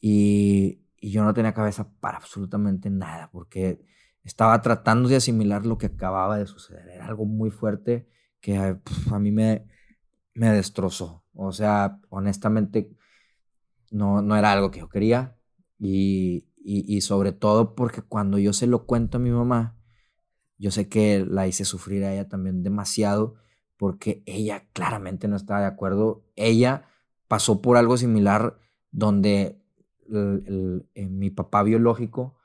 Y, 0.00 0.80
y, 0.98 1.10
yo 1.10 1.24
no 1.24 1.34
tenía 1.34 1.52
cabeza 1.52 1.90
para 2.00 2.18
absolutamente 2.18 2.90
nada 2.90 3.30
porque 3.32 3.84
estaba 4.24 4.60
tratando 4.62 5.08
de 5.08 5.16
asimilar 5.16 5.66
lo 5.66 5.78
que 5.78 5.86
acababa 5.86 6.38
de 6.38 6.46
suceder. 6.46 6.88
Era 6.88 7.06
algo 7.06 7.26
muy 7.26 7.50
fuerte 7.50 8.08
que 8.40 8.56
a 8.56 9.18
mí 9.18 9.30
me, 9.30 9.66
me 10.34 10.50
destrozó. 10.50 11.24
O 11.34 11.52
sea, 11.52 12.00
honestamente, 12.08 12.90
no, 13.90 14.22
no 14.22 14.36
era 14.36 14.52
algo 14.52 14.70
que 14.70 14.80
yo 14.80 14.88
quería. 14.88 15.36
Y, 15.78 16.46
y, 16.56 17.00
sobre 17.02 17.32
todo 17.32 17.74
porque 17.74 18.00
cuando 18.00 18.38
yo 18.38 18.54
se 18.54 18.66
lo 18.66 18.86
cuento 18.86 19.18
a 19.18 19.20
mi 19.20 19.30
mamá, 19.30 19.76
yo 20.56 20.70
sé 20.70 20.88
que 20.88 21.26
la 21.28 21.46
hice 21.46 21.66
sufrir 21.66 22.04
a 22.04 22.12
ella 22.14 22.28
también 22.28 22.62
demasiado 22.62 23.34
porque 23.76 24.22
ella 24.24 24.66
claramente 24.72 25.28
no 25.28 25.36
estaba 25.36 25.60
de 25.60 25.66
acuerdo. 25.66 26.24
Ella 26.36 26.88
pasó 27.28 27.60
por 27.60 27.76
algo 27.76 27.98
similar 27.98 28.58
donde 28.90 29.60
eh, 30.10 31.06
mi 31.08 31.30
papá 31.30 31.62
biológico 31.62 32.36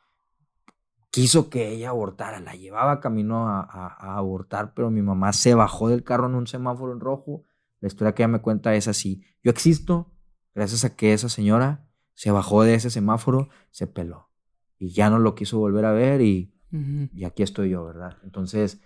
quiso 1.11 1.49
que 1.49 1.69
ella 1.69 1.90
abortara, 1.90 2.40
la 2.40 2.56
llevaba 2.56 2.99
camino 2.99 3.48
a, 3.48 3.61
a, 3.61 4.18
abortar, 4.18 4.73
pero 4.73 4.91
mi 4.91 5.02
mamá 5.02 5.34
se 5.34 5.53
bajó 5.56 5.90
del 5.90 6.03
carro 6.03 6.27
en 6.27 6.36
un 6.36 6.48
semáforo 6.48 6.94
en 6.94 6.99
rojo 6.99 7.45
la 7.81 7.88
historia 7.88 8.14
que 8.14 8.23
ella 8.23 8.27
me 8.27 8.41
cuenta 8.41 8.76
es 8.76 8.88
así. 8.88 9.23
Yo 9.44 9.52
existo 9.52 10.11
gracias 10.53 10.84
a 10.86 10.95
que 10.95 11.14
esa 11.14 11.30
señora 11.30 11.88
se 12.14 12.31
bajó 12.31 12.64
de 12.64 12.76
ese 12.76 12.90
semáforo, 12.90 13.49
se 13.72 13.88
peló. 13.88 14.30
Y 14.77 14.91
ya 14.91 15.10
no 15.10 15.19
lo 15.19 15.36
quiso 15.36 15.60
volver 15.60 15.86
a 15.86 15.91
ver 15.91 16.22
y, 16.22 16.53
y 16.72 17.23
aquí 17.23 17.44
estoy 17.44 17.69
yo, 17.69 17.86
¿verdad? 17.86 18.18
Entonces, 18.23 18.81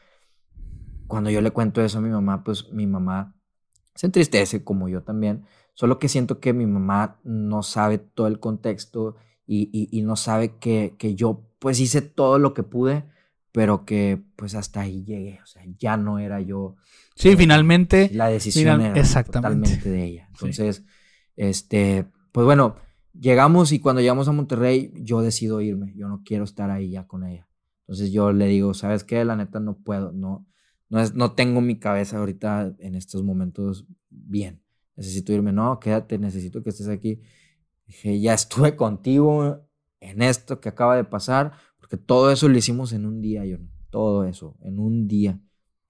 cuando 1.08 1.30
yo 1.30 1.42
le 1.42 1.52
cuento 1.52 1.82
eso 1.82 1.98
a 1.98 2.02
mi 2.02 2.10
mamá, 2.10 2.44
pues 2.44 2.72
mi 2.72 2.88
mamá 2.88 3.36
se 3.96 4.08
entristece 4.08 4.64
como 4.64 4.90
yo 4.90 5.04
también. 5.04 5.46
Solo 5.74 5.98
que 5.98 6.10
siento 6.10 6.40
que 6.40 6.54
mi 6.54 6.68
mamá 6.68 7.20
no 7.24 7.64
sabe 7.64 7.98
todo 7.98 8.28
el 8.28 8.40
contexto 8.40 9.16
y, 9.46 9.70
y, 9.74 9.90
y 9.98 10.04
no 10.04 10.16
sabe 10.16 10.58
que, 10.58 10.96
que, 10.98 11.16
yo 11.16 11.50
pues 11.64 11.80
hice 11.80 12.02
todo 12.02 12.40
lo 12.40 12.54
que 12.54 12.64
pude, 12.64 13.06
pero 13.54 13.86
que 13.86 14.22
pues 14.36 14.54
hasta 14.54 14.82
ahí 14.82 15.06
llegué. 15.06 15.40
O 15.42 15.46
sea, 15.46 15.64
ya 15.80 15.96
no 15.96 16.20
era 16.20 16.42
yo 16.42 16.76
Sí, 17.16 17.38
finalmente. 17.38 18.10
La 18.12 18.28
decisión 18.28 18.82
era 18.82 19.24
totalmente 19.24 19.90
de 19.90 20.04
ella. 20.04 20.28
Entonces, 20.34 20.84
este, 21.38 22.06
pues 22.34 22.44
bueno, 22.44 22.76
llegamos 23.18 23.72
y 23.72 23.80
cuando 23.80 24.02
llegamos 24.02 24.28
a 24.28 24.34
Monterrey, 24.34 24.92
yo 24.98 25.22
decido 25.22 25.62
irme. 25.62 25.94
Yo 25.96 26.10
no 26.10 26.22
quiero 26.26 26.44
estar 26.44 26.70
ahí 26.70 26.92
ya 26.92 27.08
con 27.08 27.24
ella. 27.24 27.48
Entonces 27.84 28.12
yo 28.12 28.34
le 28.34 28.48
digo, 28.48 28.74
¿sabes 28.74 29.06
qué? 29.06 29.24
La 29.24 29.38
neta 29.38 29.62
no 29.62 29.78
puedo, 29.78 30.12
no, 30.12 30.46
no, 30.90 31.00
es, 31.00 31.14
no 31.14 31.32
tengo 31.32 31.62
mi 31.62 31.80
cabeza 31.80 32.18
ahorita 32.18 32.76
en 32.78 32.96
estos 32.96 33.24
momentos 33.24 33.86
bien. 34.10 34.62
Necesito 34.98 35.32
irme. 35.32 35.54
No, 35.54 35.80
quédate, 35.80 36.18
necesito 36.18 36.62
que 36.62 36.72
estés 36.72 36.90
aquí. 36.90 37.22
Dije, 37.88 38.20
ya 38.20 38.34
estuve 38.34 38.76
contigo 38.76 39.66
en 40.04 40.22
esto 40.22 40.60
que 40.60 40.70
acaba 40.70 40.96
de 40.96 41.04
pasar, 41.04 41.54
porque 41.80 41.98
todo 41.98 42.32
eso 42.32 42.48
lo 42.48 42.58
hicimos 42.58 42.94
en 42.94 43.06
un 43.06 43.22
día, 43.22 43.46
yo 43.46 43.58
Todo 43.90 44.26
eso, 44.26 44.58
en 44.62 44.80
un 44.80 45.08
día 45.08 45.40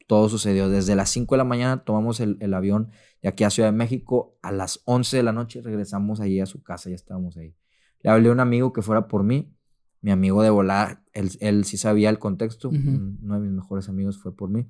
todo 0.08 0.30
sucedió. 0.30 0.70
Desde 0.70 0.96
las 0.96 1.10
5 1.10 1.36
de 1.36 1.38
la 1.38 1.44
mañana 1.44 1.84
tomamos 1.84 2.20
el, 2.20 2.54
avión 2.54 2.90
de 3.22 3.30
aquí 3.30 3.44
a 3.44 3.50
Ciudad 3.50 3.70
de 3.70 3.78
México. 3.78 4.38
A 4.42 4.52
las 4.52 4.82
11 4.86 5.18
de 5.18 5.24
la 5.24 5.32
noche 5.32 5.62
regresamos 5.62 6.20
ahí 6.20 6.40
a 6.40 6.46
su 6.46 6.62
casa, 6.62 6.90
ya 6.90 6.96
estábamos 6.96 7.38
ahí. 7.38 7.56
Le 8.02 8.10
hablé 8.10 8.30
a 8.30 8.32
un 8.32 8.40
amigo 8.40 8.74
que 8.74 8.82
fuera 8.82 9.08
por 9.08 9.24
mí. 9.24 9.54
Mi 10.02 10.12
amigo 10.12 10.44
de 10.44 10.50
volar, 10.50 11.02
él, 11.14 11.64
sí 11.66 11.78
sabía 11.78 12.10
el 12.10 12.20
contexto. 12.20 12.70
Uno 12.70 13.36
de 13.36 13.40
mis 13.40 13.52
mejores 13.52 13.88
amigos 13.88 14.20
fue 14.20 14.36
por 14.36 14.50
mí. 14.50 14.68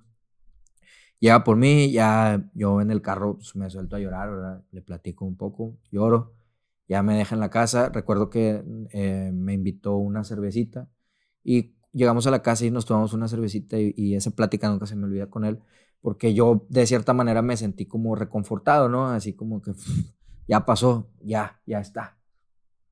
Llega 1.19 1.43
por 1.43 1.57
mí, 1.57 1.91
ya 1.91 2.49
yo 2.53 2.81
en 2.81 2.91
el 2.91 3.01
carro 3.01 3.37
pues, 3.37 3.55
me 3.55 3.69
suelto 3.69 3.95
a 3.95 3.99
llorar, 3.99 4.29
¿verdad? 4.29 4.63
Le 4.71 4.81
platico 4.81 5.25
un 5.25 5.35
poco, 5.35 5.75
lloro. 5.91 6.33
Ya 6.93 7.01
me 7.01 7.17
deja 7.17 7.33
en 7.33 7.41
la 7.41 7.49
casa. 7.49 7.89
Recuerdo 7.89 8.29
que 8.29 8.63
eh, 8.91 9.31
me 9.33 9.53
invitó 9.53 9.95
una 9.95 10.23
cervecita 10.23 10.87
y 11.43 11.73
llegamos 11.91 12.27
a 12.27 12.29
la 12.29 12.43
casa 12.43 12.65
y 12.65 12.69
nos 12.69 12.85
tomamos 12.85 13.13
una 13.13 13.27
cervecita 13.27 13.77
y, 13.79 14.13
esa 14.13 14.29
plática 14.29 14.69
nunca 14.69 14.85
se 14.85 14.95
me 14.95 15.05
olvida 15.05 15.27
con 15.27 15.43
él, 15.43 15.59
porque 16.01 16.35
yo 16.35 16.67
de 16.69 16.85
cierta 16.85 17.13
manera 17.13 17.41
me 17.41 17.57
sentí 17.57 17.87
como 17.87 18.13
reconfortado, 18.13 18.89
¿no? 18.89 19.07
Así 19.07 19.33
como 19.33 19.59
que 19.63 19.71
ya 20.47 20.67
pasó, 20.67 21.09
ya, 21.19 21.61
ya 21.65 21.79
está, 21.79 22.19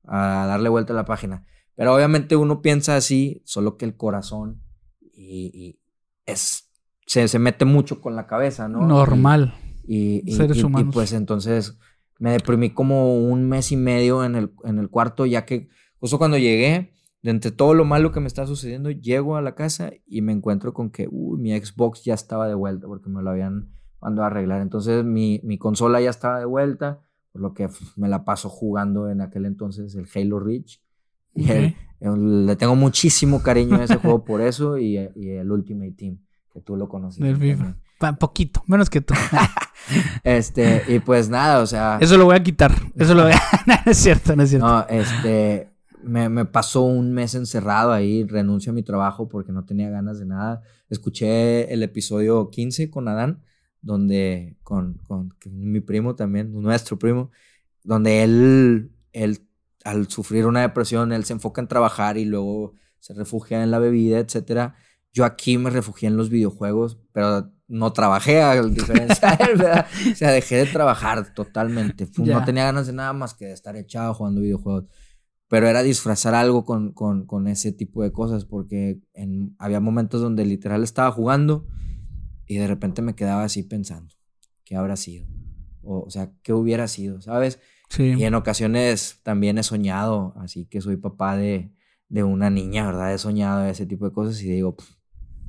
a 0.02 0.46
darle 0.48 0.68
vuelta 0.68 0.92
a 0.94 0.96
la 0.96 1.04
página. 1.04 1.46
Pero 1.76 1.94
obviamente 1.94 2.34
uno 2.34 2.60
piensa 2.60 2.96
así, 2.96 3.40
solo 3.44 3.76
que 3.76 3.84
el 3.84 3.96
corazón 3.96 4.64
y, 5.00 5.78
es, 6.26 6.72
se, 7.06 7.38
mete 7.38 7.66
mucho 7.66 8.00
con 8.00 8.16
la 8.16 8.26
cabeza, 8.26 8.66
¿no? 8.66 8.84
Normal. 8.84 9.54
Y, 9.86 10.24
Seres 10.32 10.60
humanos. 10.64 10.90
y 10.90 10.92
pues 10.92 11.12
entonces 11.12 11.78
me 12.22 12.30
deprimí 12.30 12.70
como 12.70 13.16
un 13.16 13.48
mes 13.48 13.72
y 13.72 13.76
medio 13.76 14.24
en 14.24 14.36
el, 14.36 14.52
en 14.62 14.78
el 14.78 14.88
cuarto, 14.88 15.26
ya 15.26 15.44
que 15.44 15.68
justo 15.98 16.18
cuando 16.18 16.38
llegué, 16.38 16.92
de 17.20 17.32
entre 17.32 17.50
todo 17.50 17.74
lo 17.74 17.84
malo 17.84 18.12
que 18.12 18.20
me 18.20 18.28
está 18.28 18.46
sucediendo, 18.46 18.92
llego 18.92 19.34
a 19.34 19.42
la 19.42 19.56
casa 19.56 19.90
y 20.06 20.22
me 20.22 20.30
encuentro 20.30 20.72
con 20.72 20.90
que 20.90 21.08
mi 21.10 21.50
Xbox 21.50 22.04
ya 22.04 22.14
estaba 22.14 22.46
de 22.46 22.54
vuelta 22.54 22.86
porque 22.86 23.10
me 23.10 23.22
lo 23.22 23.30
habían 23.30 23.72
mandado 24.00 24.22
a 24.22 24.26
arreglar. 24.28 24.62
Entonces 24.62 25.04
mi, 25.04 25.40
consola 25.58 26.00
ya 26.00 26.10
estaba 26.10 26.38
de 26.38 26.44
vuelta, 26.44 27.00
por 27.32 27.42
lo 27.42 27.54
que 27.54 27.68
me 27.96 28.08
la 28.08 28.24
paso 28.24 28.48
jugando 28.48 29.10
en 29.10 29.20
aquel 29.20 29.44
entonces 29.44 29.92
el 29.96 30.06
Halo 30.14 30.38
Reach. 30.38 30.80
Y 31.34 31.46
le 32.16 32.54
tengo 32.54 32.76
muchísimo 32.76 33.42
cariño 33.42 33.78
a 33.78 33.84
ese 33.84 33.96
juego 33.96 34.24
por 34.24 34.42
eso 34.42 34.78
y, 34.78 34.96
el 34.96 35.50
Ultimate 35.50 35.92
Team, 35.92 36.20
que 36.52 36.60
tú 36.60 36.76
lo 36.76 36.88
conoces. 36.88 37.22
Del 37.22 37.36
FIFA. 37.36 37.76
Poquito, 38.18 38.64
menos 38.66 38.90
que 38.90 39.00
tú. 39.00 39.14
este, 40.24 40.82
y 40.88 40.98
pues 40.98 41.28
nada, 41.28 41.60
o 41.60 41.66
sea. 41.66 41.98
Eso 42.00 42.16
lo 42.16 42.24
voy 42.24 42.36
a 42.36 42.42
quitar. 42.42 42.74
Eso 42.96 43.14
lo 43.14 43.22
voy 43.24 43.32
a. 43.32 43.40
no 43.66 43.74
es 43.90 43.96
cierto, 43.96 44.34
no 44.34 44.42
es 44.42 44.50
cierto. 44.50 44.66
No, 44.66 44.86
este 44.88 45.72
me, 46.02 46.44
pasó 46.44 46.82
un 46.82 47.12
mes 47.12 47.34
encerrado 47.34 47.92
ahí, 47.92 48.24
renuncio 48.24 48.72
a 48.72 48.74
mi 48.74 48.82
trabajo 48.82 49.28
porque 49.28 49.52
no 49.52 49.64
tenía 49.64 49.90
ganas 49.90 50.18
de 50.18 50.26
nada. 50.26 50.62
Escuché 50.90 51.72
el 51.72 51.82
episodio 51.82 52.50
15 52.50 52.90
con 52.90 53.08
Adán, 53.08 53.42
donde, 53.80 54.56
con, 54.62 55.00
mi 55.50 55.80
primo 55.80 56.14
también, 56.14 56.52
nuestro 56.60 56.98
primo, 56.98 57.30
donde 57.82 58.22
él, 58.22 58.92
él, 59.12 59.46
al 59.84 60.08
sufrir 60.08 60.46
una 60.46 60.60
depresión, 60.60 61.12
él 61.12 61.24
se 61.24 61.32
enfoca 61.32 61.60
en 61.60 61.68
trabajar 61.68 62.18
y 62.18 62.24
luego 62.24 62.74
se 62.98 63.14
refugia 63.14 63.62
en 63.62 63.70
la 63.70 63.78
bebida, 63.78 64.18
etc. 64.18 64.72
Yo 65.12 65.24
aquí 65.24 65.58
me 65.58 65.70
refugié 65.70 66.08
en 66.08 66.16
los 66.16 66.30
videojuegos, 66.30 66.98
pero 67.12 67.52
no 67.68 67.92
trabajé, 67.92 68.42
a 68.42 68.62
diferencia 68.62 69.36
de 69.36 69.44
él, 69.44 69.58
¿verdad? 69.58 69.86
O 70.12 70.14
sea, 70.14 70.30
dejé 70.30 70.56
de 70.56 70.66
trabajar 70.66 71.34
totalmente. 71.34 72.08
No 72.18 72.44
tenía 72.44 72.64
ganas 72.64 72.86
de 72.86 72.92
nada 72.92 73.12
más 73.12 73.34
que 73.34 73.46
de 73.46 73.52
estar 73.52 73.76
echado 73.76 74.14
jugando 74.14 74.40
videojuegos 74.40 74.86
pero 75.52 75.68
era 75.68 75.82
disfrazar 75.82 76.34
algo 76.34 76.64
con, 76.64 76.94
con, 76.94 77.26
con 77.26 77.46
ese 77.46 77.72
tipo 77.72 78.02
de 78.02 78.10
cosas, 78.10 78.46
porque 78.46 79.02
en, 79.12 79.54
había 79.58 79.80
momentos 79.80 80.22
donde 80.22 80.46
literal 80.46 80.82
estaba 80.82 81.12
jugando 81.12 81.66
y 82.46 82.56
de 82.56 82.66
repente 82.66 83.02
me 83.02 83.14
quedaba 83.14 83.44
así 83.44 83.62
pensando, 83.62 84.14
¿qué 84.64 84.76
habrá 84.76 84.96
sido? 84.96 85.26
O, 85.82 86.04
o 86.04 86.10
sea, 86.10 86.32
¿qué 86.42 86.54
hubiera 86.54 86.88
sido? 86.88 87.20
¿Sabes? 87.20 87.58
Sí. 87.90 88.14
Y 88.16 88.24
en 88.24 88.32
ocasiones 88.32 89.20
también 89.24 89.58
he 89.58 89.62
soñado, 89.62 90.32
así 90.38 90.64
que 90.64 90.80
soy 90.80 90.96
papá 90.96 91.36
de, 91.36 91.70
de 92.08 92.22
una 92.24 92.48
niña, 92.48 92.86
¿verdad? 92.86 93.12
He 93.12 93.18
soñado 93.18 93.66
ese 93.66 93.84
tipo 93.84 94.06
de 94.06 94.14
cosas 94.14 94.42
y 94.42 94.48
digo, 94.48 94.74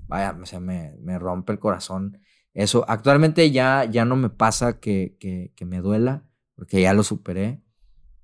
vaya, 0.08 0.38
o 0.42 0.46
sea, 0.46 0.60
me, 0.60 0.96
me, 1.02 1.20
rompe 1.20 1.54
el 1.54 1.60
corazón. 1.60 2.20
Eso, 2.54 2.86
actualmente 2.88 3.50
ya, 3.52 3.86
ya 3.86 4.06
no 4.06 4.16
me 4.16 4.30
pasa 4.30 4.80
que, 4.80 5.18
que, 5.20 5.54
que 5.56 5.66
me 5.66 5.82
duela, 5.82 6.26
porque 6.56 6.82
ya 6.82 6.94
lo 6.94 7.04
superé 7.04 7.62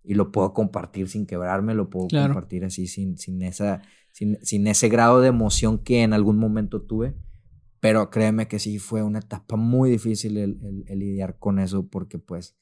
y 0.03 0.13
lo 0.13 0.31
puedo 0.31 0.53
compartir 0.53 1.09
sin 1.09 1.25
quebrarme, 1.25 1.73
lo 1.73 1.89
puedo 1.89 2.07
compartir 2.07 2.65
así 2.65 2.87
sin, 2.87 3.17
sin, 3.17 3.41
esa, 3.41 3.81
sin, 4.11 4.37
sin, 4.41 4.67
ese 4.67 4.89
grado 4.89 5.21
de 5.21 5.29
emoción 5.29 5.79
que 5.79 6.03
en 6.03 6.13
algún 6.13 6.37
momento 6.37 6.81
tuve. 6.81 7.15
Pero 7.79 8.09
créeme 8.09 8.47
que 8.47 8.59
sí 8.59 8.77
fue 8.77 9.03
una 9.03 9.19
etapa 9.19 9.55
muy 9.55 9.89
difícil 9.89 10.37
el, 10.37 10.83
el, 10.87 10.99
lidiar 10.99 11.37
con 11.39 11.59
eso 11.59 11.87
porque 11.87 12.19
pues 12.19 12.57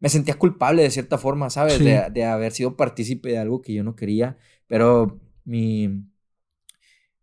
me 0.00 0.08
sentía 0.08 0.38
culpable 0.38 0.82
de 0.82 0.90
cierta 0.90 1.18
forma, 1.18 1.50
¿sabes? 1.50 1.78
De, 1.78 2.08
de, 2.10 2.24
haber 2.24 2.52
sido 2.52 2.76
partícipe 2.76 3.28
de 3.30 3.38
algo 3.38 3.60
que 3.60 3.74
yo 3.74 3.84
no 3.84 3.94
quería. 3.94 4.38
Pero 4.66 5.20
mi, 5.44 6.06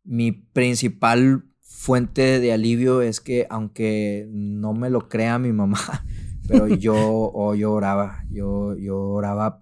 mi 0.04 0.32
principal 0.32 1.46
fuente 1.62 2.40
de 2.40 2.52
alivio 2.52 3.02
es 3.02 3.22
que 3.22 3.48
aunque 3.50 4.28
no 4.32 4.74
me 4.74 4.90
lo 4.90 5.08
crea 5.08 5.40
mi 5.40 5.54
mamá, 5.54 5.80
pero 6.48 6.68
yo, 6.76 7.54
yo 7.56 7.72
oraba, 7.72 8.26
yo, 8.30 8.76
yo 8.76 9.00
oraba 9.00 9.60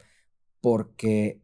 porque 0.62 1.42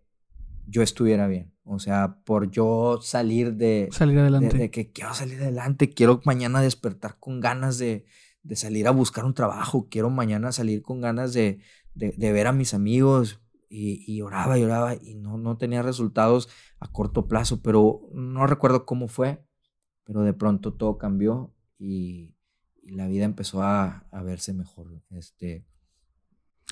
yo 0.65 0.81
estuviera 0.81 1.27
bien. 1.27 1.53
O 1.65 1.79
sea, 1.79 2.17
por 2.25 2.51
yo 2.51 2.99
salir 3.01 3.53
de... 3.53 3.87
Salir 3.91 4.19
adelante. 4.19 4.57
De, 4.57 4.71
que 4.71 4.91
quiero 4.91 5.13
salir 5.13 5.41
adelante, 5.41 5.89
quiero 5.89 6.19
mañana 6.25 6.61
despertar 6.61 7.17
con 7.19 7.39
ganas 7.39 7.77
de, 7.77 8.05
de, 8.41 8.55
salir 8.57 8.87
a 8.87 8.91
buscar 8.91 9.23
un 9.23 9.33
trabajo, 9.33 9.87
quiero 9.89 10.09
mañana 10.09 10.51
salir 10.51 10.81
con 10.81 10.99
ganas 10.99 11.31
de, 11.33 11.59
de 11.93 12.31
ver 12.33 12.47
a 12.47 12.51
mis 12.51 12.73
amigos. 12.73 13.42
Y, 13.75 14.03
y, 14.05 14.21
oraba 14.21 14.59
y 14.59 14.63
oraba 14.63 14.93
y 14.93 15.15
no, 15.15 15.39
no 15.39 15.57
tenía 15.57 15.81
resultados 15.81 16.47
a 16.79 16.91
corto 16.91 17.27
plazo, 17.27 17.63
pero 17.63 18.01
no 18.13 18.45
recuerdo 18.45 18.85
cómo 18.85 19.07
fue, 19.07 19.43
pero 20.03 20.21
de 20.21 20.33
pronto 20.33 20.73
todo 20.73 20.99
cambió 20.99 21.55
y, 21.79 22.35
la 22.83 23.07
vida 23.07 23.23
empezó 23.23 23.63
a, 23.63 24.05
a 24.11 24.23
verse 24.23 24.53
mejor. 24.53 25.01
Este, 25.09 25.65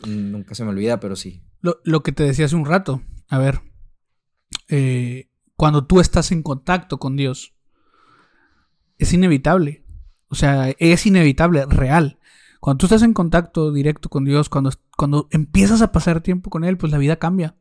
nunca 0.06 0.54
se 0.54 0.64
me 0.64 0.70
olvida, 0.70 1.00
pero 1.00 1.16
sí. 1.16 1.42
Lo, 1.62 1.80
lo 1.86 2.04
que 2.04 2.12
te 2.12 2.24
decía 2.24 2.46
hace 2.46 2.56
un 2.56 2.66
rato, 2.66 3.02
a 3.30 3.38
ver, 3.40 3.62
eh, 4.68 5.30
cuando 5.56 5.86
tú 5.86 6.00
estás 6.00 6.32
en 6.32 6.44
contacto 6.44 7.00
con 7.00 7.16
Dios, 7.16 7.56
es 8.98 9.14
inevitable. 9.14 9.86
O 10.28 10.36
sea, 10.36 10.70
es 10.78 11.06
inevitable, 11.06 11.66
real. 11.66 12.20
Cuando 12.62 12.78
tú 12.78 12.86
estás 12.86 13.02
en 13.02 13.14
contacto 13.14 13.74
directo 13.74 14.08
con 14.08 14.24
Dios, 14.24 14.48
cuando, 14.48 14.70
cuando 14.96 15.28
empiezas 15.32 15.82
a 15.82 15.92
pasar 15.92 16.22
tiempo 16.22 16.52
con 16.52 16.64
Él, 16.64 16.78
pues 16.78 16.92
la 16.92 17.00
vida 17.00 17.16
cambia. 17.16 17.56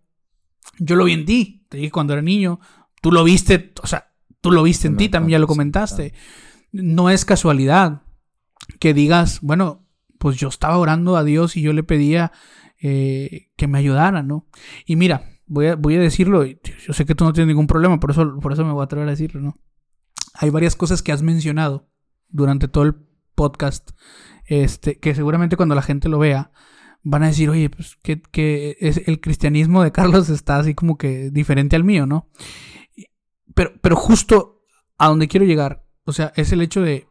Yo 0.79 0.95
lo 0.95 1.05
vi 1.05 1.15
en 1.15 1.25
ti, 1.25 1.65
te 1.71 1.79
dije 1.79 1.91
cuando 1.91 2.13
era 2.13 2.21
niño, 2.21 2.61
tú 3.01 3.11
lo 3.11 3.25
viste, 3.25 3.73
o 3.83 3.87
sea, 3.87 4.13
tú 4.43 4.51
lo 4.51 4.63
viste 4.63 4.89
en 4.89 4.99
ti, 4.99 5.09
también 5.09 5.39
ya 5.39 5.39
lo 5.39 5.47
comentaste. 5.47 6.13
No 6.71 7.09
es 7.09 7.25
casualidad 7.25 8.03
que 8.79 8.93
digas, 8.93 9.41
bueno, 9.41 9.87
pues 10.19 10.37
yo 10.37 10.49
estaba 10.49 10.77
orando 10.77 11.17
a 11.17 11.25
Dios 11.25 11.57
y 11.57 11.63
yo 11.63 11.73
le 11.73 11.83
pedía 11.83 12.31
eh, 12.79 13.49
que 13.57 13.69
me 13.69 13.79
ayudara, 13.79 14.23
¿no? 14.23 14.49
Y 14.85 14.97
mira, 14.97 15.31
voy 15.47 15.69
a, 15.69 15.77
voy 15.77 15.97
a 15.97 16.01
decirlo, 16.01 16.45
yo 16.45 16.93
sé 16.93 17.07
que 17.07 17.15
tú 17.15 17.25
no 17.25 17.33
tienes 17.33 17.49
ningún 17.49 17.67
problema, 17.67 17.99
por 17.99 18.11
eso, 18.11 18.39
por 18.39 18.53
eso 18.53 18.67
me 18.67 18.73
voy 18.73 18.83
a 18.83 18.85
atrever 18.85 19.09
a 19.09 19.13
decirlo, 19.13 19.41
¿no? 19.41 19.59
Hay 20.35 20.51
varias 20.51 20.77
cosas 20.77 21.03
que 21.03 21.11
has 21.11 21.23
mencionado 21.23 21.89
durante 22.29 22.69
todo 22.69 22.85
el 22.85 22.97
podcast, 23.35 23.93
este, 24.51 24.99
que 24.99 25.15
seguramente 25.15 25.57
cuando 25.57 25.77
la 25.77 25.83
gente 25.83 26.09
lo 26.09 26.19
vea, 26.19 26.51
van 27.03 27.23
a 27.23 27.29
decir, 27.29 27.49
oye, 27.49 27.71
pues 27.71 27.97
que, 28.03 28.77
es, 28.81 29.01
el 29.07 29.21
cristianismo 29.21 29.83
de 29.83 29.93
Carlos 29.93 30.29
está 30.29 30.59
así 30.59 30.75
como 30.75 30.99
que 30.99 31.31
diferente 31.31 31.77
al 31.77 31.85
mío, 31.85 32.05
¿no? 32.05 32.29
Pero, 33.55 33.73
pero 33.81 33.95
justo 33.95 34.65
a 34.99 35.07
donde 35.09 35.29
quiero 35.29 35.47
llegar, 35.47 35.87
o 36.05 36.13
sea, 36.13 36.33
es 36.35 36.51
el 36.53 36.63
hecho 36.63 36.83
de, 36.83 37.07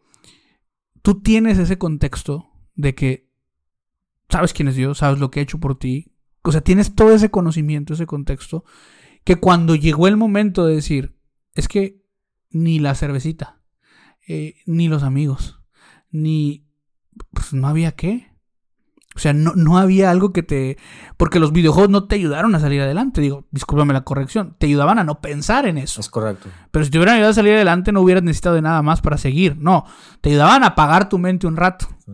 tú 1.02 1.22
tienes 1.22 1.58
ese 1.58 1.78
contexto 1.78 2.52
de 2.76 2.94
que 2.94 3.30
sabes 4.30 4.52
quién 4.54 4.68
es 4.68 4.76
Dios, 4.76 4.98
sabes 4.98 5.20
lo 5.20 5.32
que 5.32 5.40
ha 5.40 5.44
hecho 5.44 5.60
por 5.60 5.80
ti. 5.80 6.14
O 6.44 6.52
sea, 6.52 6.62
tienes 6.62 6.94
todo 6.94 7.14
ese 7.14 7.32
conocimiento, 7.32 7.94
ese 7.94 8.06
contexto, 8.06 8.66
que 9.24 9.38
cuando 9.38 9.76
llegó 9.76 10.08
el 10.08 10.18
momento 10.18 10.66
de 10.66 10.76
decir, 10.76 11.18
es 11.54 11.70
que 11.70 12.04
ni 12.50 12.80
la 12.80 12.96
cervecita, 12.96 13.62
eh, 14.28 14.56
ni 14.66 14.90
los 14.90 15.04
amigos, 15.04 15.62
ni... 16.12 16.69
Pues 17.32 17.54
no 17.54 17.68
había 17.68 17.94
qué. 17.94 18.30
O 19.16 19.20
sea, 19.20 19.34
no, 19.34 19.54
no, 19.56 19.78
había 19.78 20.12
algo 20.12 20.32
que 20.32 20.44
te... 20.44 20.78
Porque 21.18 21.40
los 21.40 21.52
videojuegos 21.52 21.90
no 21.90 22.06
te 22.06 22.16
ayudaron 22.16 22.56
a 22.56 22.60
salir 22.60 22.82
adelante. 22.82 23.22
Digo, 23.22 23.48
discúlpame 23.52 23.94
la 23.94 24.04
corrección. 24.04 24.56
Te 24.60 24.68
ayudaban 24.68 25.00
a 25.00 25.04
no 25.04 25.20
pensar 25.20 25.66
en 25.66 25.78
eso. 25.78 26.00
Es 26.00 26.10
correcto. 26.10 26.50
Pero 26.72 26.86
si 26.86 26.92
te 26.92 26.98
hubieran 26.98 27.16
ayudado 27.16 27.32
a 27.32 27.36
salir 27.36 27.54
adelante, 27.54 27.92
no 27.92 28.02
hubieras 28.02 28.24
necesitado 28.24 28.56
de 28.56 28.62
nada 28.62 28.82
más 28.82 29.02
para 29.02 29.18
seguir. 29.18 29.58
No, 29.58 29.86
te 30.22 30.30
ayudaban 30.30 30.64
a 30.64 30.68
apagar 30.68 31.10
tu 31.10 31.18
mente 31.18 31.48
un 31.48 31.58
rato. 31.58 31.88
Sí. 32.06 32.12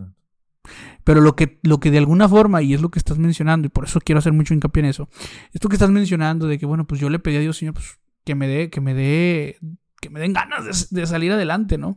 Pero 1.06 1.22
lo 1.22 1.36
que, 1.36 1.60
lo 1.62 1.80
que 1.80 1.92
de 1.92 2.00
alguna 2.00 2.28
forma, 2.28 2.64
y 2.64 2.74
es 2.74 2.82
lo 2.82 2.90
que 2.90 2.98
estás 2.98 3.20
mencionando, 3.20 3.68
y 3.68 3.70
por 3.70 3.86
eso 3.86 4.00
quiero 4.02 4.20
hacer 4.20 4.34
mucho 4.34 4.56
hincapié 4.56 4.82
en 4.82 4.90
eso, 4.90 5.08
esto 5.54 5.70
que 5.70 5.76
estás 5.76 5.92
mencionando 5.92 6.48
de 6.48 6.58
que, 6.58 6.66
bueno, 6.66 6.86
pues 6.88 7.00
yo 7.00 7.10
le 7.10 7.20
pedí 7.20 7.38
a 7.38 7.42
Dios, 7.42 7.58
Señor, 7.58 7.76
pues 7.76 8.00
que 8.26 8.34
me 8.34 8.48
dé, 8.48 8.72
que 8.72 8.82
me 8.82 8.96
dé, 8.96 9.60
que 10.02 10.10
me 10.10 10.20
den 10.20 10.34
ganas 10.34 10.90
de, 10.90 11.06
salir 11.06 11.32
adelante, 11.32 11.78
¿no? 11.78 11.96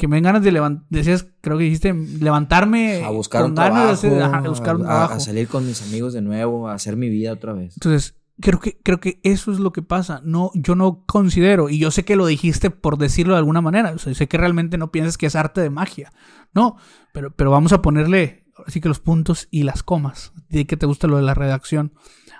Que 0.00 0.08
me 0.08 0.16
den 0.16 0.24
ganas 0.24 0.42
de 0.42 0.50
levantar, 0.50 0.86
decías, 0.88 1.26
creo 1.42 1.58
que 1.58 1.64
dijiste, 1.64 1.92
levantarme. 1.92 3.04
A 3.04 3.10
buscar 3.10 3.44
un 3.44 3.54
trabajo. 3.54 4.06
a, 4.06 4.40
buscar 4.48 4.76
un 4.76 4.82
trabajo. 4.84 5.12
A, 5.12 5.20
salir 5.20 5.46
con 5.46 5.66
mis 5.66 5.82
amigos 5.82 6.14
de 6.14 6.22
nuevo, 6.22 6.68
a 6.68 6.72
hacer 6.72 6.96
mi 6.96 7.10
vida 7.10 7.34
otra 7.34 7.52
vez. 7.52 7.74
Entonces, 7.74 8.16
creo 8.40 8.60
que, 8.60 8.78
creo 8.82 8.98
que 8.98 9.20
eso 9.24 9.52
es 9.52 9.58
lo 9.58 9.72
que 9.72 9.82
pasa. 9.82 10.22
No, 10.24 10.52
yo 10.54 10.74
no 10.74 11.04
considero, 11.04 11.68
y 11.68 11.78
yo 11.78 11.90
sé 11.90 12.06
que 12.06 12.16
lo 12.16 12.24
dijiste 12.24 12.70
por 12.70 12.96
decirlo 12.96 13.34
de 13.34 13.40
alguna 13.40 13.60
manera, 13.60 13.92
o 13.92 13.98
sea, 13.98 14.14
sé 14.14 14.26
que 14.26 14.38
realmente 14.38 14.78
no 14.78 14.90
piensas 14.90 15.18
que 15.18 15.26
es 15.26 15.36
arte 15.36 15.60
de 15.60 15.68
magia. 15.68 16.14
No, 16.54 16.78
pero, 17.12 17.30
pero 17.36 17.50
vamos 17.50 17.74
a 17.74 17.82
ponerle 17.82 18.46
así 18.66 18.80
que 18.80 18.88
los 18.88 19.00
puntos 19.00 19.48
y 19.50 19.64
las 19.64 19.82
comas. 19.82 20.32
De 20.48 20.66
que 20.66 20.78
te 20.78 20.86
gusta 20.86 21.08
lo 21.08 21.18
de 21.18 21.24
la 21.24 21.34
redacción, 21.34 21.92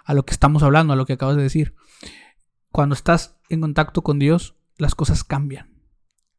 a 0.06 0.14
lo 0.14 0.24
que 0.24 0.32
estamos 0.32 0.62
hablando, 0.62 0.94
a 0.94 0.96
lo 0.96 1.04
que 1.04 1.12
acabas 1.12 1.36
de 1.36 1.42
decir. 1.42 1.74
Cuando 2.72 2.94
estás 2.94 3.36
en 3.50 3.60
contacto 3.60 4.00
con 4.00 4.18
Dios, 4.18 4.56
las 4.78 4.94
cosas 4.94 5.24
cambian. 5.24 5.69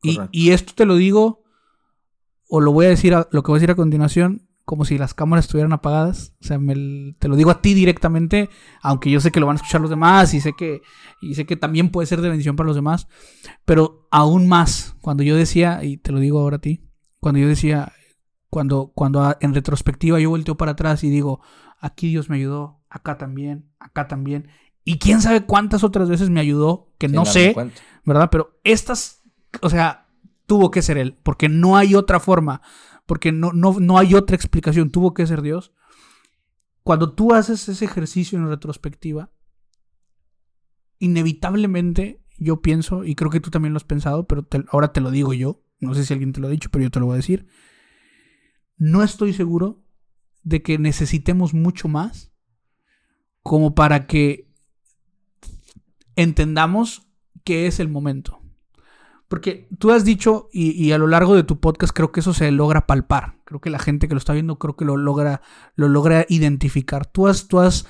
Y, 0.04 0.20
y, 0.32 0.52
esto 0.52 0.74
te 0.76 0.86
lo 0.86 0.96
digo, 0.96 1.44
o 2.50 2.60
lo 2.60 2.72
voy 2.72 2.88
a 2.88 2.90
decir, 2.90 3.14
a, 3.14 3.28
lo 3.32 3.44
que 3.44 3.52
voy 3.52 3.58
a 3.58 3.60
decir 3.60 3.72
a 3.72 3.76
continuación, 3.76 4.48
como 4.66 4.86
si 4.86 4.98
las 4.98 5.14
cámaras 5.14 5.46
estuvieran 5.46 5.74
apagadas. 5.74 6.34
O 6.42 6.46
sea, 6.46 6.58
me, 6.58 7.16
te 7.20 7.28
lo 7.28 7.36
digo 7.36 7.52
a 7.52 7.62
ti 7.62 7.74
directamente, 7.74 8.50
aunque 8.82 9.12
yo 9.12 9.20
sé 9.20 9.32
que 9.32 9.40
lo 9.40 9.46
van 9.46 9.56
a 9.56 9.58
escuchar 9.58 9.82
los 9.82 9.90
demás 9.90 10.34
y 10.34 10.42
sé 10.42 10.54
que, 10.54 10.82
y 11.22 11.36
sé 11.36 11.46
que 11.46 11.56
también 11.56 11.90
puede 11.90 12.08
ser 12.08 12.22
de 12.22 12.30
bendición 12.30 12.56
para 12.56 12.68
los 12.68 12.76
demás. 12.76 13.08
Pero 13.66 14.08
aún 14.12 14.48
más, 14.48 14.96
cuando 15.02 15.24
yo 15.24 15.36
decía, 15.36 15.84
y 15.84 15.98
te 15.98 16.12
lo 16.12 16.20
digo 16.20 16.40
ahora 16.40 16.58
a 16.58 16.62
ti, 16.62 16.84
cuando 17.20 17.40
yo 17.40 17.48
decía, 17.48 17.94
cuando, 18.50 18.92
cuando 18.96 19.36
en 19.40 19.54
retrospectiva 19.54 20.20
yo 20.20 20.30
volteo 20.30 20.58
para 20.58 20.72
atrás 20.72 21.04
y 21.04 21.10
digo, 21.10 21.42
aquí 21.80 22.10
Dios 22.10 22.30
me 22.30 22.38
ayudó, 22.38 22.82
acá 22.90 23.18
también, 23.18 23.72
acá 23.80 24.08
también. 24.08 24.50
Y 24.84 25.00
quién 25.00 25.22
sabe 25.22 25.46
cuántas 25.46 25.84
otras 25.84 26.10
veces 26.10 26.30
me 26.30 26.40
ayudó, 26.40 26.92
que 26.98 27.08
no 27.08 27.26
sé, 27.26 27.56
¿verdad? 28.04 28.30
Pero 28.32 28.60
estas, 28.64 29.21
o 29.62 29.70
sea, 29.70 30.08
tuvo 30.46 30.72
que 30.72 30.82
ser 30.82 30.98
Él, 30.98 31.18
porque 31.24 31.50
no 31.50 31.78
hay 31.78 31.96
otra 31.96 32.20
forma, 32.20 32.62
porque 33.06 33.32
no, 33.32 33.52
no, 33.52 33.80
no 33.80 33.98
hay 33.98 34.16
otra 34.16 34.36
explicación, 34.36 34.92
tuvo 34.92 35.14
que 35.14 35.28
ser 35.28 35.42
Dios. 35.42 35.74
Cuando 36.84 37.14
tú 37.14 37.34
haces 37.34 37.68
ese 37.70 37.86
ejercicio 37.86 38.38
en 38.38 38.48
retrospectiva, 38.48 39.32
inevitablemente 41.00 42.24
yo 42.38 42.62
pienso, 42.62 43.04
y 43.04 43.16
creo 43.16 43.30
que 43.30 43.40
tú 43.40 43.52
también 43.52 43.74
lo 43.74 43.78
has 43.78 43.84
pensado, 43.84 44.28
pero 44.28 44.48
ahora 44.70 44.94
te 44.94 45.02
lo 45.02 45.12
digo 45.12 45.34
yo, 45.34 45.64
no 45.80 45.94
sé 45.94 46.06
si 46.06 46.14
alguien 46.14 46.32
te 46.32 46.40
lo 46.40 46.48
ha 46.48 46.52
dicho, 46.52 46.70
pero 46.72 46.84
yo 46.84 46.92
te 46.92 47.00
lo 47.00 47.08
voy 47.08 47.14
a 47.14 47.18
decir 47.18 47.48
no 48.82 49.04
estoy 49.04 49.32
seguro 49.32 49.86
de 50.42 50.64
que 50.64 50.80
necesitemos 50.80 51.54
mucho 51.54 51.88
más 51.88 52.34
como 53.44 53.76
para 53.76 54.08
que 54.08 54.52
entendamos 56.16 57.08
que 57.44 57.68
es 57.68 57.80
el 57.80 57.90
momento. 57.90 58.41
Porque 59.32 59.70
tú 59.80 59.92
has 59.92 60.04
dicho, 60.04 60.50
y, 60.52 60.92
a 60.92 60.98
lo 60.98 61.08
largo 61.08 61.36
de 61.36 61.44
tu 61.44 61.62
podcast 61.62 61.94
creo 61.96 62.12
que 62.12 62.20
eso 62.20 62.34
se 62.34 62.52
logra 62.52 62.86
palpar. 62.86 63.38
Creo 63.46 63.62
que 63.62 63.70
la 63.70 63.80
gente 63.80 64.10
que 64.10 64.14
lo 64.14 64.18
está 64.18 64.34
viendo 64.34 64.60
creo 64.60 64.76
que 64.76 64.84
lo 64.84 64.98
logra, 64.98 65.42
lo 65.76 65.88
logra 65.88 66.26
identificar. 66.28 67.06
Tú 67.06 67.30
has, 67.30 67.48
tú 67.48 67.62
has 67.62 67.86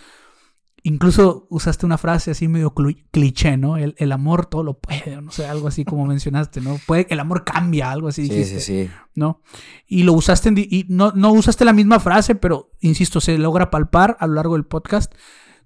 Incluso 0.84 1.48
usaste 1.50 1.88
una 1.88 1.98
frase 1.98 2.30
así 2.30 2.48
medio 2.48 2.76
cliché, 3.12 3.58
¿no? 3.58 3.78
El, 3.78 3.96
el, 3.98 4.12
amor 4.12 4.46
todo 4.46 4.62
lo 4.62 4.80
puede, 4.80 5.20
no 5.20 5.32
sé, 5.32 5.48
algo 5.48 5.68
así 5.68 5.84
como 5.84 6.06
mencionaste, 6.08 6.62
¿no? 6.62 6.78
Puede, 6.86 7.08
el 7.10 7.20
amor 7.20 7.44
cambia, 7.44 7.92
algo 7.92 8.08
así 8.08 8.22
dijiste. 8.22 8.60
Sí, 8.60 8.86
sí, 8.86 8.92
¿No? 9.16 9.42
Y 9.88 10.04
lo 10.04 10.14
usaste, 10.14 10.50
en, 10.50 10.60
y 10.60 10.86
no, 10.90 11.12
no 11.16 11.32
usaste 11.34 11.66
la 11.66 11.74
misma 11.74 12.00
frase, 12.00 12.36
pero 12.36 12.70
insisto, 12.82 13.20
se 13.20 13.40
logra 13.40 13.72
palpar 13.72 14.16
a 14.20 14.28
lo 14.28 14.36
largo 14.36 14.54
del 14.54 14.66
podcast 14.66 15.12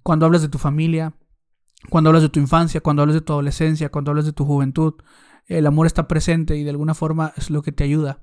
cuando 0.02 0.24
hablas 0.24 0.40
de 0.40 0.48
tu 0.48 0.56
familia, 0.56 1.14
cuando 1.90 2.08
hablas 2.08 2.22
de 2.22 2.30
tu 2.30 2.40
infancia, 2.40 2.80
cuando 2.80 3.02
hablas 3.02 3.14
de 3.14 3.20
tu 3.20 3.34
adolescencia, 3.34 3.90
cuando 3.90 4.10
hablas 4.10 4.24
de 4.24 4.32
tu 4.32 4.46
juventud. 4.46 4.94
El 5.46 5.66
amor 5.66 5.86
está 5.86 6.08
presente 6.08 6.56
y 6.56 6.64
de 6.64 6.70
alguna 6.70 6.94
forma 6.94 7.32
es 7.36 7.50
lo 7.50 7.62
que 7.62 7.72
te 7.72 7.84
ayuda. 7.84 8.20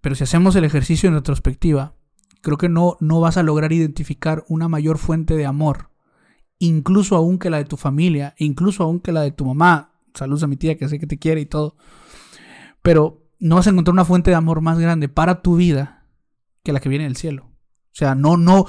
Pero 0.00 0.14
si 0.14 0.24
hacemos 0.24 0.56
el 0.56 0.64
ejercicio 0.64 1.08
en 1.08 1.14
retrospectiva, 1.14 1.94
creo 2.42 2.58
que 2.58 2.68
no, 2.68 2.96
no 3.00 3.20
vas 3.20 3.36
a 3.36 3.42
lograr 3.42 3.72
identificar 3.72 4.44
una 4.48 4.68
mayor 4.68 4.98
fuente 4.98 5.36
de 5.36 5.46
amor, 5.46 5.90
incluso 6.58 7.16
aún 7.16 7.38
que 7.38 7.50
la 7.50 7.58
de 7.58 7.64
tu 7.64 7.76
familia, 7.76 8.34
incluso 8.38 8.84
aún 8.84 9.00
que 9.00 9.12
la 9.12 9.22
de 9.22 9.32
tu 9.32 9.44
mamá. 9.44 9.92
Saludos 10.14 10.44
a 10.44 10.46
mi 10.46 10.56
tía 10.56 10.78
que 10.78 10.88
sé 10.88 10.98
que 10.98 11.06
te 11.06 11.18
quiere 11.18 11.40
y 11.40 11.46
todo. 11.46 11.76
Pero 12.82 13.26
no 13.38 13.56
vas 13.56 13.66
a 13.66 13.70
encontrar 13.70 13.92
una 13.92 14.04
fuente 14.04 14.30
de 14.30 14.36
amor 14.36 14.60
más 14.60 14.78
grande 14.78 15.08
para 15.08 15.42
tu 15.42 15.56
vida 15.56 16.06
que 16.62 16.72
la 16.72 16.80
que 16.80 16.88
viene 16.88 17.04
del 17.04 17.16
cielo. 17.16 17.46
O 17.46 17.98
sea, 17.98 18.14
no, 18.14 18.36
no, 18.36 18.66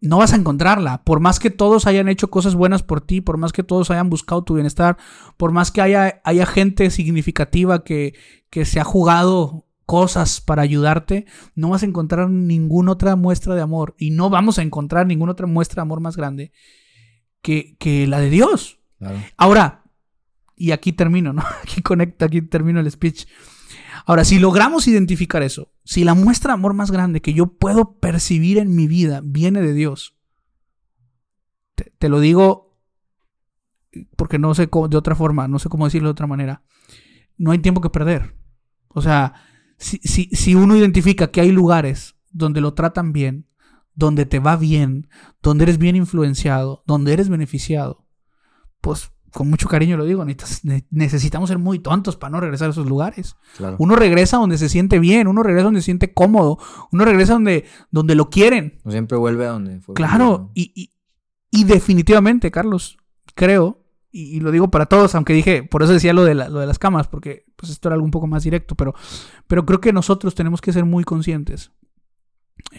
no 0.00 0.18
vas 0.18 0.32
a 0.32 0.36
encontrarla. 0.36 1.02
Por 1.04 1.20
más 1.20 1.38
que 1.38 1.50
todos 1.50 1.86
hayan 1.86 2.08
hecho 2.08 2.30
cosas 2.30 2.54
buenas 2.54 2.82
por 2.82 3.00
ti, 3.00 3.20
por 3.20 3.36
más 3.36 3.52
que 3.52 3.62
todos 3.62 3.90
hayan 3.90 4.10
buscado 4.10 4.44
tu 4.44 4.54
bienestar, 4.54 4.96
por 5.36 5.52
más 5.52 5.70
que 5.70 5.80
haya, 5.80 6.20
haya 6.24 6.46
gente 6.46 6.90
significativa 6.90 7.84
que, 7.84 8.14
que 8.50 8.64
se 8.64 8.80
ha 8.80 8.84
jugado 8.84 9.66
cosas 9.86 10.42
para 10.42 10.62
ayudarte, 10.62 11.24
no 11.54 11.70
vas 11.70 11.82
a 11.82 11.86
encontrar 11.86 12.28
ninguna 12.28 12.92
otra 12.92 13.16
muestra 13.16 13.54
de 13.54 13.62
amor. 13.62 13.94
Y 13.98 14.10
no 14.10 14.30
vamos 14.30 14.58
a 14.58 14.62
encontrar 14.62 15.06
ninguna 15.06 15.32
otra 15.32 15.46
muestra 15.46 15.76
de 15.76 15.86
amor 15.86 16.00
más 16.00 16.16
grande 16.16 16.52
que, 17.42 17.76
que 17.78 18.06
la 18.06 18.20
de 18.20 18.30
Dios. 18.30 18.80
Ahora, 19.36 19.84
y 20.56 20.72
aquí 20.72 20.92
termino, 20.92 21.32
¿no? 21.32 21.42
Aquí 21.62 21.80
conecta, 21.82 22.26
aquí 22.26 22.42
termino 22.42 22.80
el 22.80 22.90
speech. 22.90 23.26
Ahora, 24.08 24.24
si 24.24 24.38
logramos 24.38 24.88
identificar 24.88 25.42
eso, 25.42 25.70
si 25.84 26.02
la 26.02 26.14
muestra 26.14 26.52
de 26.52 26.54
amor 26.54 26.72
más 26.72 26.90
grande 26.90 27.20
que 27.20 27.34
yo 27.34 27.58
puedo 27.58 27.98
percibir 27.98 28.56
en 28.56 28.74
mi 28.74 28.86
vida 28.86 29.20
viene 29.22 29.60
de 29.60 29.74
Dios, 29.74 30.16
te, 31.74 32.08
lo 32.08 32.18
digo 32.18 32.80
porque 34.16 34.38
no 34.38 34.54
sé 34.54 34.70
cómo, 34.70 34.88
de 34.88 34.96
otra 34.96 35.14
forma, 35.14 35.46
no 35.46 35.58
sé 35.58 35.68
cómo 35.68 35.84
decirlo 35.84 36.08
de 36.08 36.12
otra 36.12 36.26
manera. 36.26 36.62
No 37.36 37.50
hay 37.50 37.58
tiempo 37.58 37.82
que 37.82 37.90
perder. 37.90 38.34
O 38.88 39.02
sea, 39.02 39.34
si, 39.76 39.98
si, 39.98 40.30
si 40.32 40.54
uno 40.54 40.74
identifica 40.74 41.30
que 41.30 41.42
hay 41.42 41.52
lugares 41.52 42.16
donde 42.30 42.62
lo 42.62 42.72
tratan 42.72 43.12
bien, 43.12 43.46
donde 43.94 44.24
te 44.24 44.38
va 44.38 44.56
bien, 44.56 45.10
donde 45.42 45.64
eres 45.64 45.76
bien 45.76 45.96
influenciado, 45.96 46.82
donde 46.86 47.12
eres 47.12 47.28
beneficiado, 47.28 48.06
pues 48.80 49.12
con 49.32 49.48
mucho 49.48 49.68
cariño 49.68 49.96
lo 49.96 50.04
digo, 50.04 50.24
necesitamos 50.90 51.48
ser 51.48 51.58
muy 51.58 51.78
tontos 51.78 52.16
para 52.16 52.30
no 52.30 52.40
regresar 52.40 52.68
a 52.68 52.70
esos 52.70 52.86
lugares. 52.86 53.36
Uno 53.78 53.96
regresa 53.96 54.38
donde 54.38 54.58
se 54.58 54.68
siente 54.68 54.98
bien, 54.98 55.26
uno 55.28 55.42
regresa 55.42 55.64
donde 55.64 55.80
se 55.80 55.86
siente 55.86 56.12
cómodo, 56.12 56.58
uno 56.92 57.04
regresa 57.04 57.34
donde, 57.34 57.64
donde 57.90 58.14
lo 58.14 58.30
quieren. 58.30 58.80
Siempre 58.88 59.18
vuelve 59.18 59.46
a 59.46 59.50
donde 59.50 59.80
fue. 59.80 59.94
Claro, 59.94 60.50
y, 60.54 60.92
y, 61.50 61.64
definitivamente, 61.64 62.50
Carlos, 62.50 62.98
creo, 63.34 63.84
y, 64.10 64.40
lo 64.40 64.50
digo 64.50 64.70
para 64.70 64.86
todos, 64.86 65.14
aunque 65.14 65.32
dije, 65.32 65.62
por 65.62 65.82
eso 65.82 65.92
decía 65.92 66.12
lo 66.12 66.24
de, 66.24 66.34
lo 66.34 66.58
de 66.58 66.66
las 66.66 66.78
camas, 66.78 67.08
porque 67.08 67.44
pues 67.56 67.70
esto 67.70 67.88
era 67.88 67.94
algo 67.94 68.04
un 68.04 68.10
poco 68.10 68.26
más 68.26 68.44
directo, 68.44 68.74
pero, 68.74 68.94
pero 69.46 69.66
creo 69.66 69.80
que 69.80 69.92
nosotros 69.92 70.34
tenemos 70.34 70.60
que 70.60 70.72
ser 70.72 70.84
muy 70.84 71.04
conscientes. 71.04 71.72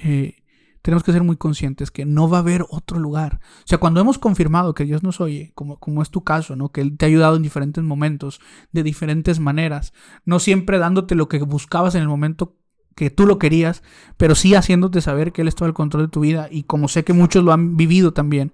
Eh, 0.03 0.38
tenemos 0.81 1.03
que 1.03 1.11
ser 1.11 1.23
muy 1.23 1.37
conscientes 1.37 1.91
que 1.91 2.05
no 2.05 2.29
va 2.29 2.37
a 2.37 2.41
haber 2.41 2.65
otro 2.69 2.99
lugar. 2.99 3.39
O 3.59 3.67
sea, 3.67 3.77
cuando 3.77 3.99
hemos 3.99 4.17
confirmado 4.17 4.73
que 4.73 4.85
Dios 4.85 5.03
nos 5.03 5.19
oye, 5.21 5.51
como, 5.55 5.77
como 5.77 6.01
es 6.01 6.09
tu 6.09 6.23
caso, 6.23 6.55
¿no? 6.55 6.69
Que 6.69 6.81
Él 6.81 6.97
te 6.97 7.05
ha 7.05 7.07
ayudado 7.07 7.35
en 7.35 7.43
diferentes 7.43 7.83
momentos, 7.83 8.39
de 8.71 8.83
diferentes 8.83 9.39
maneras, 9.39 9.93
no 10.25 10.39
siempre 10.39 10.77
dándote 10.77 11.15
lo 11.15 11.27
que 11.27 11.39
buscabas 11.39 11.95
en 11.95 12.01
el 12.01 12.07
momento 12.07 12.55
que 12.95 13.09
tú 13.09 13.25
lo 13.25 13.39
querías, 13.39 13.83
pero 14.17 14.35
sí 14.35 14.55
haciéndote 14.55 15.01
saber 15.01 15.31
que 15.31 15.41
Él 15.41 15.47
está 15.47 15.65
al 15.65 15.73
control 15.73 16.03
de 16.03 16.11
tu 16.11 16.19
vida 16.21 16.47
y 16.51 16.63
como 16.63 16.87
sé 16.87 17.03
que 17.03 17.13
muchos 17.13 17.43
lo 17.43 17.53
han 17.53 17.77
vivido 17.77 18.13
también. 18.13 18.53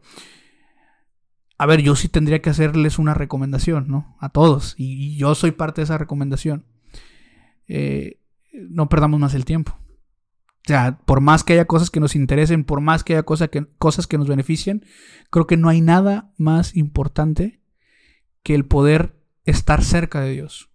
A 1.57 1.65
ver, 1.65 1.81
yo 1.81 1.95
sí 1.95 2.09
tendría 2.09 2.41
que 2.41 2.49
hacerles 2.49 2.99
una 2.99 3.13
recomendación, 3.13 3.87
¿no? 3.87 4.15
A 4.19 4.29
todos. 4.29 4.75
Y 4.77 5.15
yo 5.17 5.35
soy 5.35 5.51
parte 5.51 5.81
de 5.81 5.85
esa 5.85 5.97
recomendación. 5.97 6.65
Eh, 7.67 8.19
no 8.51 8.89
perdamos 8.89 9.19
más 9.19 9.33
el 9.33 9.45
tiempo. 9.45 9.77
O 10.65 10.67
sea, 10.67 10.97
por 11.05 11.21
más 11.21 11.43
que 11.43 11.53
haya 11.53 11.65
cosas 11.65 11.91
que 11.91 11.99
nos 11.99 12.15
interesen, 12.15 12.63
por 12.63 12.81
más 12.81 13.03
que 13.03 13.13
haya 13.13 13.23
cosas 13.23 13.49
que, 13.49 13.67
cosas 13.77 14.07
que 14.07 14.17
nos 14.17 14.27
beneficien, 14.27 14.83
creo 15.29 15.45
que 15.45 15.57
no 15.57 15.69
hay 15.69 15.79
nada 15.79 16.31
más 16.37 16.75
importante 16.75 17.61
que 18.41 18.55
el 18.55 18.65
poder 18.65 19.15
estar 19.43 19.83
cerca 19.83 20.21
de 20.21 20.31
Dios. 20.31 20.71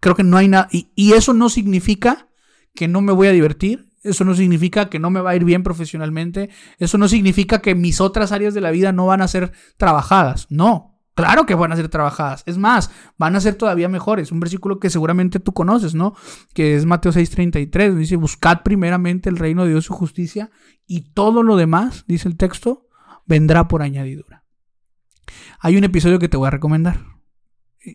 Creo 0.00 0.14
que 0.14 0.22
no 0.22 0.38
hay 0.38 0.48
nada. 0.48 0.68
Y, 0.72 0.90
y, 0.94 1.12
eso 1.12 1.34
no 1.34 1.50
significa 1.50 2.30
que 2.74 2.88
no 2.88 3.02
me 3.02 3.12
voy 3.12 3.28
a 3.28 3.32
divertir. 3.32 3.92
Eso 4.02 4.24
no 4.24 4.34
significa 4.34 4.88
que 4.88 4.98
no 4.98 5.10
me 5.10 5.20
va 5.20 5.30
a 5.30 5.36
ir 5.36 5.44
bien 5.44 5.62
profesionalmente. 5.62 6.48
Eso 6.78 6.96
no 6.96 7.06
significa 7.06 7.60
que 7.60 7.74
mis 7.74 8.00
otras 8.00 8.32
áreas 8.32 8.54
de 8.54 8.62
la 8.62 8.70
vida 8.70 8.92
no 8.92 9.04
van 9.04 9.20
a 9.20 9.28
ser 9.28 9.52
trabajadas. 9.76 10.46
No. 10.48 10.93
Claro 11.14 11.46
que 11.46 11.54
van 11.54 11.70
a 11.70 11.76
ser 11.76 11.88
trabajadas. 11.88 12.42
Es 12.44 12.58
más, 12.58 12.90
van 13.18 13.36
a 13.36 13.40
ser 13.40 13.54
todavía 13.54 13.88
mejores. 13.88 14.32
Un 14.32 14.40
versículo 14.40 14.80
que 14.80 14.90
seguramente 14.90 15.38
tú 15.38 15.52
conoces, 15.52 15.94
¿no? 15.94 16.14
Que 16.54 16.74
es 16.74 16.86
Mateo 16.86 17.12
6:33. 17.12 17.94
Dice, 17.94 18.16
buscad 18.16 18.62
primeramente 18.62 19.28
el 19.28 19.36
reino 19.36 19.62
de 19.62 19.70
Dios 19.70 19.84
y 19.84 19.86
su 19.86 19.94
justicia 19.94 20.50
y 20.86 21.12
todo 21.12 21.42
lo 21.42 21.56
demás, 21.56 22.04
dice 22.08 22.28
el 22.28 22.36
texto, 22.36 22.88
vendrá 23.26 23.68
por 23.68 23.82
añadidura. 23.82 24.44
Hay 25.60 25.76
un 25.76 25.84
episodio 25.84 26.18
que 26.18 26.28
te 26.28 26.36
voy 26.36 26.48
a 26.48 26.50
recomendar. 26.50 27.00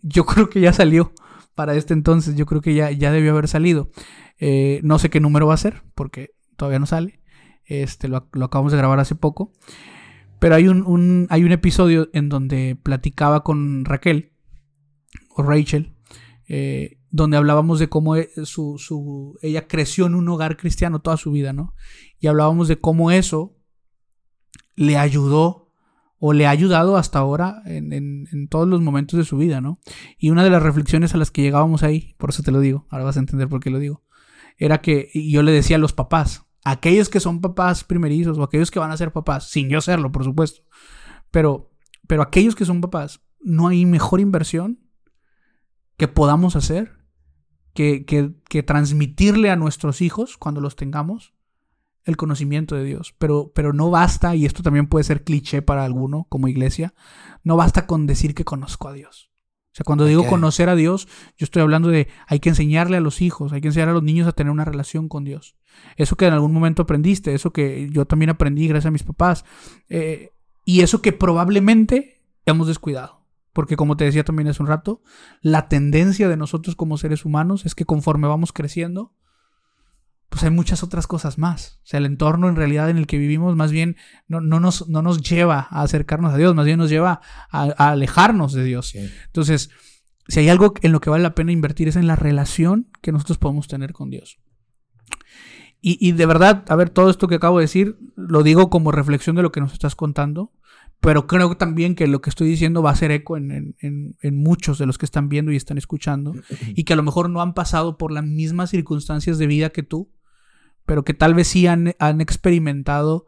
Yo 0.02 0.26
creo 0.26 0.50
que 0.50 0.62
ya 0.62 0.72
salió 0.72 1.12
para 1.56 1.76
este 1.76 1.94
entonces. 1.94 2.36
Yo 2.36 2.46
creo 2.46 2.62
que 2.62 2.74
ya, 2.74 2.90
ya 2.92 3.12
debió 3.12 3.32
haber 3.32 3.50
salido. 3.50 3.92
Eh, 4.38 4.80
no 4.84 4.98
sé 4.98 5.10
qué 5.10 5.20
número 5.20 5.48
va 5.48 5.56
a 5.56 5.58
ser 5.58 5.84
porque 5.94 6.32
todavía 6.56 6.80
no 6.80 6.86
sale. 6.86 7.22
Este, 7.66 8.08
lo, 8.08 8.30
lo 8.32 8.46
acabamos 8.46 8.72
de 8.72 8.78
grabar 8.78 9.00
hace 9.00 9.16
poco. 9.16 9.52
Pero 10.40 10.56
hay 10.56 10.68
un, 10.68 11.28
hay 11.30 11.44
un 11.44 11.52
episodio 11.52 12.10
en 12.14 12.30
donde 12.30 12.78
platicaba 12.82 13.44
con 13.44 13.86
Raquel, 13.86 14.32
o 15.36 15.44
Rachel, 15.44 15.94
eh, 16.48 17.00
donde 17.12 17.38
hablábamos 17.38 17.80
de 17.80 17.90
cómo 17.90 18.16
e, 18.16 18.30
su, 18.44 18.78
su, 18.78 19.38
ella 19.42 19.68
creció 19.68 20.06
en 20.06 20.16
un 20.16 20.28
hogar 20.30 20.58
cristiano 20.58 21.00
toda 21.00 21.18
su 21.18 21.32
vida, 21.32 21.54
¿no? 21.54 21.74
Y 22.20 22.28
hablábamos 22.28 22.68
de 22.68 22.80
cómo 22.80 23.12
eso 23.12 23.58
le 24.76 24.98
ayudó 24.98 25.72
o 26.20 26.34
le 26.34 26.46
ha 26.46 26.50
ayudado 26.50 26.98
hasta 26.98 27.20
ahora 27.20 27.62
en, 27.66 27.94
en, 27.94 28.48
todos 28.50 28.68
los 28.68 28.82
momentos 28.82 29.18
de 29.18 29.26
su 29.26 29.38
vida, 29.38 29.62
¿no? 29.62 29.80
Y 30.18 30.30
una 30.30 30.44
de 30.44 30.50
las 30.50 30.62
reflexiones 30.62 31.14
a 31.14 31.18
las 31.18 31.32
que 31.32 31.42
llegábamos 31.42 31.84
ahí, 31.84 32.16
por 32.18 32.30
eso 32.30 32.44
te 32.44 32.52
lo 32.52 32.60
digo, 32.60 32.86
ahora 32.90 33.06
vas 33.06 33.18
a 33.18 33.22
entender 33.22 33.48
por 33.48 33.62
qué 33.62 33.70
lo 33.70 33.80
digo, 33.80 34.04
era 34.58 34.82
que 34.82 35.10
yo 35.14 35.44
le 35.44 35.52
decía 35.52 35.78
a 35.78 35.80
los 35.80 35.94
papás, 35.94 36.46
aquellos 36.72 37.10
que 37.10 37.20
son 37.20 37.42
papás 37.42 37.84
primerizos 37.84 38.38
o 38.38 38.44
aquellos 38.44 38.72
que 38.72 38.80
van 38.80 38.92
a 38.92 38.98
ser 38.98 39.12
papás, 39.12 39.50
sin 39.50 39.70
yo 39.70 39.82
serlo, 39.82 40.12
por 40.12 40.24
supuesto, 40.24 40.62
pero, 41.32 41.72
pero 42.08 42.22
aquellos 42.22 42.56
que 42.56 42.66
son 42.66 42.82
papás, 42.82 43.22
no 43.42 43.68
hay 43.68 43.86
mejor 43.86 44.20
inversión 44.20 44.80
que 45.98 46.08
podamos 46.08 46.56
hacer 46.56 46.98
que, 47.74 48.06
que, 48.06 48.64
transmitirle 48.64 49.50
a 49.52 49.56
nuestros 49.56 50.02
hijos 50.02 50.38
cuando 50.38 50.60
los 50.60 50.76
tengamos 50.76 51.34
el 52.04 52.18
conocimiento 52.18 52.76
de 52.76 52.84
Dios. 52.84 53.16
Pero, 53.18 53.52
pero 53.54 53.74
no 53.74 53.90
basta, 53.90 54.36
y 54.36 54.46
esto 54.46 54.64
también 54.64 54.88
puede 54.88 55.04
ser 55.04 55.24
cliché 55.24 55.62
para 55.62 55.86
alguno 55.86 56.26
como 56.30 56.48
iglesia, 56.48 56.94
no 57.44 57.56
basta 57.56 57.88
con 57.88 58.06
decir 58.08 58.36
que 58.36 58.44
conozco 58.44 58.88
a 58.90 58.94
Dios. 58.94 59.29
Sea, 59.80 59.86
cuando 59.86 60.04
digo 60.04 60.28
conocer 60.28 60.68
a 60.68 60.76
Dios, 60.76 61.08
yo 61.38 61.46
estoy 61.46 61.62
hablando 61.62 61.88
de 61.88 62.10
hay 62.28 62.42
que 62.42 62.50
enseñarle 62.50 62.98
a 62.98 63.00
los 63.00 63.22
hijos, 63.22 63.54
hay 63.54 63.62
que 63.62 63.70
enseñar 63.70 63.88
a 63.88 63.94
los 63.94 64.04
niños 64.04 64.28
a 64.28 64.34
tener 64.34 64.52
una 64.52 64.66
relación 64.66 65.08
con 65.08 65.24
Dios. 65.24 65.56
Eso 65.96 66.18
que 66.18 66.28
en 66.28 66.34
algún 66.34 66.52
momento 66.52 66.82
aprendiste, 66.82 67.34
eso 67.34 67.54
que 67.54 67.90
yo 67.90 68.06
también 68.06 68.30
aprendí 68.30 68.68
gracias 68.68 68.88
a 68.88 68.92
mis 68.92 69.04
papás. 69.04 69.46
Eh, 69.88 70.34
y 70.66 70.82
eso 70.82 71.02
que 71.02 71.14
probablemente 71.14 72.22
hemos 72.46 72.68
descuidado. 72.68 73.26
Porque 73.54 73.78
como 73.78 73.96
te 73.96 74.04
decía 74.04 74.26
también 74.26 74.50
hace 74.50 74.62
un 74.62 74.68
rato, 74.68 75.02
la 75.42 75.70
tendencia 75.70 76.28
de 76.28 76.36
nosotros 76.36 76.76
como 76.76 76.98
seres 76.98 77.24
humanos 77.24 77.66
es 77.66 77.74
que 77.74 77.86
conforme 77.86 78.28
vamos 78.28 78.52
creciendo, 78.52 79.14
pues 80.30 80.44
hay 80.44 80.52
muchas 80.52 80.84
otras 80.84 81.08
cosas 81.08 81.38
más. 81.38 81.80
O 81.84 81.88
sea, 81.88 81.98
el 81.98 82.06
entorno 82.06 82.48
en 82.48 82.56
realidad 82.56 82.90
en 82.90 82.98
el 82.98 83.08
que 83.08 83.18
vivimos 83.18 83.56
más 83.56 83.72
bien 83.72 83.98
no, 84.28 84.42
nos, 84.42 84.88
no 84.88 85.02
nos, 85.02 85.22
lleva 85.22 85.68
a 85.70 85.82
acercarnos 85.82 86.34
a 86.34 86.38
Dios, 86.38 86.56
más 86.56 86.66
bien 86.66 86.78
nos 86.78 86.90
lleva 86.90 87.22
a, 87.52 87.64
alejarnos 87.90 88.54
de 88.54 88.64
Dios. 88.64 88.94
Entonces, 88.96 89.72
si 90.28 90.40
hay 90.40 90.50
algo 90.50 90.74
en 90.82 90.92
lo 90.92 91.02
que 91.02 91.10
vale 91.10 91.24
la 91.24 91.36
pena 91.36 91.52
invertir 91.52 91.88
es 91.88 91.96
en 91.96 92.08
la 92.08 92.16
relación 92.16 92.88
que 93.02 93.12
nosotros 93.12 93.40
podemos 93.40 93.68
tener 93.68 93.92
con 93.94 94.12
Dios. 94.12 94.40
Y, 95.82 95.98
y, 96.06 96.12
de 96.12 96.26
verdad, 96.26 96.66
a 96.68 96.76
ver, 96.76 96.90
todo 96.90 97.10
esto 97.10 97.28
que 97.28 97.36
acabo 97.36 97.58
de 97.58 97.64
decir, 97.64 97.98
lo 98.18 98.44
digo 98.44 98.70
como 98.70 98.92
reflexión 98.92 99.38
de 99.38 99.42
lo 99.42 99.52
que 99.52 99.62
nos 99.62 99.72
estás 99.72 99.96
contando, 99.96 100.52
pero 101.00 101.26
creo 101.26 101.56
también 101.56 101.96
que 101.96 102.08
lo 102.08 102.22
que 102.22 102.30
estoy 102.30 102.50
diciendo 102.50 102.84
va 102.84 102.92
a 102.92 102.96
ser 102.96 103.12
eco 103.12 103.38
en, 103.38 103.76
en, 103.80 104.18
en, 104.22 104.38
muchos 104.38 104.78
de 104.78 104.86
los 104.86 104.98
que 104.98 105.06
están 105.06 105.30
viendo 105.30 105.52
y 105.54 105.56
están 105.56 105.78
escuchando, 105.78 106.34
y 106.76 106.84
que 106.84 106.94
a 106.94 106.96
lo 106.98 107.04
mejor 107.04 107.30
no 107.30 107.42
han 107.42 107.54
pasado 107.54 107.98
por 107.98 108.12
las 108.12 108.26
mismas 108.26 108.72
circunstancias 108.72 109.38
de 109.38 109.48
vida 109.48 109.70
que 109.70 109.84
tú, 109.84 110.12
pero 110.90 111.04
que 111.04 111.14
tal 111.14 111.36
vez 111.36 111.48
sí 111.48 111.68
han, 111.68 111.94
experimentado 112.20 113.28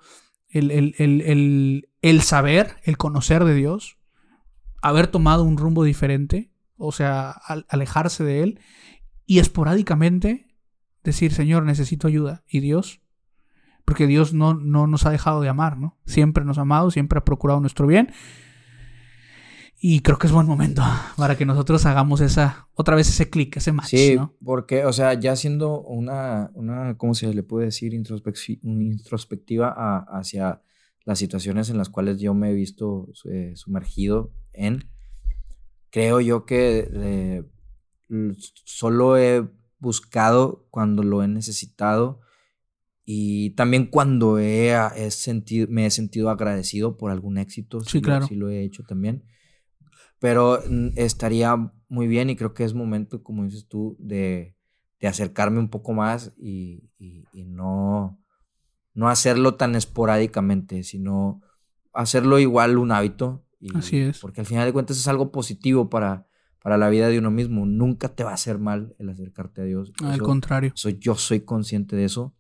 el, 0.50 2.24
saber, 2.24 2.78
el 2.82 2.98
conocer 2.98 3.46
de 3.46 3.54
Dios, 3.54 4.00
haber 4.82 5.06
tomado 5.06 5.44
un 5.44 5.58
rumbo 5.58 5.84
diferente, 5.84 6.52
o 6.76 6.92
sea, 6.92 7.30
alejarse 7.70 8.24
de 8.24 8.42
Él, 8.42 8.60
y 9.28 9.38
esporádicamente 9.38 10.58
decir, 11.04 11.34
Señor, 11.34 11.62
necesito 11.62 12.08
ayuda. 12.08 12.44
Y 12.48 12.62
Dios 12.62 13.02
porque 13.86 14.08
Dios 14.08 14.34
no, 14.34 14.56
no 14.56 14.88
nos 14.88 15.06
ha 15.06 15.12
dejado 15.12 15.42
de 15.42 15.50
amar, 15.50 15.78
¿no? 15.78 16.00
Siempre 16.06 16.44
nos 16.46 16.58
ha 16.58 16.62
amado, 16.62 16.90
siempre 16.90 17.20
ha 17.20 17.26
procurado 17.26 17.60
nuestro 17.60 17.86
bien. 17.86 18.12
Y 19.84 20.02
creo 20.02 20.20
que 20.20 20.28
es 20.28 20.34
buen 20.34 20.46
momento 20.46 20.84
para 21.18 21.36
que 21.36 21.44
nosotros 21.44 21.88
hagamos 21.88 22.22
esa, 22.22 22.70
otra 22.76 22.96
vez 22.96 23.10
ese 23.10 23.32
clic, 23.32 23.58
ese 23.58 23.72
match, 23.72 23.88
sí, 23.88 24.16
porque, 24.46 24.86
o 24.86 24.94
sea, 24.94 25.16
ya 25.16 25.36
siendo 25.36 25.82
una, 25.82 26.52
una, 26.54 27.00
¿cómo 27.00 27.16
se 27.16 27.34
le 27.34 27.42
puede 27.42 27.66
decir? 27.66 27.96
introspectiva 27.96 30.06
hacia 30.08 30.62
las 31.04 31.18
situaciones 31.18 31.72
en 31.72 31.80
las 31.80 31.90
cuales 31.90 32.20
yo 32.20 32.36
me 32.36 32.52
he 32.52 32.54
visto 32.54 33.08
eh, 33.26 33.54
sumergido 33.56 34.32
en, 34.54 34.88
creo 35.90 36.22
yo 36.22 36.46
que 36.46 36.88
eh, 36.94 37.44
solo 38.66 39.18
he 39.18 39.50
buscado 39.80 40.68
cuando 40.70 41.02
lo 41.02 41.24
he 41.24 41.28
necesitado 41.28 42.22
y 43.04 43.56
también 43.56 43.88
cuando 43.88 44.38
he, 44.38 44.76
sentido, 45.10 45.66
me 45.72 45.88
he 45.88 45.90
sentido 45.90 46.30
agradecido 46.30 46.98
por 46.98 47.10
algún 47.10 47.40
éxito. 47.40 47.82
Sí, 47.82 48.00
claro. 48.00 48.28
sí 48.28 48.36
lo 48.36 48.50
he 48.50 48.64
hecho 48.64 48.84
también. 48.84 49.24
Pero 50.22 50.62
mm, 50.70 50.90
estaría 50.98 51.58
muy 51.90 52.08
bien 52.08 52.30
y 52.30 52.36
creo 52.36 52.54
que 52.54 52.64
es 52.64 52.76
momento, 52.76 53.24
como 53.24 53.44
dices 53.44 53.68
tú, 53.68 53.98
de, 54.00 54.56
acercarme 55.02 55.58
un 55.58 55.70
poco 55.70 55.94
más 55.94 56.32
y, 56.38 56.84
no, 57.34 58.20
no 58.94 59.10
hacerlo 59.10 59.56
tan 59.56 59.74
esporádicamente, 59.76 60.84
sino 60.84 61.42
hacerlo 61.92 62.38
igual 62.38 62.78
un 62.78 62.92
hábito. 62.92 63.44
Así 63.74 63.98
es. 63.98 64.20
Porque 64.20 64.42
al 64.42 64.46
final 64.46 64.68
de 64.68 64.74
cuentas 64.74 64.98
es 64.98 65.08
algo 65.08 65.32
positivo 65.32 65.90
para, 65.90 66.28
para 66.62 66.78
la 66.78 66.90
vida 66.90 67.10
de 67.10 67.18
uno 67.18 67.32
mismo. 67.32 67.66
Nunca 67.66 68.10
te 68.10 68.24
va 68.24 68.30
a 68.30 68.36
hacer 68.36 68.60
mal 68.60 68.96
el 69.00 69.10
acercarte 69.10 69.62
a 69.62 69.64
Dios. 69.64 69.92
Al 70.04 70.22
contrario. 70.22 70.72
yo 71.00 71.16
soy 71.16 71.42
consciente 71.42 71.96
de 71.96 72.06
eso. 72.06 72.36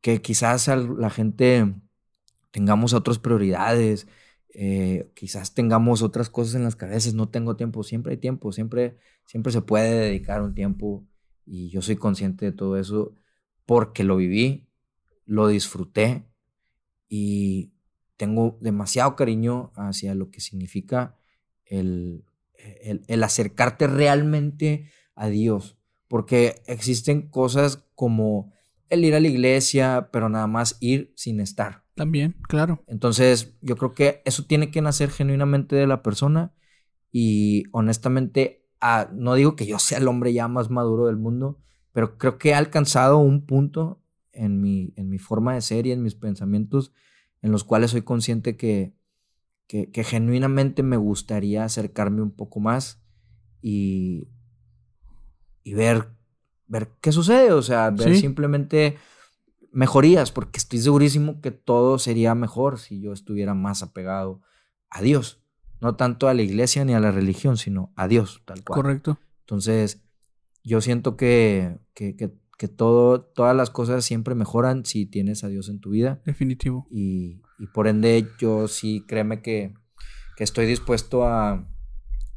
Que 0.00 0.22
quizás 0.22 0.68
la 0.68 1.10
gente 1.10 1.74
tengamos 2.52 2.94
otras 2.94 3.18
prioridades, 3.18 4.06
eh, 4.54 5.10
quizás 5.14 5.54
tengamos 5.54 6.02
otras 6.02 6.28
cosas 6.28 6.54
en 6.54 6.64
las 6.64 6.76
cabezas, 6.76 7.14
no 7.14 7.28
tengo 7.28 7.56
tiempo, 7.56 7.82
siempre 7.82 8.12
hay 8.12 8.18
tiempo, 8.18 8.52
siempre, 8.52 8.96
siempre 9.24 9.52
se 9.52 9.62
puede 9.62 10.00
dedicar 10.00 10.42
un 10.42 10.54
tiempo 10.54 11.06
y 11.46 11.70
yo 11.70 11.82
soy 11.82 11.96
consciente 11.96 12.46
de 12.46 12.52
todo 12.52 12.76
eso 12.76 13.14
porque 13.66 14.04
lo 14.04 14.16
viví, 14.16 14.68
lo 15.24 15.46
disfruté 15.48 16.24
y 17.08 17.72
tengo 18.16 18.58
demasiado 18.60 19.16
cariño 19.16 19.72
hacia 19.76 20.14
lo 20.14 20.30
que 20.30 20.40
significa 20.40 21.16
el, 21.64 22.24
el, 23.06 23.22
acercarte 23.22 23.86
realmente 23.86 24.90
a 25.14 25.28
Dios, 25.28 25.78
porque 26.08 26.62
existen 26.66 27.28
cosas 27.28 27.84
como 27.94 28.52
el 28.88 29.04
ir 29.04 29.14
a 29.14 29.20
la 29.20 29.28
iglesia, 29.28 30.08
pero 30.12 30.28
nada 30.28 30.46
más 30.46 30.76
ir 30.80 31.12
sin 31.16 31.40
estar. 31.40 31.79
También, 31.94 32.36
claro. 32.48 32.82
Entonces, 32.86 33.54
yo 33.60 33.76
creo 33.76 33.94
que 33.94 34.22
eso 34.24 34.44
tiene 34.44 34.70
que 34.70 34.80
nacer 34.80 35.10
genuinamente 35.10 35.76
de 35.76 35.86
la 35.86 36.02
persona 36.02 36.52
y 37.12 37.64
honestamente, 37.72 38.66
ah, 38.80 39.10
no 39.12 39.34
digo 39.34 39.56
que 39.56 39.66
yo 39.66 39.78
sea 39.78 39.98
el 39.98 40.08
hombre 40.08 40.32
ya 40.32 40.48
más 40.48 40.70
maduro 40.70 41.06
del 41.06 41.16
mundo, 41.16 41.58
pero 41.92 42.16
creo 42.18 42.38
que 42.38 42.50
he 42.50 42.54
alcanzado 42.54 43.18
un 43.18 43.44
punto 43.44 44.00
en 44.32 44.60
mi, 44.60 44.92
en 44.96 45.08
mi 45.08 45.18
forma 45.18 45.54
de 45.54 45.60
ser 45.60 45.86
y 45.86 45.92
en 45.92 46.02
mis 46.02 46.14
pensamientos 46.14 46.92
en 47.42 47.52
los 47.52 47.64
cuales 47.64 47.90
soy 47.90 48.02
consciente 48.02 48.56
que, 48.56 48.94
que, 49.66 50.04
genuinamente 50.04 50.82
me 50.82 50.96
gustaría 50.96 51.64
acercarme 51.64 52.22
un 52.22 52.32
poco 52.32 52.60
más 52.60 53.02
y, 53.62 54.28
y 55.62 55.74
ver, 55.74 56.08
ver 56.66 56.90
qué 57.00 57.12
sucede, 57.12 57.52
o 57.52 57.62
sea, 57.62 57.90
ver 57.90 58.16
simplemente 58.16 58.96
mejorías, 59.72 60.32
porque 60.32 60.58
estoy 60.58 60.78
segurísimo 60.80 61.40
que 61.40 61.50
todo 61.50 61.98
sería 61.98 62.34
mejor 62.34 62.78
si 62.78 63.00
yo 63.00 63.12
estuviera 63.12 63.54
más 63.54 63.82
apegado 63.82 64.40
a 64.88 65.02
Dios. 65.02 65.42
No 65.80 65.96
tanto 65.96 66.28
a 66.28 66.34
la 66.34 66.42
iglesia 66.42 66.84
ni 66.84 66.94
a 66.94 67.00
la 67.00 67.10
religión, 67.10 67.56
sino 67.56 67.92
a 67.96 68.06
Dios, 68.08 68.42
tal 68.44 68.62
cual. 68.64 68.82
Correcto. 68.82 69.18
Entonces, 69.40 70.02
yo 70.62 70.80
siento 70.80 71.16
que, 71.16 71.78
que, 71.94 72.16
que, 72.16 72.68
todo, 72.68 73.22
todas 73.22 73.56
las 73.56 73.70
cosas 73.70 74.04
siempre 74.04 74.34
mejoran 74.34 74.84
si 74.84 75.06
tienes 75.06 75.42
a 75.42 75.48
Dios 75.48 75.68
en 75.68 75.80
tu 75.80 75.90
vida. 75.90 76.20
Definitivo. 76.26 76.86
Y, 76.90 77.40
y 77.58 77.66
por 77.68 77.88
ende, 77.88 78.28
yo 78.38 78.68
sí, 78.68 79.04
créeme 79.08 79.40
que, 79.40 79.74
que 80.36 80.44
estoy 80.44 80.66
dispuesto 80.66 81.24
a, 81.24 81.52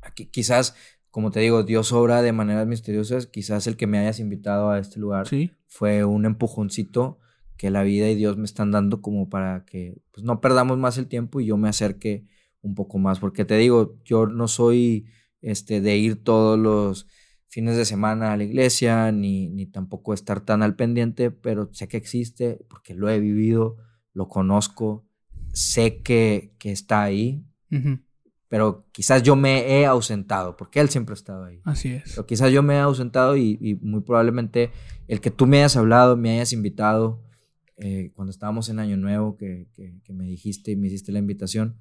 a 0.02 0.12
quizás 0.32 0.76
como 1.14 1.30
te 1.30 1.42
digo, 1.42 1.62
Dios 1.62 1.92
obra 1.92 2.24
de 2.24 2.32
maneras 2.32 2.66
misteriosas. 2.66 3.28
Quizás 3.28 3.68
el 3.68 3.78
que 3.78 3.86
me 3.86 4.00
hayas 4.00 4.20
invitado 4.20 4.72
a 4.72 4.80
este 4.80 5.00
lugar 5.00 5.28
fue 5.68 6.04
un 6.06 6.26
empujoncito 6.26 7.20
que 7.58 7.70
la 7.70 7.84
vida 7.84 8.10
y 8.10 8.16
Dios 8.16 8.38
me 8.38 8.46
están 8.46 8.72
dando 8.72 9.02
como 9.02 9.30
para 9.30 9.66
que 9.66 10.02
pues, 10.12 10.24
no 10.24 10.42
perdamos 10.42 10.78
más 10.78 10.98
el 10.98 11.08
tiempo 11.08 11.40
y 11.40 11.46
yo 11.46 11.58
me 11.58 11.70
acerque 11.70 12.26
un 12.62 12.76
poco 12.76 12.98
más. 12.98 13.20
Porque 13.20 13.46
te 13.46 13.58
digo, 13.58 14.00
yo 14.04 14.28
no 14.28 14.48
soy 14.48 15.06
este, 15.42 15.82
de 15.82 15.98
ir 15.98 16.24
todos 16.24 16.58
los 16.58 17.08
fines 17.48 17.78
de 17.78 17.86
semana 17.86 18.34
a 18.34 18.38
la 18.38 18.44
iglesia, 18.44 19.12
ni, 19.12 19.50
ni 19.50 19.66
tampoco 19.66 20.14
estar 20.14 20.42
tan 20.42 20.64
al 20.64 20.76
pendiente, 20.76 21.30
pero 21.32 21.70
sé 21.74 21.88
que 21.88 21.98
existe 21.98 22.66
porque 22.68 22.96
lo 22.96 23.10
he 23.10 23.20
vivido, 23.20 23.78
lo 24.14 24.28
conozco, 24.28 25.06
sé 25.54 26.02
que, 26.02 26.56
que 26.58 26.72
está 26.72 27.04
ahí 27.04 27.46
pero 28.54 28.86
quizás 28.92 29.24
yo 29.24 29.36
me 29.36 29.80
he 29.80 29.88
ausentado, 29.88 30.56
porque 30.56 30.80
él 30.80 30.88
siempre 30.88 31.14
ha 31.14 31.16
estado 31.16 31.46
ahí. 31.46 31.60
Así 31.64 31.90
es. 31.90 32.04
Pero 32.12 32.28
quizás 32.28 32.52
yo 32.52 32.62
me 32.62 32.76
he 32.76 32.80
ausentado 32.80 33.36
y, 33.36 33.80
muy 33.82 34.02
probablemente 34.02 34.70
el 35.08 35.22
que 35.22 35.32
tú 35.32 35.48
me 35.48 35.58
hayas 35.58 35.76
hablado, 35.76 36.16
me 36.18 36.34
hayas 36.34 36.54
invitado, 36.54 37.20
eh, 37.78 38.12
cuando 38.14 38.32
estábamos 38.32 38.70
en 38.70 38.80
Año 38.80 38.98
Nuevo, 38.98 39.36
que, 39.38 39.68
me 40.10 40.26
dijiste 40.26 40.72
y 40.72 40.76
me 40.76 40.88
hiciste 40.88 41.12
la 41.12 41.20
invitación, 41.20 41.80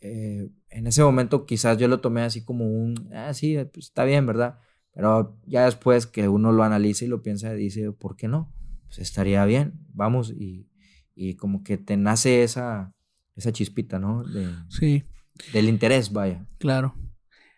eh, 0.00 0.50
en 0.68 0.86
ese 0.86 1.02
momento 1.02 1.46
quizás 1.46 1.78
yo 1.78 1.88
lo 1.88 2.00
tomé 2.00 2.22
así 2.22 2.44
como 2.44 2.66
un, 2.66 3.10
ah, 3.14 3.32
sí, 3.34 3.56
pues 3.72 3.86
está 3.86 4.04
bien, 4.04 4.26
¿verdad? 4.26 4.58
Pero 4.92 5.38
ya 5.46 5.64
después 5.64 6.06
que 6.06 6.28
uno 6.28 6.52
lo 6.52 6.62
analiza 6.62 7.04
y 7.04 7.08
lo 7.08 7.22
piensa, 7.22 7.52
dice, 7.52 7.90
¿por 7.92 8.16
qué 8.16 8.28
no? 8.28 8.54
Pues 8.86 8.98
estaría 8.98 9.44
bien, 9.44 9.74
vamos, 9.92 10.30
y, 10.30 10.68
y 11.14 11.34
como 11.34 11.64
que 11.64 11.78
te 11.78 11.96
nace 11.96 12.42
esa, 12.42 12.94
esa 13.34 13.52
chispita, 13.52 13.98
¿no? 13.98 14.22
De, 14.24 14.48
sí. 14.68 15.04
Del 15.52 15.68
interés, 15.68 16.12
vaya. 16.12 16.46
Claro. 16.58 16.94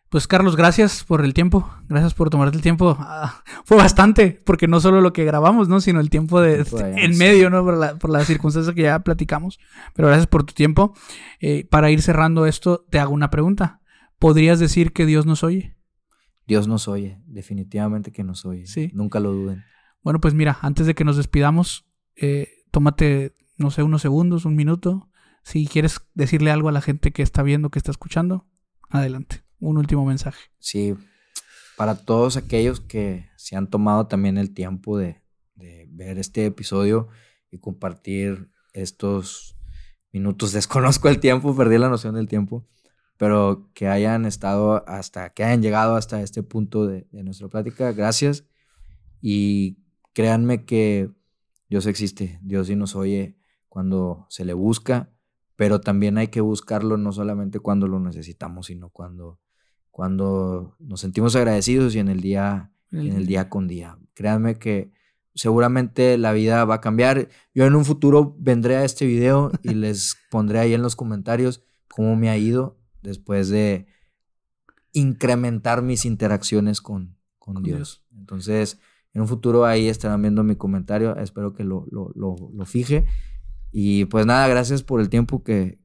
Pues 0.09 0.29
Carlos, 0.29 0.57
gracias 0.57 1.05
por 1.05 1.25
el 1.25 1.35
tiempo, 1.35 1.69
gracias 1.89 2.15
por 2.15 2.31
tomarte 2.31 2.57
el 2.57 2.63
tiempo. 2.63 2.97
Ah, 3.01 3.43
fue 3.65 3.77
bastante, 3.77 4.41
porque 4.45 4.69
no 4.69 4.81
solo 4.81 5.01
lo 5.01 5.13
que 5.13 5.25
grabamos, 5.25 5.69
¿no? 5.69 5.81
Sino 5.81 6.01
el 6.01 6.11
tiempo 6.11 6.41
de, 6.41 6.65
en 6.97 7.19
medio, 7.19 7.51
¿no? 7.51 7.65
Por, 7.65 7.77
la, 7.77 7.97
por 7.97 8.11
las 8.11 8.27
circunstancias 8.27 8.75
que 8.75 8.83
ya 8.83 9.01
platicamos. 9.01 9.59
Pero 9.95 10.09
gracias 10.09 10.29
por 10.29 10.45
tu 10.45 10.55
tiempo. 10.55 10.95
Eh, 11.41 11.67
para 11.69 11.91
ir 11.91 12.03
cerrando 12.03 12.47
esto, 12.47 12.87
te 12.89 12.99
hago 13.01 13.13
una 13.13 13.31
pregunta. 13.31 13.81
¿Podrías 14.19 14.61
decir 14.61 14.93
que 14.93 15.07
Dios 15.07 15.27
nos 15.27 15.43
oye? 15.43 15.77
Dios 16.47 16.69
nos 16.69 16.87
oye, 16.87 17.21
definitivamente 17.27 18.13
que 18.13 18.23
nos 18.23 18.47
oye. 18.47 18.67
Sí. 18.67 18.91
Nunca 18.95 19.19
lo 19.19 19.33
duden. 19.33 19.65
Bueno, 20.03 20.21
pues 20.21 20.35
mira, 20.35 20.59
antes 20.63 20.87
de 20.87 20.95
que 20.95 21.05
nos 21.05 21.17
despidamos, 21.17 21.85
eh, 22.15 22.49
tómate, 22.71 23.35
no 23.57 23.71
sé, 23.73 23.83
unos 23.83 24.03
segundos, 24.03 24.45
un 24.45 24.55
minuto 24.55 25.11
si 25.47 25.69
quieres 25.69 26.01
decirle 26.15 26.51
algo 26.51 26.69
a 26.69 26.73
la 26.73 26.81
gente 26.81 27.13
que 27.13 27.23
está 27.23 27.45
viendo, 27.45 27.71
que 27.71 27.79
está 27.79 27.93
escuchando, 27.93 28.49
adelante. 28.91 29.45
Un 29.61 29.79
último 29.79 30.05
mensaje. 30.05 30.51
Sí, 30.59 30.95
para 31.77 31.95
todos 31.95 32.37
aquellos 32.37 32.81
que 32.81 33.29
se 33.37 33.57
han 33.57 33.69
tomado 33.69 34.07
también 34.07 34.39
el 34.39 34.53
tiempo 34.53 34.99
de, 34.99 35.23
ver 35.89 36.19
este 36.19 36.45
episodio 36.45 37.09
y 37.51 37.59
compartir 37.59 38.51
estos 38.75 39.57
minutos. 40.13 40.53
Desconozco 40.53 41.09
el 41.09 41.21
tiempo, 41.21 41.57
perdí 41.57 41.79
la 41.79 41.89
noción 41.89 42.15
del 42.15 42.29
tiempo, 42.29 42.67
pero 43.17 43.71
que 43.73 43.89
hayan 43.89 44.27
estado 44.27 44.87
hasta, 44.89 45.31
que 45.31 45.45
hayan 45.45 45.63
llegado 45.63 45.97
hasta 45.97 46.21
este 46.23 46.43
punto 46.43 46.87
de, 46.87 47.07
de 47.11 47.23
nuestra 47.23 47.49
plática, 47.49 47.93
gracias. 47.93 48.45
Y 49.23 49.79
créanme 50.13 50.67
que 50.67 51.11
Dios 51.69 51.87
existe, 51.87 52.39
Dios 52.43 52.67
sí 52.67 52.77
nos 52.77 52.95
oye 52.95 53.39
cuando 53.69 54.27
se 54.29 54.45
le 54.45 54.53
busca 54.53 55.11
pero 55.57 55.81
también 55.81 56.19
hay 56.19 56.29
que 56.29 56.43
buscarlo 56.43 56.99
no 56.99 57.13
solamente 57.13 57.61
cuando 57.61 57.89
lo 57.89 57.99
necesitamos, 57.99 58.67
sino 58.67 58.91
cuando, 58.91 59.41
cuando 59.97 60.77
nos 60.79 61.01
sentimos 61.01 61.35
agradecidos 61.37 61.95
y 61.95 62.01
en 62.01 62.09
el 62.09 62.21
día, 62.21 62.71
en 62.93 63.17
el 63.17 63.25
día 63.25 63.49
con 63.49 63.67
día. 63.67 63.97
Créanme 64.13 64.59
que 64.59 64.93
seguramente 65.35 66.19
la 66.19 66.35
vida 66.35 66.67
va 66.67 66.75
a 66.75 66.81
cambiar. 66.83 67.31
Yo 67.55 67.65
en 67.65 67.75
un 67.75 67.87
futuro 67.87 68.37
vendré 68.39 68.77
a 68.77 68.85
este 68.85 69.07
video 69.07 69.51
y 69.63 69.71
les 69.75 70.19
pondré 70.31 70.59
ahí 70.59 70.75
en 70.75 70.83
los 70.83 70.97
comentarios 70.97 71.65
cómo 71.89 72.15
me 72.15 72.29
ha 72.29 72.37
ido 72.37 72.79
después 73.03 73.49
de 73.49 73.87
incrementar 74.93 75.81
mis 75.81 76.05
interacciones 76.05 76.83
con, 76.83 77.17
con, 77.39 77.63
Dios. 77.63 78.05
Entonces, 78.15 78.79
en 79.15 79.23
un 79.23 79.29
futuro 79.29 79.65
ahí 79.65 79.89
estarán 79.89 80.21
viendo 80.21 80.45
mi 80.45 80.57
comentario. 80.57 81.17
Espero 81.17 81.55
que 81.55 81.65
lo, 81.65 81.87
lo, 81.91 82.13
lo, 82.15 82.37
lo 82.53 82.67
fije. 82.67 83.07
Y 83.79 84.07
pues 84.07 84.25
nada, 84.25 84.49
gracias 84.49 84.83
por 84.83 85.03
el 85.03 85.11
tiempo 85.11 85.45
que, 85.45 85.81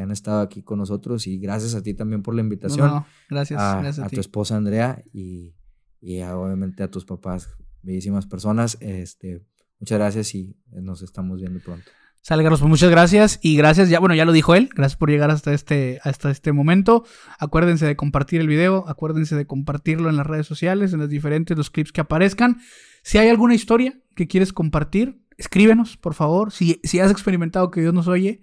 han 0.00 0.10
estado 0.10 0.40
aquí 0.40 0.62
con 0.62 0.78
nosotros 0.78 1.26
y 1.26 1.38
gracias 1.38 1.74
a 1.74 1.82
ti 1.82 1.92
también 1.92 2.22
por 2.22 2.34
la 2.34 2.40
invitación. 2.40 3.04
gracias, 3.28 3.60
a, 3.60 3.82
gracias 3.82 4.06
a, 4.06 4.08
tu 4.08 4.18
esposa 4.18 4.56
Andrea 4.56 5.04
y, 5.12 5.54
obviamente 6.00 6.82
a 6.82 6.90
tus 6.90 7.04
papás, 7.04 7.50
bellísimas 7.82 8.24
personas. 8.24 8.78
Este, 8.80 9.44
Muchas 9.78 9.98
gracias 9.98 10.34
y 10.34 10.56
nos 10.72 11.02
estamos 11.02 11.38
viendo 11.38 11.60
pronto. 11.60 11.84
Sale, 12.22 12.42
Carlos, 12.42 12.60
pues 12.60 12.70
muchas 12.70 12.88
gracias. 12.88 13.38
Y 13.42 13.54
gracias, 13.58 13.90
ya, 13.90 14.00
bueno, 14.00 14.14
ya 14.14 14.24
lo 14.24 14.32
dijo 14.32 14.54
él. 14.54 14.70
Gracias 14.74 14.96
por 14.96 15.10
llegar 15.10 15.30
hasta 15.30 15.52
este, 15.52 16.00
hasta 16.02 16.30
este 16.30 16.52
momento. 16.52 17.04
Acuérdense 17.38 17.84
de 17.84 17.94
compartir 17.94 18.40
el 18.40 18.48
video. 18.48 18.88
Acuérdense 18.88 19.36
de 19.36 19.46
compartirlo 19.46 20.08
en 20.08 20.16
las 20.16 20.26
redes 20.26 20.46
sociales, 20.46 20.94
en 20.94 21.00
los 21.00 21.10
diferentes 21.10 21.54
los 21.54 21.68
clips 21.68 21.92
que 21.92 22.00
aparezcan. 22.00 22.62
Si 23.02 23.18
hay 23.18 23.28
alguna 23.28 23.54
historia 23.54 24.00
que 24.16 24.26
quieres 24.26 24.54
compartir, 24.54 25.20
escríbenos, 25.38 25.96
por 25.96 26.14
favor. 26.14 26.52
Si, 26.52 26.80
si 26.84 27.00
has 27.00 27.10
experimentado 27.10 27.70
que 27.70 27.80
Dios 27.80 27.94
nos 27.94 28.08
oye, 28.08 28.40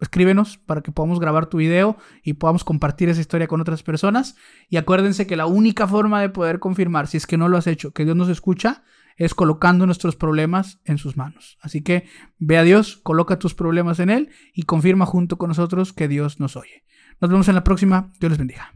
escríbenos 0.00 0.58
para 0.58 0.82
que 0.82 0.92
podamos 0.92 1.20
grabar 1.20 1.46
tu 1.46 1.58
video 1.58 1.96
y 2.22 2.34
podamos 2.34 2.64
compartir 2.64 3.08
esa 3.08 3.20
historia 3.20 3.46
con 3.46 3.60
otras 3.60 3.82
personas. 3.82 4.36
Y 4.68 4.76
acuérdense 4.76 5.26
que 5.26 5.36
la 5.36 5.46
única 5.46 5.86
forma 5.86 6.20
de 6.20 6.28
poder 6.28 6.58
confirmar, 6.58 7.06
si 7.06 7.16
es 7.16 7.26
que 7.26 7.36
no 7.36 7.48
lo 7.48 7.56
has 7.56 7.66
hecho, 7.66 7.92
que 7.92 8.04
Dios 8.04 8.16
nos 8.16 8.28
escucha, 8.28 8.84
es 9.16 9.34
colocando 9.34 9.86
nuestros 9.86 10.14
problemas 10.16 10.80
en 10.84 10.98
sus 10.98 11.16
manos. 11.16 11.58
Así 11.60 11.82
que 11.82 12.08
ve 12.38 12.58
a 12.58 12.62
Dios, 12.62 12.98
coloca 12.98 13.38
tus 13.38 13.54
problemas 13.54 13.98
en 13.98 14.10
Él 14.10 14.30
y 14.52 14.64
confirma 14.64 15.06
junto 15.06 15.38
con 15.38 15.48
nosotros 15.48 15.92
que 15.92 16.08
Dios 16.08 16.38
nos 16.38 16.56
oye. 16.56 16.84
Nos 17.20 17.30
vemos 17.30 17.48
en 17.48 17.54
la 17.54 17.64
próxima. 17.64 18.12
Dios 18.20 18.30
les 18.30 18.38
bendiga. 18.38 18.72